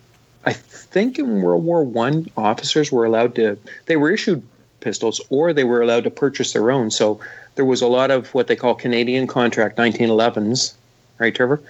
I 0.45 0.53
think 0.53 1.19
in 1.19 1.41
World 1.41 1.63
War 1.63 1.83
One, 1.83 2.27
officers 2.37 2.91
were 2.91 3.05
allowed 3.05 3.35
to. 3.35 3.57
They 3.85 3.97
were 3.97 4.11
issued 4.11 4.43
pistols, 4.79 5.21
or 5.29 5.53
they 5.53 5.63
were 5.63 5.81
allowed 5.81 6.05
to 6.05 6.09
purchase 6.09 6.53
their 6.53 6.71
own. 6.71 6.91
So 6.91 7.19
there 7.55 7.65
was 7.65 7.81
a 7.81 7.87
lot 7.87 8.11
of 8.11 8.33
what 8.33 8.47
they 8.47 8.55
call 8.55 8.75
Canadian 8.75 9.27
contract 9.27 9.77
1911s, 9.77 10.73
right, 11.17 11.35
Trevor? 11.35 11.61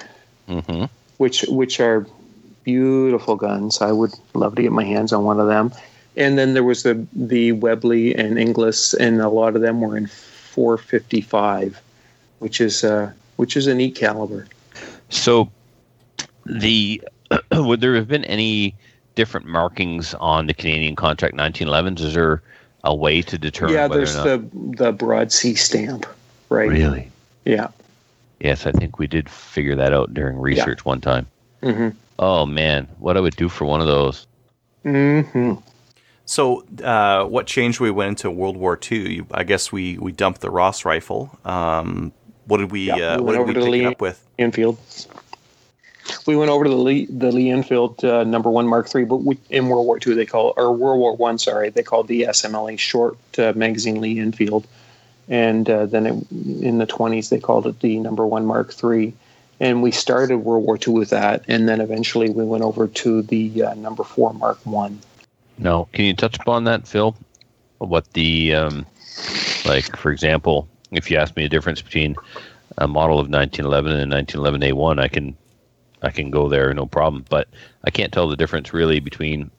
Mm-hmm. 0.47 0.85
Which 1.17 1.41
which 1.49 1.79
are 1.79 2.05
beautiful 2.63 3.35
guns. 3.35 3.81
I 3.81 3.91
would 3.91 4.13
love 4.33 4.55
to 4.55 4.61
get 4.61 4.71
my 4.71 4.83
hands 4.83 5.11
on 5.11 5.23
one 5.23 5.39
of 5.39 5.47
them. 5.47 5.73
And 6.15 6.37
then 6.37 6.53
there 6.53 6.63
was 6.63 6.83
the 6.83 7.05
the 7.13 7.53
Webley 7.53 8.15
and 8.15 8.37
Inglis, 8.37 8.93
and 8.93 9.21
a 9.21 9.29
lot 9.29 9.55
of 9.55 9.61
them 9.61 9.81
were 9.81 9.97
in 9.97 10.07
455, 10.07 11.81
which 12.39 12.59
is 12.61 12.83
uh, 12.83 13.11
which 13.37 13.55
is 13.55 13.67
a 13.67 13.75
neat 13.75 13.95
caliber. 13.95 14.47
So, 15.09 15.51
the 16.45 17.01
would 17.51 17.81
there 17.81 17.95
have 17.95 18.07
been 18.07 18.25
any 18.25 18.75
different 19.15 19.45
markings 19.45 20.13
on 20.15 20.47
the 20.47 20.53
Canadian 20.53 20.95
contract 20.95 21.35
1911s? 21.35 21.99
Is 22.01 22.13
there 22.13 22.41
a 22.83 22.95
way 22.95 23.21
to 23.21 23.37
determine 23.37 23.75
yeah, 23.75 23.87
whether 23.87 24.05
there's 24.05 24.15
or 24.15 24.37
not? 24.37 24.51
the 24.51 24.83
the 24.85 24.91
broad 24.91 25.31
C 25.31 25.55
stamp, 25.55 26.05
right? 26.49 26.69
Really? 26.69 27.11
Yeah. 27.45 27.69
Yes, 28.39 28.65
I 28.65 28.71
think 28.71 28.99
we 28.99 29.07
did 29.07 29.29
figure 29.29 29.75
that 29.75 29.93
out 29.93 30.13
during 30.13 30.37
research 30.37 30.85
one 30.85 31.01
time. 31.01 31.27
hmm 31.61 31.89
Oh 32.17 32.45
man, 32.45 32.87
what 32.99 33.17
I 33.17 33.19
would 33.19 33.35
do 33.35 33.49
for 33.49 33.65
one 33.65 33.81
of 33.81 33.87
those. 33.87 34.27
hmm 34.83 35.53
So 36.25 36.63
uh, 36.83 37.25
what 37.25 37.47
changed? 37.47 37.79
We 37.79 37.91
went 37.91 38.09
into 38.09 38.31
World 38.31 38.57
War 38.57 38.79
II. 38.89 39.15
You, 39.15 39.27
I 39.31 39.43
guess 39.43 39.71
we 39.71 39.97
we 39.97 40.11
dumped 40.11 40.41
the 40.41 40.49
Ross 40.49 40.85
rifle. 40.85 41.37
Um, 41.43 42.13
what 42.49 42.57
did 42.57 42.71
we 42.71 42.87
Yeah, 42.87 43.13
uh, 43.13 43.17
we 43.17 43.23
what 43.23 43.25
went 43.25 43.33
did 43.35 43.39
over 43.41 43.47
we 43.47 43.53
to 43.53 43.59
pick 43.61 43.69
Lee- 43.71 43.81
it 43.85 43.85
up 43.87 44.01
with? 44.01 44.27
Enfield. 44.37 44.77
We 46.25 46.35
went 46.35 46.49
over 46.49 46.63
to 46.63 46.69
the 46.69 46.75
Lee, 46.75 47.05
the 47.05 47.31
Lee 47.31 47.49
Enfield 47.51 48.03
uh, 48.03 48.23
number 48.23 48.49
one 48.49 48.67
Mark 48.67 48.93
III, 48.93 49.05
but 49.05 49.17
we, 49.17 49.37
in 49.49 49.67
World 49.67 49.85
War 49.85 49.99
II 50.05 50.15
they 50.15 50.25
call 50.25 50.53
or 50.57 50.73
World 50.75 50.99
War 50.99 51.15
One, 51.15 51.37
sorry, 51.37 51.69
they 51.69 51.83
called 51.83 52.07
the 52.07 52.23
SMLE 52.23 52.77
short 52.79 53.17
uh, 53.37 53.53
magazine 53.55 54.01
Lee 54.01 54.19
Enfield, 54.19 54.65
and 55.27 55.69
uh, 55.69 55.85
then 55.85 56.05
it, 56.07 56.31
in 56.61 56.79
the 56.79 56.85
twenties 56.87 57.29
they 57.29 57.39
called 57.39 57.67
it 57.67 57.79
the 57.81 57.99
number 57.99 58.25
one 58.25 58.45
Mark 58.45 58.73
III, 58.83 59.13
and 59.59 59.83
we 59.83 59.91
started 59.91 60.37
World 60.37 60.63
War 60.65 60.77
II 60.85 60.93
with 60.93 61.09
that, 61.11 61.43
and 61.47 61.69
then 61.69 61.79
eventually 61.79 62.29
we 62.31 62.43
went 62.43 62.63
over 62.63 62.87
to 62.87 63.21
the 63.21 63.63
uh, 63.63 63.73
number 63.75 64.03
four 64.03 64.33
Mark 64.33 64.57
One. 64.65 64.99
Now, 65.59 65.87
can 65.93 66.05
you 66.05 66.13
touch 66.15 66.39
upon 66.39 66.63
that, 66.63 66.87
Phil? 66.87 67.15
What 67.77 68.11
the 68.13 68.55
um, 68.55 68.85
like, 69.65 69.95
for 69.95 70.11
example, 70.11 70.67
if 70.91 71.09
you 71.11 71.17
ask 71.17 71.35
me 71.35 71.43
the 71.43 71.49
difference 71.49 71.81
between 71.81 72.15
a 72.77 72.87
model 72.87 73.19
of 73.19 73.29
1911 73.29 73.91
and 73.91 74.11
a 74.13 74.15
1911 74.15 74.61
A1, 74.61 75.01
I 75.03 75.07
can 75.07 75.35
I 76.01 76.11
can 76.11 76.31
go 76.31 76.47
there 76.47 76.73
no 76.73 76.85
problem. 76.85 77.25
But 77.29 77.47
I 77.83 77.89
can't 77.91 78.11
tell 78.13 78.27
the 78.29 78.37
difference 78.37 78.73
really 78.73 78.99
between 78.99 79.51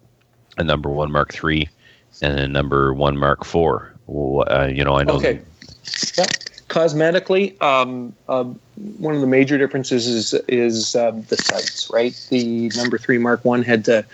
a 0.58 0.64
number 0.64 0.88
one 0.90 1.12
Mark 1.12 1.38
III 1.44 1.68
and 2.22 2.38
a 2.40 2.48
number 2.48 2.92
one 2.94 3.16
Mark 3.18 3.40
IV. 3.42 3.80
Wh- 4.06 4.42
Uh, 4.46 4.68
you 4.72 4.84
know, 4.84 4.96
I 4.96 5.04
know. 5.04 5.14
Okay. 5.16 5.40
Yep. 6.16 6.26
Cosmetically, 6.68 7.60
um, 7.60 8.14
um, 8.28 8.58
one 8.98 9.14
of 9.14 9.20
the 9.20 9.26
major 9.26 9.58
differences 9.58 10.06
is 10.06 10.34
is 10.48 10.94
um, 10.94 11.22
the 11.22 11.36
sights, 11.36 11.90
right? 11.92 12.14
The 12.30 12.70
number 12.76 12.96
three 12.96 13.18
Mark 13.18 13.44
One 13.44 13.62
had 13.64 13.84
the 13.84 14.04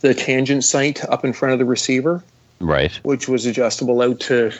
the 0.00 0.12
tangent 0.12 0.64
sight 0.64 1.04
up 1.04 1.24
in 1.24 1.32
front 1.32 1.52
of 1.54 1.58
the 1.60 1.64
receiver, 1.64 2.22
Right. 2.60 2.92
which 3.04 3.28
was 3.28 3.46
adjustable 3.46 4.02
out 4.02 4.20
to. 4.20 4.52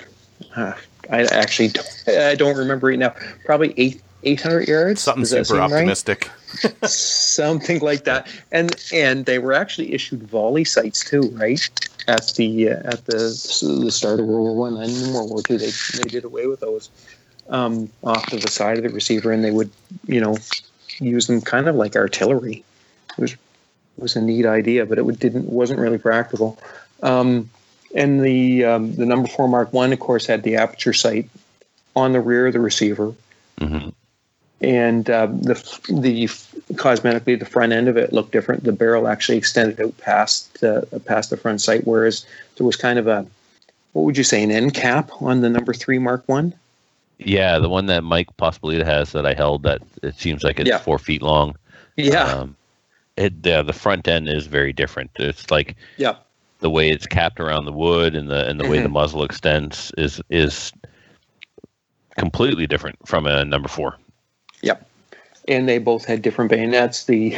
I 1.10 1.22
actually 1.24 1.68
don't, 1.68 2.04
I 2.08 2.34
don't 2.34 2.56
remember 2.56 2.88
right 2.88 2.98
now. 2.98 3.14
Probably 3.44 3.74
eight 3.76 4.02
eight 4.24 4.40
hundred 4.40 4.68
yards. 4.68 5.00
Something 5.02 5.24
super 5.24 5.44
seem 5.44 5.56
right? 5.58 5.72
optimistic. 5.72 6.30
something 6.84 7.80
like 7.80 8.04
that. 8.04 8.28
And 8.52 8.74
and 8.92 9.26
they 9.26 9.38
were 9.38 9.52
actually 9.52 9.92
issued 9.92 10.22
volley 10.22 10.64
sights 10.64 11.08
too, 11.08 11.30
right? 11.32 11.68
At 12.06 12.32
the 12.36 12.70
uh, 12.70 12.92
at 12.92 13.06
the 13.06 13.82
the 13.82 13.90
start 13.90 14.20
of 14.20 14.26
World 14.26 14.46
War 14.46 14.56
One 14.56 14.82
and 14.82 15.14
World 15.14 15.30
War 15.30 15.42
Two, 15.42 15.58
they 15.58 15.70
they 15.96 16.08
did 16.08 16.24
away 16.24 16.46
with 16.46 16.60
those 16.60 16.90
um, 17.48 17.90
off 18.02 18.26
to 18.26 18.36
the 18.36 18.48
side 18.48 18.76
of 18.76 18.82
the 18.82 18.90
receiver, 18.90 19.32
and 19.32 19.44
they 19.44 19.50
would 19.50 19.70
you 20.06 20.20
know 20.20 20.36
use 20.98 21.26
them 21.26 21.40
kind 21.40 21.68
of 21.68 21.76
like 21.76 21.96
artillery. 21.96 22.64
It 23.16 23.20
was 23.20 23.36
was 23.96 24.16
a 24.16 24.20
neat 24.20 24.46
idea, 24.46 24.86
but 24.86 24.98
it 24.98 25.18
didn't 25.18 25.48
wasn't 25.48 25.80
really 25.80 25.98
practical. 25.98 26.58
Um, 27.02 27.50
and 27.94 28.24
the 28.24 28.64
um, 28.64 28.94
the 28.96 29.06
number 29.06 29.28
four 29.28 29.48
Mark 29.48 29.72
One, 29.72 29.92
of 29.92 30.00
course, 30.00 30.26
had 30.26 30.42
the 30.42 30.56
aperture 30.56 30.92
sight 30.92 31.28
on 31.96 32.12
the 32.12 32.20
rear 32.20 32.46
of 32.48 32.52
the 32.52 32.60
receiver 32.60 33.14
hmm 33.58 33.88
and 34.60 35.10
uh, 35.10 35.26
the 35.26 35.54
the 35.88 36.26
cosmetically 36.74 37.38
the 37.38 37.44
front 37.44 37.72
end 37.72 37.88
of 37.88 37.96
it 37.96 38.12
looked 38.12 38.32
different. 38.32 38.64
The 38.64 38.72
barrel 38.72 39.08
actually 39.08 39.36
extended 39.38 39.80
out 39.80 39.96
past 39.98 40.60
the 40.60 40.86
past 41.04 41.30
the 41.30 41.36
front 41.36 41.60
sight, 41.60 41.86
whereas 41.86 42.24
there 42.56 42.66
was 42.66 42.76
kind 42.76 42.98
of 42.98 43.06
a 43.06 43.26
what 43.92 44.02
would 44.02 44.16
you 44.16 44.24
say 44.24 44.42
an 44.42 44.50
end 44.50 44.74
cap 44.74 45.10
on 45.20 45.40
the 45.40 45.50
number 45.50 45.74
three 45.74 45.98
Mark 45.98 46.22
One. 46.26 46.54
Yeah, 47.18 47.58
the 47.58 47.68
one 47.68 47.86
that 47.86 48.02
Mike 48.04 48.34
possibly 48.38 48.82
has 48.82 49.12
that 49.12 49.26
I 49.26 49.34
held 49.34 49.62
that 49.64 49.82
it 50.02 50.16
seems 50.16 50.42
like 50.42 50.58
it's 50.58 50.68
Yeah. 50.68 50.78
four 50.78 50.98
feet 50.98 51.22
long. 51.22 51.56
Yeah, 51.96 52.24
Um, 52.24 52.56
it 53.16 53.34
yeah, 53.42 53.62
the 53.62 53.72
front 53.72 54.08
end 54.08 54.28
is 54.28 54.46
very 54.46 54.72
different. 54.72 55.10
It's 55.16 55.50
like 55.50 55.76
yeah, 55.96 56.16
the 56.64 56.70
way 56.70 56.88
it's 56.88 57.06
capped 57.06 57.40
around 57.40 57.66
the 57.66 57.72
wood 57.72 58.16
and 58.16 58.30
the 58.30 58.48
and 58.48 58.58
the 58.58 58.66
way 58.66 58.80
the 58.80 58.88
Mhm. 58.88 58.92
muzzle 58.92 59.22
extends 59.22 59.92
is 59.98 60.18
is 60.30 60.72
completely 62.16 62.66
different 62.66 62.96
from 63.06 63.26
a 63.26 63.44
number 63.44 63.68
four. 63.68 63.96
yep. 64.62 64.88
And 65.46 65.68
they 65.68 65.76
both 65.76 66.06
had 66.06 66.22
different 66.22 66.50
bayonets. 66.50 67.04
The 67.04 67.36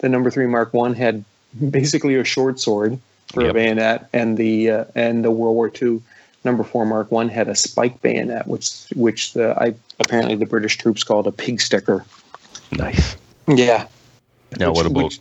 the 0.00 0.08
number 0.08 0.28
three 0.28 0.46
Mark 0.48 0.74
One 0.74 0.92
had 0.92 1.24
basically 1.70 2.16
a 2.16 2.24
short 2.24 2.58
sword 2.58 2.98
for 3.32 3.42
Yep. 3.42 3.50
a 3.50 3.54
bayonet, 3.54 4.08
and 4.12 4.36
the 4.36 4.70
uh, 4.70 4.84
and 4.96 5.24
the 5.24 5.30
World 5.30 5.54
War 5.54 5.70
Two 5.70 6.02
number 6.42 6.64
four 6.64 6.84
Mark 6.84 7.12
One 7.12 7.28
had 7.28 7.48
a 7.48 7.54
spike 7.54 8.02
bayonet, 8.02 8.48
which 8.48 8.68
which 8.96 9.34
the 9.34 9.54
I 9.56 9.72
apparently 10.00 10.34
the 10.34 10.46
British 10.46 10.78
troops 10.78 11.04
called 11.04 11.28
a 11.28 11.32
pig 11.32 11.60
sticker. 11.60 12.04
Nice. 12.72 13.14
Yeah. 13.46 13.86
Now 14.58 14.70
Which- 14.70 14.76
what 14.78 14.86
about? 14.86 15.04
which- 15.04 15.20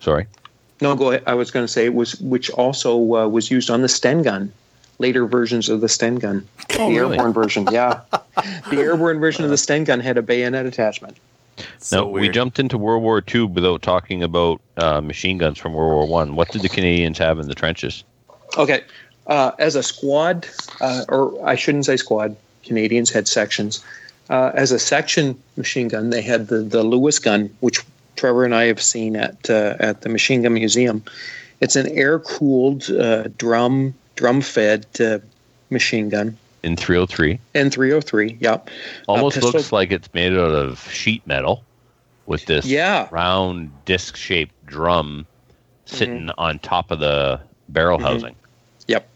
sorry. 0.00 0.26
No, 0.82 0.96
go 0.96 1.10
ahead. 1.10 1.22
I 1.26 1.34
was 1.34 1.50
going 1.50 1.64
to 1.64 1.72
say 1.72 1.84
it 1.86 1.94
was 1.94 2.20
which 2.20 2.50
also 2.50 2.96
uh, 3.14 3.28
was 3.28 3.50
used 3.50 3.70
on 3.70 3.82
the 3.82 3.88
Sten 3.88 4.22
gun, 4.22 4.52
later 4.98 5.26
versions 5.26 5.68
of 5.68 5.80
the 5.80 5.88
Sten 5.88 6.16
gun, 6.16 6.46
Oh, 6.78 6.88
the 6.88 6.98
really? 6.98 7.16
airborne 7.16 7.32
version. 7.32 7.68
Yeah, 7.70 8.00
the 8.70 8.78
airborne 8.78 9.20
version 9.20 9.44
of 9.44 9.50
the 9.50 9.56
Sten 9.56 9.84
gun 9.84 10.00
had 10.00 10.18
a 10.18 10.22
bayonet 10.22 10.66
attachment. 10.66 11.16
So 11.78 12.04
now 12.04 12.06
we 12.08 12.28
jumped 12.28 12.58
into 12.58 12.78
World 12.78 13.02
War 13.02 13.22
II 13.32 13.44
without 13.44 13.82
talking 13.82 14.22
about 14.22 14.60
uh, 14.78 15.00
machine 15.00 15.38
guns 15.38 15.58
from 15.58 15.74
World 15.74 15.92
War 15.92 16.06
One. 16.06 16.34
What 16.34 16.48
did 16.50 16.62
the 16.62 16.68
Canadians 16.68 17.18
have 17.18 17.38
in 17.38 17.46
the 17.46 17.54
trenches? 17.54 18.04
Okay, 18.58 18.82
uh, 19.28 19.52
as 19.58 19.76
a 19.76 19.82
squad, 19.82 20.46
uh, 20.80 21.04
or 21.08 21.46
I 21.46 21.54
shouldn't 21.54 21.86
say 21.86 21.96
squad. 21.96 22.34
Canadians 22.64 23.10
had 23.10 23.28
sections. 23.28 23.84
Uh, 24.30 24.50
as 24.54 24.72
a 24.72 24.78
section 24.78 25.40
machine 25.56 25.88
gun, 25.88 26.10
they 26.10 26.22
had 26.22 26.48
the 26.48 26.58
the 26.58 26.82
Lewis 26.82 27.18
gun, 27.18 27.54
which 27.60 27.84
Trevor 28.16 28.44
and 28.44 28.54
I 28.54 28.64
have 28.64 28.80
seen 28.82 29.16
at 29.16 29.48
uh, 29.50 29.76
at 29.80 30.02
the 30.02 30.08
Machine 30.08 30.42
Gun 30.42 30.54
Museum, 30.54 31.02
It's 31.60 31.76
an 31.76 31.88
air 31.88 32.18
cooled 32.20 32.90
uh, 32.90 33.28
drum 33.38 33.94
drum 34.16 34.40
fed 34.42 34.86
uh, 35.00 35.18
machine 35.70 36.08
gun. 36.08 36.36
In 36.62 36.76
303. 36.76 37.38
In 37.54 37.70
303, 37.70 38.36
Yep. 38.40 38.70
Almost 39.08 39.34
pistol- 39.34 39.52
looks 39.52 39.72
like 39.72 39.90
it's 39.90 40.12
made 40.14 40.32
out 40.32 40.52
of 40.52 40.88
sheet 40.92 41.26
metal 41.26 41.64
with 42.26 42.44
this 42.46 42.64
Yeah. 42.66 43.08
round 43.10 43.70
disc 43.84 44.16
shaped 44.16 44.54
drum 44.66 45.26
sitting 45.86 46.26
Mm-hmm. 46.26 46.38
on 46.40 46.58
top 46.60 46.90
of 46.92 47.00
the 47.00 47.40
barrel 47.70 47.98
housing. 47.98 48.36
Yep. 48.86 49.08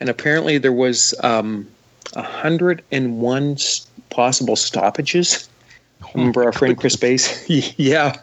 And 0.00 0.08
apparently 0.08 0.58
there 0.58 0.72
was 0.72 1.14
um, 1.22 1.68
101 2.14 3.52
s- 3.52 3.86
possible 4.10 4.56
stoppages. 4.56 5.48
Remember 6.14 6.42
our 6.44 6.52
friend 6.52 6.76
Chris 6.76 6.96
Bass? 6.96 7.48
yeah. 7.78 8.16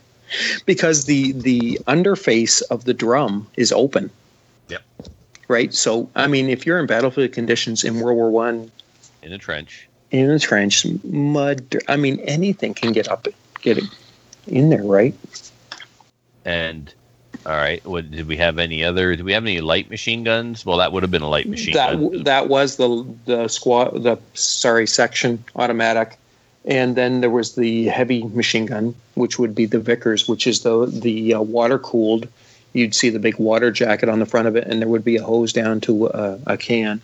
Because 0.65 1.05
the 1.05 1.31
the 1.33 1.79
underface 1.87 2.61
of 2.61 2.85
the 2.85 2.93
drum 2.93 3.47
is 3.55 3.71
open. 3.71 4.09
Yep. 4.69 4.81
Right? 5.47 5.73
So 5.73 6.09
I 6.15 6.27
mean 6.27 6.49
if 6.49 6.65
you're 6.65 6.79
in 6.79 6.85
battlefield 6.87 7.31
conditions 7.31 7.83
in 7.83 7.99
World 7.99 8.17
War 8.17 8.29
One 8.29 8.71
In 9.23 9.31
a 9.33 9.37
trench. 9.37 9.87
in 10.11 10.29
a 10.29 10.39
trench, 10.39 10.85
mud 11.03 11.75
I 11.87 11.95
mean 11.95 12.19
anything 12.21 12.73
can 12.73 12.91
get 12.91 13.07
up 13.07 13.27
get 13.61 13.79
in 14.47 14.69
there, 14.69 14.83
right? 14.83 15.13
And 16.45 16.93
all 17.45 17.53
right, 17.53 17.85
what, 17.85 18.09
did 18.11 18.27
we 18.27 18.35
have 18.37 18.57
any 18.57 18.83
other? 18.83 19.15
Did 19.15 19.23
we 19.23 19.31
have 19.33 19.43
any 19.43 19.61
light 19.61 19.89
machine 19.89 20.23
guns? 20.23 20.65
Well, 20.65 20.77
that 20.77 20.91
would 20.91 21.03
have 21.03 21.11
been 21.11 21.21
a 21.21 21.29
light 21.29 21.47
machine 21.47 21.73
that 21.75 21.91
gun. 21.93 22.01
w- 22.03 22.23
that 22.23 22.49
was 22.49 22.75
the 22.77 23.05
the 23.25 23.47
squad 23.47 24.03
the 24.03 24.17
sorry 24.33 24.87
section 24.87 25.43
automatic 25.55 26.17
and 26.65 26.95
then 26.95 27.21
there 27.21 27.29
was 27.29 27.55
the 27.55 27.85
heavy 27.85 28.23
machine 28.23 28.65
gun 28.65 28.95
which 29.15 29.39
would 29.39 29.55
be 29.55 29.65
the 29.65 29.79
Vickers 29.79 30.27
which 30.27 30.47
is 30.47 30.61
the 30.61 30.85
the 30.88 31.34
uh, 31.34 31.41
water 31.41 31.79
cooled 31.79 32.27
you'd 32.73 32.95
see 32.95 33.09
the 33.09 33.19
big 33.19 33.38
water 33.38 33.71
jacket 33.71 34.09
on 34.09 34.19
the 34.19 34.25
front 34.25 34.47
of 34.47 34.55
it 34.55 34.65
and 34.67 34.81
there 34.81 34.89
would 34.89 35.03
be 35.03 35.17
a 35.17 35.23
hose 35.23 35.53
down 35.53 35.79
to 35.81 36.09
uh, 36.09 36.38
a 36.47 36.57
can 36.57 37.01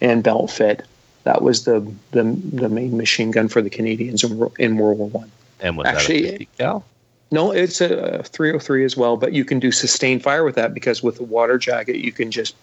and 0.00 0.22
belt 0.22 0.50
fit 0.50 0.82
that 1.24 1.42
was 1.42 1.64
the 1.64 1.80
the, 2.12 2.22
the 2.52 2.68
main 2.68 2.96
machine 2.96 3.30
gun 3.30 3.48
for 3.48 3.62
the 3.62 3.70
Canadians 3.70 4.22
in, 4.24 4.50
in 4.58 4.76
World 4.76 4.98
War 4.98 5.08
1 5.08 5.30
and 5.60 5.76
was 5.76 5.86
actually- 5.86 6.22
that 6.22 6.28
a 6.28 6.38
50 6.38 6.48
cal? 6.58 6.84
no 7.30 7.50
it's 7.52 7.80
a 7.80 8.22
303 8.22 8.84
as 8.84 8.96
well 8.96 9.16
but 9.16 9.32
you 9.32 9.44
can 9.44 9.58
do 9.58 9.72
sustained 9.72 10.22
fire 10.22 10.44
with 10.44 10.54
that 10.56 10.74
because 10.74 11.02
with 11.02 11.16
the 11.16 11.24
water 11.24 11.58
jacket 11.58 11.96
you 11.96 12.12
can 12.12 12.30
just 12.30 12.54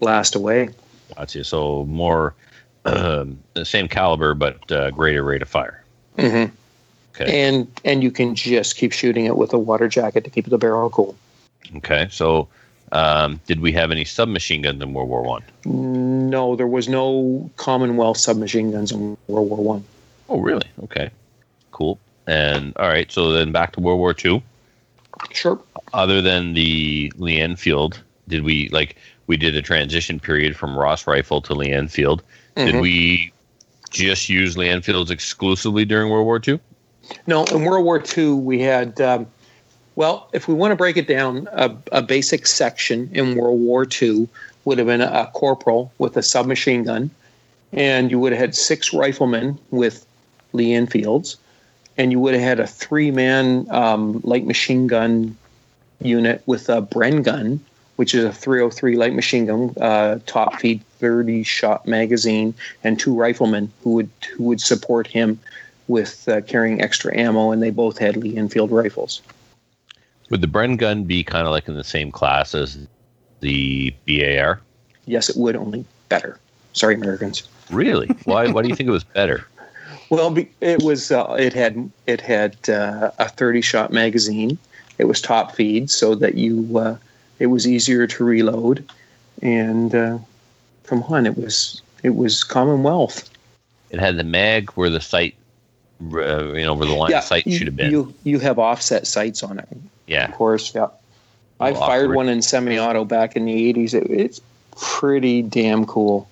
blast 0.00 0.34
away 0.34 0.68
Gotcha. 1.16 1.44
So 1.44 1.84
more 1.86 2.34
the 2.84 3.64
same 3.64 3.88
caliber, 3.88 4.34
but 4.34 4.70
uh, 4.70 4.90
greater 4.90 5.22
rate 5.22 5.42
of 5.42 5.48
fire. 5.48 5.82
Mhm. 6.18 6.50
Okay. 7.14 7.46
and 7.46 7.70
and 7.84 8.02
you 8.02 8.10
can 8.10 8.34
just 8.34 8.76
keep 8.76 8.92
shooting 8.92 9.26
it 9.26 9.36
with 9.36 9.52
a 9.52 9.58
water 9.58 9.86
jacket 9.86 10.24
to 10.24 10.30
keep 10.30 10.46
the 10.46 10.56
barrel 10.58 10.88
cool. 10.88 11.14
Okay. 11.76 12.08
So, 12.10 12.48
um, 12.90 13.38
did 13.46 13.60
we 13.60 13.70
have 13.72 13.90
any 13.90 14.04
submachine 14.04 14.62
guns 14.62 14.80
in 14.82 14.94
World 14.94 15.08
War 15.10 15.22
One? 15.22 15.42
No, 15.64 16.56
there 16.56 16.66
was 16.66 16.88
no 16.88 17.50
Commonwealth 17.56 18.16
submachine 18.16 18.72
guns 18.72 18.92
in 18.92 19.16
World 19.28 19.50
War 19.50 19.58
One. 19.58 19.84
Oh, 20.28 20.40
really? 20.40 20.66
Okay. 20.84 21.10
Cool. 21.70 21.98
And 22.26 22.74
all 22.76 22.88
right. 22.88 23.10
So 23.12 23.32
then 23.32 23.52
back 23.52 23.72
to 23.72 23.80
World 23.80 23.98
War 23.98 24.14
Two. 24.14 24.42
Sure. 25.32 25.60
Other 25.92 26.22
than 26.22 26.54
the 26.54 27.12
Lee 27.16 27.40
Enfield, 27.40 28.00
did 28.28 28.42
we 28.42 28.68
like 28.70 28.96
we 29.26 29.36
did 29.36 29.54
a 29.54 29.62
transition 29.62 30.18
period 30.18 30.56
from 30.56 30.76
Ross 30.78 31.06
rifle 31.06 31.42
to 31.42 31.54
Lee 31.54 31.72
Enfield? 31.72 32.22
Did 32.56 32.74
Mhm. 32.74 32.80
we 32.82 33.32
just 33.90 34.28
use 34.28 34.56
Lee 34.56 34.68
Enfields 34.68 35.10
exclusively 35.10 35.84
during 35.84 36.10
World 36.10 36.26
War 36.26 36.38
Two? 36.38 36.58
No, 37.26 37.44
in 37.44 37.64
World 37.64 37.84
War 37.84 38.02
II 38.16 38.34
we 38.34 38.60
had. 38.60 39.00
Um, 39.00 39.26
well, 39.96 40.28
if 40.32 40.48
we 40.48 40.54
want 40.54 40.72
to 40.72 40.76
break 40.76 40.96
it 40.96 41.06
down, 41.06 41.48
a, 41.52 41.70
a 41.92 42.00
basic 42.02 42.46
section 42.46 43.10
in 43.12 43.34
World 43.36 43.60
War 43.60 43.86
II 44.00 44.28
would 44.64 44.78
have 44.78 44.86
been 44.86 45.02
a 45.02 45.30
corporal 45.34 45.92
with 45.98 46.16
a 46.16 46.22
submachine 46.22 46.84
gun, 46.84 47.10
and 47.72 48.10
you 48.10 48.18
would 48.18 48.32
have 48.32 48.40
had 48.40 48.54
six 48.54 48.94
riflemen 48.94 49.58
with 49.70 50.06
Lee 50.52 50.72
Enfields, 50.72 51.36
and 51.98 52.12
you 52.12 52.20
would 52.20 52.32
have 52.34 52.42
had 52.42 52.60
a 52.60 52.66
three-man 52.66 53.66
um, 53.70 54.20
light 54.24 54.46
machine 54.46 54.86
gun 54.86 55.36
unit 56.00 56.42
with 56.46 56.68
a 56.68 56.80
Bren 56.80 57.22
gun, 57.22 57.60
which 58.02 58.16
is 58.16 58.24
a 58.24 58.32
303 58.32 58.96
light 58.96 59.14
machine 59.14 59.46
gun, 59.46 59.72
uh, 59.80 60.18
top 60.26 60.58
feed 60.58 60.84
30 60.98 61.44
shot 61.44 61.86
magazine, 61.86 62.52
and 62.82 62.98
two 62.98 63.14
riflemen 63.14 63.70
who 63.84 63.90
would 63.92 64.10
who 64.36 64.42
would 64.42 64.60
support 64.60 65.06
him 65.06 65.38
with 65.86 66.28
uh, 66.28 66.40
carrying 66.40 66.82
extra 66.82 67.16
ammo, 67.16 67.52
and 67.52 67.62
they 67.62 67.70
both 67.70 67.98
had 67.98 68.16
Lee 68.16 68.36
Enfield 68.36 68.72
rifles. 68.72 69.22
Would 70.30 70.40
the 70.40 70.48
Bren 70.48 70.76
gun 70.76 71.04
be 71.04 71.22
kind 71.22 71.46
of 71.46 71.52
like 71.52 71.68
in 71.68 71.76
the 71.76 71.84
same 71.84 72.10
class 72.10 72.56
as 72.56 72.88
the 73.38 73.94
BAR? 74.08 74.60
Yes, 75.06 75.28
it 75.28 75.36
would 75.36 75.54
only 75.54 75.84
better. 76.08 76.40
Sorry, 76.72 76.96
Americans. 76.96 77.44
Really? 77.70 78.08
Why? 78.24 78.50
Why 78.50 78.62
do 78.62 78.68
you 78.68 78.74
think 78.74 78.88
it 78.88 78.90
was 78.92 79.04
better? 79.04 79.46
Well, 80.10 80.36
it 80.60 80.82
was 80.82 81.12
uh, 81.12 81.36
it 81.38 81.52
had 81.52 81.88
it 82.08 82.20
had 82.20 82.68
uh, 82.68 83.12
a 83.20 83.28
30 83.28 83.60
shot 83.60 83.92
magazine. 83.92 84.58
It 84.98 85.04
was 85.04 85.20
top 85.20 85.54
feed, 85.54 85.88
so 85.88 86.16
that 86.16 86.34
you 86.34 86.76
uh, 86.76 86.96
it 87.42 87.46
was 87.46 87.66
easier 87.66 88.06
to 88.06 88.24
reload, 88.24 88.88
and 89.42 89.92
uh, 89.92 90.18
come 90.84 91.02
on, 91.04 91.26
it 91.26 91.36
was 91.36 91.82
it 92.04 92.14
was 92.14 92.44
Commonwealth. 92.44 93.28
It 93.90 93.98
had 93.98 94.16
the 94.16 94.24
mag 94.24 94.70
where 94.70 94.88
the 94.88 95.00
sight, 95.00 95.34
uh, 96.00 96.52
you 96.52 96.64
know, 96.64 96.74
where 96.74 96.86
the 96.86 96.94
line 96.94 97.12
of 97.12 97.24
sight 97.24 97.44
you- 97.44 97.58
should 97.58 97.66
have 97.66 97.74
been. 97.74 97.90
You 97.90 98.14
you 98.22 98.38
have 98.38 98.60
offset 98.60 99.08
sights 99.08 99.42
on 99.42 99.58
it, 99.58 99.68
yeah. 100.06 100.26
of 100.28 100.34
course. 100.34 100.72
Yeah, 100.72 100.86
I 101.58 101.70
Little 101.70 101.86
fired 101.86 102.04
awkward. 102.04 102.16
one 102.16 102.28
in 102.28 102.42
semi-auto 102.42 103.04
back 103.04 103.34
in 103.34 103.44
the 103.44 103.72
80s. 103.72 103.92
It, 103.94 104.08
it's 104.08 104.40
pretty 104.80 105.42
damn 105.42 105.84
cool. 105.84 106.28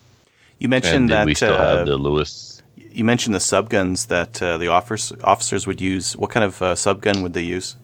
You 0.60 0.68
mentioned 0.68 1.10
that 1.10 1.26
we 1.26 1.34
still 1.34 1.54
uh, 1.54 1.76
have 1.78 1.86
the 1.86 1.96
Lewis? 1.96 2.62
you 2.92 3.04
mentioned 3.04 3.34
the 3.34 3.40
subguns 3.40 4.06
that 4.08 4.40
uh, 4.42 4.58
the 4.58 4.68
officers 4.68 5.18
officers 5.24 5.66
would 5.66 5.80
use. 5.80 6.16
What 6.16 6.30
kind 6.30 6.44
of 6.44 6.62
uh, 6.62 6.74
subgun 6.74 7.22
would 7.22 7.32
they 7.32 7.42
use? 7.42 7.74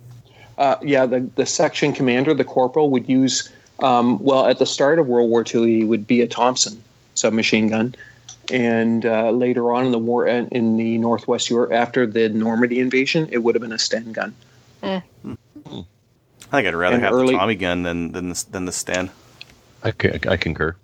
Uh, 0.59 0.77
yeah, 0.83 1.05
the, 1.07 1.21
the 1.37 1.45
section 1.47 1.93
commander, 1.93 2.33
the 2.35 2.45
corporal, 2.45 2.89
would 2.91 3.09
use, 3.09 3.51
um, 3.81 4.19
well, 4.23 4.47
at 4.47 4.59
the 4.59 4.65
start 4.67 4.99
of 4.99 5.07
World 5.07 5.29
War 5.29 5.45
II, 5.47 5.67
he 5.79 5.85
would 5.85 6.07
be 6.07 6.23
a 6.23 6.27
Thompson 6.27 6.83
submachine 7.15 7.69
gun. 7.69 7.95
And 8.51 9.05
uh, 9.05 9.31
later 9.33 9.73
on 9.73 9.87
in 9.87 9.93
the 9.93 9.99
war, 9.99 10.27
in 10.27 10.47
in 10.49 10.77
the 10.77 10.99
Northwest 10.99 11.51
Europe, 11.51 11.73
after 11.73 12.07
the 12.07 12.29
Normandy 12.29 12.79
invasion, 12.79 13.29
it 13.33 13.39
would 13.39 13.55
have 13.57 13.63
been 13.63 13.73
a 13.73 13.79
Sten 13.79 14.13
gun. 14.13 14.35
I 14.83 15.03
think 15.25 16.69
I'd 16.69 16.75
rather 16.75 16.95
And 16.95 17.05
have 17.05 17.13
early- 17.13 17.33
the 17.35 17.39
Tommy 17.39 17.57
gun 17.57 17.83
than 17.83 18.13
than 18.13 18.29
the, 18.31 18.45
than 18.51 18.65
the 18.67 18.73
Sten. 18.73 19.11
I, 19.83 19.91
c- 19.91 20.11
I 20.29 20.37
concur. 20.37 20.77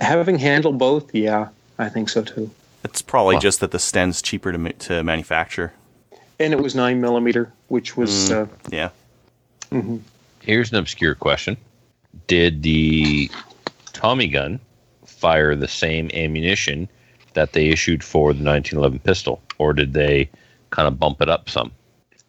Having 0.00 0.38
handled 0.38 0.78
both, 0.78 1.14
yeah, 1.14 1.48
I 1.78 1.88
think 1.88 2.08
so 2.08 2.22
too. 2.22 2.50
It's 2.84 3.02
probably 3.02 3.34
Wow. 3.36 3.40
just 3.40 3.60
that 3.60 3.70
the 3.72 3.78
Sten's 3.78 4.22
cheaper 4.22 4.52
to 4.52 4.72
to 4.72 5.02
manufacture. 5.02 5.72
And 6.38 6.52
it 6.52 6.60
was 6.60 6.74
nine 6.74 7.00
millimeter, 7.00 7.52
which 7.68 7.96
was 7.96 8.30
uh, 8.30 8.46
Yeah. 8.70 8.90
Mm-hmm. 9.72 9.96
Here's 10.40 10.70
an 10.70 10.78
obscure 10.78 11.14
question: 11.14 11.56
Did 12.26 12.62
the 12.62 13.30
Tommy 13.92 14.28
gun 14.28 14.60
fire 15.06 15.54
the 15.54 15.68
same 15.68 16.10
ammunition 16.14 16.88
that 17.34 17.52
they 17.52 17.68
issued 17.68 18.04
for 18.04 18.32
the 18.32 18.44
1911 18.44 18.98
pistol, 19.00 19.40
or 19.58 19.72
did 19.72 19.92
they 19.92 20.28
kind 20.70 20.88
of 20.88 20.98
bump 20.98 21.22
it 21.22 21.28
up 21.28 21.48
some? 21.48 21.70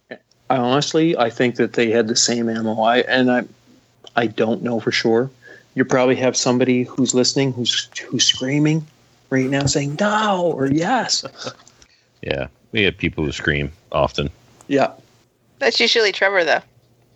I 0.09 0.57
honestly, 0.57 1.17
I 1.17 1.29
think 1.29 1.55
that 1.55 1.73
they 1.73 1.89
had 1.89 2.07
the 2.07 2.15
same 2.15 2.49
ammo. 2.49 2.81
I 2.81 2.99
and 2.99 3.31
I, 3.31 3.43
I 4.15 4.27
don't 4.27 4.61
know 4.61 4.79
for 4.79 4.91
sure. 4.91 5.29
You 5.75 5.85
probably 5.85 6.15
have 6.17 6.37
somebody 6.37 6.83
who's 6.83 7.15
listening 7.15 7.53
who's 7.53 7.89
who's 8.07 8.25
screaming 8.25 8.85
right 9.29 9.49
now, 9.49 9.65
saying 9.65 9.97
no 9.99 10.53
or 10.55 10.67
yes. 10.67 11.25
Yeah, 12.21 12.47
we 12.71 12.83
have 12.83 12.97
people 12.97 13.25
who 13.25 13.33
scream 13.33 13.69
often. 13.91 14.29
Yeah, 14.69 14.93
That's 15.59 15.77
usually 15.81 16.13
Trevor, 16.13 16.45
though. 16.45 16.61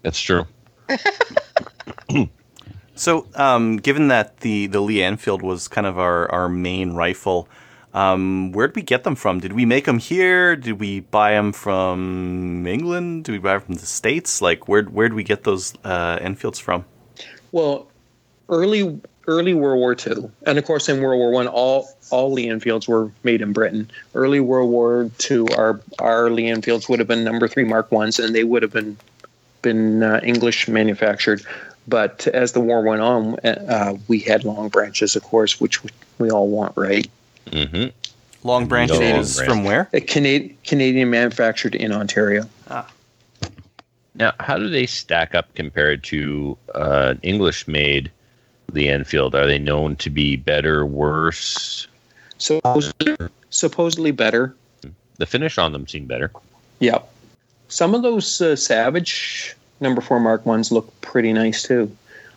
That's 0.01 0.19
true. 0.19 0.45
So, 2.97 3.27
um, 3.35 3.77
given 3.77 4.07
that 4.07 4.39
the 4.39 4.65
the 4.65 4.81
Lee 4.81 5.03
Enfield 5.03 5.43
was 5.43 5.67
kind 5.67 5.85
of 5.85 5.99
our 5.99 6.29
our 6.31 6.49
main 6.49 6.93
rifle, 6.93 7.47
um, 7.93 8.51
where 8.53 8.65
did 8.65 8.75
we 8.75 8.81
get 8.81 9.03
them 9.03 9.15
from? 9.15 9.39
Did 9.39 9.53
we 9.53 9.65
make 9.65 9.85
them 9.85 9.99
here? 9.99 10.55
Did 10.55 10.79
we 10.79 11.01
buy 11.01 11.33
them 11.33 11.53
from 11.53 12.65
England? 12.65 13.25
Did 13.25 13.33
we 13.33 13.37
buy 13.37 13.53
them 13.53 13.61
from 13.61 13.75
the 13.75 13.85
states? 13.85 14.41
Like, 14.41 14.67
where 14.67 14.83
where 14.83 15.07
did 15.07 15.15
we 15.15 15.23
get 15.23 15.43
those 15.43 15.75
uh, 15.83 16.17
Enfields 16.19 16.57
from? 16.59 16.85
well, 17.51 17.87
early 18.49 18.99
early 19.27 19.53
World 19.53 19.79
War 19.79 19.93
II, 19.93 20.31
and 20.45 20.57
of 20.57 20.65
course 20.65 20.89
in 20.89 21.01
World 21.01 21.19
War 21.19 21.31
One, 21.31 21.47
all 21.47 21.87
all 22.09 22.31
Lee 22.31 22.49
Enfields 22.49 22.87
were 22.87 23.11
made 23.23 23.41
in 23.41 23.53
Britain. 23.53 23.91
Early 24.15 24.39
World 24.39 24.71
War 24.71 25.11
II, 25.29 25.53
our 25.55 25.81
our 25.99 26.31
Lee 26.31 26.47
Enfields 26.47 26.89
would 26.89 26.97
have 26.97 27.07
been 27.07 27.23
number 27.23 27.47
three 27.47 27.63
Mark 27.63 27.91
ones, 27.91 28.17
and 28.17 28.33
they 28.33 28.43
would 28.43 28.63
have 28.63 28.73
been 28.73 28.97
been 29.61 30.03
uh, 30.03 30.19
English 30.23 30.67
manufactured. 30.67 31.41
But 31.87 32.27
as 32.27 32.51
the 32.51 32.59
war 32.59 32.81
went 32.81 33.01
on, 33.01 33.39
uh, 33.45 33.97
we 34.07 34.19
had 34.19 34.43
long 34.43 34.67
branches, 34.69 35.15
of 35.15 35.23
course, 35.23 35.61
which 35.61 35.81
we 36.19 36.29
all 36.29 36.47
want, 36.47 36.75
right? 36.75 37.07
hmm 37.51 37.85
Long 38.43 38.67
Branch 38.67 38.91
Long 38.91 39.01
is 39.01 39.35
Branch. 39.37 39.49
from 39.49 39.63
where? 39.63 39.89
A 39.93 39.99
Canadian 39.99 40.57
Canadian 40.63 41.09
manufactured 41.09 41.75
in 41.75 41.91
Ontario. 41.91 42.47
Ah. 42.69 42.87
Now, 44.15 44.33
how 44.39 44.57
do 44.57 44.69
they 44.69 44.85
stack 44.85 45.35
up 45.35 45.53
compared 45.55 46.03
to 46.05 46.57
uh, 46.73 47.15
English-made 47.23 48.11
Lee 48.71 48.87
Enfield? 48.87 49.35
Are 49.35 49.45
they 49.47 49.59
known 49.59 49.95
to 49.97 50.09
be 50.09 50.35
better, 50.35 50.85
worse? 50.85 51.87
Supposedly, 52.37 53.15
supposedly 53.49 54.11
better. 54.11 54.55
The 55.17 55.25
finish 55.25 55.57
on 55.57 55.71
them 55.71 55.87
seemed 55.87 56.07
better. 56.07 56.31
Yep. 56.79 57.11
Some 57.67 57.93
of 57.95 58.01
those 58.01 58.41
uh, 58.41 58.55
Savage 58.55 59.55
number 59.79 60.01
four 60.01 60.19
Mark 60.19 60.45
ones 60.45 60.71
look 60.71 61.01
pretty 61.01 61.33
nice 61.33 61.63
too. 61.63 61.95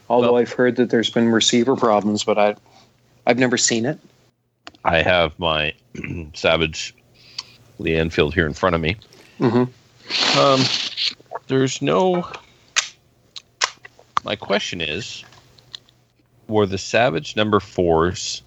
Although 0.09 0.32
Well- 0.32 0.43
I've 0.43 0.52
heard 0.52 0.77
that 0.77 0.90
there's 0.90 1.11
been 1.11 1.28
receiver 1.28 1.77
problems, 1.77 2.24
but 2.24 2.39
I, 2.39 2.57
I've 3.27 3.39
never 3.39 3.57
seen 3.57 3.86
it. 3.86 3.98
I 4.85 5.02
have 5.02 5.39
my 5.39 5.74
Savage 6.35 6.94
Lee 7.78 7.97
Enfield 7.97 8.35
here 8.35 8.47
in 8.47 8.55
front 8.55 8.74
of 8.74 8.81
me. 8.81 8.97
Mm-hmm. 9.39 10.39
Um, 10.39 10.61
there's 11.47 11.81
no. 11.82 12.27
My 14.24 14.36
question 14.36 14.81
is: 14.81 15.23
Were 16.48 16.66
the 16.66 16.78
Savage 16.78 17.36
number 17.36 17.61
fours 17.61 18.43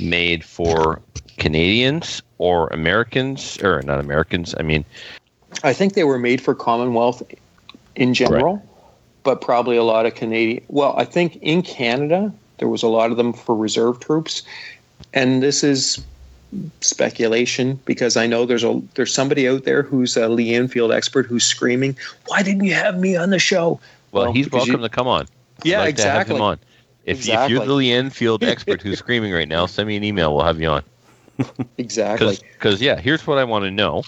made 0.00 0.44
for 0.44 1.00
Canadians 1.36 2.22
or 2.38 2.68
Americans, 2.68 3.58
or 3.62 3.82
not 3.82 4.00
Americans? 4.00 4.54
I 4.58 4.62
mean, 4.62 4.84
I 5.62 5.72
think 5.72 5.94
they 5.94 6.04
were 6.04 6.18
made 6.18 6.40
for 6.40 6.54
Commonwealth 6.54 7.22
in 7.96 8.14
general, 8.14 8.62
but 9.22 9.40
probably 9.40 9.76
a 9.76 9.82
lot 9.82 10.06
of 10.06 10.14
Canadian. 10.14 10.62
Well, 10.68 10.94
I 10.96 11.04
think 11.04 11.36
in 11.42 11.62
Canada 11.62 12.32
there 12.58 12.68
was 12.68 12.82
a 12.82 12.88
lot 12.88 13.10
of 13.10 13.16
them 13.16 13.32
for 13.32 13.56
reserve 13.56 14.00
troops, 14.00 14.42
and 15.14 15.42
this 15.42 15.64
is 15.64 16.00
speculation 16.80 17.78
because 17.84 18.16
I 18.16 18.26
know 18.26 18.46
there's 18.46 18.64
a 18.64 18.80
there's 18.94 19.12
somebody 19.12 19.48
out 19.48 19.64
there 19.64 19.82
who's 19.82 20.16
a 20.16 20.28
Lee 20.28 20.54
Enfield 20.54 20.92
expert 20.92 21.26
who's 21.26 21.44
screaming, 21.44 21.96
"Why 22.26 22.42
didn't 22.42 22.64
you 22.64 22.74
have 22.74 22.98
me 22.98 23.16
on 23.16 23.30
the 23.30 23.38
show?" 23.38 23.80
well, 24.12 24.24
Well, 24.24 24.32
he's 24.32 24.50
welcome 24.50 24.72
you- 24.72 24.78
to 24.78 24.88
come 24.88 25.06
on. 25.06 25.26
Yeah, 25.64 25.80
like 25.80 25.96
to 25.96 26.02
have 26.02 26.20
exactly. 26.22 26.36
him 26.36 26.42
on. 26.42 26.58
If, 27.04 27.28
if 27.28 27.50
you're 27.50 27.64
the 27.64 27.72
Lee 27.72 27.90
Enfield 27.90 28.44
expert 28.52 28.80
who's 28.80 28.98
screaming 28.98 29.32
right 29.32 29.48
now, 29.48 29.66
send 29.66 29.88
me 29.88 29.96
an 29.96 30.04
email. 30.04 30.34
We'll 30.36 30.44
have 30.44 30.60
you 30.60 30.68
on. 30.68 30.82
Exactly. 31.78 32.38
Because 32.58 32.80
yeah, 32.82 32.98
here's 33.00 33.24
what 33.24 33.38
I 33.38 33.44
want 33.44 33.64
to 33.64 33.70
know. 33.70 34.02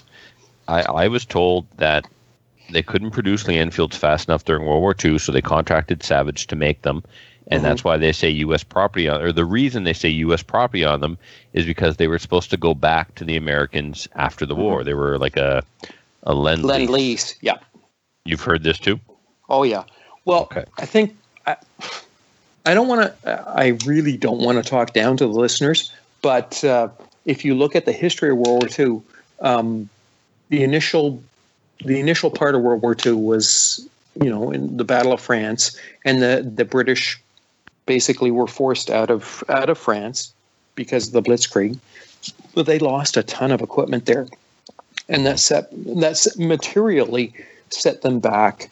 I, 0.71 1.03
I 1.03 1.07
was 1.07 1.25
told 1.25 1.65
that 1.77 2.07
they 2.71 2.81
couldn't 2.81 3.11
produce 3.11 3.47
Lee 3.47 3.57
Enfields 3.57 3.97
fast 3.97 4.29
enough 4.29 4.45
during 4.45 4.65
World 4.65 4.81
War 4.81 4.95
II, 5.03 5.19
so 5.19 5.31
they 5.31 5.41
contracted 5.41 6.01
Savage 6.03 6.47
to 6.47 6.55
make 6.55 6.83
them, 6.83 7.03
and 7.47 7.59
Mhm. 7.59 7.63
that's 7.63 7.83
why 7.83 7.97
they 7.97 8.13
say 8.13 8.29
U.S. 8.29 8.63
property 8.63 9.09
on, 9.09 9.21
or 9.21 9.31
the 9.33 9.43
reason 9.45 9.83
they 9.83 9.93
say 9.93 10.07
U.S. 10.09 10.41
property 10.41 10.85
on 10.85 11.01
them 11.01 11.17
is 11.53 11.65
because 11.65 11.97
they 11.97 12.07
were 12.07 12.19
supposed 12.19 12.49
to 12.51 12.57
go 12.57 12.73
back 12.73 13.13
to 13.15 13.25
the 13.25 13.35
Americans 13.35 14.07
after 14.15 14.45
the 14.45 14.55
war. 14.55 14.83
They 14.83 14.93
were 14.93 15.17
like 15.17 15.35
a 15.37 15.63
a 16.23 16.33
lend 16.33 16.63
Lend 16.63 16.89
lease. 16.89 16.91
lease. 16.91 17.35
Yeah. 17.41 17.57
You've 18.25 18.41
heard 18.41 18.63
this 18.63 18.77
too. 18.79 18.99
Oh 19.49 19.63
yeah. 19.63 19.83
Well, 20.23 20.43
Okay. 20.43 20.63
I 20.77 20.85
think 20.85 21.15
I, 21.47 21.57
I 22.65 22.73
don't 22.75 22.87
want 22.87 23.01
to. 23.23 23.43
I 23.49 23.77
really 23.85 24.15
don't 24.17 24.39
want 24.39 24.63
to 24.63 24.69
talk 24.69 24.93
down 24.93 25.17
to 25.17 25.25
the 25.25 25.33
listeners, 25.33 25.91
but 26.21 26.63
uh, 26.63 26.87
if 27.25 27.43
you 27.43 27.55
look 27.55 27.75
at 27.75 27.85
the 27.85 27.91
history 27.91 28.29
of 28.29 28.37
World 28.37 28.63
War 28.63 28.69
II, 28.87 29.01
um, 29.41 29.89
the 30.51 30.63
initial 30.63 31.23
the 31.83 31.99
initial 31.99 32.29
part 32.29 32.53
of 32.53 32.61
World 32.61 32.83
War 32.83 32.95
II 33.03 33.13
was 33.13 33.87
you 34.21 34.29
know 34.29 34.51
in 34.51 34.77
the 34.77 34.83
Battle 34.83 35.13
of 35.13 35.19
France, 35.19 35.75
and 36.05 36.21
the 36.21 36.47
the 36.55 36.65
British 36.65 37.19
basically 37.87 38.29
were 38.29 38.47
forced 38.47 38.91
out 38.91 39.09
of 39.09 39.43
out 39.49 39.69
of 39.69 39.77
France 39.79 40.31
because 40.75 41.07
of 41.07 41.13
the 41.13 41.23
Blitzkrieg. 41.23 41.79
But 42.53 42.67
they 42.67 42.77
lost 42.77 43.17
a 43.17 43.23
ton 43.23 43.51
of 43.51 43.61
equipment 43.61 44.05
there, 44.05 44.27
and 45.09 45.25
that 45.25 45.39
set 45.39 45.69
that 45.71 46.17
set- 46.17 46.37
materially 46.37 47.33
set 47.69 48.03
them 48.03 48.19
back 48.19 48.69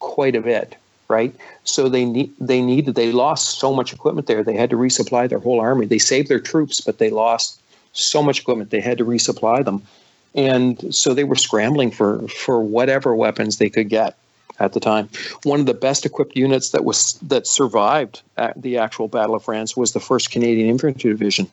quite 0.00 0.34
a 0.34 0.42
bit, 0.42 0.74
right? 1.08 1.34
So 1.64 1.88
they 1.88 2.04
need 2.04 2.32
they 2.40 2.60
needed 2.60 2.96
they 2.96 3.12
lost 3.12 3.60
so 3.60 3.72
much 3.72 3.92
equipment 3.92 4.26
there. 4.26 4.42
They 4.42 4.56
had 4.56 4.70
to 4.70 4.76
resupply 4.76 5.28
their 5.28 5.38
whole 5.38 5.60
army. 5.60 5.86
They 5.86 5.98
saved 5.98 6.28
their 6.28 6.40
troops, 6.40 6.80
but 6.80 6.98
they 6.98 7.10
lost 7.10 7.60
so 7.92 8.22
much 8.22 8.40
equipment. 8.40 8.70
They 8.70 8.80
had 8.80 8.98
to 8.98 9.04
resupply 9.04 9.64
them, 9.64 9.86
and 10.34 10.94
so 10.94 11.14
they 11.14 11.24
were 11.24 11.36
scrambling 11.36 11.90
for 11.90 12.26
for 12.28 12.62
whatever 12.62 13.14
weapons 13.14 13.58
they 13.58 13.70
could 13.70 13.88
get 13.88 14.16
at 14.60 14.74
the 14.74 14.80
time. 14.80 15.08
One 15.42 15.60
of 15.60 15.66
the 15.66 15.74
best 15.74 16.06
equipped 16.06 16.36
units 16.36 16.70
that 16.70 16.84
was 16.84 17.14
that 17.22 17.46
survived 17.46 18.22
at 18.36 18.60
the 18.60 18.78
actual 18.78 19.08
Battle 19.08 19.34
of 19.34 19.44
France 19.44 19.76
was 19.76 19.92
the 19.92 20.00
First 20.00 20.30
Canadian 20.30 20.68
Infantry 20.68 21.10
Division. 21.10 21.50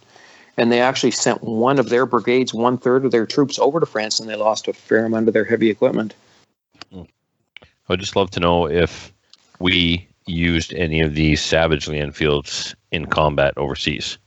And 0.60 0.72
they 0.72 0.82
actually 0.82 1.12
sent 1.12 1.44
one 1.44 1.78
of 1.78 1.90
their 1.90 2.08
brigades, 2.08 2.52
one 2.52 2.80
third 2.80 3.06
of 3.06 3.12
their 3.12 3.28
troops, 3.28 3.60
over 3.60 3.80
to 3.80 3.86
France, 3.86 4.20
and 4.20 4.28
they 4.28 4.36
lost 4.36 4.68
a 4.68 4.74
fair 4.74 5.06
amount 5.06 5.28
of 5.28 5.36
their 5.36 5.46
heavy 5.46 5.70
equipment. 5.70 6.16
Hmm. 6.92 7.04
I'd 7.90 8.00
just 8.00 8.16
love 8.16 8.32
to 8.32 8.40
know 8.40 8.68
if 8.68 9.14
we 9.60 10.08
used 10.26 10.74
any 10.74 11.00
of 11.02 11.14
these 11.14 11.42
Savage 11.42 11.88
Lee 11.88 12.00
Enfields 12.00 12.76
in 12.92 13.06
combat 13.06 13.54
overseas, 13.56 14.18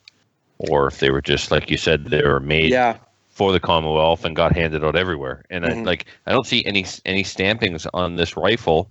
or 0.58 0.86
if 0.86 1.00
they 1.00 1.10
were 1.10 1.20
just 1.20 1.50
like 1.50 1.68
you 1.68 1.76
said, 1.76 2.06
they 2.06 2.22
were 2.22 2.40
made 2.40 2.70
Yeah, 2.70 2.96
for 3.40 3.52
the 3.52 3.58
Commonwealth 3.60 4.26
and 4.26 4.36
got 4.36 4.54
handed 4.54 4.84
out 4.84 4.96
everywhere. 4.96 5.42
And 5.48 5.64
I, 5.64 5.70
Mhm. 5.70 5.86
like, 5.86 6.04
I 6.26 6.32
don't 6.32 6.46
see 6.46 6.62
any 6.66 6.84
any 7.06 7.24
stampings 7.24 7.86
on 7.94 8.16
this 8.16 8.36
rifle 8.36 8.90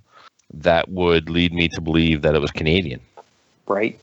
that 0.51 0.89
would 0.89 1.29
lead 1.29 1.53
me 1.53 1.67
to 1.67 1.79
believe 1.79 2.23
that 2.23 2.33
it 2.33 2.41
was 2.41 2.49
Canadian. 2.49 2.99
right. 3.67 3.99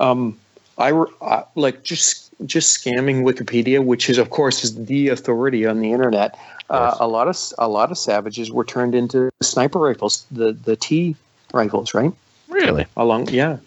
Um, 0.00 0.36
I 0.76 0.90
uh, 0.90 1.44
like 1.54 1.84
just 1.84 2.30
just 2.46 2.68
scamming 2.76 3.22
Wikipedia, 3.22 3.78
which 3.84 4.10
is 4.10 4.18
of 4.18 4.30
course 4.30 4.64
is 4.64 4.74
the 4.74 5.08
authority 5.08 5.64
on 5.64 5.78
the 5.78 5.92
internet. 5.92 6.36
Uh, 6.68 6.96
a 6.98 7.06
lot 7.06 7.28
of 7.28 7.36
a 7.58 7.68
lot 7.68 7.92
of 7.92 7.96
savages 7.96 8.50
were 8.50 8.64
turned 8.64 8.94
into 8.96 9.30
sniper 9.40 9.78
rifles, 9.78 10.26
the 10.32 10.52
the 10.52 10.74
T 10.74 11.14
rifles, 11.54 11.94
right? 11.94 12.12
Really? 12.48 12.86
Along, 12.96 13.28
yeah, 13.28 13.58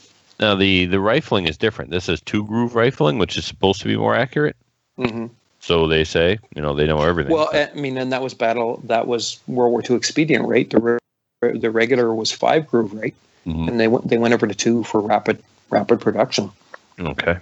Now 0.41 0.55
the 0.55 0.85
the 0.85 0.99
rifling 0.99 1.47
is 1.47 1.57
different. 1.57 1.91
This 1.91 2.09
is 2.09 2.19
two 2.19 2.43
groove 2.43 2.75
rifling, 2.75 3.17
which 3.19 3.37
is 3.37 3.45
supposed 3.45 3.79
to 3.83 3.87
be 3.87 3.95
more 3.95 4.15
accurate. 4.15 4.57
hmm 4.97 5.27
So 5.59 5.87
they 5.87 6.03
say, 6.03 6.39
you 6.55 6.61
know, 6.61 6.73
they 6.73 6.87
know 6.87 7.01
everything. 7.01 7.33
Well, 7.33 7.49
I 7.53 7.69
mean, 7.75 7.97
and 7.97 8.11
that 8.11 8.21
was 8.21 8.33
battle. 8.33 8.81
That 8.85 9.07
was 9.07 9.39
World 9.47 9.71
War 9.71 9.83
II 9.87 9.95
expedient, 9.95 10.47
right? 10.47 10.69
The 10.69 10.79
re- 10.79 11.57
the 11.57 11.71
regular 11.71 12.13
was 12.13 12.31
five 12.31 12.67
groove, 12.67 12.93
right? 12.93 13.13
Mhm. 13.45 13.67
And 13.67 13.79
they 13.79 13.87
went 13.87 14.07
they 14.07 14.17
went 14.17 14.33
over 14.33 14.47
to 14.47 14.55
two 14.55 14.83
for 14.83 15.01
rapid 15.01 15.41
rapid 15.69 15.99
production. 16.01 16.51
okay. 16.99 17.37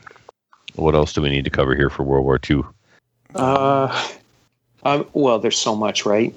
What 0.76 0.94
else 0.94 1.14
do 1.14 1.22
we 1.22 1.30
need 1.30 1.46
to 1.46 1.50
cover 1.50 1.76
here 1.76 1.90
for 1.90 2.04
World 2.04 2.26
War 2.26 2.40
II? 2.50 2.62
Uh, 3.34 4.08
um, 4.84 5.08
well, 5.14 5.40
there's 5.40 5.58
so 5.58 5.76
much, 5.76 6.06
right? 6.06 6.36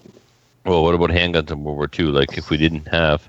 Well, 0.65 0.83
what 0.83 0.95
about 0.95 1.11
handguns 1.11 1.51
in 1.51 1.63
World 1.63 1.77
War 1.77 1.91
II? 1.99 2.07
Like, 2.07 2.39
if 2.39 2.49
we 2.49 2.57
didn't 2.57 2.89
have 2.89 3.29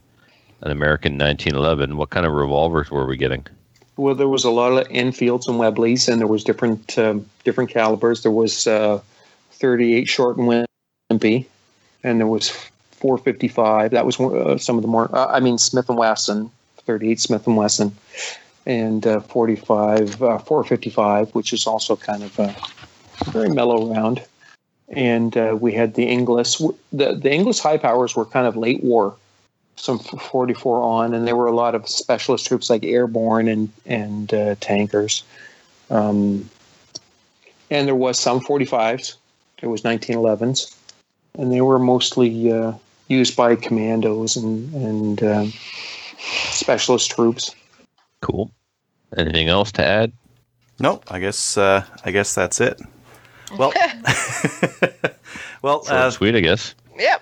an 0.62 0.72
American 0.72 1.18
1911, 1.18 1.98
what 1.98 2.12
kind 2.12 2.26
of 2.26 2.32
revolvers 2.34 2.90
were 2.92 3.06
we 3.06 3.18
getting? 3.18 3.46
Well, 4.02 4.16
there 4.16 4.28
was 4.28 4.46
a 4.46 4.50
lot 4.50 4.72
of 4.72 4.88
Enfields 4.90 5.48
and 5.48 5.60
Webleys, 5.60 6.10
and 6.10 6.20
there 6.20 6.26
was 6.26 6.44
different 6.44 6.98
um, 6.98 7.24
different 7.44 7.70
calibers. 7.70 8.24
There 8.24 8.32
was 8.32 8.66
uh, 8.66 9.00
38 9.52 10.10
short 10.10 10.38
and 10.38 10.68
wimpy, 11.12 11.46
and 12.04 12.20
there 12.20 12.26
was 12.26 12.50
455. 12.94 13.92
That 13.92 14.08
was 14.08 14.20
uh, 14.20 14.58
some 14.58 14.78
of 14.78 14.82
the 14.82 14.88
more. 14.88 15.16
Uh, 15.16 15.28
I 15.28 15.40
mean, 15.40 15.60
Smith 15.60 15.88
and 15.88 16.00
Wesson, 16.00 16.50
38 16.78 17.20
Smith 17.20 17.46
and 17.46 17.56
Wesson, 17.56 17.96
and 18.66 19.06
uh, 19.06 19.20
45 19.20 20.20
uh, 20.24 20.40
455, 20.40 21.36
which 21.36 21.54
is 21.54 21.68
also 21.68 21.96
kind 21.96 22.24
of 22.24 22.40
a 22.40 22.56
very 23.30 23.50
mellow 23.50 23.94
round. 23.94 24.26
And 24.90 25.38
uh, 25.38 25.56
we 25.62 25.74
had 25.74 25.94
the 25.94 26.08
Inglis. 26.08 26.58
The 26.92 27.14
the 27.14 27.32
Inglis 27.32 27.60
high 27.60 27.78
powers 27.78 28.16
were 28.16 28.26
kind 28.26 28.48
of 28.48 28.58
late 28.58 28.84
war 28.84 29.16
some 29.82 29.98
44 29.98 30.84
on, 30.84 31.14
and 31.14 31.28
there 31.28 31.36
were 31.36 31.48
a 31.48 31.56
lot 31.56 31.74
of 31.74 31.90
specialist 31.90 32.46
troops 32.46 32.70
like 32.70 32.84
airborne 32.84 33.48
and 33.48 33.72
and 33.86 34.34
uh, 34.34 34.56
tankers. 34.60 35.24
Um, 35.90 36.50
and 37.72 37.88
there 37.88 37.96
was 37.96 38.20
some 38.20 38.42
45s. 38.42 39.16
There 39.60 39.70
was 39.70 39.82
1911s, 39.82 40.76
and 41.38 41.52
they 41.52 41.62
were 41.62 41.80
mostly 41.80 42.52
uh, 42.52 42.74
used 43.08 43.36
by 43.36 43.56
commandos 43.56 44.36
and 44.36 44.74
and 44.74 45.24
um 45.24 45.54
specialist 46.52 47.12
troops. 47.12 47.56
Cool. 48.22 48.52
Anything 49.18 49.50
else 49.50 49.72
to 49.74 49.86
add? 49.86 50.12
No, 50.80 51.02
I 51.10 51.20
guess 51.20 51.58
uh, 51.58 51.84
I 52.06 52.12
guess 52.12 52.36
that's 52.36 52.62
it. 52.62 52.80
Well, 53.58 53.74
well, 55.62 55.84
Short 55.84 55.92
uh, 55.92 56.12
sweet, 56.12 56.36
I 56.36 56.40
guess. 56.40 56.76
Yep. 56.98 57.22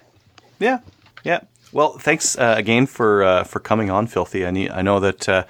yeah, 0.60 0.80
yeah. 1.24 1.40
Well, 1.72 1.98
thanks 1.98 2.38
uh, 2.38 2.56
again 2.58 2.86
for 2.86 3.24
uh, 3.24 3.44
for 3.44 3.60
coming 3.60 3.90
on, 3.90 4.08
Filthy. 4.08 4.46
I 4.46 4.52
need, 4.52 4.72
I 4.72 4.82
know 4.82 5.00
that 5.00 5.30
uh, 5.30 5.44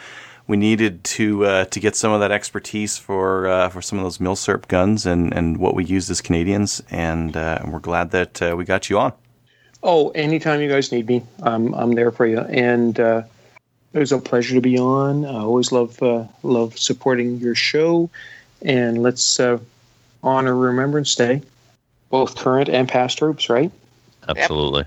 we 0.47 0.57
needed 0.57 1.03
to 1.03 1.45
uh, 1.45 1.65
to 1.65 1.79
get 1.79 1.95
some 1.95 2.11
of 2.11 2.19
that 2.19 2.31
expertise 2.31 2.97
for 2.97 3.47
uh, 3.47 3.69
for 3.69 3.81
some 3.81 3.99
of 3.99 4.03
those 4.03 4.17
milsurp 4.17 4.67
guns 4.67 5.05
and, 5.05 5.33
and 5.33 5.57
what 5.57 5.75
we 5.75 5.85
use 5.85 6.09
as 6.09 6.21
Canadians, 6.21 6.81
and 6.89 7.37
uh, 7.37 7.59
we're 7.65 7.79
glad 7.79 8.11
that 8.11 8.41
uh, 8.41 8.55
we 8.57 8.65
got 8.65 8.89
you 8.89 8.99
on. 8.99 9.13
Oh, 9.81 10.09
anytime 10.09 10.59
you 10.59 10.67
guys 10.67 10.91
need 10.91 11.07
me, 11.07 11.23
I'm 11.41 11.73
I'm 11.73 11.93
there 11.93 12.11
for 12.11 12.25
you. 12.25 12.39
And 12.39 12.99
uh, 12.99 13.23
it 13.93 13.99
was 13.99 14.11
a 14.11 14.17
pleasure 14.17 14.55
to 14.55 14.61
be 14.61 14.77
on. 14.77 15.23
I 15.25 15.39
always 15.39 15.71
love 15.71 16.01
uh, 16.03 16.25
love 16.43 16.77
supporting 16.77 17.37
your 17.37 17.55
show. 17.55 18.09
And 18.61 19.01
let's 19.01 19.39
uh, 19.39 19.59
honor 20.21 20.55
Remembrance 20.55 21.15
Day, 21.15 21.41
both 22.09 22.35
current 22.35 22.67
and 22.67 22.89
past 22.89 23.19
troops, 23.19 23.49
right? 23.49 23.71
Absolutely. 24.27 24.83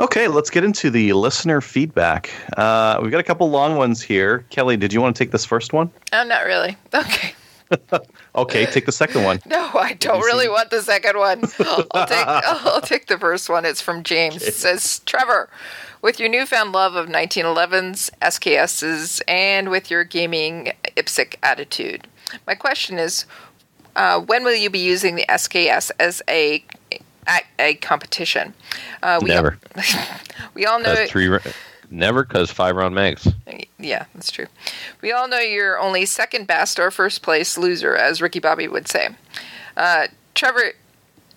Okay, 0.00 0.28
let's 0.28 0.48
get 0.48 0.64
into 0.64 0.88
the 0.90 1.12
listener 1.12 1.60
feedback. 1.60 2.30
Uh, 2.56 2.98
we've 3.02 3.10
got 3.10 3.20
a 3.20 3.22
couple 3.22 3.50
long 3.50 3.76
ones 3.76 4.00
here. 4.00 4.46
Kelly, 4.48 4.78
did 4.78 4.94
you 4.94 5.00
want 5.02 5.14
to 5.14 5.22
take 5.22 5.30
this 5.30 5.44
first 5.44 5.74
one? 5.74 5.90
I'm 6.12 6.26
not 6.26 6.44
really. 6.46 6.76
Okay. 6.94 7.34
Okay, 8.34 8.66
take 8.66 8.86
the 8.86 8.92
second 8.92 9.22
one. 9.24 9.40
No, 9.46 9.70
I 9.74 9.92
don't 9.94 10.20
really 10.22 10.44
seen- 10.46 10.52
want 10.52 10.70
the 10.70 10.82
second 10.82 11.16
one. 11.18 11.42
I'll 11.92 12.06
take 12.06 12.26
I'll 12.26 12.80
take 12.80 13.06
the 13.06 13.18
first 13.18 13.48
one. 13.48 13.64
It's 13.64 13.80
from 13.80 14.02
James. 14.02 14.42
It 14.42 14.54
says, 14.54 15.00
Trevor, 15.06 15.48
with 16.02 16.18
your 16.18 16.28
newfound 16.28 16.72
love 16.72 16.94
of 16.96 17.08
1911s, 17.08 18.10
SKSs, 18.22 19.20
and 19.28 19.68
with 19.68 19.90
your 19.90 20.02
gaming 20.04 20.72
IPSC 20.96 21.34
attitude, 21.42 22.06
my 22.46 22.54
question 22.54 22.98
is, 22.98 23.26
uh, 23.96 24.20
when 24.20 24.42
will 24.44 24.54
you 24.54 24.70
be 24.70 24.78
using 24.80 25.14
the 25.16 25.26
SKS 25.28 25.90
as 26.00 26.22
a 26.28 26.64
at 27.26 27.44
a 27.58 27.74
competition? 27.74 28.54
Uh, 29.02 29.20
we 29.22 29.28
Never. 29.28 29.58
we 30.54 30.66
all 30.66 30.80
know. 30.80 31.06
Three. 31.06 31.28
ra- 31.28 31.38
Never, 31.92 32.22
because 32.24 32.52
five 32.52 32.76
round 32.76 32.94
mags. 32.94 33.26
Yeah, 33.78 34.04
that's 34.14 34.30
true. 34.30 34.46
We 35.02 35.10
all 35.10 35.26
know 35.26 35.40
you're 35.40 35.78
only 35.78 36.06
second 36.06 36.46
best 36.46 36.78
or 36.78 36.90
first 36.92 37.22
place 37.22 37.58
loser, 37.58 37.96
as 37.96 38.22
Ricky 38.22 38.38
Bobby 38.38 38.68
would 38.68 38.86
say. 38.86 39.08
Uh, 39.76 40.06
Trevor 40.34 40.72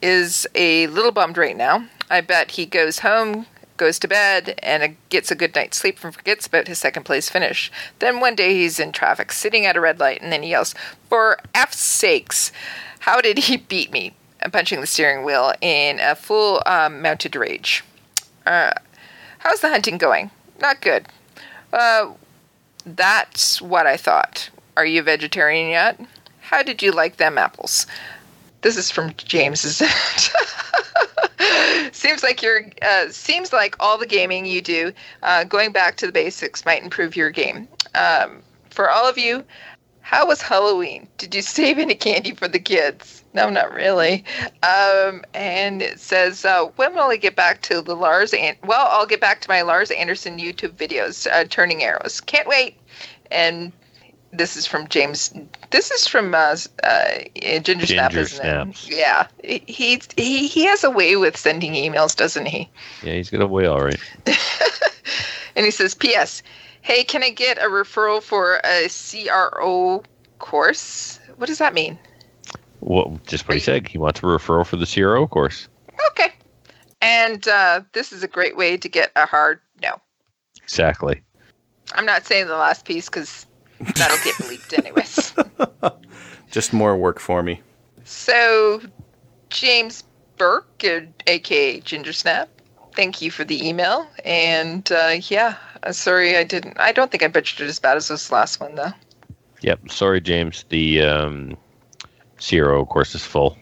is 0.01 0.45
a 0.53 0.85
little 0.87 1.11
bummed 1.11 1.37
right 1.37 1.57
now. 1.57 1.87
I 2.09 2.21
bet 2.21 2.51
he 2.51 2.67
goes 2.67 2.99
home, 2.99 3.47
goes 3.77 3.97
to 3.99 4.07
bed, 4.07 4.59
and 4.61 4.95
gets 5.09 5.31
a 5.31 5.35
good 5.35 5.55
night's 5.55 5.77
sleep 5.77 6.03
and 6.03 6.13
forgets 6.13 6.45
about 6.45 6.67
his 6.67 6.77
second 6.77 7.03
place 7.03 7.29
finish. 7.29 7.71
Then 7.97 8.19
one 8.19 8.35
day 8.35 8.53
he's 8.53 8.79
in 8.79 8.91
traffic, 8.91 9.31
sitting 9.31 9.65
at 9.65 9.75
a 9.77 9.81
red 9.81 9.99
light, 9.99 10.21
and 10.21 10.31
then 10.31 10.43
he 10.43 10.49
yells, 10.51 10.75
For 11.09 11.39
F's 11.55 11.79
sakes, 11.79 12.51
how 12.99 13.21
did 13.21 13.39
he 13.39 13.57
beat 13.57 13.91
me? 13.91 14.13
Punching 14.51 14.81
the 14.81 14.87
steering 14.87 15.23
wheel 15.23 15.53
in 15.61 15.99
a 15.99 16.15
full 16.15 16.61
um, 16.65 17.01
mounted 17.01 17.35
rage. 17.35 17.83
Uh, 18.45 18.71
how's 19.39 19.61
the 19.61 19.69
hunting 19.69 19.97
going? 19.97 20.31
Not 20.59 20.81
good. 20.81 21.07
Uh, 21.71 22.11
that's 22.85 23.61
what 23.61 23.87
I 23.87 23.97
thought. 23.97 24.49
Are 24.75 24.85
you 24.85 25.01
vegetarian 25.01 25.69
yet? 25.69 25.99
How 26.41 26.63
did 26.63 26.81
you 26.81 26.91
like 26.91 27.17
them 27.17 27.37
apples? 27.37 27.87
This 28.61 28.77
is 28.77 28.91
from 28.91 29.13
James. 29.17 29.81
It? 29.81 29.89
seems 31.91 32.23
like 32.23 32.41
you're. 32.41 32.65
Uh, 32.81 33.09
seems 33.09 33.53
like 33.53 33.75
all 33.79 33.97
the 33.97 34.05
gaming 34.05 34.45
you 34.45 34.61
do, 34.61 34.93
uh, 35.21 35.43
going 35.43 35.71
back 35.71 35.97
to 35.97 36.05
the 36.05 36.11
basics, 36.11 36.65
might 36.65 36.83
improve 36.83 37.15
your 37.15 37.29
game. 37.29 37.67
Um, 37.95 38.41
for 38.69 38.89
all 38.89 39.07
of 39.07 39.17
you, 39.17 39.43
how 40.03 40.27
was 40.27 40.41
Halloween? 40.41 41.07
Did 41.17 41.33
you 41.33 41.41
save 41.41 41.79
any 41.79 41.95
candy 41.95 42.35
for 42.35 42.47
the 42.47 42.59
kids? 42.59 43.23
No, 43.33 43.49
not 43.49 43.73
really. 43.73 44.23
Um, 44.61 45.23
and 45.33 45.81
it 45.81 45.99
says, 45.99 46.45
uh, 46.45 46.65
when 46.75 46.93
will 46.93 47.09
I 47.09 47.15
get 47.15 47.35
back 47.35 47.61
to 47.63 47.81
the 47.81 47.95
Lars? 47.95 48.33
An- 48.33 48.57
well, 48.65 48.87
I'll 48.91 49.07
get 49.07 49.21
back 49.21 49.41
to 49.41 49.49
my 49.49 49.63
Lars 49.63 49.89
Andersen 49.89 50.37
YouTube 50.37 50.73
videos, 50.73 51.25
uh, 51.31 51.45
Turning 51.49 51.83
Arrows. 51.83 52.21
Can't 52.21 52.47
wait. 52.47 52.77
And 53.31 53.71
this 54.31 54.55
is 54.55 54.67
from 54.67 54.87
James. 54.87 55.33
This 55.71 55.89
is 55.89 56.05
from 56.05 56.35
uh, 56.35 56.57
uh, 56.83 57.07
Ginger, 57.61 57.87
Snap, 57.87 58.11
Ginger 58.11 58.39
it? 58.43 58.87
Yeah, 58.89 59.27
he, 59.43 59.99
he 60.17 60.47
he 60.47 60.65
has 60.65 60.83
a 60.83 60.91
way 60.91 61.15
with 61.15 61.37
sending 61.37 61.73
emails, 61.73 62.15
doesn't 62.15 62.45
he? 62.45 62.69
Yeah, 63.03 63.13
he's 63.13 63.29
got 63.29 63.41
a 63.41 63.47
way, 63.47 63.65
all 63.65 63.81
right. 63.81 63.99
And 65.55 65.65
he 65.65 65.71
says, 65.71 65.95
P.S. 65.95 66.41
Hey, 66.83 67.05
can 67.05 67.23
I 67.23 67.29
get 67.29 67.57
a 67.57 67.69
referral 67.69 68.21
for 68.21 68.59
a 68.65 68.89
CRO 68.89 70.03
course? 70.39 71.17
What 71.37 71.47
does 71.47 71.59
that 71.59 71.73
mean? 71.73 71.97
Well, 72.81 73.21
just 73.25 73.47
what 73.47 73.55
he 73.55 73.61
said. 73.61 73.87
He 73.87 73.97
wants 73.97 74.19
a 74.19 74.23
referral 74.23 74.65
for 74.65 74.75
the 74.75 74.85
CRO 74.85 75.25
course. 75.25 75.69
Okay. 76.11 76.33
And 77.01 77.47
uh, 77.47 77.81
this 77.93 78.11
is 78.11 78.21
a 78.21 78.27
great 78.27 78.57
way 78.57 78.75
to 78.75 78.89
get 78.89 79.13
a 79.15 79.25
hard 79.25 79.61
no. 79.81 79.95
Exactly. 80.61 81.23
I'm 81.93 82.05
not 82.05 82.25
saying 82.25 82.47
the 82.47 82.57
last 82.57 82.83
piece 82.83 83.07
because 83.07 83.45
that'll 83.95 84.17
get 84.25 84.35
bleeped 84.35 84.77
anyways. 84.77 85.33
Just 86.51 86.73
more 86.73 86.97
work 86.97 87.19
for 87.19 87.41
me. 87.41 87.61
So, 88.03 88.81
James 89.49 90.03
Burke, 90.35 90.83
aka 91.27 91.79
Ginger 91.79 92.11
Snap, 92.11 92.49
thank 92.95 93.21
you 93.21 93.31
for 93.31 93.43
the 93.43 93.67
email. 93.67 94.07
And 94.23 94.89
uh, 94.91 95.15
yeah, 95.29 95.55
uh, 95.83 95.91
sorry 95.91 96.37
I 96.37 96.43
didn't. 96.43 96.79
I 96.79 96.91
don't 96.91 97.11
think 97.11 97.23
I 97.23 97.27
butchered 97.27 97.65
it 97.65 97.69
as 97.69 97.79
bad 97.79 97.97
as 97.97 98.07
this 98.07 98.31
last 98.31 98.59
one 98.59 98.75
though. 98.75 98.93
Yep. 99.61 99.91
Sorry, 99.91 100.21
James. 100.21 100.65
The 100.69 101.01
um, 101.01 101.57
CRO 102.39 102.81
of 102.81 102.89
course 102.89 103.15
is 103.15 103.23
full. 103.23 103.57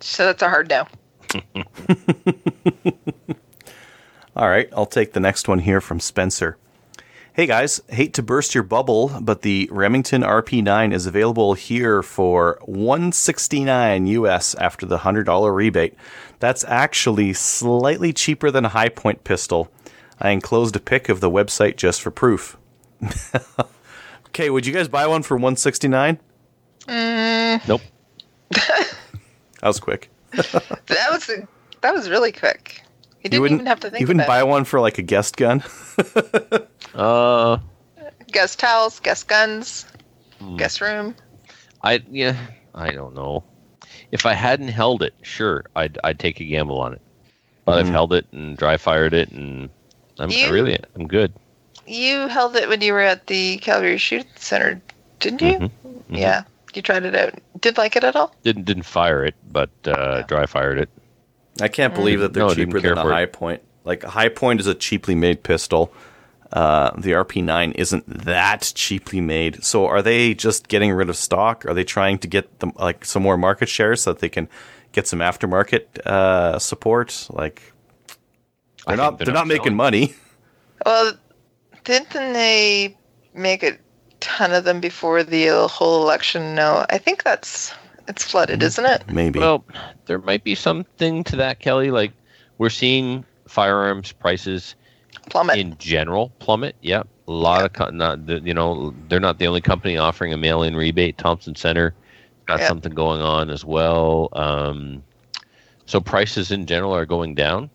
So 0.00 0.26
that's 0.26 0.42
a 0.42 0.48
hard 0.48 0.68
no. 0.68 0.86
All 4.36 4.48
right, 4.48 4.68
I'll 4.76 4.86
take 4.86 5.12
the 5.14 5.20
next 5.20 5.48
one 5.48 5.60
here 5.60 5.80
from 5.80 5.98
Spencer. 5.98 6.58
Hey 7.36 7.44
guys, 7.44 7.82
hate 7.90 8.14
to 8.14 8.22
burst 8.22 8.54
your 8.54 8.64
bubble, 8.64 9.18
but 9.20 9.42
the 9.42 9.68
Remington 9.70 10.22
RP9 10.22 10.94
is 10.94 11.04
available 11.04 11.52
here 11.52 12.02
for 12.02 12.58
169 12.64 14.06
US 14.06 14.54
after 14.54 14.86
the 14.86 14.96
$100 14.98 15.54
rebate. 15.54 15.94
That's 16.38 16.64
actually 16.64 17.32
slightly 17.32 18.12
cheaper 18.12 18.50
than 18.50 18.64
a 18.64 18.68
Hi-Point 18.70 19.24
pistol. 19.24 19.70
I 20.20 20.30
enclosed 20.30 20.76
a 20.76 20.80
pic 20.80 21.08
of 21.08 21.20
the 21.20 21.30
website 21.30 21.76
just 21.76 22.00
for 22.02 22.10
proof. 22.10 22.56
okay, 24.28 24.50
would 24.50 24.66
you 24.66 24.72
guys 24.72 24.88
buy 24.88 25.06
one 25.06 25.22
for 25.22 25.36
169? 25.36 26.18
Nope. 26.88 27.80
That 29.60 29.68
was 29.68 29.80
quick. 29.80 30.10
That 30.32 31.08
was 31.10 31.30
that 31.80 31.94
was 31.94 32.08
really 32.10 32.30
quick. 32.30 32.82
You 33.24 33.30
didn't 33.30 33.40
wouldn't 33.42 33.60
even 33.62 33.66
have 33.66 33.80
to 33.80 33.90
think 33.90 33.92
about 33.92 33.96
it. 33.96 34.00
You 34.00 34.06
wouldn't 34.06 34.20
about 34.22 34.28
buy 34.28 34.40
it. 34.40 34.46
one 34.46 34.64
for 34.64 34.80
like 34.80 34.98
a 34.98 35.02
guest 35.02 35.36
gun? 35.36 35.62
Uh, 36.94 37.58
Guest 38.30 38.58
towels, 38.58 39.00
guest 39.00 39.28
guns, 39.28 39.86
Hmm. 40.38 40.56
guest 40.56 40.80
room. 40.80 41.14
I 41.82 42.02
yeah, 42.10 42.36
I 42.74 42.90
don't 42.92 43.14
know. 43.14 43.44
If 44.12 44.24
I 44.26 44.32
hadn't 44.34 44.68
held 44.68 45.02
it, 45.02 45.14
sure, 45.22 45.64
I'd 45.74 45.98
I'd 46.04 46.18
take 46.18 46.40
a 46.40 46.44
gamble 46.44 46.80
on 46.80 46.92
it. 46.94 47.00
But 47.64 47.78
I've 47.78 47.88
held 47.88 48.12
it 48.12 48.26
and 48.32 48.56
dry 48.56 48.76
fired 48.76 49.12
it, 49.12 49.30
and 49.30 49.68
I'm 50.18 50.30
I 50.30 50.34
You- 50.34 50.52
really 50.52 50.78
I'm 50.94 51.06
good. 51.08 51.32
You 51.86 52.28
held 52.28 52.56
it 52.56 52.68
when 52.68 52.80
you 52.80 52.92
were 52.92 53.00
at 53.00 53.26
the 53.26 53.58
Calgary 53.58 53.98
Shoot 53.98 54.26
Center, 54.36 54.80
didn't 55.20 55.42
you? 55.42 55.58
Mhm, 55.58 55.70
Yeah. 56.08 56.42
You 56.74 56.82
tried 56.82 57.04
it 57.04 57.14
out. 57.14 57.34
Did 57.60 57.78
like 57.78 57.96
it 57.96 58.04
at 58.04 58.14
all? 58.16 58.34
Didn't 58.44 58.64
didn't 58.64 58.82
fire 58.84 59.24
it, 59.24 59.34
but 59.50 59.70
uh, 59.86 60.22
dry 60.22 60.46
fired 60.46 60.78
it. 60.78 60.88
I 61.60 61.68
can't 61.68 61.94
believe 61.94 62.20
that 62.20 62.32
they're 62.34 62.46
No, 62.46 62.54
cheaper 62.54 62.80
than 62.80 62.98
a 62.98 63.02
for 63.02 63.10
it. 63.10 63.14
high 63.14 63.26
point. 63.26 63.62
Like 63.84 64.04
a 64.04 64.10
Hi-Point 64.10 64.60
is 64.60 64.66
a 64.66 64.74
cheaply 64.74 65.14
made 65.14 65.42
pistol. 65.44 65.92
Uh, 66.52 66.92
the 66.96 67.10
RP9 67.10 67.74
isn't 67.74 68.24
that 68.24 68.72
cheaply 68.74 69.20
made. 69.20 69.64
So 69.64 69.86
are 69.86 70.02
they 70.02 70.34
just 70.34 70.68
getting 70.68 70.92
rid 70.92 71.08
of 71.08 71.16
stock? 71.16 71.66
Are 71.66 71.74
they 71.74 71.84
trying 71.84 72.18
to 72.18 72.28
get 72.28 72.60
them 72.60 72.72
like 72.76 73.04
some 73.04 73.22
more 73.22 73.36
market 73.36 73.68
share 73.68 73.96
so 73.96 74.12
that 74.12 74.20
they 74.20 74.28
can 74.28 74.48
get 74.92 75.06
some 75.06 75.18
aftermarket 75.18 75.98
uh, 76.06 76.58
support? 76.58 77.26
Like 77.30 77.72
they're 78.86 78.96
not 78.96 79.18
they're, 79.18 79.34
not 79.34 79.48
making 79.48 79.74
money. 79.74 80.14
Well, 80.84 81.14
didn't 81.84 82.10
they 82.10 82.96
make 83.34 83.62
a 83.62 83.78
ton 84.20 84.52
of 84.52 84.64
them 84.64 84.80
before 84.80 85.24
the 85.24 85.48
uh, 85.48 85.68
whole 85.68 86.02
election? 86.02 86.54
No, 86.54 86.86
I 86.90 86.98
think 86.98 87.24
that's 87.24 87.74
it's 88.08 88.22
flooded, 88.22 88.62
isn't 88.62 88.84
it? 88.84 89.10
Maybe. 89.10 89.40
Well, 89.40 89.64
there 90.06 90.18
might 90.18 90.44
be 90.44 90.54
something 90.54 91.24
to 91.24 91.36
that, 91.36 91.58
Kelly. 91.58 91.90
Like 91.90 92.12
we're 92.58 92.70
seeing 92.70 93.24
firearms 93.48 94.12
prices 94.12 94.74
Plummet. 95.30 95.58
in 95.58 95.76
general 95.78 96.30
plummet. 96.38 96.76
Yep, 96.82 97.08
a 97.28 97.32
lot 97.32 97.64
of 97.64 97.72
co- 97.72 97.90
not 97.90 98.26
the, 98.26 98.40
you 98.40 98.54
know 98.54 98.94
they're 99.08 99.20
not 99.20 99.38
the 99.38 99.46
only 99.46 99.60
company 99.60 99.96
offering 99.96 100.32
a 100.32 100.36
mail-in 100.36 100.76
rebate. 100.76 101.18
Thompson 101.18 101.54
Center 101.54 101.94
got 102.46 102.60
Yeah. 102.60 102.68
something 102.68 102.94
going 102.94 103.20
on 103.20 103.50
as 103.50 103.64
well. 103.64 104.28
Um, 104.32 105.02
so 105.86 106.00
prices 106.00 106.50
in 106.50 106.66
general 106.66 106.94
are 106.94 107.06
going 107.06 107.34
down, 107.34 107.70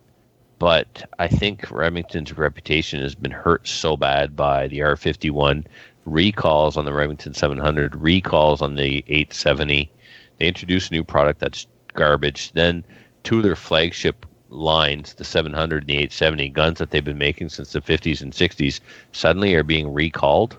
but 0.60 1.04
I 1.20 1.28
think 1.28 1.70
Remington's 1.72 2.38
reputation 2.38 3.02
has 3.02 3.16
been 3.16 3.32
hurt 3.32 3.68
so 3.68 3.96
bad 3.98 4.36
by 4.36 4.68
the 4.68 4.80
R51 4.80 5.66
recalls 6.06 6.78
on 6.78 6.86
the 6.86 6.94
Remington 6.94 7.34
700, 7.34 7.96
recalls 7.96 8.62
on 8.62 8.76
the 8.76 9.04
870. 9.08 9.92
They 10.40 10.48
introduced 10.48 10.90
a 10.92 10.94
new 10.94 11.04
product 11.04 11.40
that's 11.40 11.68
garbage. 11.94 12.52
Then 12.54 12.84
two 13.24 13.38
of 13.38 13.44
their 13.44 13.56
flagship 13.56 14.26
lines, 14.52 15.14
the 15.16 15.24
700 15.24 15.84
and 15.84 15.90
the 15.90 15.94
870 15.94 16.50
guns 16.50 16.80
that 16.80 16.92
they've 16.92 17.04
been 17.04 17.18
making 17.18 17.50
since 17.50 17.72
the 17.72 17.82
50s 17.82 18.22
and 18.22 18.34
60s, 18.34 18.80
suddenly 19.12 19.56
are 19.56 19.64
being 19.64 19.94
recalled. 19.94 20.58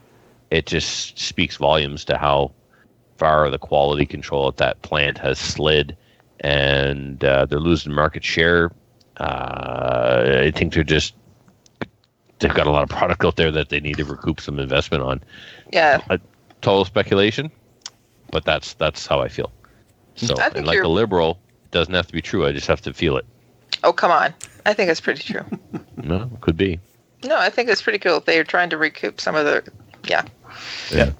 It 0.50 0.66
just 0.66 1.18
speaks 1.18 1.56
volumes 1.56 2.04
to 2.06 2.18
how 2.18 2.52
far 3.16 3.48
the 3.50 3.58
quality 3.58 4.06
control 4.06 4.48
at 4.48 4.56
that 4.56 4.82
plant 4.82 5.18
has 5.18 5.38
slid, 5.38 5.96
and 6.40 7.22
uh, 7.24 7.46
they're 7.46 7.60
losing 7.60 7.92
market 7.92 8.24
share. 8.24 8.72
Uh, 9.18 10.44
I 10.46 10.50
think 10.50 10.74
they're 10.74 10.82
just 10.82 11.14
they've 12.38 12.54
got 12.54 12.66
a 12.66 12.70
lot 12.70 12.82
of 12.82 12.88
product 12.88 13.24
out 13.24 13.36
there 13.36 13.52
that 13.52 13.68
they 13.68 13.80
need 13.80 13.96
to 13.96 14.04
recoup 14.04 14.40
some 14.40 14.58
investment 14.58 15.02
on. 15.02 15.22
Yeah. 15.72 16.02
Total 16.60 16.84
speculation, 16.84 17.50
but 18.30 18.44
that's 18.44 18.74
that's 18.74 19.06
how 19.06 19.20
I 19.20 19.28
feel. 19.28 19.50
So, 20.16 20.34
and 20.54 20.66
like 20.66 20.80
a 20.80 20.88
liberal, 20.88 21.38
it 21.64 21.70
doesn't 21.70 21.94
have 21.94 22.06
to 22.08 22.12
be 22.12 22.20
true. 22.20 22.46
I 22.46 22.52
just 22.52 22.66
have 22.66 22.82
to 22.82 22.92
feel 22.92 23.16
it. 23.16 23.26
Oh, 23.84 23.92
come 23.92 24.10
on. 24.10 24.34
I 24.64 24.74
think 24.74 24.90
it's 24.90 25.00
pretty 25.00 25.22
true. 25.22 25.44
No, 25.96 26.28
could 26.40 26.56
be. 26.56 26.80
No, 27.22 27.36
I 27.38 27.48
think 27.48 27.68
it's 27.68 27.80
pretty 27.82 28.00
cool. 28.00 28.18
They're 28.18 28.42
trying 28.42 28.70
to 28.70 28.76
recoup 28.76 29.20
some 29.20 29.36
of 29.36 29.44
the. 29.44 29.62
Yeah. 30.08 30.24
Yeah. 30.90 31.12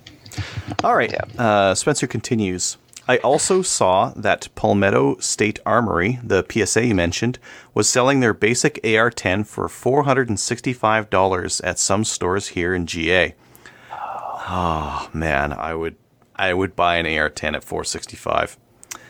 All 0.82 0.97
right. 0.97 1.12
Yeah. 1.12 1.24
Uh, 1.40 1.74
Spencer 1.76 2.09
continues. 2.09 2.78
I 3.06 3.18
also 3.18 3.62
saw 3.62 4.12
that 4.16 4.48
Palmetto 4.56 5.18
State 5.18 5.60
Armory, 5.64 6.18
the 6.22 6.44
PSA 6.48 6.86
you 6.86 6.94
mentioned, 6.97 7.39
was 7.74 7.89
selling 7.89 8.20
their 8.20 8.34
basic 8.34 8.80
AR-10 8.84 9.47
for 9.47 9.68
$465 9.68 11.60
at 11.64 11.78
some 11.78 12.05
stores 12.05 12.48
here 12.48 12.74
in 12.74 12.86
GA. 12.86 13.34
Oh 13.90 15.09
man, 15.12 15.52
I 15.52 15.74
would 15.74 15.97
I 16.34 16.55
would 16.55 16.74
buy 16.74 16.97
an 16.97 17.06
AR-10 17.06 17.55
at 17.55 17.62
465. 17.64 18.59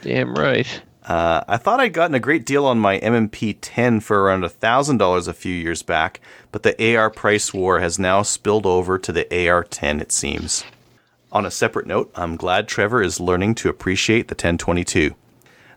Damn 0.03 0.35
right. 0.35 0.83
Uh, 1.05 1.43
I 1.49 1.57
thought 1.57 1.81
I'd 1.81 1.93
gotten 1.93 2.15
a 2.15 2.21
great 2.21 2.47
deal 2.47 2.65
on 2.65 2.79
my 2.79 2.99
M&P 2.99 3.55
10 3.55 4.01
for 4.01 4.23
around 4.23 4.45
$1,000 4.45 5.29
a 5.29 5.33
few 5.33 5.55
years 5.55 5.83
back, 5.83 6.21
but 6.53 6.63
the 6.63 6.97
AR 6.97 7.11
price 7.11 7.53
war 7.53 7.81
has 7.81 7.99
now 7.99 8.23
spilled 8.23 8.67
over 8.67 8.99
to 8.99 9.11
the 9.11 9.49
AR 9.49 9.65
10, 9.65 10.01
it 10.01 10.13
seems. 10.13 10.65
On 11.33 11.45
a 11.45 11.51
separate 11.51 11.87
note, 11.87 12.13
I'm 12.15 12.37
glad 12.37 12.69
Trevor 12.69 13.03
is 13.03 13.19
learning 13.19 13.57
to 13.57 13.69
appreciate 13.69 14.29
the 14.29 14.35
1022. 14.35 15.15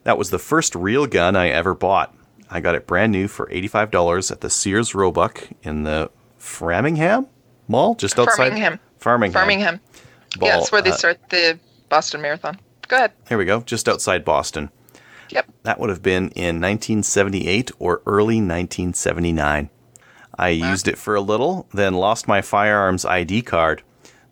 That 0.03 0.18
was 0.18 0.30
the 0.30 0.38
first 0.38 0.76
real 0.76 1.07
gun 1.07 1.35
I 1.35 1.49
ever 1.49 1.73
bought. 1.73 2.14
I 2.49 2.60
got 2.60 2.76
it 2.76 2.85
brand 2.85 3.11
new 3.11 3.27
for 3.27 3.47
$85 3.47 4.31
at 4.31 4.41
the 4.41 4.49
Sears 4.52 4.93
Roebuck 4.93 5.49
in 5.64 5.84
the 5.84 6.11
Framingham 6.38 7.27
Mall, 7.68 7.95
just 7.95 8.19
outside 8.19 8.52
Farmingham. 8.52 8.80
Farmingham. 8.99 9.34
Farmingham. 9.34 9.80
Ball, 10.38 10.49
yeah, 10.49 10.57
that's 10.57 10.72
where 10.72 10.81
they 10.81 10.91
uh, 10.91 10.95
start 10.95 11.30
the 11.30 11.57
Boston 11.89 12.22
Marathon. 12.22 12.60
Go 12.88 12.97
ahead. 12.97 13.14
Here 13.27 13.38
we 13.38 13.45
go, 13.45 13.61
just 13.61 13.89
outside 13.89 14.23
Boston. 14.23 14.69
Yep. 15.30 15.52
That 15.64 15.80
would 15.80 15.89
have 15.89 16.02
been 16.03 16.30
in 16.30 16.61
1978 16.61 17.72
or 17.80 18.02
early 18.06 18.35
1979. 18.35 19.69
I 20.38 20.49
used 20.49 20.88
it 20.88 20.97
for 20.97 21.15
a 21.15 21.22
little, 21.22 21.68
then 21.73 21.93
lost 21.93 22.27
my 22.27 22.41
firearms 22.41 23.06
ID 23.06 23.41
card. 23.43 23.84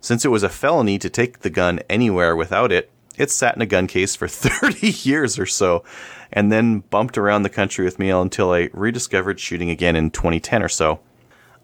Since 0.01 0.25
it 0.25 0.29
was 0.29 0.43
a 0.43 0.49
felony 0.49 0.99
to 0.99 1.09
take 1.09 1.39
the 1.39 1.49
gun 1.49 1.79
anywhere 1.89 2.35
without 2.35 2.71
it, 2.71 2.91
it 3.17 3.31
sat 3.31 3.55
in 3.55 3.61
a 3.61 3.65
gun 3.65 3.87
case 3.87 4.15
for 4.15 4.27
30 4.29 4.87
years 5.07 5.39
or 5.39 5.45
so, 5.45 5.83
and 6.31 6.51
then 6.51 6.79
bumped 6.79 7.17
around 7.17 7.43
the 7.43 7.49
country 7.49 7.85
with 7.85 7.99
me 7.99 8.09
until 8.09 8.51
I 8.51 8.69
rediscovered 8.73 9.39
shooting 9.39 9.69
again 9.69 9.95
in 9.95 10.11
2010 10.11 10.61
or 10.61 10.69
so. 10.69 10.99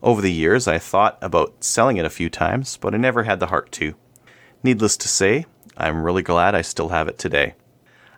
Over 0.02 0.22
the 0.22 0.32
years, 0.32 0.68
I 0.68 0.78
thought 0.78 1.18
about 1.22 1.64
selling 1.64 1.98
it 1.98 2.06
a 2.06 2.10
few 2.10 2.30
times, 2.30 2.78
but 2.78 2.94
I 2.94 2.98
never 2.98 3.24
had 3.24 3.42
the 3.42 3.48
heart 3.48 3.72
to. 3.74 3.96
Needless 4.64 4.96
to 4.98 5.10
say, 5.10 5.46
I'm 5.76 6.04
really 6.04 6.24
glad 6.24 6.56
I 6.56 6.62
still 6.62 6.90
have 6.90 7.08
it 7.10 7.18
today. 7.18 7.56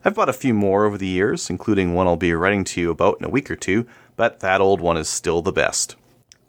I've 0.04 0.16
bought 0.16 0.30
a 0.30 0.34
few 0.34 0.56
more 0.56 0.86
over 0.86 0.98
the 0.98 1.08
years, 1.08 1.50
including 1.50 1.94
one 1.94 2.08
I'll 2.08 2.16
be 2.16 2.34
writing 2.34 2.64
to 2.64 2.82
you 2.82 2.90
about 2.90 3.20
in 3.20 3.26
a 3.26 3.30
week 3.30 3.52
or 3.52 3.56
two, 3.56 3.86
but 4.16 4.40
that 4.40 4.60
old 4.60 4.82
one 4.82 4.98
is 4.98 5.08
still 5.08 5.44
the 5.44 5.52
best. 5.52 5.96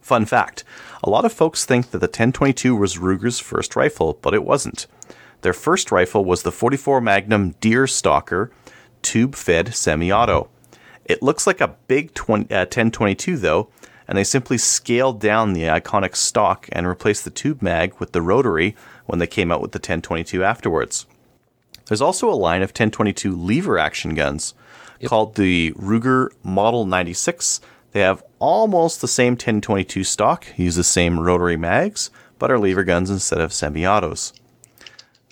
Fun 0.00 0.24
fact 0.24 0.64
a 1.02 1.10
lot 1.10 1.24
of 1.24 1.32
folks 1.32 1.64
think 1.64 1.90
that 1.90 1.98
the 1.98 2.06
1022 2.06 2.74
was 2.74 2.96
Ruger's 2.96 3.40
first 3.40 3.76
rifle, 3.76 4.18
but 4.22 4.32
it 4.32 4.44
wasn't. 4.44 4.86
Their 5.42 5.52
first 5.52 5.92
rifle 5.92 6.24
was 6.24 6.42
the 6.42 6.52
44 6.52 7.00
Magnum 7.00 7.50
Deer 7.60 7.86
Stalker 7.86 8.50
tube 9.02 9.34
fed 9.34 9.74
semi 9.74 10.10
auto. 10.10 10.48
It 11.04 11.22
looks 11.22 11.46
like 11.46 11.60
a 11.60 11.74
big 11.88 12.14
20, 12.14 12.54
uh, 12.54 12.60
1022 12.60 13.36
though, 13.36 13.68
and 14.08 14.16
they 14.16 14.24
simply 14.24 14.56
scaled 14.56 15.20
down 15.20 15.52
the 15.52 15.64
iconic 15.64 16.16
stock 16.16 16.68
and 16.72 16.86
replaced 16.88 17.24
the 17.24 17.30
tube 17.30 17.60
mag 17.60 17.94
with 17.98 18.12
the 18.12 18.22
rotary 18.22 18.76
when 19.06 19.18
they 19.18 19.26
came 19.26 19.52
out 19.52 19.60
with 19.60 19.72
the 19.72 19.78
1022 19.78 20.42
afterwards. 20.42 21.06
There's 21.92 22.00
also 22.00 22.30
a 22.30 22.32
line 22.32 22.62
of 22.62 22.70
1022 22.70 23.36
lever 23.36 23.78
action 23.78 24.14
guns 24.14 24.54
called 25.04 25.34
the 25.34 25.72
Ruger 25.72 26.30
Model 26.42 26.86
96. 26.86 27.60
They 27.90 28.00
have 28.00 28.24
almost 28.38 29.02
the 29.02 29.06
same 29.06 29.34
1022 29.34 30.02
stock, 30.02 30.46
use 30.56 30.76
the 30.76 30.84
same 30.84 31.20
rotary 31.20 31.58
mags, 31.58 32.10
but 32.38 32.50
are 32.50 32.58
lever 32.58 32.82
guns 32.82 33.10
instead 33.10 33.42
of 33.42 33.52
semi 33.52 33.86
autos. 33.86 34.32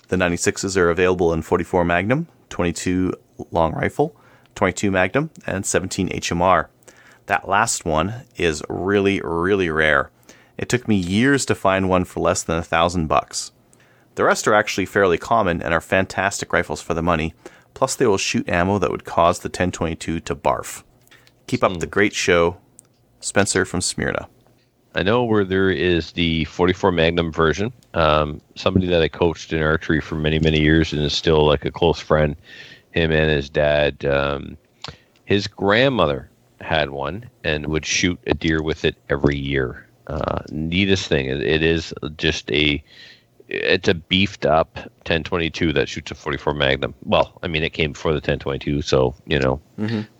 The 0.09 0.17
96s 0.17 0.77
are 0.77 0.91
available 0.91 1.33
in 1.33 1.41
44 1.41 1.83
Magnum, 1.83 2.27
22 2.49 3.15
long 3.49 3.73
rifle, 3.73 4.15
22 4.53 4.91
Magnum, 4.91 5.31
and 5.47 5.65
17 5.65 6.09
HMR. 6.09 6.67
That 7.25 7.49
last 7.49 7.85
one 7.85 8.25
is 8.37 8.61
really, 8.69 9.19
really 9.23 9.71
rare. 9.71 10.11
It 10.59 10.69
took 10.69 10.87
me 10.87 10.95
years 10.95 11.43
to 11.47 11.55
find 11.55 11.89
one 11.89 12.05
for 12.05 12.19
less 12.19 12.43
than 12.43 12.59
a 12.59 12.63
thousand 12.63 13.07
bucks. 13.07 13.51
The 14.15 14.23
rest 14.23 14.47
are 14.47 14.53
actually 14.53 14.85
fairly 14.85 15.17
common 15.17 15.61
and 15.61 15.73
are 15.73 15.81
fantastic 15.81 16.51
rifles 16.51 16.81
for 16.81 16.93
the 16.93 17.01
money, 17.01 17.33
plus 17.73 17.95
they 17.95 18.07
will 18.07 18.17
shoot 18.17 18.49
ammo 18.49 18.77
that 18.79 18.91
would 18.91 19.05
cause 19.05 19.39
the 19.39 19.47
1022 19.47 20.19
to 20.19 20.35
barf. 20.35 20.83
Keep 21.47 21.63
up 21.63 21.79
the 21.79 21.87
great 21.87 22.13
show. 22.13 22.57
Spencer 23.19 23.65
from 23.65 23.81
Smyrna. 23.81 24.27
I 24.93 25.03
know 25.03 25.23
where 25.23 25.45
there 25.45 25.69
is 25.69 26.11
the 26.11 26.43
44 26.45 26.91
Magnum 26.91 27.31
version. 27.31 27.71
Um, 27.93 28.41
somebody 28.55 28.87
that 28.87 29.01
I 29.01 29.07
coached 29.07 29.53
in 29.53 29.61
archery 29.61 30.01
for 30.01 30.15
many, 30.15 30.39
many 30.39 30.59
years 30.59 30.91
and 30.91 31.01
is 31.01 31.13
still 31.13 31.45
like 31.45 31.63
a 31.63 31.71
close 31.71 31.99
friend. 31.99 32.35
Him 32.91 33.11
and 33.11 33.31
his 33.31 33.49
dad. 33.49 34.03
Um, 34.03 34.57
his 35.23 35.47
grandmother 35.47 36.29
had 36.59 36.89
one 36.89 37.29
and 37.43 37.67
would 37.67 37.85
shoot 37.85 38.19
a 38.27 38.33
deer 38.33 38.61
with 38.61 38.83
it 38.83 38.95
every 39.09 39.37
year. 39.37 39.87
Uh, 40.07 40.39
neatest 40.51 41.07
thing. 41.07 41.27
It, 41.27 41.41
it 41.41 41.63
is 41.63 41.93
just 42.17 42.51
a. 42.51 42.83
It's 43.53 43.89
a 43.89 43.93
beefed 43.93 44.45
up 44.45 44.77
1022 44.77 45.73
that 45.73 45.89
shoots 45.89 46.09
a 46.09 46.15
44 46.15 46.53
Magnum. 46.53 46.93
Well, 47.03 47.37
I 47.43 47.47
mean, 47.47 47.63
it 47.63 47.71
came 47.71 47.91
before 47.91 48.11
the 48.11 48.15
1022, 48.15 48.81
so 48.81 49.13
you 49.25 49.39
know. 49.39 49.59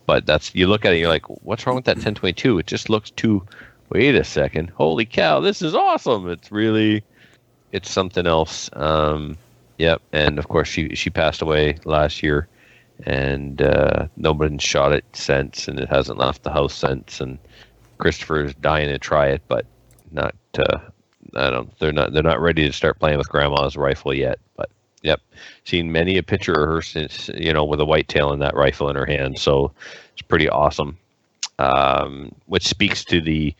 But 0.05 0.25
that's 0.25 0.53
you 0.53 0.67
look 0.67 0.83
at 0.83 0.93
it, 0.93 0.97
you're 0.97 1.07
like, 1.07 1.25
what's 1.43 1.65
wrong 1.65 1.77
with 1.77 1.85
that 1.85 1.95
1022? 1.95 2.59
It 2.59 2.67
just 2.67 2.89
looks 2.89 3.11
too. 3.11 3.45
Wait 3.89 4.15
a 4.15 4.23
second! 4.25 4.69
Holy 4.71 5.05
cow! 5.05 5.39
This 5.39 5.61
is 5.61 5.73
awesome. 5.73 6.29
It's 6.29 6.51
really, 6.51 7.03
it's 7.71 7.89
something 7.89 8.27
else. 8.27 8.69
Um, 8.73 9.37
yep. 9.77 10.01
And 10.11 10.37
of 10.37 10.49
course, 10.49 10.67
she 10.67 10.93
she 10.95 11.09
passed 11.09 11.41
away 11.41 11.77
last 11.85 12.21
year, 12.21 12.47
and 13.05 13.61
uh, 13.61 14.07
nobody's 14.17 14.61
shot 14.61 14.91
it 14.91 15.05
since, 15.13 15.69
and 15.69 15.79
it 15.79 15.87
hasn't 15.87 16.19
left 16.19 16.43
the 16.43 16.51
house 16.51 16.73
since. 16.73 17.21
And 17.21 17.37
Christopher's 17.97 18.53
dying 18.55 18.89
to 18.89 18.99
try 18.99 19.27
it, 19.27 19.41
but 19.47 19.65
not. 20.11 20.35
Uh, 20.57 20.79
I 21.35 21.49
don't. 21.49 21.77
They're 21.79 21.93
not. 21.93 22.13
They're 22.13 22.23
not 22.23 22.41
ready 22.41 22.65
to 22.65 22.73
start 22.73 22.99
playing 22.99 23.17
with 23.17 23.29
Grandma's 23.29 23.77
rifle 23.77 24.13
yet. 24.13 24.39
But 24.55 24.69
yep, 25.01 25.21
seen 25.65 25.91
many 25.91 26.17
a 26.17 26.23
picture 26.23 26.53
of 26.53 26.67
her 26.67 26.81
since 26.81 27.29
you 27.33 27.53
know 27.53 27.65
with 27.65 27.79
a 27.79 27.85
whitetail 27.85 28.31
and 28.31 28.41
that 28.41 28.55
rifle 28.55 28.89
in 28.89 28.95
her 28.95 29.05
hand. 29.05 29.39
So 29.39 29.71
it's 30.13 30.21
pretty 30.21 30.49
awesome. 30.49 30.97
Um, 31.59 32.33
which 32.47 32.67
speaks 32.67 33.05
to 33.05 33.21
the 33.21 33.53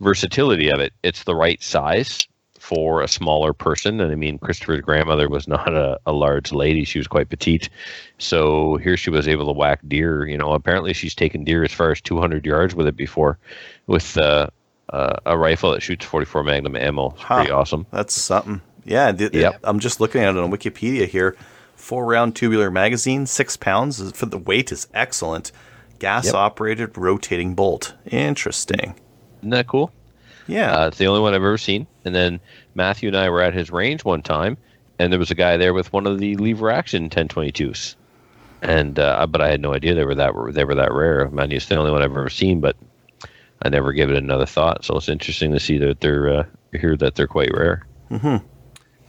versatility 0.00 0.70
of 0.70 0.80
it. 0.80 0.92
It's 1.02 1.24
the 1.24 1.34
right 1.34 1.62
size 1.62 2.26
for 2.58 3.00
a 3.00 3.08
smaller 3.08 3.52
person. 3.52 4.00
And 4.00 4.10
I 4.10 4.16
mean, 4.16 4.38
Christopher's 4.38 4.80
grandmother 4.80 5.28
was 5.28 5.46
not 5.46 5.72
a, 5.72 5.98
a 6.04 6.12
large 6.12 6.52
lady; 6.52 6.84
she 6.84 6.98
was 6.98 7.06
quite 7.06 7.28
petite. 7.28 7.68
So 8.18 8.76
here 8.76 8.96
she 8.96 9.10
was 9.10 9.28
able 9.28 9.46
to 9.46 9.52
whack 9.52 9.80
deer. 9.86 10.26
You 10.26 10.36
know, 10.36 10.52
apparently 10.52 10.92
she's 10.92 11.14
taken 11.14 11.44
deer 11.44 11.64
as 11.64 11.72
far 11.72 11.92
as 11.92 12.00
200 12.00 12.44
yards 12.44 12.74
with 12.74 12.86
it 12.86 12.96
before, 12.96 13.38
with 13.86 14.16
uh, 14.18 14.48
uh, 14.90 15.16
a 15.26 15.36
rifle 15.36 15.72
that 15.72 15.82
shoots 15.82 16.04
44 16.04 16.44
Magnum 16.44 16.76
ammo. 16.76 17.10
It's 17.10 17.22
Huh. 17.22 17.36
pretty 17.36 17.50
awesome. 17.50 17.86
That's 17.90 18.14
something. 18.14 18.60
Yeah, 18.84 19.10
th- 19.12 19.34
Yep. 19.34 19.60
I'm 19.64 19.80
just 19.80 20.00
looking 20.00 20.22
at 20.22 20.36
it 20.36 20.38
on 20.38 20.50
Wikipedia 20.50 21.08
here. 21.08 21.36
Four 21.74 22.06
round 22.06 22.36
tubular 22.36 22.70
magazine, 22.70 23.26
six 23.26 23.56
pounds. 23.56 24.00
is- 24.00 24.12
For 24.12 24.26
the 24.26 24.38
weight 24.38 24.70
is 24.72 24.86
excellent. 24.94 25.50
Gas 25.98 26.32
operated 26.32 26.96
rotating 26.96 27.54
bolt. 27.54 27.94
Interesting. 28.06 28.94
Isn't 29.40 29.50
that 29.50 29.66
cool? 29.66 29.90
Yeah. 30.46 30.76
Uh, 30.76 30.86
it's 30.88 30.98
the 30.98 31.06
only 31.06 31.20
one 31.20 31.32
I've 31.34 31.42
ever 31.42 31.58
seen. 31.58 31.86
And 32.04 32.14
then 32.14 32.38
Matthew 32.74 33.08
and 33.08 33.16
I 33.16 33.28
were 33.30 33.40
at 33.42 33.54
his 33.54 33.70
range 33.70 34.04
one 34.04 34.22
time, 34.22 34.56
and 34.98 35.10
there 35.12 35.18
was 35.18 35.30
a 35.30 35.34
guy 35.34 35.56
there 35.56 35.74
with 35.74 35.92
one 35.92 36.06
of 36.06 36.18
the 36.18 36.36
lever 36.36 36.70
action 36.70 37.08
1022s. 37.10 37.96
And 38.62 38.98
uh, 38.98 39.26
but 39.26 39.40
I 39.40 39.48
had 39.48 39.60
no 39.60 39.74
idea 39.74 39.94
they 39.94 40.04
were 40.04 40.14
that 40.14 40.32
they 40.52 40.64
were 40.64 40.74
that 40.76 40.92
rare. 40.92 41.28
Man, 41.30 41.50
it's 41.52 41.66
the 41.66 41.76
only 41.76 41.90
one 41.90 42.02
I've 42.02 42.10
ever 42.10 42.30
seen, 42.30 42.60
but 42.60 42.76
I 43.62 43.68
never 43.68 43.92
gave 43.92 44.10
it 44.10 44.16
another 44.16 44.46
thought. 44.46 44.84
So 44.84 44.96
it's 44.96 45.08
interesting 45.08 45.52
to 45.52 45.60
see 45.60 45.78
that 45.78 46.00
they're 46.00 46.28
uh, 46.40 46.44
hear 46.72 46.96
that 46.96 47.14
they're 47.14 47.26
quite 47.26 47.52
rare. 47.54 47.86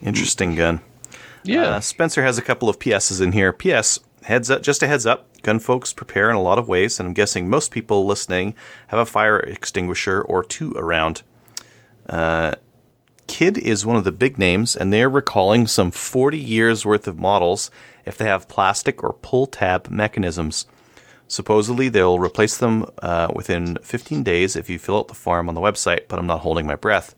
Interesting 0.02 0.54
gun. 0.54 0.80
Yeah, 1.44 1.62
Uh, 1.76 1.80
Spencer 1.80 2.22
has 2.22 2.38
a 2.38 2.42
couple 2.42 2.68
of 2.68 2.78
PSs 2.78 3.20
in 3.20 3.32
here. 3.32 3.52
PS, 3.52 4.00
heads 4.22 4.50
up, 4.50 4.62
just 4.62 4.82
a 4.82 4.86
heads 4.86 5.06
up. 5.06 5.26
Gun 5.42 5.58
folks 5.58 5.92
prepare 5.92 6.30
in 6.30 6.36
a 6.36 6.42
lot 6.42 6.58
of 6.58 6.68
ways, 6.68 6.98
and 6.98 7.06
I'm 7.08 7.14
guessing 7.14 7.48
most 7.48 7.70
people 7.70 8.04
listening 8.06 8.54
have 8.88 8.98
a 9.00 9.06
fire 9.06 9.38
extinguisher 9.38 10.20
or 10.20 10.42
two 10.44 10.72
around. 10.72 11.22
Uh, 12.08 12.54
Kidde 13.28 13.58
is 13.58 13.84
one 13.86 13.96
of 13.96 14.04
the 14.04 14.12
big 14.12 14.38
names, 14.38 14.74
and 14.76 14.92
they're 14.92 15.08
recalling 15.10 15.66
some 15.66 15.90
40 15.90 16.38
years 16.38 16.84
worth 16.84 17.06
of 17.06 17.18
models 17.18 17.70
if 18.04 18.16
they 18.18 18.24
have 18.24 18.48
plastic 18.48 19.02
or 19.04 19.12
pull 19.12 19.46
tab 19.46 19.88
mechanisms. 19.90 20.66
Supposedly, 21.28 21.88
they'll 21.90 22.18
replace 22.18 22.56
them 22.56 22.86
uh, 23.02 23.28
within 23.34 23.76
15 23.82 24.22
days 24.22 24.56
if 24.56 24.68
you 24.70 24.78
fill 24.78 24.98
out 24.98 25.08
the 25.08 25.14
form 25.14 25.48
on 25.48 25.54
the 25.54 25.60
website, 25.60 26.08
but 26.08 26.18
I'm 26.18 26.26
not 26.26 26.40
holding 26.40 26.66
my 26.66 26.74
breath. 26.74 27.14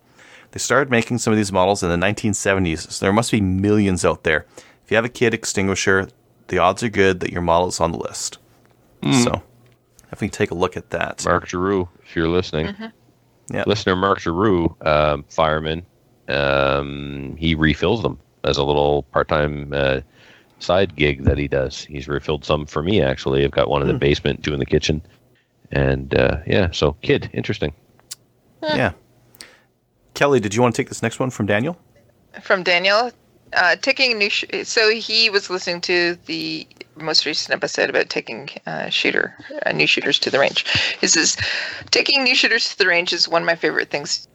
They 0.51 0.59
started 0.59 0.91
making 0.91 1.19
some 1.19 1.33
of 1.33 1.37
these 1.37 1.53
models 1.53 1.83
in 1.85 1.89
the 1.91 2.07
1970s, 2.07 2.91
so 2.91 3.05
there 3.05 3.13
must 3.13 3.31
be 3.31 3.41
millions 3.41 4.05
out 4.05 4.25
there. 4.25 4.47
If 4.85 4.91
you 4.91 4.97
have 4.97 5.05
a 5.05 5.09
Kidde 5.09 5.33
extinguisher, 5.35 6.09
the 6.49 6.59
odds 6.59 6.83
are 6.83 6.89
good 6.89 7.21
that 7.21 7.31
your 7.31 7.41
model 7.43 7.69
is 7.69 7.79
on 7.81 7.93
the 7.93 7.99
list. 7.99 8.39
So, 9.03 9.09
if 9.09 10.11
Definitely 10.11 10.29
take 10.31 10.51
a 10.51 10.55
look 10.57 10.77
at 10.77 10.91
that. 10.91 11.25
Mark 11.25 11.49
Giroux, 11.49 11.89
if 12.03 12.17
you're 12.17 12.29
listening, 12.29 12.75
Yeah. 13.49 13.63
listener 13.67 13.95
Mark 13.95 14.19
Giroux, 14.19 14.75
um, 14.83 15.25
fireman, 15.29 15.87
um, 16.29 17.37
he 17.39 17.55
refills 17.55 18.03
them 18.03 18.19
as 18.43 18.57
a 18.59 18.65
little 18.65 19.05
part-time 19.05 19.73
uh, 19.73 20.01
side 20.61 20.97
gig 20.97 21.25
that 21.25 21.39
he 21.39 21.49
does. 21.49 21.85
He's 21.85 22.09
refilled 22.09 22.45
some 22.45 22.67
for 22.67 22.83
me 22.83 23.03
actually. 23.03 23.45
I've 23.45 23.51
got 23.51 23.69
one 23.69 23.83
in 23.83 23.89
the 23.89 23.95
basement, 23.95 24.45
two 24.45 24.53
in 24.53 24.61
the 24.61 24.67
kitchen, 24.67 25.03
and 25.71 26.15
uh, 26.15 26.39
yeah. 26.47 26.71
So 26.71 26.97
Kidde, 27.03 27.31
interesting. 27.33 27.73
Yeah. 28.63 28.93
Kelly, 30.15 30.41
did 30.41 30.55
you 30.55 30.61
want 30.61 30.75
to 30.75 30.83
take 30.83 30.89
this 30.89 31.03
next 31.03 31.19
one 31.19 31.31
from 31.31 31.47
Daniel? 31.47 31.79
from 32.43 32.63
Daniel. 32.63 33.11
Uh, 33.53 33.75
taking 33.77 34.13
a 34.13 34.15
new 34.15 34.31
sh- 34.31 34.45
so 34.63 34.91
he 34.91 35.29
was 35.29 35.51
listening 35.51 35.81
to 35.81 36.17
the 36.27 36.67
most 36.95 37.27
recent 37.27 37.53
episode 37.53 37.91
about 37.91 38.09
taking 38.09 38.49
uh, 38.67 38.89
shooter 38.89 39.35
uh, 39.67 39.73
new 39.73 39.89
shooters 39.89 40.21
to 40.21 40.31
the 40.31 40.39
range. 40.39 40.65
He 41.01 41.09
says 41.09 41.37
taking 41.91 42.23
new 42.23 42.37
shooters 42.37 42.71
to 42.71 42.79
the 42.79 42.87
range 42.87 43.13
is 43.13 43.29
one 43.29 43.43
of 43.43 43.47
my 43.47 43.57
favorite 43.57 43.91
things 43.91 44.29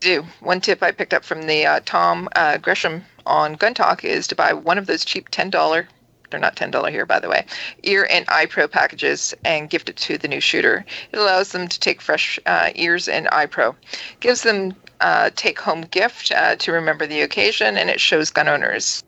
to 0.00 0.20
do. 0.20 0.26
One 0.40 0.60
tip 0.60 0.82
I 0.82 0.90
picked 0.90 1.14
up 1.14 1.24
from 1.24 1.46
the 1.46 1.64
uh, 1.64 1.80
Tom 1.86 2.28
uh, 2.36 2.58
Gresham 2.58 3.02
on 3.26 3.54
Gun 3.54 3.74
Talk 3.74 4.04
is 4.04 4.26
to 4.28 4.34
buy 4.34 4.52
one 4.52 4.78
of 4.78 4.86
those 4.86 5.04
cheap 5.04 5.28
ten 5.30 5.50
dollar. 5.50 5.88
They're 6.30 6.40
not 6.40 6.56
ten 6.56 6.70
dollar 6.70 6.90
here, 6.90 7.06
by 7.06 7.18
the 7.18 7.28
way. 7.28 7.44
Ear 7.82 8.06
and 8.10 8.24
eye 8.28 8.46
pro 8.46 8.68
packages 8.68 9.34
and 9.44 9.70
gift 9.70 9.88
it 9.88 9.96
to 9.96 10.18
the 10.18 10.28
new 10.28 10.40
shooter. 10.40 10.84
It 11.12 11.18
allows 11.18 11.52
them 11.52 11.68
to 11.68 11.80
take 11.80 12.00
fresh 12.00 12.38
uh, 12.46 12.70
ears 12.74 13.08
and 13.08 13.28
eye 13.32 13.46
pro. 13.46 13.74
Gives 14.20 14.42
them 14.42 14.74
uh, 15.00 15.30
take 15.34 15.58
home 15.58 15.82
gift 15.82 16.32
uh, 16.32 16.56
to 16.56 16.72
remember 16.72 17.06
the 17.06 17.22
occasion, 17.22 17.76
and 17.76 17.90
it 17.90 18.00
shows 18.00 18.30
gun 18.30 18.48
owners 18.48 19.02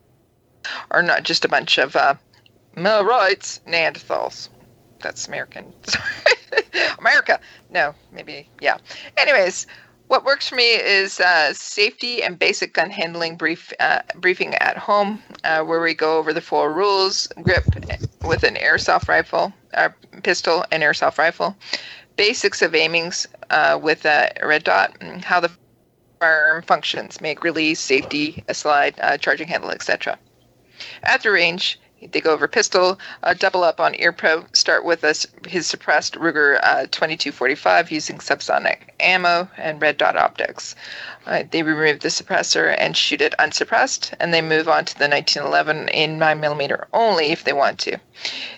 are 0.90 1.02
not 1.02 1.22
just 1.22 1.44
a 1.44 1.48
bunch 1.48 1.78
of 1.78 1.96
uh, 1.96 2.14
"my 2.76 3.00
rights 3.00 3.60
Neanderthals. 3.66 4.48
That's 5.00 5.26
American. 5.26 5.72
Sorry. 5.84 6.36
America. 6.98 7.40
No, 7.70 7.94
maybe, 8.12 8.48
yeah. 8.60 8.78
Anyways, 9.16 9.66
what 10.12 10.26
works 10.26 10.46
for 10.46 10.56
me 10.56 10.74
is 10.74 11.20
uh, 11.20 11.54
safety 11.54 12.22
and 12.22 12.38
basic 12.38 12.74
gun 12.74 12.90
handling 12.90 13.34
brief 13.34 13.72
uh, 13.80 14.02
briefing 14.16 14.54
at 14.56 14.76
home, 14.76 15.22
uh, 15.42 15.62
where 15.62 15.80
we 15.80 15.94
go 15.94 16.18
over 16.18 16.34
the 16.34 16.40
four 16.42 16.70
rules: 16.70 17.26
grip 17.40 17.64
with 18.22 18.44
an 18.44 18.56
airsoft 18.56 19.08
rifle, 19.08 19.54
uh, 19.72 19.88
pistol, 20.22 20.66
and 20.70 20.82
airsoft 20.82 21.16
rifle. 21.16 21.56
Basics 22.16 22.60
of 22.60 22.74
aimings 22.74 23.26
uh, 23.48 23.80
with 23.82 24.04
a 24.04 24.30
red 24.42 24.64
dot, 24.64 24.94
how 25.24 25.40
the 25.40 25.50
firearm 26.20 26.62
functions, 26.62 27.22
make 27.22 27.42
release, 27.42 27.80
safety, 27.80 28.44
a 28.48 28.52
slide, 28.52 28.94
uh, 29.00 29.16
charging 29.16 29.48
handle, 29.48 29.70
etc. 29.70 30.18
At 31.04 31.22
the 31.22 31.30
range, 31.30 31.80
they 32.10 32.20
go 32.20 32.32
over 32.32 32.48
pistol, 32.48 32.98
uh, 33.22 33.34
double 33.34 33.62
up 33.62 33.80
on 33.80 33.94
ear 34.00 34.12
pro, 34.12 34.44
start 34.52 34.84
with 34.84 35.04
us 35.04 35.26
his 35.46 35.66
suppressed 35.66 36.14
Ruger 36.14 36.58
uh, 36.62 36.86
2245 36.90 37.90
using 37.90 38.18
subsonic 38.18 38.78
ammo 38.98 39.48
and 39.56 39.80
red 39.80 39.98
dot 39.98 40.16
optics. 40.16 40.74
Uh, 41.26 41.44
they 41.50 41.62
remove 41.62 42.00
the 42.00 42.08
suppressor 42.08 42.74
and 42.76 42.96
shoot 42.96 43.20
it 43.20 43.34
unsuppressed, 43.38 44.12
and 44.18 44.34
they 44.34 44.42
move 44.42 44.68
on 44.68 44.84
to 44.84 44.98
the 44.98 45.08
1911 45.08 45.88
in 45.88 46.18
9mm 46.18 46.86
only 46.92 47.26
if 47.30 47.44
they 47.44 47.52
want 47.52 47.78
to. 47.78 47.98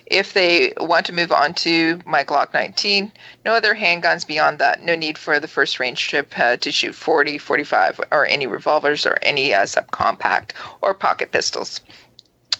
If 0.07 0.33
they 0.33 0.73
want 0.77 1.05
to 1.07 1.13
move 1.13 1.31
on 1.31 1.53
to 1.55 1.99
my 2.05 2.23
Glock 2.23 2.53
19, 2.53 3.11
no 3.43 3.53
other 3.53 3.75
handguns 3.75 4.25
beyond 4.25 4.59
that. 4.59 4.83
No 4.83 4.95
need 4.95 5.17
for 5.17 5.39
the 5.39 5.47
first 5.47 5.79
range 5.79 6.07
trip 6.07 6.37
uh, 6.37 6.57
to 6.57 6.71
shoot 6.71 6.95
40, 6.95 7.37
45, 7.37 8.01
or 8.11 8.25
any 8.25 8.47
revolvers 8.47 9.05
or 9.05 9.17
any 9.21 9.53
uh, 9.53 9.63
subcompact 9.63 10.51
or 10.81 10.93
pocket 10.93 11.31
pistols. 11.31 11.81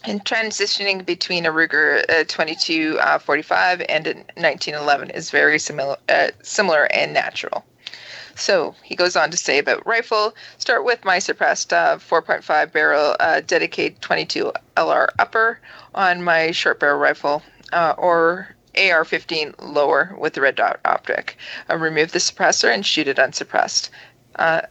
And 0.08 0.24
transitioning 0.24 1.04
between 1.04 1.48
a 1.48 1.52
Ruger 1.52 2.04
uh, 2.10 2.26
22 2.28 3.00
uh, 3.02 3.18
45 3.18 3.82
and 3.90 4.06
a 4.06 4.14
1911 4.36 5.10
is 5.10 5.32
very 5.32 5.58
similar, 5.58 5.98
uh, 6.10 6.30
similar 6.44 6.86
and 6.94 7.12
natural. 7.12 7.66
So 8.36 8.76
he 8.84 8.96
goes 8.96 9.16
on 9.16 9.32
to 9.32 9.38
say 9.38 9.58
about 9.58 9.86
rifle. 9.88 10.36
Start 10.60 10.86
with 10.86 11.04
my 11.06 11.18
suppressed 11.18 11.74
uh, 11.74 11.98
4.5 11.98 12.72
barrel 12.72 13.16
uh, 13.20 13.42
dedicated 13.48 14.00
22 14.02 14.52
LR 14.78 15.08
upper 15.18 15.60
on 15.96 16.22
my 16.22 16.52
short 16.52 16.80
barrel 16.80 17.00
rifle, 17.00 17.42
uh, 17.74 17.96
or 17.98 18.50
AR-15 18.76 19.56
lower 19.60 20.16
with 20.20 20.34
the 20.34 20.42
red 20.42 20.56
dot 20.56 20.82
optic. 20.86 21.38
Remove 21.74 22.12
the 22.12 22.20
suppressor 22.20 22.72
and 22.72 22.86
shoot 22.86 23.08
it 23.08 23.18
unsuppressed. 23.18 23.90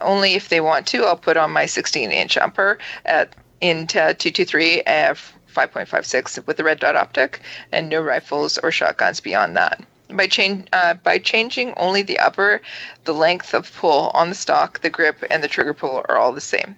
Only 0.01 0.35
if 0.35 0.51
they 0.51 0.61
want 0.61 0.87
to, 0.89 1.05
I'll 1.05 1.17
put 1.17 1.39
on 1.39 1.51
my 1.51 1.65
16-inch 1.65 2.37
upper 2.37 2.79
at 3.07 3.35
into 3.65 3.95
223 3.95 4.83
f 4.85 5.33
5.56 5.55 6.47
with 6.47 6.59
the 6.59 6.65
red 6.65 6.81
dot 6.81 6.97
optic, 6.97 7.41
and 7.73 7.89
no 7.89 8.03
rifles 8.03 8.59
or 8.59 8.71
shotguns 8.71 9.21
beyond 9.21 9.57
that. 9.57 9.83
By, 10.11 10.27
change, 10.27 10.69
uh, 10.73 10.95
by 10.95 11.19
changing 11.19 11.73
only 11.79 12.03
the 12.03 12.19
upper, 12.19 12.61
the 13.05 13.15
length 13.15 13.55
of 13.55 13.73
pull 13.75 14.11
on 14.13 14.29
the 14.29 14.35
stock, 14.35 14.81
the 14.81 14.91
grip, 14.91 15.25
and 15.31 15.43
the 15.43 15.49
trigger 15.49 15.73
pull 15.73 16.05
are 16.09 16.19
all 16.19 16.33
the 16.33 16.41
same. 16.43 16.77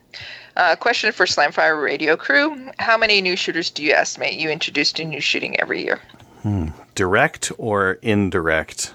Uh, 0.57 0.77
question 0.77 1.11
for 1.11 1.27
Slamfire 1.27 1.83
Radio 1.83 2.17
crew: 2.17 2.71
How 2.79 2.97
many 2.97 3.21
new 3.21 3.35
shooters 3.35 3.69
do 3.69 3.83
you 3.83 3.93
estimate 3.93 4.35
you 4.35 4.49
introduce 4.49 4.93
to 4.93 5.05
new 5.05 5.21
shooting 5.21 5.59
every 5.59 5.83
year? 5.85 6.01
Direct 6.95 7.51
or 7.59 7.99
indirect? 8.01 8.95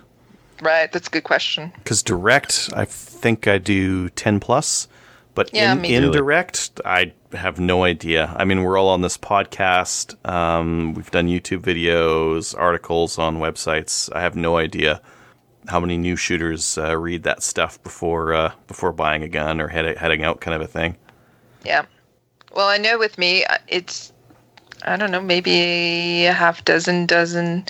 Right, 0.61 0.91
that's 0.91 1.07
a 1.07 1.11
good 1.11 1.23
question. 1.23 1.73
Because 1.75 2.01
direct, 2.01 2.69
I 2.73 2.85
think 2.85 3.47
I 3.47 3.57
do 3.57 4.09
10 4.09 4.39
plus, 4.39 4.87
but 5.33 5.49
Yeah, 5.53 5.73
in, 5.73 5.85
indirect, 5.85 6.81
I 6.85 7.13
have 7.33 7.59
no 7.59 7.83
idea. 7.83 8.33
I 8.37 8.43
mean, 8.45 8.63
we're 8.63 8.77
all 8.77 8.89
on 8.89 9.01
this 9.01 9.17
podcast. 9.17 10.15
Um, 10.29 10.93
we've 10.93 11.11
done 11.11 11.27
YouTube 11.27 11.61
videos, 11.61 12.57
articles 12.57 13.17
on 13.17 13.37
websites. 13.37 14.09
I 14.13 14.21
have 14.21 14.35
no 14.35 14.57
idea 14.57 15.01
how 15.67 15.79
many 15.79 15.97
new 15.97 16.15
shooters 16.15 16.77
uh, 16.77 16.97
read 16.97 17.23
that 17.23 17.43
stuff 17.43 17.81
before 17.83 18.33
uh, 18.33 18.51
before 18.67 18.91
buying 18.91 19.23
a 19.23 19.29
gun 19.29 19.61
or 19.61 19.67
head, 19.67 19.97
heading 19.97 20.23
out, 20.23 20.41
kind 20.41 20.55
of 20.55 20.61
a 20.61 20.67
thing. 20.67 20.97
Yeah. 21.63 21.85
Well, 22.53 22.67
I 22.67 22.77
know 22.77 22.97
with 22.97 23.17
me, 23.17 23.45
uh, 23.45 23.57
it's, 23.67 24.11
I 24.83 24.97
don't 24.97 25.11
know, 25.11 25.21
maybe 25.21 26.25
a 26.25 26.33
half 26.33 26.65
dozen, 26.65 27.05
dozen, 27.05 27.65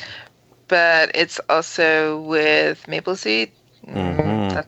but 0.68 1.12
it's 1.14 1.40
also 1.50 2.22
with 2.22 2.88
Maple 2.88 3.16
Seed. 3.16 3.52
Mm, 3.88 4.18
Mhm. 4.18 4.54
That, 4.54 4.68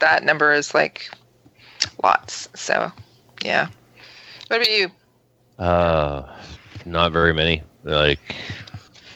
that 0.00 0.24
number 0.24 0.52
is 0.52 0.74
like 0.74 1.08
lots. 2.02 2.48
So, 2.54 2.90
yeah. 3.44 3.68
What 4.48 4.56
about 4.56 4.70
you? 4.70 4.90
Uh, 5.58 6.22
not 6.84 7.12
very 7.12 7.32
many. 7.32 7.62
Like 7.84 8.20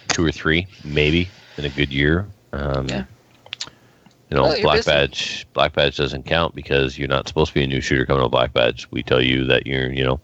two 0.09 0.25
or 0.25 0.33
three, 0.33 0.67
maybe 0.85 1.29
in 1.57 1.65
a 1.65 1.71
good 1.71 1.93
year. 1.93 2.27
Um, 2.53 2.87
Yeah. 2.89 3.05
You 4.31 4.37
know, 4.37 4.43
Well, 4.43 4.61
black 4.61 4.79
busy. 4.79 4.91
badge. 4.91 5.47
Black 5.55 5.73
badge 5.73 5.97
doesn't 5.97 6.27
count 6.27 6.55
because 6.55 6.99
you're 6.99 7.09
not 7.09 7.27
supposed 7.29 7.49
to 7.49 7.55
be 7.55 7.65
a 7.65 7.67
new 7.67 7.81
shooter 7.81 8.05
coming 8.05 8.23
to 8.23 8.29
black 8.29 8.53
badge. 8.53 8.87
We 8.91 9.03
tell 9.03 9.23
you 9.23 9.45
that 9.47 9.67
you're, 9.67 9.91
you 9.91 10.05
know, 10.05 10.21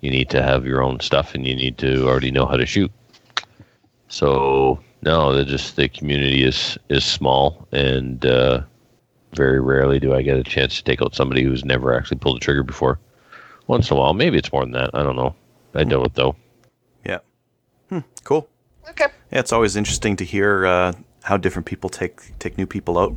you 0.00 0.10
need 0.10 0.30
to 0.30 0.42
have 0.42 0.64
your 0.64 0.80
own 0.82 1.00
stuff 1.00 1.34
and 1.34 1.44
you 1.46 1.54
need 1.56 1.76
to 1.78 2.06
already 2.06 2.30
know 2.30 2.46
how 2.46 2.56
to 2.56 2.66
shoot. 2.66 2.90
So 4.08 4.78
no, 5.02 5.32
they're 5.34 5.44
just 5.44 5.76
the 5.76 5.88
community 5.88 6.44
is 6.44 6.78
is 6.88 7.04
small 7.04 7.66
and 7.72 8.24
uh, 8.24 8.62
very 9.34 9.60
rarely 9.60 9.98
do 9.98 10.14
I 10.14 10.22
get 10.22 10.36
a 10.36 10.42
chance 10.42 10.76
to 10.76 10.84
take 10.84 11.02
out 11.02 11.14
somebody 11.14 11.42
who's 11.42 11.64
never 11.64 11.94
actually 11.94 12.18
pulled 12.18 12.36
a 12.36 12.40
trigger 12.40 12.62
before. 12.62 12.98
Once 13.66 13.90
in 13.90 13.96
a 13.96 14.00
while, 14.00 14.12
maybe 14.14 14.38
it's 14.38 14.52
more 14.52 14.62
than 14.62 14.72
that. 14.72 14.90
I 14.94 15.02
don't 15.02 15.16
know. 15.16 15.34
I 15.74 15.84
know 15.84 16.04
it 16.04 16.14
though. 16.14 16.36
Yeah. 17.06 17.18
Hmm, 17.88 18.00
cool. 18.24 18.48
Okay. 18.90 19.06
Yeah, 19.32 19.38
it's 19.40 19.52
always 19.52 19.76
interesting 19.76 20.16
to 20.16 20.24
hear 20.24 20.66
uh, 20.66 20.92
how 21.22 21.36
different 21.36 21.66
people 21.66 21.88
take 21.88 22.38
take 22.38 22.58
new 22.58 22.66
people 22.66 22.98
out. 22.98 23.16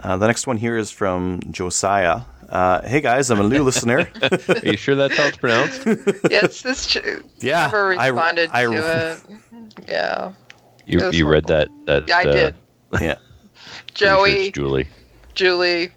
Uh, 0.00 0.16
the 0.16 0.26
next 0.26 0.46
one 0.46 0.56
here 0.56 0.76
is 0.76 0.90
from 0.90 1.40
Josiah. 1.50 2.22
Uh, 2.48 2.82
hey 2.82 3.00
guys, 3.00 3.30
I'm 3.30 3.40
a 3.40 3.48
new 3.48 3.62
listener. 3.62 4.08
Are 4.22 4.58
you 4.64 4.76
sure 4.76 4.94
that's 4.96 5.16
how 5.16 5.26
it's 5.26 5.36
pronounced? 5.36 5.86
yes, 6.30 6.62
this 6.62 6.86
true. 6.86 7.22
Yeah, 7.38 7.66
never 7.66 7.94
I- 7.94 8.08
responded 8.08 8.50
I- 8.52 8.64
to 8.64 8.72
it. 9.12 9.20
Yeah. 9.88 10.32
You 10.86 10.98
It 10.98 11.04
was 11.06 11.16
you 11.18 11.28
read 11.28 11.44
that 11.46 11.68
that 11.86 12.08
Yeah, 12.08 12.16
I 12.16 12.20
uh, 12.22 12.32
did. 12.32 12.54
yeah, 12.94 12.98
pretty 12.98 13.14
sure 13.94 14.08
Joey, 14.16 14.50
Julie, 14.50 14.88
Julie. 15.34 15.92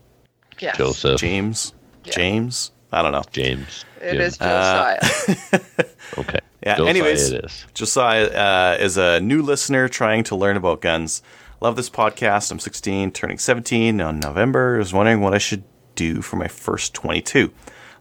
Yes. 0.59 0.77
Joseph, 0.77 1.19
James, 1.19 1.73
Yeah. 2.05 2.13
James. 2.13 2.71
I 2.91 3.01
don't 3.01 3.11
know. 3.11 3.23
James. 3.31 3.83
It 4.01 4.13
Jim. 4.13 4.21
is 4.21 4.39
Uh, 4.39 4.97
Josiah. 5.01 5.61
okay. 6.19 6.39
Yeah, 6.63 6.75
Josiah 6.77 6.89
anyways. 6.89 7.31
it 7.31 7.45
is. 7.45 7.65
Josiah 7.73 8.25
uh, 8.27 8.77
is 8.79 8.97
a 8.97 9.19
new 9.19 9.41
listener 9.41 9.89
trying 9.89 10.23
to 10.25 10.35
learn 10.35 10.55
about 10.55 10.81
guns. 10.81 11.21
Love 11.61 11.75
this 11.75 11.89
podcast. 11.89 12.51
I'm 12.51 12.59
16, 12.59 13.11
turning 13.11 13.37
17 13.37 13.99
on 13.99 14.19
November. 14.19 14.75
I 14.75 14.77
was 14.79 14.93
wondering 14.93 15.21
what 15.21 15.33
I 15.33 15.37
should 15.39 15.63
do 15.95 16.21
for 16.21 16.35
my 16.37 16.47
first 16.47 16.93
22. 16.93 17.51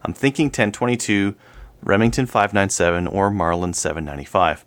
I'm 0.03 0.13
thinking 0.13 0.45
1022, 0.47 1.35
Remington 1.83 2.25
597, 2.25 3.07
or 3.07 3.29
Marlin 3.31 3.73
795. 3.73 4.65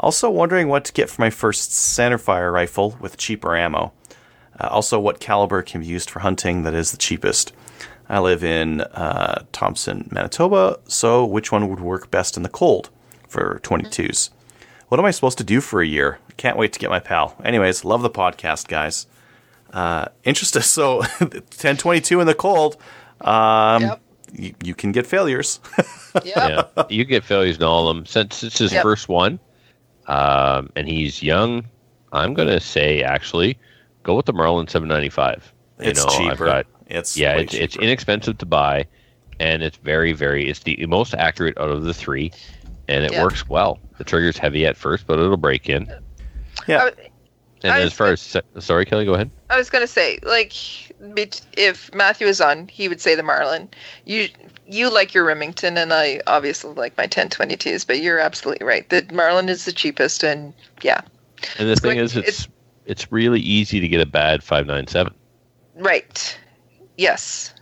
Also 0.00 0.30
wondering 0.30 0.68
what 0.68 0.84
to 0.84 0.92
get 0.92 1.10
for 1.10 1.20
my 1.20 1.30
first 1.30 1.70
centerfire 1.72 2.52
rifle 2.52 2.96
with 3.00 3.16
cheaper 3.16 3.56
ammo. 3.56 3.92
Uh, 4.60 4.68
also, 4.68 4.98
what 4.98 5.20
caliber 5.20 5.62
can 5.62 5.80
be 5.80 5.86
used 5.86 6.10
for 6.10 6.20
hunting 6.20 6.62
that 6.64 6.74
is 6.74 6.90
the 6.90 6.96
cheapest. 6.96 7.52
I 8.08 8.18
live 8.20 8.42
in 8.42 8.80
uh, 8.80 9.44
Thompson, 9.52 10.08
Manitoba, 10.10 10.78
so 10.86 11.24
which 11.24 11.52
one 11.52 11.68
would 11.68 11.80
work 11.80 12.10
best 12.10 12.36
in 12.36 12.42
the 12.42 12.48
cold 12.48 12.90
for 13.28 13.60
22s? 13.62 14.30
what 14.88 14.98
am 14.98 15.04
I 15.04 15.10
supposed 15.10 15.36
to 15.36 15.44
do 15.44 15.60
for 15.60 15.82
a 15.82 15.86
year? 15.86 16.18
Can't 16.38 16.56
wait 16.56 16.72
to 16.72 16.78
get 16.78 16.88
my 16.88 16.98
PAL. 16.98 17.36
Anyways, 17.44 17.84
love 17.84 18.00
the 18.00 18.08
podcast, 18.08 18.68
guys. 18.68 19.06
Uh, 19.70 20.06
interested. 20.24 20.62
So 20.64 21.00
1022 21.00 22.20
in 22.20 22.26
the 22.26 22.34
cold. 22.34 22.78
Um, 23.20 23.82
Yep. 23.82 24.00
you, 24.32 24.54
you 24.64 24.74
can 24.74 24.92
get 24.92 25.06
failures. 25.06 25.60
Yep. 26.24 26.24
yeah, 26.76 26.84
you 26.88 27.04
get 27.04 27.22
failures 27.22 27.58
in 27.58 27.62
all 27.64 27.88
of 27.88 27.94
them. 27.96 28.06
Since 28.06 28.42
it's 28.42 28.58
his 28.58 28.72
Yep. 28.72 28.82
first 28.82 29.08
one, 29.10 29.38
um, 30.06 30.70
and 30.74 30.88
he's 30.88 31.22
young, 31.22 31.66
I'm 32.12 32.32
gonna 32.32 32.58
say 32.60 33.02
actually 33.02 33.58
go 34.08 34.14
with 34.14 34.24
the 34.26 34.32
Marlin 34.32 34.66
795. 34.66 35.52
You 35.80 35.90
it's 35.90 36.04
know, 36.04 36.10
cheaper. 36.10 36.46
got- 36.46 36.66
it's 36.86 37.14
yeah, 37.18 37.36
way 37.36 37.42
it's, 37.42 37.52
it's 37.54 37.76
inexpensive 37.76 38.38
to 38.38 38.46
buy, 38.46 38.86
and 39.38 39.62
it's 39.62 39.76
very, 39.76 40.12
very. 40.14 40.48
It's 40.48 40.60
the 40.60 40.84
most 40.86 41.12
accurate 41.14 41.58
out 41.58 41.68
of 41.68 41.82
the 41.84 41.92
three, 41.92 42.32
and 42.88 43.04
it 43.04 43.12
Yeah. 43.12 43.22
works 43.22 43.46
well. 43.46 43.78
The 43.98 44.04
trigger's 44.04 44.38
heavy 44.38 44.64
at 44.64 44.76
first, 44.78 45.06
but 45.06 45.18
it'll 45.18 45.36
break 45.36 45.68
in. 45.68 45.92
Yeah. 46.66 46.84
I- 46.84 46.92
And 47.64 47.72
I 47.72 47.80
as 47.80 47.92
far 47.92 48.06
as 48.08 48.20
se- 48.22 48.40
sorry, 48.60 48.84
Kelly, 48.86 49.04
go 49.04 49.14
ahead. 49.14 49.30
I 49.50 49.56
was 49.58 49.68
gonna 49.68 49.86
say, 49.88 50.18
like, 50.22 50.52
if 51.56 51.92
Matthew 51.94 52.26
was 52.28 52.40
on, 52.40 52.68
he 52.68 52.88
would 52.88 53.00
say 53.00 53.14
the 53.16 53.22
Marlin. 53.22 53.68
You 54.06 54.28
you 54.70 54.90
like 54.90 55.12
your 55.12 55.24
Remington, 55.24 55.76
and 55.76 55.92
I 55.92 56.20
obviously 56.26 56.72
like 56.74 56.96
my 56.96 57.06
1022s. 57.06 57.84
But 57.86 58.00
you're 58.00 58.18
absolutely 58.20 58.64
right. 58.66 58.88
The 58.88 59.04
Marlin 59.12 59.48
is 59.50 59.64
the 59.66 59.72
cheapest, 59.72 60.22
and 60.22 60.54
yeah, 60.82 61.00
And 61.58 61.68
the 61.68 61.74
thing 61.76 61.96
going- 61.96 61.98
is, 62.04 62.16
it's 62.16 62.28
it's 62.28 62.48
really 63.10 63.40
easy 63.40 63.80
to 63.80 63.88
get 63.88 64.00
a 64.00 64.06
bad 64.06 64.42
597. 64.42 65.12
right. 65.76 66.38
Yes, 66.96 67.54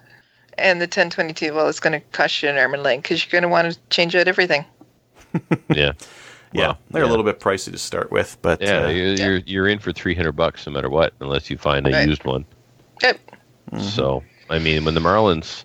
and 0.56 0.80
the 0.80 0.84
1022, 0.84 1.52
well, 1.52 1.68
it's 1.68 1.80
gonna 1.80 2.00
cost 2.12 2.42
you 2.42 2.48
an 2.48 2.56
arm 2.56 2.72
and 2.74 2.82
leg 2.82 3.02
because 3.02 3.22
you're 3.24 3.38
gonna 3.40 3.50
want 3.50 3.70
to 3.72 3.78
change 3.90 4.14
out 4.16 4.28
everything. 4.28 4.64
Yeah, 5.68 5.92
yeah, 6.52 6.68
well, 6.68 6.78
they're 6.90 7.02
yeah. 7.02 7.08
a 7.08 7.10
little 7.10 7.24
bit 7.24 7.40
pricey 7.40 7.70
to 7.72 7.76
start 7.76 8.10
with, 8.10 8.38
but 8.40 8.62
yeah, 8.62 8.86
uh, 8.86 8.88
you're, 8.88 9.14
you're 9.14 9.36
you're 9.44 9.68
in 9.68 9.78
for 9.78 9.92
300 9.92 10.32
bucks 10.32 10.66
no 10.66 10.72
matter 10.72 10.88
what, 10.88 11.12
unless 11.20 11.50
you 11.50 11.58
find 11.58 11.86
a 11.86 11.92
Right. 11.92 12.08
used 12.08 12.24
one. 12.24 12.46
Yep. 13.02 13.18
So, 13.78 14.22
I 14.48 14.58
mean, 14.58 14.84
when 14.86 14.94
the 14.94 15.00
Marlins, 15.00 15.64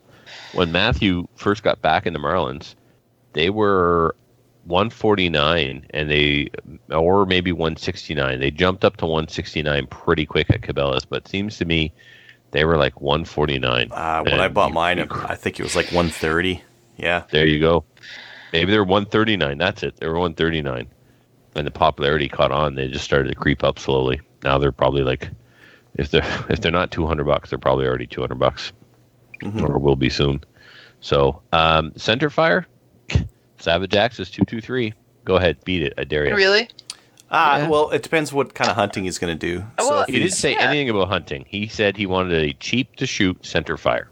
when 0.53 0.71
Matthew 0.73 1.27
first 1.35 1.63
got 1.63 1.81
back 1.81 2.05
in 2.05 2.11
the 2.11 2.19
Marlins, 2.19 2.75
they 3.33 3.49
were 3.49 4.15
149 4.65 5.85
and 5.91 6.09
they, 6.09 6.49
or 6.89 7.25
maybe 7.25 7.51
169. 7.51 8.39
They 8.39 8.51
jumped 8.51 8.85
up 8.85 8.97
to 8.97 9.05
169 9.05 9.88
pretty 9.88 10.25
quick 10.25 10.49
at 10.49 10.61
Cabela's, 10.61 11.05
but 11.05 11.23
it 11.23 11.27
seems 11.27 11.57
to 11.57 11.65
me 11.65 11.91
they 12.51 12.65
were 12.65 12.77
like 12.77 13.01
149. 13.01 13.91
uh, 13.91 14.23
when 14.23 14.39
I 14.39 14.47
bought 14.47 14.73
mine, 14.73 14.99
I 14.99 15.35
think 15.35 15.59
it 15.59 15.63
was 15.63 15.75
like 15.75 15.88
130. 15.88 16.61
Yeah, 16.97 17.23
there 17.31 17.47
you 17.47 17.59
go. 17.59 17.83
Maybe 18.53 18.71
they're 18.71 18.83
139. 18.83 19.57
That's 19.57 19.81
it. 19.83 19.95
They 19.97 20.07
were 20.07 20.19
139. 20.19 20.88
And 21.55 21.67
the 21.67 21.71
popularity 21.71 22.29
caught 22.29 22.51
on. 22.51 22.75
They 22.75 22.88
just 22.88 23.05
started 23.05 23.29
to 23.29 23.35
creep 23.35 23.63
up 23.63 23.79
slowly. 23.79 24.21
Now 24.43 24.57
they're 24.57 24.71
probably 24.71 25.03
like, 25.03 25.29
if 25.95 26.11
they're 26.11 26.45
if 26.49 26.61
they're 26.61 26.71
not 26.71 26.91
200 26.91 27.23
bucks, 27.25 27.49
they're 27.49 27.59
probably 27.59 27.88
already 27.88 28.07
200 28.07 28.35
bucks, 28.35 28.71
or 29.61 29.79
will 29.79 29.95
be 29.95 30.09
soon. 30.09 30.43
So 30.99 31.41
um, 31.51 31.93
center 31.95 32.29
fire, 32.29 32.67
Savage 33.61 33.95
Axis 33.95 34.29
223. 34.29 34.93
Go 35.23 35.35
ahead, 35.35 35.57
beat 35.63 35.83
it. 35.83 35.93
I 35.97 36.03
dare 36.03 36.27
you. 36.27 36.35
Really? 36.35 36.69
Uh, 37.29 37.59
Yeah. 37.61 37.67
Well, 37.69 37.91
it 37.91 38.03
depends 38.03 38.33
what 38.33 38.53
kind 38.53 38.69
of 38.69 38.75
hunting 38.75 39.03
he's 39.05 39.17
going 39.19 39.38
to 39.38 39.47
do. 39.57 39.63
Oh, 39.77 39.83
so 39.85 39.89
well, 39.91 40.01
if 40.01 40.07
He 40.09 40.19
didn't 40.19 40.33
say 40.33 40.53
Yeah. 40.53 40.69
anything 40.69 40.89
about 40.89 41.07
hunting. 41.07 41.45
He 41.47 41.67
said 41.67 41.95
he 41.95 42.05
wanted 42.05 42.33
a 42.33 42.53
cheap 42.53 42.95
to 42.97 43.05
shoot 43.05 43.45
center 43.45 43.77
fire. 43.77 44.09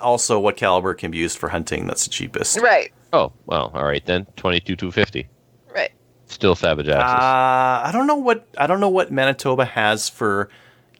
also 0.00 0.38
what 0.40 0.56
caliber 0.56 0.94
can 0.94 1.10
be 1.12 1.18
used 1.18 1.38
for 1.38 1.48
hunting, 1.48 1.86
that's 1.86 2.04
the 2.04 2.10
cheapest. 2.10 2.58
Right. 2.58 2.92
Oh 3.12 3.32
well, 3.46 3.70
all 3.74 3.84
right 3.84 4.04
then. 4.04 4.26
22 4.36 4.74
250. 4.74 5.28
Right. 5.72 5.90
Still 6.26 6.54
Savage 6.56 6.88
Uh, 6.88 6.92
Axes. 6.92 7.14
I 7.88 7.90
don't 7.92 8.06
know 8.08 8.16
what 8.16 8.46
I 8.58 8.66
don't 8.66 8.80
know 8.80 8.88
what 8.88 9.12
Manitoba 9.12 9.64
has 9.64 10.08
for 10.08 10.48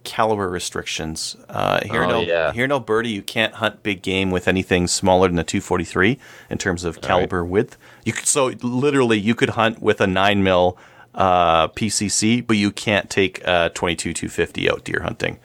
caliber 0.05 0.49
restrictions. 0.49 1.37
Uh, 1.49 1.81
here, 1.85 2.03
Oh, 2.03 2.09
in 2.09 2.11
Al- 2.11 2.23
yeah. 2.25 2.53
here 2.53 2.67
Alberta, 2.71 3.09
you 3.09 3.23
can't 3.23 3.55
hunt 3.55 3.83
big 3.83 4.03
game 4.03 4.31
with 4.31 4.49
anything 4.49 4.87
smaller 4.87 5.29
than 5.29 5.39
a 5.39 5.45
243 5.45 6.19
in 6.51 6.59
terms 6.59 6.85
of 6.85 7.01
caliber 7.01 7.45
width. 7.45 7.77
You 8.05 8.13
could, 8.13 8.27
so 8.27 8.47
literally 8.63 9.19
you 9.19 9.35
could 9.35 9.51
hunt 9.51 9.81
with 9.83 10.01
a 10.01 10.07
nine 10.07 10.43
mil 10.43 10.77
uh, 11.15 11.69
PCC, 11.69 12.47
but 12.47 12.57
you 12.57 12.71
can't 12.71 13.11
take 13.11 13.41
a 13.47 13.71
22 13.75 14.13
250 14.15 14.71
out 14.71 14.85
deer 14.85 15.01
hunting. 15.03 15.39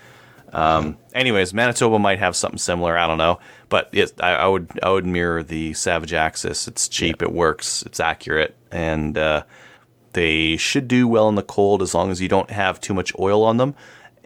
Um, 0.53 0.97
anyways, 1.13 1.53
Manitoba 1.53 1.99
might 1.99 2.19
have 2.19 2.35
something 2.35 2.57
similar. 2.57 2.97
I 2.97 3.05
don't 3.05 3.17
know, 3.17 3.39
but 3.67 3.89
it, 3.91 4.13
I, 4.21 4.35
I 4.35 4.47
would 4.47 4.69
I 4.81 4.89
would 4.89 5.05
mirror 5.05 5.43
the 5.43 5.73
Savage 5.73 6.13
Axis. 6.13 6.67
It's 6.69 6.87
cheap, 6.87 7.21
it 7.21 7.33
works, 7.33 7.83
it's 7.83 7.99
accurate, 7.99 8.55
and 8.71 9.17
uh, 9.17 9.43
they 10.13 10.55
should 10.55 10.87
do 10.87 11.05
well 11.07 11.27
in 11.27 11.35
the 11.35 11.43
cold 11.43 11.81
as 11.81 11.93
long 11.93 12.11
as 12.11 12.21
you 12.21 12.29
don't 12.29 12.49
have 12.49 12.79
too 12.79 12.93
much 12.93 13.11
oil 13.19 13.43
on 13.43 13.57
them, 13.57 13.75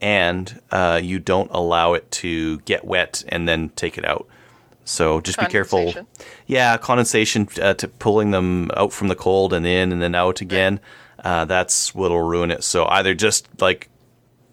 and 0.01 0.59
uh, 0.71 0.99
you 1.01 1.19
don't 1.19 1.49
allow 1.51 1.93
it 1.93 2.09
to 2.11 2.59
get 2.61 2.83
wet 2.83 3.23
and 3.29 3.47
then 3.47 3.69
take 3.69 3.97
it 3.97 4.03
out. 4.05 4.27
So 4.83 5.21
just 5.21 5.39
be 5.39 5.45
careful. 5.45 5.93
Yeah, 6.47 6.75
condensation 6.77 7.47
uh, 7.61 7.75
to 7.75 7.87
pulling 7.87 8.31
them 8.31 8.71
out 8.75 8.91
from 8.91 9.07
the 9.09 9.15
cold 9.15 9.53
and 9.53 9.65
in 9.65 9.91
and 9.91 10.01
then 10.01 10.15
out 10.15 10.41
again. 10.41 10.79
Uh, 11.23 11.45
that's 11.45 11.93
what'll 11.93 12.21
ruin 12.23 12.49
it. 12.49 12.63
So 12.63 12.85
either 12.87 13.13
just 13.13 13.47
like 13.61 13.89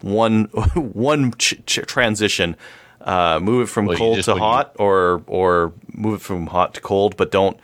one 0.03 0.45
one 0.75 1.33
ch- 1.33 1.55
ch- 1.67 1.81
transition, 1.87 2.57
uh, 3.01 3.41
move 3.43 3.63
it 3.69 3.73
from 3.73 3.87
Well, 3.87 3.97
cold 3.97 4.23
to 4.23 4.31
when 4.33 4.37
you- 4.37 4.43
hot, 4.43 4.77
or 4.79 5.23
or 5.27 5.73
move 5.93 6.21
it 6.21 6.23
from 6.23 6.47
hot 6.49 6.75
to 6.75 6.81
cold, 6.83 7.17
but 7.17 7.31
don't 7.31 7.59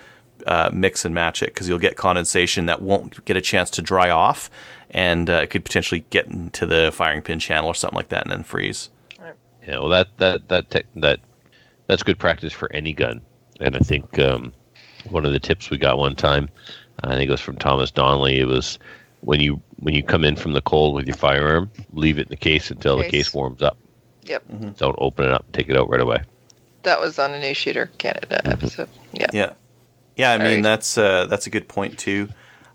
uh, 0.47 0.71
mix 0.73 1.05
and 1.05 1.15
match 1.15 1.43
it 1.43 1.53
because 1.53 1.69
you'll 1.69 1.79
get 1.79 1.97
condensation 1.97 2.67
that 2.67 2.81
won't 2.81 3.23
get 3.27 3.37
a 3.37 3.41
chance 3.43 3.69
to 3.71 3.83
dry 3.83 4.09
off, 4.11 4.51
and 4.95 5.29
uh, 5.29 5.41
it 5.43 5.51
could 5.51 5.65
potentially 5.65 6.05
get 6.11 6.27
into 6.27 6.65
the 6.65 6.91
firing 6.95 7.21
pin 7.21 7.39
channel 7.41 7.69
or 7.69 7.75
something 7.75 7.97
like 7.97 8.09
that, 8.09 8.23
and 8.23 8.33
then 8.33 8.45
freeze. 8.45 8.91
Yeah, 9.67 9.79
well, 9.79 9.89
that 9.89 10.09
that 10.19 10.49
that 10.49 10.71
tech 10.71 10.87
that 10.97 11.21
that's 11.87 12.03
good 12.03 12.19
practice 12.19 12.53
for 12.53 12.71
any 12.73 12.93
gun. 12.93 13.21
And 13.61 13.77
I 13.77 13.79
think 13.81 14.19
um, 14.19 14.53
one 15.09 15.25
of 15.25 15.33
the 15.33 15.41
tips 15.41 15.71
we 15.71 15.79
got 15.79 15.97
one 15.99 16.15
time, 16.15 16.49
I 17.03 17.15
think 17.15 17.29
it 17.29 17.31
was 17.33 17.41
from 17.41 17.57
Thomas 17.57 17.91
Donnelly. 17.91 18.41
It 18.41 18.47
was 18.47 18.79
when 19.23 19.41
you 19.41 19.61
when 19.81 19.95
you 19.95 20.03
come 20.03 20.23
in 20.25 20.37
from 20.37 20.53
the 20.53 20.61
cold 20.61 20.95
with 20.95 21.07
your 21.07 21.17
firearm, 21.17 21.71
leave 21.93 22.19
it 22.19 22.23
in 22.27 22.29
the 22.29 22.37
case 22.37 22.71
until 22.71 22.97
the 22.97 23.05
Case. 23.05 23.11
case 23.11 23.35
warms 23.35 23.63
up. 23.63 23.79
Yep. 24.25 24.45
Don't 24.77 24.97
open 24.99 25.27
it 25.27 25.33
up. 25.33 25.45
And 25.45 25.55
take 25.55 25.69
it 25.69 25.77
out 25.77 25.89
right 25.89 26.01
away. 26.01 26.23
That 26.83 27.01
was 27.01 27.19
on 27.19 27.33
a 27.33 27.41
New 27.41 27.55
Shooter 27.55 27.91
Canada 27.99 28.43
episode. 28.47 28.89
Yeah. 29.15 29.27
Yeah, 29.33 29.53
yeah. 30.17 30.33
I 30.33 30.39
mean 30.39 30.47
Alright. 30.47 30.63
that's 30.63 30.99
uh, 30.99 31.25
that's 31.27 31.47
a 31.47 31.51
good 31.51 31.69
point 31.69 31.99
too. 31.99 32.29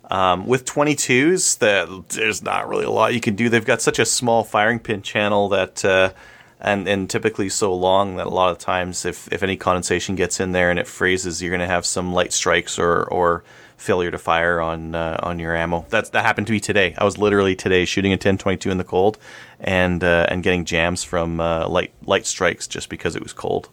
Um, 0.09 0.47
with 0.47 0.65
22s, 0.65 1.59
that 1.59 2.09
there's 2.09 2.41
not 2.41 2.67
really 2.67 2.85
a 2.85 2.89
lot 2.89 3.13
you 3.13 3.19
can 3.19 3.35
do. 3.35 3.47
They've 3.47 3.63
got 3.63 3.81
such 3.81 3.99
a 3.99 4.05
small 4.05 4.43
firing 4.43 4.79
pin 4.79 5.01
channel 5.03 5.49
that, 5.49 5.85
uh, 5.85 6.13
and 6.59 6.87
and 6.87 7.09
typically 7.09 7.47
so 7.49 7.73
long 7.73 8.15
that 8.17 8.25
a 8.27 8.31
lot 8.31 8.51
of 8.51 8.57
times, 8.57 9.05
if 9.05 9.31
if 9.31 9.43
any 9.43 9.55
condensation 9.55 10.15
gets 10.15 10.39
in 10.39 10.51
there 10.51 10.71
and 10.71 10.79
it 10.79 10.87
freezes, 10.87 11.41
you're 11.41 11.51
going 11.51 11.61
to 11.61 11.67
have 11.67 11.85
some 11.85 12.11
light 12.11 12.33
strikes 12.33 12.79
or 12.79 13.03
or 13.03 13.43
failure 13.77 14.11
to 14.11 14.17
fire 14.17 14.59
on 14.59 14.93
uh, 14.95 15.19
on 15.23 15.39
your 15.39 15.55
ammo. 15.55 15.85
That's 15.89 16.09
that 16.09 16.25
happened 16.25 16.47
to 16.47 16.53
me 16.53 16.59
today. 16.59 16.95
I 16.97 17.05
was 17.05 17.17
literally 17.17 17.55
today 17.55 17.85
shooting 17.85 18.11
a 18.11 18.15
1022 18.15 18.69
in 18.71 18.77
the 18.77 18.83
cold, 18.83 19.17
and 19.59 20.03
uh, 20.03 20.25
and 20.29 20.43
getting 20.43 20.65
jams 20.65 21.03
from 21.03 21.39
uh, 21.39 21.67
light 21.67 21.93
light 22.05 22.25
strikes 22.25 22.67
just 22.67 22.89
because 22.89 23.15
it 23.15 23.23
was 23.23 23.33
cold. 23.33 23.69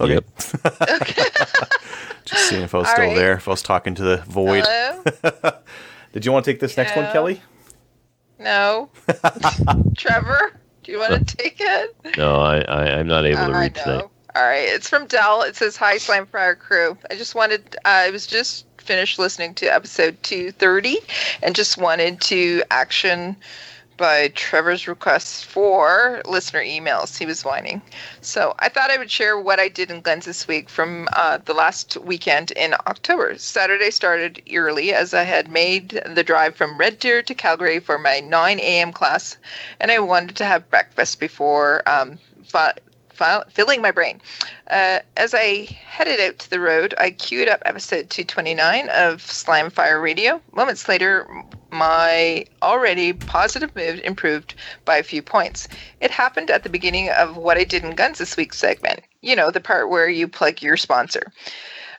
Okay. 0.00 0.14
Yep. 0.14 0.24
Just 2.24 2.48
seeing 2.48 2.62
if 2.62 2.74
I 2.74 2.78
was 2.78 2.88
All 2.88 2.94
still 2.94 3.06
right. 3.06 3.16
there, 3.16 3.32
if 3.34 3.48
I 3.48 3.50
was 3.50 3.62
talking 3.62 3.94
to 3.96 4.02
the 4.02 4.18
void. 4.28 4.64
Hello? 4.66 5.52
Did 6.12 6.24
you 6.24 6.32
want 6.32 6.44
to 6.44 6.50
take 6.52 6.60
this 6.60 6.76
next 6.76 6.94
one, 6.96 7.10
Kelly? 7.12 7.42
No. 8.38 8.90
Trevor, 9.96 10.52
do 10.84 10.92
you 10.92 10.98
want 10.98 11.26
to 11.26 11.36
take 11.36 11.56
it? 11.58 11.96
No, 12.16 12.36
I, 12.36 12.60
I 12.60 12.98
I'm 12.98 13.06
not 13.08 13.26
able 13.26 13.46
to 13.46 13.52
I 13.52 13.60
read 13.60 13.74
tonight. 13.74 14.04
All 14.36 14.42
right. 14.42 14.68
It's 14.68 14.88
from 14.88 15.06
Dell. 15.06 15.42
It 15.42 15.56
says, 15.56 15.76
Hi, 15.76 15.96
Slamfire 15.96 16.56
crew. 16.56 16.96
I 17.10 17.16
just 17.16 17.34
wanted, 17.34 17.76
uh, 17.84 17.88
I 17.88 18.10
was 18.10 18.26
just 18.26 18.66
finished 18.78 19.18
listening 19.18 19.54
to 19.54 19.66
episode 19.66 20.22
230 20.22 20.98
and 21.42 21.54
just 21.54 21.76
wanted 21.76 22.20
to 22.22 22.62
action 22.70 23.36
by 23.98 24.28
Trevor's 24.28 24.88
request 24.88 25.44
for 25.44 26.22
listener 26.24 26.62
emails. 26.62 27.18
He 27.18 27.26
was 27.26 27.44
whining. 27.44 27.82
So 28.22 28.54
I 28.60 28.70
thought 28.70 28.90
I 28.90 28.96
would 28.96 29.10
share 29.10 29.38
what 29.38 29.60
I 29.60 29.68
did 29.68 29.90
in 29.90 30.00
Glens 30.00 30.24
this 30.24 30.48
week 30.48 30.70
from 30.70 31.08
uh, 31.12 31.38
the 31.44 31.52
last 31.52 31.98
weekend 31.98 32.52
in 32.52 32.74
October. 32.86 33.36
Saturday 33.36 33.90
started 33.90 34.40
early 34.54 34.94
as 34.94 35.12
I 35.12 35.24
had 35.24 35.50
made 35.50 36.00
the 36.06 36.24
drive 36.24 36.56
from 36.56 36.78
Red 36.78 36.98
Deer 36.98 37.22
to 37.22 37.34
Calgary 37.34 37.80
for 37.80 37.98
my 37.98 38.20
9 38.20 38.60
a.m. 38.60 38.92
class, 38.92 39.36
and 39.80 39.90
I 39.90 39.98
wanted 39.98 40.36
to 40.36 40.44
have 40.46 40.70
breakfast 40.70 41.20
before 41.20 41.82
um, 41.86 42.18
fi- 42.44 42.78
fi- 43.10 43.44
filling 43.50 43.82
my 43.82 43.90
brain. 43.90 44.20
Uh, 44.70 45.00
as 45.16 45.34
I 45.34 45.68
headed 45.86 46.20
out 46.20 46.38
to 46.38 46.50
the 46.50 46.60
road, 46.60 46.94
I 46.98 47.10
queued 47.10 47.48
up 47.48 47.62
episode 47.64 48.10
229 48.10 48.88
of 48.90 49.20
Slamfire 49.22 50.00
Radio. 50.00 50.40
Moments 50.52 50.88
later, 50.88 51.26
my 51.70 52.44
already 52.62 53.12
positive 53.12 53.74
mood 53.76 54.00
improved 54.00 54.54
by 54.84 54.96
a 54.96 55.02
few 55.02 55.22
points. 55.22 55.68
It 56.00 56.10
happened 56.10 56.50
at 56.50 56.62
the 56.62 56.68
beginning 56.68 57.10
of 57.10 57.36
What 57.36 57.58
I 57.58 57.64
Did 57.64 57.84
in 57.84 57.94
Guns 57.94 58.18
this 58.18 58.36
week 58.36 58.54
segment. 58.54 59.00
You 59.20 59.36
know, 59.36 59.50
the 59.50 59.60
part 59.60 59.90
where 59.90 60.08
you 60.08 60.28
plug 60.28 60.62
your 60.62 60.76
sponsor. 60.76 61.32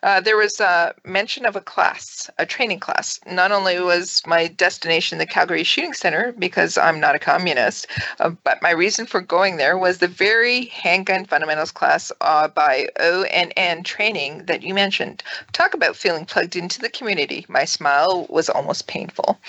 Uh, 0.04 0.22
there 0.22 0.38
was 0.38 0.60
a 0.60 0.94
mention 1.04 1.46
of 1.46 1.56
a 1.56 1.62
class, 1.62 2.30
a 2.38 2.46
training 2.46 2.80
class. 2.80 3.20
Not 3.30 3.52
only 3.52 3.80
was 3.80 4.22
my 4.26 4.48
destination 4.48 5.18
the 5.18 5.26
Calgary 5.26 5.64
Shooting 5.64 5.94
Center 5.94 6.34
because 6.38 6.78
I'm 6.78 7.00
not 7.00 7.16
a 7.16 7.20
communist, 7.20 7.88
uh, 8.20 8.30
but 8.44 8.62
my 8.62 8.72
reason 8.72 9.06
for 9.06 9.22
going 9.22 9.58
there 9.58 9.78
was 9.78 9.98
the 9.98 10.08
very 10.08 10.66
handgun 10.66 11.26
fundamentals 11.26 11.72
class 11.72 12.12
uh, 12.22 12.48
by 12.48 12.88
ONN 13.00 13.84
Training 13.84 14.46
that 14.46 14.64
you 14.64 14.74
mentioned. 14.74 15.24
Talk 15.52 15.74
about 15.74 15.96
feeling 15.96 16.26
plugged 16.26 16.56
into 16.56 16.80
the 16.80 16.90
community. 16.90 17.46
My 17.50 17.66
smile 17.66 18.26
was 18.30 18.50
almost 18.50 18.88
painful. 18.88 19.40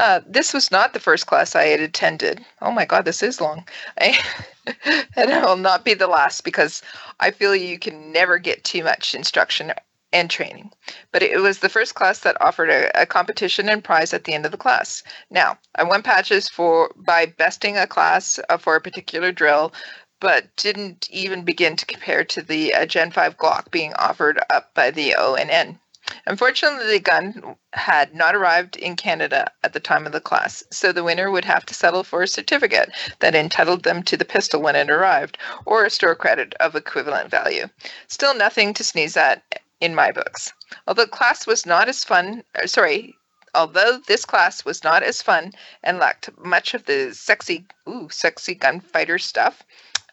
Uh, 0.00 0.20
this 0.26 0.52
was 0.52 0.70
not 0.70 0.92
the 0.92 1.00
first 1.00 1.26
class 1.26 1.54
I 1.54 1.64
had 1.64 1.80
attended. 1.80 2.44
Oh 2.60 2.70
my 2.70 2.84
God, 2.84 3.04
this 3.04 3.22
is 3.22 3.40
long. 3.40 3.64
I, 4.00 4.18
and 4.66 5.30
it 5.30 5.42
will 5.42 5.56
not 5.56 5.84
be 5.84 5.94
the 5.94 6.06
last 6.06 6.44
because 6.44 6.82
I 7.20 7.30
feel 7.30 7.54
you 7.54 7.78
can 7.78 8.12
never 8.12 8.38
get 8.38 8.64
too 8.64 8.84
much 8.84 9.14
instruction 9.14 9.72
and 10.12 10.30
training. 10.30 10.70
But 11.12 11.22
it 11.22 11.40
was 11.40 11.58
the 11.58 11.68
first 11.68 11.94
class 11.94 12.20
that 12.20 12.40
offered 12.40 12.70
a, 12.70 13.02
a, 13.02 13.06
competition 13.06 13.68
and 13.68 13.84
prize 13.84 14.14
at 14.14 14.24
the 14.24 14.34
end 14.34 14.46
of 14.46 14.52
the 14.52 14.58
class. 14.58 15.02
Now, 15.30 15.58
I 15.74 15.84
won 15.84 16.02
patches 16.02 16.48
for 16.48 16.90
by 16.96 17.26
besting 17.26 17.76
a 17.76 17.86
class 17.86 18.40
uh, 18.48 18.56
for 18.56 18.76
a 18.76 18.80
particular 18.80 19.32
drill, 19.32 19.72
but 20.20 20.54
didn't 20.56 21.08
even 21.10 21.44
begin 21.44 21.76
to 21.76 21.86
compare 21.86 22.24
to 22.24 22.42
the 22.42 22.74
uh, 22.74 22.86
Gen 22.86 23.10
5 23.10 23.36
Glock 23.36 23.70
being 23.70 23.92
offered 23.94 24.40
up 24.50 24.72
by 24.74 24.90
the 24.90 25.14
ONN. 25.18 25.78
Unfortunately, 26.26 26.86
the 26.86 27.00
gun 27.00 27.56
had 27.72 28.14
not 28.14 28.34
arrived 28.34 28.76
in 28.76 28.96
Canada 28.96 29.50
at 29.62 29.72
the 29.72 29.80
time 29.80 30.06
of 30.06 30.12
the 30.12 30.20
class, 30.20 30.62
so 30.70 30.92
the 30.92 31.04
winner 31.04 31.30
would 31.30 31.44
have 31.44 31.64
to 31.66 31.74
settle 31.74 32.04
for 32.04 32.22
a 32.22 32.28
certificate 32.28 32.90
that 33.20 33.34
entitled 33.34 33.82
them 33.82 34.02
to 34.02 34.16
the 34.16 34.24
pistol 34.24 34.60
when 34.60 34.76
it 34.76 34.90
arrived, 34.90 35.38
or 35.66 35.84
a 35.84 35.90
store 35.90 36.14
credit 36.14 36.54
of 36.60 36.74
equivalent 36.74 37.30
value. 37.30 37.66
Still 38.06 38.34
nothing 38.34 38.74
to 38.74 38.84
sneeze 38.84 39.16
at 39.16 39.42
in 39.80 39.94
my 39.94 40.10
books. 40.10 40.52
Although 40.86 41.06
class 41.06 41.46
was 41.46 41.64
not 41.64 41.88
as 41.88 42.04
fun, 42.04 42.42
uh, 42.54 42.66
sorry, 42.66 43.14
although 43.54 43.98
this 44.06 44.24
class 44.24 44.64
was 44.64 44.84
not 44.84 45.02
as 45.02 45.22
fun 45.22 45.52
and 45.82 45.98
lacked 45.98 46.30
much 46.38 46.74
of 46.74 46.84
the 46.84 47.14
sexy, 47.14 47.66
ooh, 47.88 48.08
sexy 48.10 48.54
gunfighter 48.54 49.18
stuff, 49.18 49.62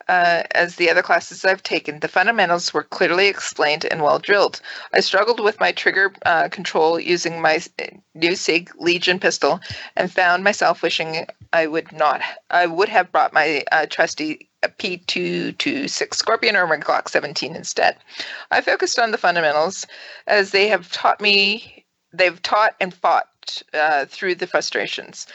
uh, 0.07 0.43
as 0.51 0.75
the 0.75 0.89
other 0.89 1.01
classes 1.01 1.43
I've 1.43 1.63
taken, 1.63 1.99
the 1.99 2.07
fundamentals 2.07 2.73
were 2.73 2.83
clearly 2.83 3.27
explained 3.27 3.85
and 3.85 4.01
well 4.01 4.19
drilled. 4.19 4.61
I 4.93 4.99
struggled 4.99 5.39
with 5.39 5.59
my 5.59 5.71
trigger 5.71 6.13
uh, 6.25 6.49
control 6.49 6.99
using 6.99 7.41
my 7.41 7.59
new 8.13 8.35
SIG 8.35 8.71
Legion 8.77 9.19
pistol 9.19 9.59
and 9.95 10.11
found 10.11 10.43
myself 10.43 10.81
wishing 10.81 11.25
I 11.53 11.67
would 11.67 11.91
not. 11.91 12.21
I 12.49 12.65
would 12.65 12.89
have 12.89 13.11
brought 13.11 13.33
my 13.33 13.63
uh, 13.71 13.85
trusty 13.89 14.49
P226 14.63 16.13
Scorpion 16.13 16.55
or 16.55 16.67
my 16.67 16.77
Glock 16.77 17.09
17 17.09 17.55
instead. 17.55 17.97
I 18.51 18.61
focused 18.61 18.99
on 18.99 19.11
the 19.11 19.17
fundamentals 19.17 19.85
as 20.27 20.51
they 20.51 20.67
have 20.67 20.91
taught 20.91 21.21
me. 21.21 21.85
They've 22.13 22.41
taught 22.41 22.75
and 22.79 22.93
fought 22.93 23.61
uh, 23.73 24.05
through 24.05 24.35
the 24.35 24.47
frustrations 24.47 25.27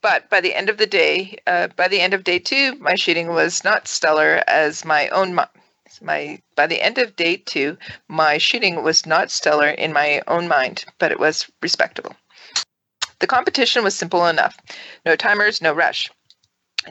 but 0.00 0.28
by 0.30 0.40
the 0.40 0.54
end 0.54 0.68
of 0.68 0.78
the 0.78 0.86
day, 0.86 1.38
uh, 1.46 1.68
by 1.76 1.88
the 1.88 2.00
end 2.00 2.14
of 2.14 2.24
day 2.24 2.38
two, 2.38 2.74
my 2.76 2.94
shooting 2.94 3.28
was 3.28 3.64
not 3.64 3.88
stellar 3.88 4.42
as 4.46 4.84
my 4.84 5.08
own. 5.08 5.34
My 6.00 6.40
by 6.54 6.66
the 6.66 6.80
end 6.82 6.98
of 6.98 7.16
day 7.16 7.36
two, 7.36 7.76
my 8.08 8.38
shooting 8.38 8.82
was 8.82 9.06
not 9.06 9.30
stellar 9.30 9.68
in 9.68 9.92
my 9.92 10.22
own 10.26 10.46
mind, 10.48 10.84
but 10.98 11.10
it 11.10 11.18
was 11.18 11.50
respectable. 11.62 12.14
The 13.20 13.26
competition 13.26 13.82
was 13.82 13.96
simple 13.96 14.26
enough: 14.26 14.56
no 15.04 15.16
timers, 15.16 15.60
no 15.60 15.72
rush. 15.72 16.10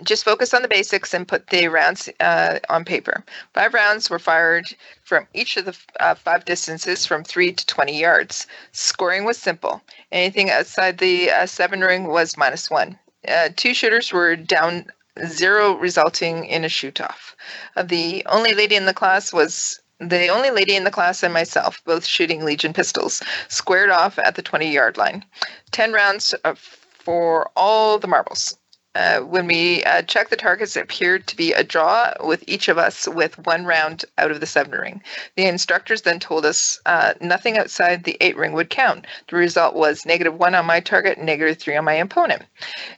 Just 0.04 0.26
focus 0.26 0.54
on 0.54 0.62
the 0.62 0.68
basics 0.68 1.14
and 1.14 1.28
put 1.28 1.48
the 1.48 1.68
rounds 1.70 2.10
uh, 2.20 2.60
on 2.70 2.84
paper. 2.86 3.24
Five 3.54 3.74
rounds 3.74 4.10
were 4.10 4.20
fired 4.20 4.76
from 5.04 5.28
each 5.34 5.58
of 5.58 5.66
the 5.66 5.78
uh, 6.00 6.14
five 6.14 6.46
distances 6.46 7.06
from 7.06 7.24
3 7.24 7.54
to 7.54 7.66
20 7.66 8.00
yards. 8.00 8.48
Scoring 8.74 9.24
was 9.24 9.38
simple. 9.38 9.82
Anything 10.12 10.50
outside 10.50 10.98
the 10.98 11.32
uh, 11.32 11.46
seven 11.46 11.82
ring 11.82 12.08
was 12.08 12.38
minus 12.38 12.70
one. 12.70 13.00
Uh, 13.28 13.50
two 13.56 13.74
shooters 13.74 14.12
were 14.14 14.36
down 14.36 14.86
zero, 15.26 15.74
resulting 15.74 16.46
in 16.46 16.64
a 16.64 16.70
shoot 16.70 17.02
off. 17.02 17.36
The 17.82 18.24
only 18.28 18.54
lady 18.54 18.76
in 18.76 18.86
the 18.86 18.94
class 18.94 19.34
was 19.34 19.80
the 20.00 20.28
only 20.28 20.52
lady 20.52 20.76
in 20.76 20.84
the 20.84 20.92
class 20.92 21.24
and 21.24 21.34
myself, 21.34 21.82
both 21.86 22.06
shooting 22.06 22.46
Legion 22.46 22.74
pistols, 22.74 23.22
squared 23.48 23.90
off 23.90 24.20
at 24.20 24.36
the 24.36 24.44
20 24.44 24.72
yard 24.72 24.98
line. 24.98 25.26
10 25.72 25.92
rounds 25.92 26.36
uh, 26.44 26.54
for 26.56 27.50
all 27.56 27.98
the 27.98 28.08
marbles. 28.08 28.58
Uh, 28.98 29.20
when 29.20 29.46
we 29.46 29.84
uh, 29.84 30.02
checked 30.02 30.32
the 30.32 30.36
targets, 30.36 30.76
it 30.76 30.82
appeared 30.82 31.28
to 31.28 31.38
be 31.38 31.54
a 31.54 31.64
draw 31.64 32.12
with 32.24 32.44
each 32.48 32.68
of 32.68 32.80
us 32.80 33.08
with 33.08 33.38
one 33.46 33.64
round 33.64 34.04
out 34.18 34.32
of 34.32 34.40
the 34.40 34.48
seven 34.48 34.72
ring. 34.72 35.04
The 35.36 35.46
instructors 35.46 36.02
then 36.02 36.20
told 36.20 36.48
us 36.48 36.82
uh, 36.88 37.14
nothing 37.22 37.60
outside 37.60 38.04
the 38.04 38.18
eight 38.22 38.36
ring 38.36 38.54
would 38.54 38.72
count. 38.72 39.06
The 39.28 39.36
result 39.36 39.76
was 39.76 40.08
negative 40.08 40.34
one 40.34 40.56
on 40.56 40.66
my 40.66 40.80
target, 40.80 41.20
negative 41.20 41.60
three 41.60 41.78
on 41.78 41.86
my 41.86 41.94
opponent. 41.94 42.42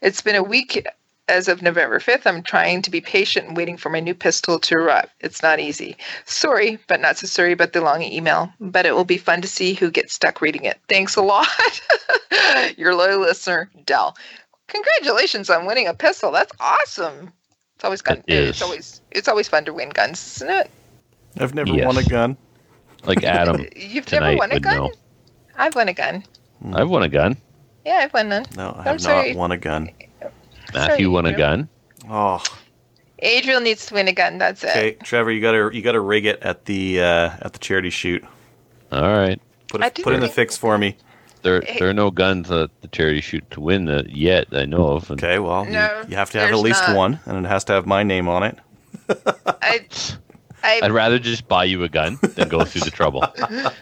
It's 0.02 0.22
been 0.22 0.38
a 0.38 0.44
week 0.44 0.88
as 1.28 1.48
of 1.50 1.62
November 1.62 2.00
5th, 2.00 2.26
I'm 2.26 2.42
trying 2.42 2.82
to 2.82 2.90
be 2.90 3.02
patient 3.02 3.50
and 3.50 3.58
waiting 3.58 3.78
for 3.78 3.90
my 3.92 4.00
new 4.00 4.16
pistol 4.16 4.58
to 4.58 4.76
arrive. 4.76 5.10
It's 5.20 5.44
not 5.44 5.60
easy. 5.60 5.96
Sorry, 6.26 6.80
but 6.88 7.02
not 7.02 7.18
so 7.18 7.28
sorry 7.28 7.52
about 7.52 7.74
the 7.74 7.82
long 7.82 8.02
email. 8.02 8.52
But 8.60 8.88
it 8.88 8.96
will 8.96 9.06
be 9.06 9.18
fun 9.18 9.42
to 9.44 9.48
see 9.48 9.76
who 9.76 9.92
gets 9.92 10.16
stuck 10.16 10.42
reading 10.42 10.64
it. 10.64 10.80
Thanks 10.90 11.16
a 11.16 11.22
lot. 11.22 11.48
Your 12.78 12.96
loyal 12.96 13.20
listener, 13.20 13.70
Dell 13.86 14.18
congratulations 14.70 15.50
on 15.50 15.66
winning 15.66 15.88
a 15.88 15.94
pistol. 15.94 16.32
That's 16.32 16.52
awesome. 16.60 17.32
It's 17.76 17.86
always 17.86 18.02
gun. 18.02 18.24
It's 18.28 18.62
always 18.62 19.02
it's 19.12 19.28
always 19.28 19.48
fun 19.48 19.66
to 19.66 19.74
win 19.74 19.90
guns, 19.90 20.36
isn't 20.36 20.50
it? 20.50 20.70
I've 21.40 21.56
never 21.56 21.74
yes. 21.74 21.86
won 21.86 21.98
a 21.98 22.04
gun. 22.04 22.38
Like 23.06 23.24
Adam. 23.24 23.66
You've 23.76 24.12
never 24.12 24.36
won 24.36 24.52
a 24.52 24.60
gun. 24.60 24.78
Know. 24.78 24.92
I've 25.58 25.76
won 25.76 25.88
a 25.88 25.94
gun. 25.94 26.24
I've 26.74 26.90
won 26.90 27.04
a 27.04 27.10
gun. 27.10 27.38
Yeah, 27.86 28.02
I've 28.04 28.14
won 28.14 28.30
one. 28.30 28.46
No, 28.58 28.76
I 28.78 28.84
have 28.84 28.88
I'm 28.88 28.94
not 28.94 29.02
sorry. 29.02 29.36
won 29.36 29.52
a 29.52 29.58
gun. 29.58 29.90
Matthew 30.74 31.06
sorry, 31.06 31.08
won 31.08 31.26
a 31.26 31.36
gun. 31.36 31.70
Oh. 32.10 32.44
Adriel 33.20 33.62
needs 33.62 33.86
to 33.88 33.94
win 33.94 34.08
a 34.08 34.14
gun. 34.14 34.38
That's 34.38 34.64
it. 34.64 34.70
Okay, 34.70 34.92
Trevor, 35.04 35.32
you 35.32 35.42
gotta 35.42 35.70
you 35.74 35.82
gotta 35.82 36.00
rig 36.00 36.26
it 36.26 36.42
at 36.42 36.66
the 36.66 37.02
uh, 37.02 37.32
at 37.42 37.54
the 37.54 37.60
charity 37.60 37.90
shoot. 37.90 38.24
All 38.92 39.02
right. 39.02 39.42
Put 39.70 39.84
it, 39.84 39.96
put 40.04 40.14
in 40.14 40.20
the 40.20 40.28
fix 40.28 40.58
for 40.58 40.78
me. 40.78 40.98
There, 41.42 41.62
there 41.62 41.90
are 41.90 41.94
no 41.94 42.12
guns 42.12 42.50
that 42.50 42.70
the 42.82 42.88
charity 42.90 43.22
shoot 43.22 43.50
to 43.52 43.62
win 43.62 43.86
that 43.86 44.10
yet. 44.10 44.48
I 44.52 44.66
know 44.66 44.90
of. 44.90 45.10
And 45.10 45.24
okay, 45.24 45.40
well, 45.40 45.66
no, 45.66 46.02
you, 46.04 46.10
you, 46.10 46.16
have 46.18 46.32
to 46.32 46.40
have 46.40 46.52
at 46.52 46.60
least 46.60 46.84
not. 46.88 46.98
one, 46.98 47.20
and 47.26 47.46
it 47.46 47.50
has 47.50 47.64
to 47.66 47.74
have 47.74 47.86
my 47.86 48.04
name 48.04 48.28
on 48.28 48.44
it. 48.44 48.58
I, 49.46 49.86
I, 50.64 50.80
would 50.82 50.92
rather 50.92 51.20
just 51.20 51.48
buy 51.48 51.64
you 51.64 51.84
a 51.84 51.90
gun 51.90 52.20
than 52.22 52.50
go 52.50 52.66
through 52.66 52.82
the 52.82 52.92
trouble. 52.92 53.26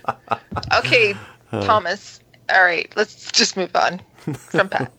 okay, 0.77 1.15
Thomas. 1.51 2.19
All 2.49 2.63
right, 2.63 2.91
let's 2.95 3.31
just 3.31 3.57
move 3.57 3.75
on 3.75 4.01
from 4.35 4.69
Pat. 4.69 4.93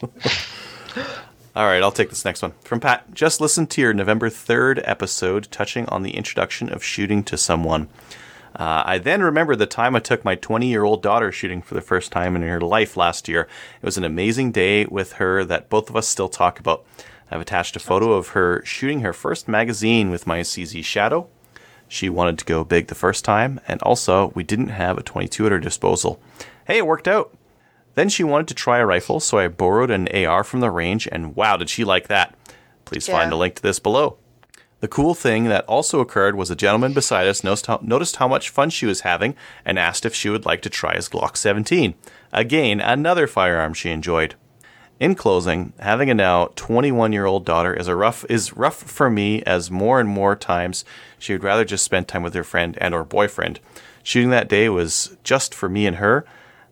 All 1.56 1.66
right, 1.66 1.82
I'll 1.82 1.90
take 1.90 2.10
this 2.10 2.24
next 2.24 2.42
one. 2.42 2.52
From 2.62 2.78
Pat, 2.78 3.14
just 3.14 3.40
listen 3.40 3.66
to 3.68 3.80
your 3.80 3.94
November 3.94 4.30
3rd 4.30 4.82
episode 4.84 5.48
touching 5.50 5.86
on 5.86 6.02
the 6.02 6.16
introduction 6.16 6.72
of 6.72 6.84
shooting 6.84 7.24
to 7.24 7.36
someone. 7.36 7.88
Uh, 8.56 8.82
I 8.84 8.98
then 8.98 9.22
remember 9.22 9.54
the 9.54 9.66
time 9.66 9.94
I 9.94 10.00
took 10.00 10.24
my 10.24 10.34
20 10.34 10.66
year 10.66 10.84
old 10.84 11.02
daughter 11.02 11.30
shooting 11.30 11.62
for 11.62 11.74
the 11.74 11.80
first 11.80 12.12
time 12.12 12.34
in 12.34 12.42
her 12.42 12.60
life 12.60 12.96
last 12.96 13.28
year. 13.28 13.42
It 13.80 13.84
was 13.84 13.98
an 13.98 14.04
amazing 14.04 14.52
day 14.52 14.86
with 14.86 15.14
her 15.14 15.44
that 15.44 15.68
both 15.68 15.90
of 15.90 15.96
us 15.96 16.08
still 16.08 16.28
talk 16.28 16.58
about. 16.58 16.84
I've 17.30 17.40
attached 17.40 17.76
a 17.76 17.80
photo 17.80 18.12
of 18.12 18.28
her 18.28 18.64
shooting 18.64 19.00
her 19.00 19.12
first 19.12 19.48
magazine 19.48 20.10
with 20.10 20.26
my 20.26 20.40
CZ 20.40 20.84
Shadow. 20.84 21.28
She 21.86 22.08
wanted 22.08 22.38
to 22.38 22.44
go 22.44 22.64
big 22.64 22.88
the 22.88 22.94
first 22.94 23.24
time, 23.24 23.60
and 23.66 23.80
also 23.82 24.32
we 24.34 24.42
didn't 24.42 24.68
have 24.68 24.98
a 24.98 25.02
22 25.02 25.46
at 25.46 25.52
her 25.52 25.58
disposal. 25.58 26.20
Hey, 26.66 26.78
it 26.78 26.86
worked 26.86 27.08
out. 27.08 27.34
Then 27.94 28.08
she 28.08 28.24
wanted 28.24 28.48
to 28.48 28.54
try 28.54 28.78
a 28.78 28.86
rifle, 28.86 29.20
so 29.20 29.38
I 29.38 29.48
borrowed 29.48 29.90
an 29.90 30.08
AR 30.08 30.44
from 30.44 30.60
the 30.60 30.70
range, 30.70 31.08
and 31.10 31.34
wow, 31.34 31.56
did 31.56 31.70
she 31.70 31.84
like 31.84 32.08
that! 32.08 32.34
Please 32.84 33.08
yeah. 33.08 33.18
find 33.18 33.32
a 33.32 33.36
link 33.36 33.56
to 33.56 33.62
this 33.62 33.78
below. 33.78 34.18
The 34.80 34.88
cool 34.88 35.14
thing 35.14 35.44
that 35.44 35.64
also 35.64 35.98
occurred 36.00 36.36
was 36.36 36.50
a 36.50 36.56
gentleman 36.56 36.92
beside 36.92 37.26
us 37.26 37.42
noticed 37.42 38.16
how, 38.16 38.28
much 38.28 38.50
fun 38.50 38.70
she 38.70 38.86
was 38.86 39.00
having 39.00 39.34
and 39.64 39.78
asked 39.78 40.06
if 40.06 40.14
she 40.14 40.28
would 40.28 40.46
like 40.46 40.62
to 40.62 40.70
try 40.70 40.94
his 40.94 41.08
Glock 41.08 41.36
17. 41.36 41.94
Again, 42.32 42.80
another 42.80 43.26
firearm 43.26 43.74
she 43.74 43.90
enjoyed. 43.90 44.36
In 45.00 45.14
closing, 45.14 45.72
having 45.78 46.10
a 46.10 46.14
now 46.14 46.50
21 46.56 47.12
year 47.12 47.24
old 47.24 47.44
daughter 47.44 47.72
is 47.72 47.88
rough 47.88 48.24
is 48.28 48.56
rough 48.56 48.82
for 48.82 49.08
me 49.08 49.42
as 49.44 49.70
more 49.70 50.00
and 50.00 50.08
more 50.08 50.34
times 50.34 50.84
she 51.18 51.32
would 51.32 51.44
rather 51.44 51.64
just 51.64 51.84
spend 51.84 52.08
time 52.08 52.22
with 52.22 52.34
her 52.34 52.44
friend 52.44 52.76
and 52.80 52.94
or 52.94 53.04
boyfriend. 53.04 53.60
Shooting 54.02 54.30
that 54.30 54.48
day 54.48 54.68
was 54.68 55.16
just 55.22 55.54
for 55.54 55.68
me 55.68 55.86
and 55.86 55.96
her. 55.96 56.24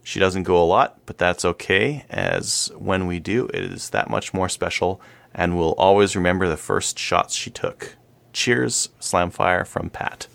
She 0.02 0.18
doesn't 0.18 0.44
go 0.44 0.60
a 0.60 0.64
lot, 0.64 0.98
but 1.06 1.18
that's 1.18 1.44
okay 1.44 2.04
as 2.08 2.70
when 2.76 3.06
we 3.06 3.18
do, 3.20 3.46
it 3.48 3.62
is 3.62 3.90
that 3.90 4.10
much 4.10 4.32
more 4.32 4.48
special 4.48 5.00
and 5.36 5.56
will 5.56 5.74
always 5.74 6.16
remember 6.16 6.48
the 6.48 6.56
first 6.56 6.98
shots 6.98 7.34
she 7.36 7.50
took. 7.50 7.94
Cheers, 8.32 8.88
Slamfire 9.00 9.64
from 9.66 9.90
Pat. 9.90 10.26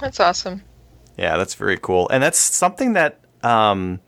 That's 0.00 0.18
awesome. 0.18 0.62
Yeah, 1.16 1.36
that's 1.36 1.54
very 1.54 1.78
cool. 1.78 2.08
And 2.08 2.20
that's 2.22 2.38
something 2.38 2.94
that 2.94 3.20
um, 3.44 4.00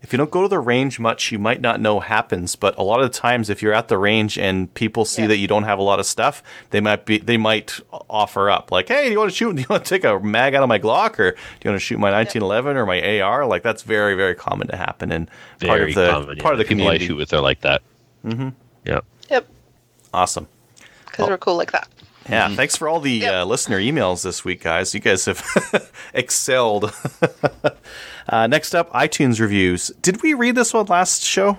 if 0.00 0.12
you 0.12 0.16
don't 0.16 0.30
go 0.30 0.42
to 0.42 0.48
the 0.48 0.60
range 0.60 1.00
much, 1.00 1.32
you 1.32 1.38
might 1.38 1.60
not 1.60 1.80
know 1.80 1.98
happens. 2.00 2.54
But 2.54 2.78
a 2.78 2.82
lot 2.82 3.00
of 3.02 3.10
the 3.10 3.18
times, 3.18 3.50
if 3.50 3.62
you're 3.62 3.72
at 3.72 3.88
the 3.88 3.98
range 3.98 4.38
and 4.38 4.72
people 4.74 5.04
see 5.04 5.22
Yeah. 5.22 5.28
that 5.28 5.36
you 5.38 5.48
don't 5.48 5.64
have 5.64 5.78
a 5.80 5.82
lot 5.82 5.98
of 5.98 6.06
stuff, 6.06 6.42
they 6.70 6.80
might 6.80 7.04
be 7.04 7.18
they 7.18 7.36
might 7.36 7.80
offer 8.08 8.48
up 8.48 8.70
like, 8.70 8.88
"Hey, 8.88 9.06
do 9.06 9.10
you 9.12 9.18
want 9.18 9.30
to 9.30 9.36
shoot? 9.36 9.56
Do 9.56 9.60
you 9.62 9.66
want 9.68 9.84
to 9.84 9.88
take 9.88 10.04
a 10.04 10.20
mag 10.20 10.54
out 10.54 10.62
of 10.62 10.68
my 10.68 10.78
Glock, 10.78 11.18
or 11.18 11.32
do 11.32 11.36
you 11.64 11.70
want 11.70 11.80
to 11.80 11.84
shoot 11.84 11.98
my 11.98 12.10
1911 12.12 12.76
or 12.76 12.86
my 12.86 13.20
AR?" 13.20 13.44
Like 13.46 13.62
that's 13.64 13.82
very 13.82 14.14
very 14.14 14.34
common 14.36 14.68
to 14.68 14.76
happen 14.76 15.10
and 15.10 15.28
part 15.60 15.82
of 15.82 15.94
the 15.94 16.10
common. 16.10 16.36
yeah. 16.36 16.42
part 16.42 16.54
of 16.54 16.58
the 16.58 16.64
people 16.64 16.86
I 16.88 16.98
shoot 16.98 17.16
with 17.16 17.32
are 17.32 17.40
like 17.40 17.62
that. 17.62 17.82
Mm-hmm. 18.24 18.50
Yep. 18.86 19.04
Yep, 20.12 20.20
Awesome. 20.22 20.48
because 21.06 21.28
we're 21.28 21.38
cool 21.38 21.56
like 21.56 21.72
that. 21.72 21.88
Yeah, 22.28 22.54
thanks 22.54 22.76
for 22.76 22.88
all 22.88 23.00
the 23.00 23.10
Yep. 23.12 23.32
uh, 23.34 23.44
listener 23.44 23.78
emails 23.80 24.22
this 24.22 24.44
week, 24.44 24.62
guys. 24.62 24.94
You 24.94 25.00
guys 25.00 25.24
have 25.24 25.90
excelled. 26.14 26.92
uh, 28.28 28.46
next 28.46 28.74
up, 28.74 28.92
iTunes 28.92 29.40
reviews. 29.40 29.88
Did 30.00 30.22
we 30.22 30.34
read 30.34 30.54
this 30.54 30.72
one 30.72 30.86
last 30.86 31.22
show? 31.24 31.58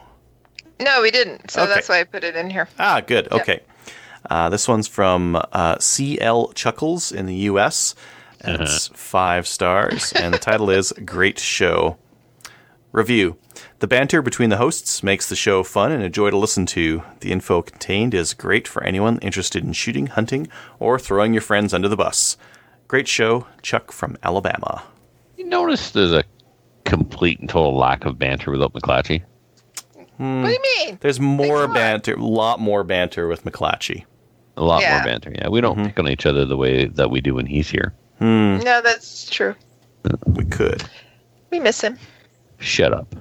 No, 0.80 1.02
we 1.02 1.12
didn't. 1.12 1.52
So 1.52 1.64
Okay. 1.64 1.74
that's 1.74 1.90
why 1.90 2.00
I 2.00 2.04
put 2.06 2.24
it 2.24 2.36
in 2.36 2.50
here. 2.50 2.70
Ah, 2.80 3.02
good. 3.02 3.32
Okay. 3.32 3.62
Uh, 4.30 4.48
this 4.50 4.68
one's 4.68 4.88
from 4.88 5.36
uh, 5.52 5.78
CL 5.80 6.54
Chuckles 6.54 7.12
in 7.12 7.26
the 7.26 7.36
U.S. 7.52 7.94
And 8.40 8.62
it's 8.62 8.88
five 8.90 9.48
stars, 9.48 10.12
and 10.14 10.34
the 10.34 10.38
title 10.40 10.70
is 10.70 10.92
"Great 11.06 11.40
Show." 11.40 11.98
Review: 12.94 13.38
The 13.80 13.88
banter 13.88 14.22
between 14.22 14.50
the 14.52 14.58
hosts 14.58 15.02
makes 15.02 15.28
the 15.28 15.36
show 15.36 15.64
fun 15.64 15.92
and 15.92 16.04
a 16.04 16.10
joy 16.10 16.30
to 16.30 16.38
listen 16.38 16.66
to. 16.68 17.02
The 17.22 17.32
info 17.32 17.62
contained 17.64 18.14
is 18.14 18.34
great 18.36 18.68
for 18.68 18.84
anyone 18.84 19.18
interested 19.20 19.64
in 19.64 19.74
shooting, 19.74 20.08
hunting, 20.08 20.48
or 20.80 21.00
throwing 21.00 21.34
your 21.34 21.42
friends 21.42 21.74
under 21.74 21.88
the 21.90 21.98
bus. 21.98 22.38
Great 22.88 23.08
show, 23.08 23.48
Chuck 23.64 23.92
from 23.92 24.16
Alabama. 24.22 24.84
You 25.38 25.46
notice 25.46 25.90
there's 25.90 26.12
a 26.12 26.24
complete 26.86 27.40
and 27.40 27.50
total 27.50 27.76
lack 27.76 28.06
of 28.06 28.20
banter 28.20 28.52
without 28.52 28.74
McClatchy. 28.74 29.24
Hmm. 30.18 30.44
What 30.44 30.50
do 30.50 30.54
you 30.54 30.86
mean? 30.86 30.98
There's 31.02 31.20
more 31.20 31.68
banter, 31.68 32.14
a 32.14 32.24
lot 32.24 32.60
more 32.60 32.84
banter 32.84 33.28
with 33.28 33.44
McClatchy. 33.44 34.06
A 34.56 34.64
lot 34.64 34.84
Yeah. 34.84 34.98
more 34.98 35.06
banter. 35.06 35.32
Yeah, 35.34 35.48
we 35.50 35.62
don't 35.62 35.84
pick 35.84 35.98
on 35.98 36.08
each 36.08 36.28
other 36.28 36.46
the 36.46 36.58
way 36.58 36.86
that 36.86 37.10
we 37.10 37.22
do 37.22 37.34
when 37.34 37.48
he's 37.48 37.72
here. 37.72 37.96
No, 38.20 38.60
that's 38.82 39.28
true. 39.28 39.56
We 40.28 40.46
could. 40.46 40.84
We 41.50 41.60
miss 41.60 41.82
him. 41.82 41.98
Shut 42.64 42.94
up. 42.94 43.16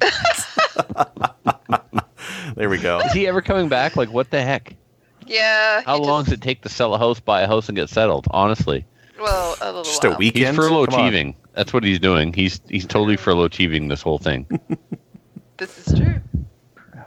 There 2.56 2.68
we 2.68 2.78
go. 2.78 2.98
Is 3.00 3.12
he 3.12 3.26
ever 3.28 3.40
coming 3.40 3.68
back? 3.68 3.96
Like, 3.96 4.10
what 4.12 4.30
the 4.30 4.42
heck? 4.42 4.74
Yeah. 5.26 5.82
How 5.86 5.96
long 5.96 6.22
just- 6.22 6.30
does 6.30 6.38
it 6.38 6.42
take 6.42 6.62
to 6.62 6.68
sell 6.68 6.94
a 6.94 6.98
house, 6.98 7.20
buy 7.20 7.42
a 7.42 7.46
house, 7.46 7.68
and 7.68 7.76
get 7.76 7.88
settled? 7.88 8.26
Honestly, 8.32 8.84
Well, 9.20 9.56
a 9.62 9.66
little 9.66 9.84
Just 9.84 10.02
a 10.04 10.10
while. 10.10 10.18
week. 10.18 10.34
he's 10.34 10.40
Weekend? 10.42 10.56
furlough 10.56 10.82
achieving. 10.84 11.36
That's 11.54 11.72
what 11.72 11.84
he's 11.84 11.98
doing. 12.00 12.32
He's 12.32 12.60
he's 12.68 12.84
totally 12.86 13.16
furlough 13.16 13.44
achieving 13.44 13.88
this 13.88 14.02
whole 14.02 14.18
thing. 14.18 14.46
This 15.56 15.86
is 15.86 15.98
true. 15.98 16.14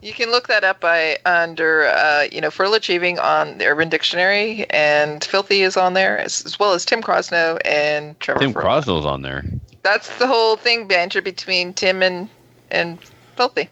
You 0.04 0.14
can 0.14 0.30
look 0.30 0.48
that 0.48 0.64
up 0.64 0.80
by 0.80 1.18
under 1.26 1.88
uh, 1.88 2.28
you 2.32 2.40
know 2.40 2.52
Furl 2.52 2.76
Achieving 2.76 3.18
on 3.18 3.58
the 3.58 3.66
Urban 3.66 3.90
Dictionary, 3.90 4.66
and 4.70 5.24
Filthy 5.24 5.62
is 5.64 5.76
on 5.76 5.94
there 5.96 6.20
as, 6.20 6.46
as 6.46 6.60
well 6.60 6.74
as 6.74 6.86
Tim 6.86 7.02
Crosno 7.02 7.58
and 7.66 8.20
Trevor. 8.20 8.40
Tim 8.42 8.54
Furl. 8.54 8.62
Crosnell's 8.64 9.08
on 9.08 9.24
there. 9.24 9.44
That's 9.84 10.18
the 10.18 10.28
whole 10.28 10.56
thing 10.56 10.88
banter 10.88 11.22
between 11.22 11.74
Tim 11.74 12.02
and 12.02 12.30
and 12.72 12.98
Filthy. 13.36 13.70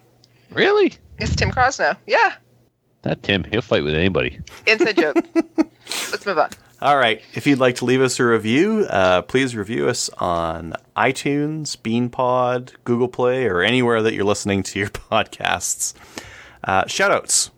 Really? 0.52 0.94
It's 1.18 1.36
Tim 1.36 1.52
Crosno. 1.52 1.96
Yeah, 2.06 2.34
That 3.04 3.24
Tim, 3.24 3.44
he'll 3.46 3.62
fight 3.62 3.84
with 3.84 3.96
anybody. 3.96 4.40
inside 4.68 4.98
joke. 4.98 5.16
Let's 6.12 6.26
move 6.26 6.38
on. 6.38 6.50
All 6.82 6.98
right. 6.98 7.22
If 7.36 7.46
you'd 7.48 7.60
like 7.60 7.76
to 7.76 7.86
leave 7.86 8.02
us 8.02 8.20
a 8.20 8.26
review, 8.26 8.86
uh, 8.90 9.22
please 9.22 9.56
review 9.56 9.88
us 9.88 10.10
on 10.18 10.74
iTunes, 10.98 11.78
BeanPod, 11.78 12.72
Google 12.86 13.08
Play, 13.08 13.46
or 13.46 13.62
anywhere 13.62 14.02
that 14.02 14.14
you're 14.14 14.24
listening 14.26 14.64
to 14.64 14.80
your 14.80 14.90
podcasts. 14.90 15.94
Uh, 16.64 16.84
shoutouts. 16.86 17.52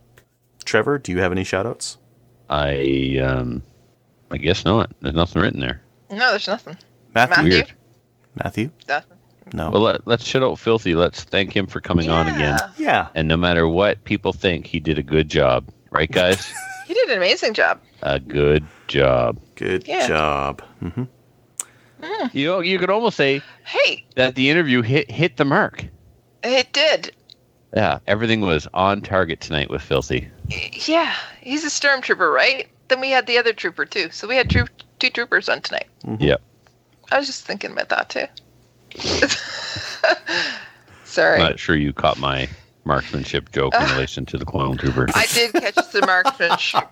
Trevor, 0.66 0.98
do 1.00 1.12
you 1.12 1.20
have 1.20 1.32
any 1.32 1.44
shoutouts? 1.44 1.98
I 2.50 3.20
um, 3.24 3.64
I 4.30 4.38
guess 4.38 4.66
not. 4.66 4.92
There's 5.02 5.16
nothing 5.16 5.42
written 5.42 5.60
there. 5.62 5.82
No, 6.12 6.30
there's 6.32 6.48
nothing. 6.48 6.78
Matthew? 7.16 7.36
Matthew? 7.36 7.50
Weird. 7.54 7.74
Matthew? 8.35 8.69
Nothing. 8.88 9.18
No. 9.53 9.69
Well, 9.69 9.81
let, 9.81 10.07
let's 10.07 10.26
shut 10.26 10.41
out 10.41 10.57
Filthy. 10.57 10.95
Let's 10.95 11.23
thank 11.23 11.55
him 11.55 11.68
for 11.68 11.81
coming 11.81 12.10
on 12.10 12.27
again. 12.27 12.57
Yeah. 12.60 12.72
yeah. 12.77 13.07
And 13.14 13.27
no 13.27 13.38
matter 13.38 13.68
what 13.68 14.03
people 14.05 14.31
think, 14.34 14.65
he 14.65 14.80
did 14.80 14.97
a 14.97 15.03
good 15.03 15.30
job. 15.30 15.69
Right, 15.91 16.10
guys? 16.11 16.51
He 16.85 16.93
did 16.93 17.10
an 17.11 17.18
amazing 17.18 17.53
job. 17.53 17.80
a 18.01 18.19
good 18.19 18.65
job. 18.89 19.39
Good 19.55 19.88
Yeah. 19.88 20.05
job. 20.05 20.61
hmm 20.81 21.03
You 22.34 22.47
know, 22.47 22.60
you 22.60 22.77
could 22.77 22.89
almost 22.89 23.15
say 23.15 23.41
Hey, 23.64 24.03
that 24.15 24.35
the 24.35 24.49
interview 24.49 24.81
hit 24.81 25.10
hit 25.10 25.38
the 25.38 25.45
mark. 25.45 25.85
it 26.43 26.73
did. 26.73 27.15
Yeah, 27.73 27.99
everything 28.05 28.41
was 28.41 28.68
on 28.73 28.99
target 29.01 29.39
tonight 29.39 29.69
with 29.69 29.81
Filthy. 29.81 30.27
Yeah, 30.85 31.14
he's 31.39 31.64
a 31.64 31.68
stormtrooper, 31.69 32.31
right? 32.31 32.68
Then 32.89 32.99
we 32.99 33.10
had 33.11 33.27
the 33.27 33.38
other 33.38 33.53
trooper 33.53 33.85
too. 33.85 34.10
So 34.11 34.27
we 34.27 34.35
had 34.35 34.49
troop, 34.49 34.69
two 34.99 35.10
troopers 35.10 35.47
on 35.47 35.61
tonight. 35.61 35.88
Yep. 36.19 36.41
I 37.12 37.18
was 37.18 37.28
just 37.28 37.46
thinking 37.46 37.72
about 37.72 37.90
that 37.90 38.10
too. 38.10 38.26
Sorry. 41.06 41.36
I'm 41.42 41.50
Not 41.50 41.60
sure 41.60 41.76
you 41.76 41.94
caught 41.94 42.18
my 42.18 42.50
marksmanship 42.86 43.52
joke 43.52 43.74
in 43.76 43.84
relation 43.92 44.26
to 44.28 44.38
the 44.38 44.46
clone 44.46 44.78
trooper. 44.78 45.08
I 45.14 45.26
did 45.34 45.54
catch 45.54 45.76
the 45.92 46.02
marksmanship. 46.06 46.84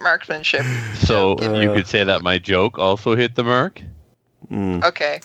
marksmanship. 0.00 0.64
So 1.04 1.38
Uh, 1.38 1.60
you 1.60 1.72
could 1.72 1.86
say 1.86 2.04
that 2.04 2.22
my 2.22 2.38
joke 2.38 2.78
also 2.78 3.14
hit 3.16 3.34
the 3.34 3.44
mark. 3.44 3.80
Okay. 4.52 5.20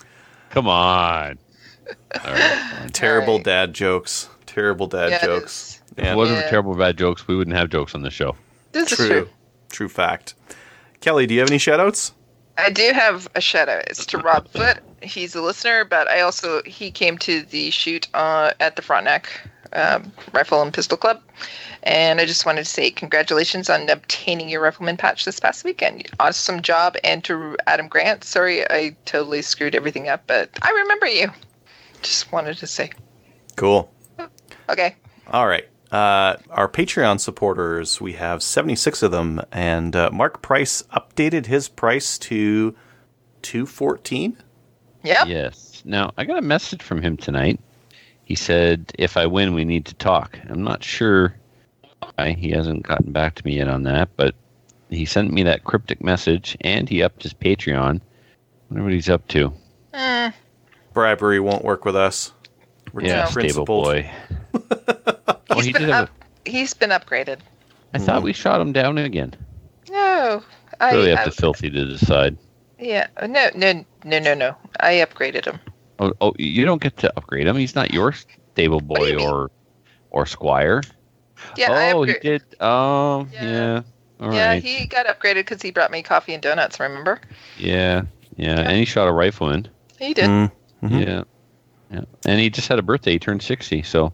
Come 0.50 0.68
on. 0.68 1.38
All 2.24 2.32
right. 2.32 2.90
Terrible 2.92 3.34
Alright. 3.34 3.44
dad 3.44 3.74
jokes. 3.74 4.28
Terrible 4.46 4.86
dad 4.86 5.10
Yeah, 5.10 5.24
jokes. 5.26 5.80
If 5.96 6.04
it 6.06 6.16
wasn't 6.16 6.40
Yeah. 6.40 6.50
terrible 6.50 6.74
bad 6.74 6.96
jokes, 6.96 7.26
we 7.28 7.36
wouldn't 7.36 7.56
have 7.56 7.70
jokes 7.70 7.94
on 7.94 8.02
the 8.02 8.10
show. 8.10 8.36
This 8.72 8.92
is 8.92 8.96
True. 8.98 9.08
true. 9.08 9.28
True 9.70 9.88
fact. 9.88 10.34
Kelly, 11.00 11.26
do 11.26 11.34
you 11.34 11.40
have 11.40 11.50
any 11.50 11.58
shoutouts? 11.58 12.12
I 12.56 12.70
do 12.70 12.92
have 12.92 13.28
a 13.34 13.40
shout 13.40 13.68
out. 13.68 13.84
It's 13.88 14.06
to 14.06 14.18
Rob 14.18 14.48
Foot. 14.48 14.78
He's 15.02 15.34
a 15.34 15.42
listener, 15.42 15.84
but 15.84 16.08
I 16.08 16.20
also 16.20 16.62
he 16.64 16.90
came 16.90 17.18
to 17.18 17.42
the 17.42 17.70
shoot 17.70 18.08
uh, 18.14 18.52
at 18.60 18.76
the 18.76 18.82
Frontenac 18.82 19.28
um, 19.72 20.12
Rifle 20.32 20.62
and 20.62 20.72
Pistol 20.72 20.96
Club, 20.96 21.20
and 21.82 22.20
I 22.20 22.26
just 22.26 22.46
wanted 22.46 22.64
to 22.64 22.70
say 22.70 22.90
congratulations 22.90 23.68
on 23.68 23.90
obtaining 23.90 24.48
your 24.48 24.62
rifleman 24.62 24.96
patch 24.96 25.24
this 25.24 25.40
past 25.40 25.64
weekend. 25.64 26.08
Awesome 26.20 26.62
job, 26.62 26.96
and 27.02 27.24
to 27.24 27.56
Adam 27.66 27.88
Grant. 27.88 28.24
Sorry, 28.24 28.68
I 28.70 28.96
totally 29.04 29.42
screwed 29.42 29.74
everything 29.74 30.08
up, 30.08 30.24
but 30.26 30.50
I 30.62 30.70
remember 30.70 31.06
you. 31.06 31.28
Just 32.02 32.30
wanted 32.32 32.58
to 32.58 32.66
say. 32.66 32.92
Cool. 33.56 33.90
Okay. 34.68 34.94
All 35.28 35.46
right. 35.46 35.66
Uh, 35.94 36.36
our 36.50 36.68
Patreon 36.68 37.20
supporters, 37.20 38.00
we 38.00 38.14
have 38.14 38.42
76 38.42 39.00
of 39.04 39.12
them, 39.12 39.40
and 39.52 39.94
uh, 39.94 40.10
Mark 40.12 40.42
Price 40.42 40.82
updated 40.92 41.46
his 41.46 41.68
price 41.68 42.18
to 42.18 42.74
214. 43.42 44.36
Yep. 45.04 45.26
Yes. 45.28 45.82
Now, 45.84 46.10
I 46.18 46.24
got 46.24 46.38
a 46.38 46.42
message 46.42 46.82
from 46.82 47.00
him 47.00 47.16
tonight. 47.16 47.60
He 48.24 48.34
said, 48.34 48.90
if 48.98 49.16
I 49.16 49.26
win, 49.26 49.54
we 49.54 49.64
need 49.64 49.84
to 49.84 49.94
talk. 49.94 50.36
I'm 50.48 50.64
not 50.64 50.82
sure 50.82 51.36
why. 52.16 52.32
He 52.32 52.50
hasn't 52.50 52.82
gotten 52.82 53.12
back 53.12 53.36
to 53.36 53.46
me 53.46 53.58
yet 53.58 53.68
on 53.68 53.84
that, 53.84 54.08
but 54.16 54.34
he 54.90 55.04
sent 55.04 55.32
me 55.32 55.44
that 55.44 55.62
cryptic 55.62 56.02
message 56.02 56.56
and 56.62 56.88
he 56.88 57.04
upped 57.04 57.22
his 57.22 57.34
Patreon. 57.34 58.00
wonder 58.68 58.82
what 58.82 58.92
he's 58.92 59.08
up 59.08 59.28
to. 59.28 59.52
Mm, 59.92 60.34
Bribery 60.92 61.38
won't 61.38 61.64
work 61.64 61.84
with 61.84 61.94
us. 61.94 62.32
We're 62.92 63.04
Yeah, 63.04 63.26
too 63.26 63.30
stable 63.48 63.64
principled. 63.64 63.84
boy. 63.84 64.10
well, 65.48 65.58
he's 65.58 65.66
he 65.66 65.72
been 65.72 65.82
did 65.82 65.90
have 65.90 66.04
up, 66.04 66.10
he's 66.44 66.74
been 66.74 66.90
upgraded. 66.90 67.38
I 67.92 67.98
thought 67.98 68.22
we 68.22 68.32
shot 68.32 68.60
him 68.60 68.72
down 68.72 68.98
again. 68.98 69.34
No. 69.90 70.42
I, 70.80 70.92
Really 70.92 71.12
I- 71.12 71.16
up 71.16 71.24
to 71.24 71.30
Filthy 71.30 71.70
to 71.70 71.84
decide. 71.86 72.36
yeah. 72.78 73.06
No. 73.22 73.50
No. 73.54 73.84
No. 74.04 74.18
No. 74.18 74.34
No. 74.34 74.56
I 74.80 74.94
upgraded 74.94 75.44
him. 75.44 75.60
Oh, 76.00 76.12
oh, 76.20 76.34
you 76.38 76.64
don't 76.64 76.82
get 76.82 76.96
to 76.98 77.12
upgrade 77.16 77.46
him. 77.46 77.56
He's 77.56 77.74
not 77.76 77.92
your 77.92 78.12
stable 78.12 78.80
boy 78.80 79.12
you 79.12 79.20
or 79.20 79.50
or 80.10 80.26
squire. 80.26 80.82
Yeah. 81.56 81.70
I 81.72 81.92
oh, 81.92 82.02
he 82.02 82.14
did. 82.14 82.42
Oh, 82.60 83.28
Yeah. 83.32 83.44
yeah. 83.44 83.82
All 84.20 84.28
right. 84.28 84.36
yeah, 84.36 84.54
he 84.54 84.86
got 84.86 85.06
upgraded 85.06 85.34
because 85.36 85.60
he 85.60 85.70
brought 85.72 85.90
me 85.90 86.02
coffee 86.02 86.34
and 86.34 86.42
donuts. 86.42 86.78
Remember? 86.80 87.20
Yeah, 87.58 88.02
yeah, 88.36 88.60
and 88.60 88.76
he 88.76 88.84
shot 88.84 89.08
a 89.08 89.12
rifleman. 89.12 89.68
He 89.98 90.14
did. 90.14 90.24
Mm. 90.30 90.52
Mhm. 90.82 91.06
Yeah, 91.06 91.22
yeah, 91.90 92.04
and 92.24 92.40
he 92.40 92.48
just 92.48 92.68
had 92.68 92.78
a 92.78 92.82
birthday. 92.82 93.12
He 93.12 93.18
turned 93.18 93.42
sixty, 93.42 93.82
so 93.82 94.12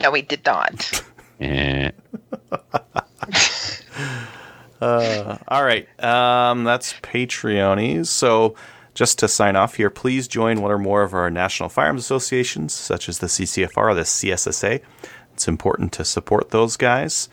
No, 0.00 0.10
we 0.10 0.22
did 0.22 0.44
not. 0.44 1.02
eh. 1.40 1.90
Uh, 4.80 5.38
all 5.46 5.62
right. 5.62 5.86
Um, 6.02 6.64
that's 6.64 6.94
Patreonies. 6.94 8.08
So, 8.08 8.56
just 8.94 9.16
to 9.20 9.28
sign 9.28 9.54
off 9.54 9.76
here, 9.76 9.90
please 9.90 10.26
join 10.26 10.60
one 10.60 10.72
or 10.72 10.78
more 10.78 11.02
of 11.02 11.14
our 11.14 11.30
national 11.30 11.68
firearms 11.68 12.00
associations, 12.00 12.74
such 12.74 13.08
as 13.08 13.20
the 13.20 13.28
CCFR 13.28 13.76
or 13.76 13.94
the 13.94 14.00
CSSA. 14.02 14.80
It's 15.34 15.46
important 15.46 15.92
to 15.92 16.04
support 16.04 16.50
those 16.50 16.76
guys. 16.76 17.28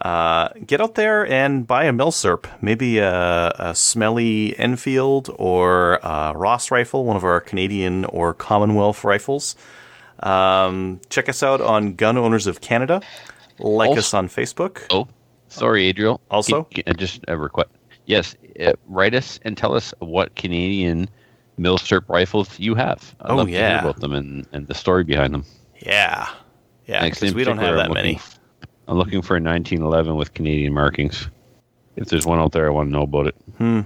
Uh, 0.00 0.48
get 0.66 0.80
out 0.80 0.94
there 0.94 1.26
and 1.30 1.66
buy 1.66 1.84
a 1.84 1.92
Milsurp, 1.92 2.46
maybe 2.62 2.98
a, 2.98 3.54
a 3.58 3.74
smelly 3.74 4.58
Enfield 4.58 5.28
or 5.38 5.96
a 6.02 6.32
Ross 6.34 6.70
rifle, 6.70 7.04
one 7.04 7.16
of 7.16 7.24
our 7.24 7.40
Canadian 7.40 8.06
or 8.06 8.32
Commonwealth 8.32 9.04
rifles. 9.04 9.54
Um, 10.20 11.00
check 11.10 11.28
us 11.28 11.42
out 11.42 11.60
on 11.60 11.94
Gun 11.94 12.16
Owners 12.16 12.46
of 12.46 12.60
Canada. 12.60 13.00
Like 13.58 13.88
Also- 13.90 13.98
us 14.00 14.14
on 14.14 14.28
Facebook. 14.28 14.82
Oh, 14.90 15.08
sorry, 15.48 15.86
Adriel. 15.86 16.20
Also? 16.30 16.64
Can- 16.64 16.84
can- 16.84 16.96
just 16.96 17.24
a 17.28 17.36
request. 17.36 17.70
Yes, 18.06 18.36
uh, 18.64 18.72
write 18.88 19.14
us 19.14 19.40
and 19.42 19.56
tell 19.56 19.74
us 19.74 19.92
what 19.98 20.34
Canadian 20.36 21.08
Milsurp 21.58 22.02
rifles 22.08 22.58
you 22.58 22.74
have. 22.74 23.14
I'd 23.20 23.30
Oh, 23.32 23.36
love 23.36 23.46
to 23.48 23.52
yeah. 23.52 23.80
hear 23.80 23.90
about 23.90 24.00
them 24.00 24.12
and, 24.12 24.46
and 24.52 24.66
the 24.68 24.74
story 24.74 25.04
behind 25.04 25.34
them. 25.34 25.44
Yeah, 25.80 26.28
yeah, 26.86 27.02
because 27.04 27.34
we 27.34 27.44
don't 27.44 27.58
have 27.58 27.74
that 27.76 27.86
I'm 27.86 27.94
many. 27.94 28.14
looking 28.14 28.22
I'm 28.88 28.96
looking 28.98 29.20
for 29.22 29.36
a 29.36 29.40
1911 29.40 30.14
with 30.16 30.32
Canadian 30.34 30.72
markings. 30.72 31.28
If 31.96 32.08
there's 32.08 32.24
one 32.26 32.38
out 32.38 32.52
there, 32.52 32.66
I 32.66 32.70
want 32.70 32.88
to 32.88 32.92
know 32.92 33.02
about 33.02 33.26
it. 33.26 33.34
Hmm. 33.58 33.80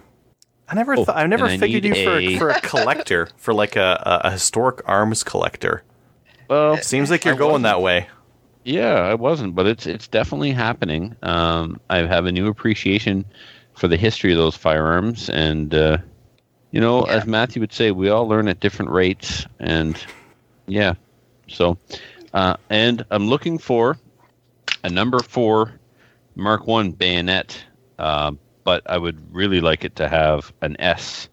I 0.69 0.75
never, 0.75 0.93
Oh, 0.93 1.05
th- 1.05 1.09
I 1.17 1.27
never 1.27 1.47
and 1.47 1.55
I 1.55 1.59
figured 1.59 1.85
you 1.85 1.91
need 1.93 2.05
for 2.05 2.19
a- 2.19 2.37
for 2.39 2.51
a 2.51 2.61
collector, 2.61 3.29
for 3.39 3.55
like 3.55 3.77
a, 3.77 4.21
a, 4.25 4.29
a 4.29 4.31
historic 4.33 4.83
arms 4.87 5.23
collector. 5.25 5.83
Well, 6.51 6.77
Seems 6.79 7.11
like 7.11 7.25
you're 7.25 7.35
I 7.35 7.39
going 7.39 7.51
wasn't. 7.53 7.63
that 7.65 7.81
way. 7.81 8.09
Yeah, 8.65 8.95
I 8.97 9.15
wasn't, 9.15 9.55
but 9.55 9.67
it's 9.67 9.87
it's 9.87 10.09
definitely 10.09 10.51
happening. 10.51 11.17
Um, 11.23 11.81
I 11.89 11.99
have 11.99 12.27
a 12.27 12.33
new 12.33 12.49
appreciation 12.49 13.25
for 13.75 13.87
the 13.89 13.97
history 13.97 14.33
of 14.33 14.39
those 14.39 14.57
firearms, 14.57 15.31
and 15.31 15.73
uh, 15.73 15.99
you 16.73 16.81
know, 16.81 17.07
Yeah. 17.07 17.13
as 17.15 17.27
Matthew 17.27 17.61
would 17.61 17.73
say, 17.73 17.93
we 17.93 18.11
all 18.11 18.29
learn 18.29 18.49
at 18.49 18.59
different 18.61 18.91
rates, 18.91 19.47
and 19.61 19.97
yeah. 20.67 20.95
So, 21.49 21.79
uh, 22.35 22.57
and 22.69 23.05
I'm 23.11 23.29
looking 23.29 23.57
for 23.59 23.97
a 24.85 24.91
number 24.91 25.21
four 25.21 25.73
Mark 26.35 26.67
One 26.67 26.91
bayonet, 26.91 27.65
uh, 27.99 28.33
but 28.65 28.83
I 28.91 28.99
would 28.99 29.35
really 29.35 29.61
like 29.61 29.85
it 29.85 29.95
to 29.97 30.09
have 30.09 30.53
an 30.63 30.77
S 30.81 31.29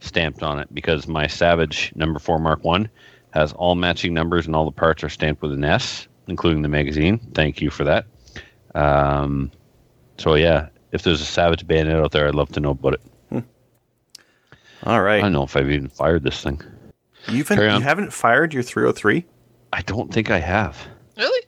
stamped 0.00 0.42
on 0.42 0.58
it 0.58 0.68
because 0.74 1.06
my 1.08 1.26
Savage 1.28 1.92
number 1.94 2.18
four 2.18 2.38
Mark 2.40 2.64
One 2.64 2.90
has 3.36 3.52
all 3.52 3.74
matching 3.74 4.14
numbers 4.14 4.46
and 4.46 4.56
all 4.56 4.64
the 4.64 4.70
parts 4.72 5.04
are 5.04 5.08
stamped 5.08 5.42
with 5.42 5.52
an 5.52 5.64
S, 5.64 6.08
including 6.26 6.62
the 6.62 6.68
magazine. 6.68 7.18
Thank 7.34 7.60
you 7.60 7.70
for 7.70 7.84
that. 7.84 8.06
Um, 8.74 9.50
so 10.18 10.34
yeah, 10.34 10.68
if 10.92 11.02
there's 11.02 11.20
a 11.20 11.24
Savage 11.24 11.66
bayonet 11.66 11.96
out 12.00 12.12
there, 12.12 12.26
I'd 12.28 12.34
love 12.34 12.50
to 12.52 12.60
know 12.60 12.70
about 12.70 12.94
it. 12.94 13.44
All 14.84 15.00
right, 15.02 15.18
I 15.18 15.20
don't 15.22 15.32
know 15.32 15.42
if 15.42 15.56
I've 15.56 15.70
even 15.70 15.88
fired 15.88 16.22
this 16.22 16.42
thing. 16.42 16.60
you've 17.28 17.48
carry 17.48 17.66
you 17.66 17.72
on. 17.72 17.82
haven't 17.82 18.12
fired 18.12 18.52
your 18.54 18.62
303, 18.62 19.24
I 19.72 19.82
don't 19.82 20.12
think 20.12 20.30
I 20.30 20.38
have. 20.38 20.76
Really? 21.16 21.46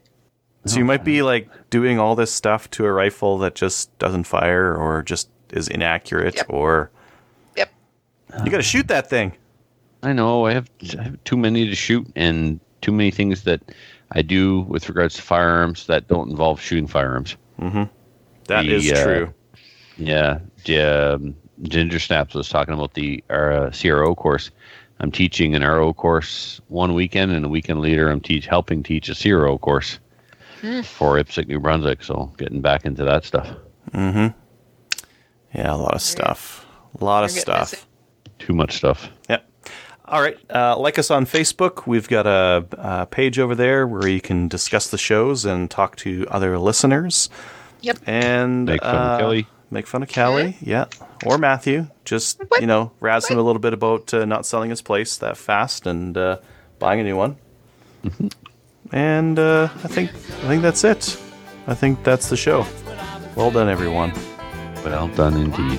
so 0.65 0.79
you 0.79 0.85
might 0.85 1.05
be 1.05 1.23
like 1.23 1.49
doing 1.71 1.99
all 1.99 2.15
this 2.17 2.33
stuff 2.33 2.69
to 2.71 2.85
a 2.85 2.93
rifle 2.93 3.39
that 3.39 3.55
just 3.55 3.97
doesn't 3.99 4.25
fire 4.25 4.75
or 4.75 5.03
just 5.03 5.29
is 5.51 5.69
inaccurate, 5.69 6.37
Yep. 6.37 6.47
or 6.49 6.91
Yep. 7.57 7.71
you 8.45 8.51
got 8.51 8.57
to 8.59 8.63
shoot 8.63 8.89
that 8.89 9.09
thing. 9.09 9.33
I 10.03 10.13
know 10.13 10.47
I 10.47 10.53
have, 10.53 10.71
I 10.99 11.03
have 11.03 11.25
too 11.25 11.37
many 11.37 11.67
to 11.69 11.75
shoot 11.75 12.07
and 12.15 12.61
too 12.83 12.93
many 12.93 13.11
things 13.11 13.43
that 13.45 13.61
I 14.13 14.23
do 14.23 14.61
with 14.63 14.89
regards 14.89 15.17
to 15.17 15.23
firearms 15.23 15.87
that 15.87 16.09
don't 16.09 16.31
involve 16.31 16.61
shooting 16.61 16.87
firearms. 16.87 17.37
That 17.59 18.63
The, 18.65 18.75
is 18.75 18.93
uh, 18.93 19.05
true. 19.05 19.35
Yeah, 19.97 20.39
yeah. 20.65 21.15
um, 21.15 21.35
Ginger 21.63 21.99
Snaps 21.99 22.35
was 22.35 22.49
talking 22.49 22.73
about 22.75 22.95
the 22.95 23.23
uh, 23.29 23.71
CRO 23.71 24.15
course. 24.15 24.51
I'm 25.01 25.11
teaching 25.11 25.55
an 25.55 25.63
RO 25.63 25.93
course 25.93 26.61
one 26.69 26.95
weekend, 26.95 27.33
and 27.33 27.45
a 27.45 27.49
weekend 27.49 27.81
later, 27.81 28.09
I'm 28.09 28.21
teach 28.21 28.47
helping 28.47 28.83
teach 28.83 29.09
a 29.09 29.15
CRO 29.15 29.59
course 29.59 29.99
for 30.85 31.17
IPSC 31.17 31.47
New 31.49 31.61
Brunswick. 31.61 32.03
So 32.03 32.33
getting 32.37 32.61
back 32.61 32.85
into 32.85 33.05
that 33.05 33.25
stuff. 33.25 33.49
Yeah, 35.55 35.73
a 35.75 35.77
lot 35.77 35.95
of 35.95 36.03
stuff. 36.03 36.67
A 37.01 37.05
lot 37.05 37.25
of 37.25 37.31
You're 37.35 37.45
getting 37.45 37.67
stuff. 37.67 37.87
Too 38.39 38.55
much 38.55 38.77
stuff. 38.77 39.11
Yep. 40.09 40.13
All 40.15 40.23
right. 40.23 40.39
Uh, 40.51 40.79
like 40.79 40.99
us 40.99 41.11
on 41.11 41.27
Facebook. 41.27 41.87
We've 41.87 42.09
got 42.09 42.27
a, 42.27 42.65
a 42.73 43.07
page 43.07 43.39
over 43.39 43.55
there 43.55 43.87
where 43.87 44.09
you 44.09 44.21
can 44.21 44.49
discuss 44.49 44.89
the 44.91 44.99
shows 44.99 45.45
and 45.45 45.71
talk 45.71 45.97
to 45.97 46.27
other 46.31 46.59
listeners. 46.59 47.29
Yep. 47.81 47.99
And 48.07 48.65
Make 48.67 48.83
fun 48.83 48.95
of 48.95 49.01
uh, 49.01 49.19
Kelly. 49.19 49.47
Make 49.71 49.87
fun 49.87 50.03
of 50.03 50.09
Kelly. 50.09 50.57
Yeah. 50.61 50.87
Or 51.27 51.39
Matthew. 51.39 51.89
Just 52.05 52.41
What? 52.49 52.61
you 52.61 52.67
know, 52.67 52.91
razz 53.01 53.29
him 53.29 53.39
a 53.39 53.43
little 53.43 53.61
bit 53.61 53.73
about 53.73 54.13
uh, 54.15 54.25
not 54.25 54.47
selling 54.47 54.71
his 54.71 54.83
place 54.83 55.17
that 55.19 55.37
fast 55.37 55.87
and 55.87 56.17
uh, 56.17 56.39
buying 56.79 57.01
a 57.01 57.05
new 57.05 57.17
one. 57.17 57.37
Mm-hmm. 58.05 58.29
And 58.91 59.39
uh, 59.39 59.65
I 59.85 59.89
think 59.89 60.09
I 60.15 60.49
think 60.49 60.63
that's 60.63 60.83
it. 60.83 61.21
I 61.67 61.75
think 61.75 62.03
that's 62.05 62.31
the 62.31 62.39
show. 62.39 62.65
Well 63.37 63.51
done, 63.51 63.69
everyone. 63.69 64.15
Well 64.83 65.09
done 65.09 65.37
indeed. 65.37 65.79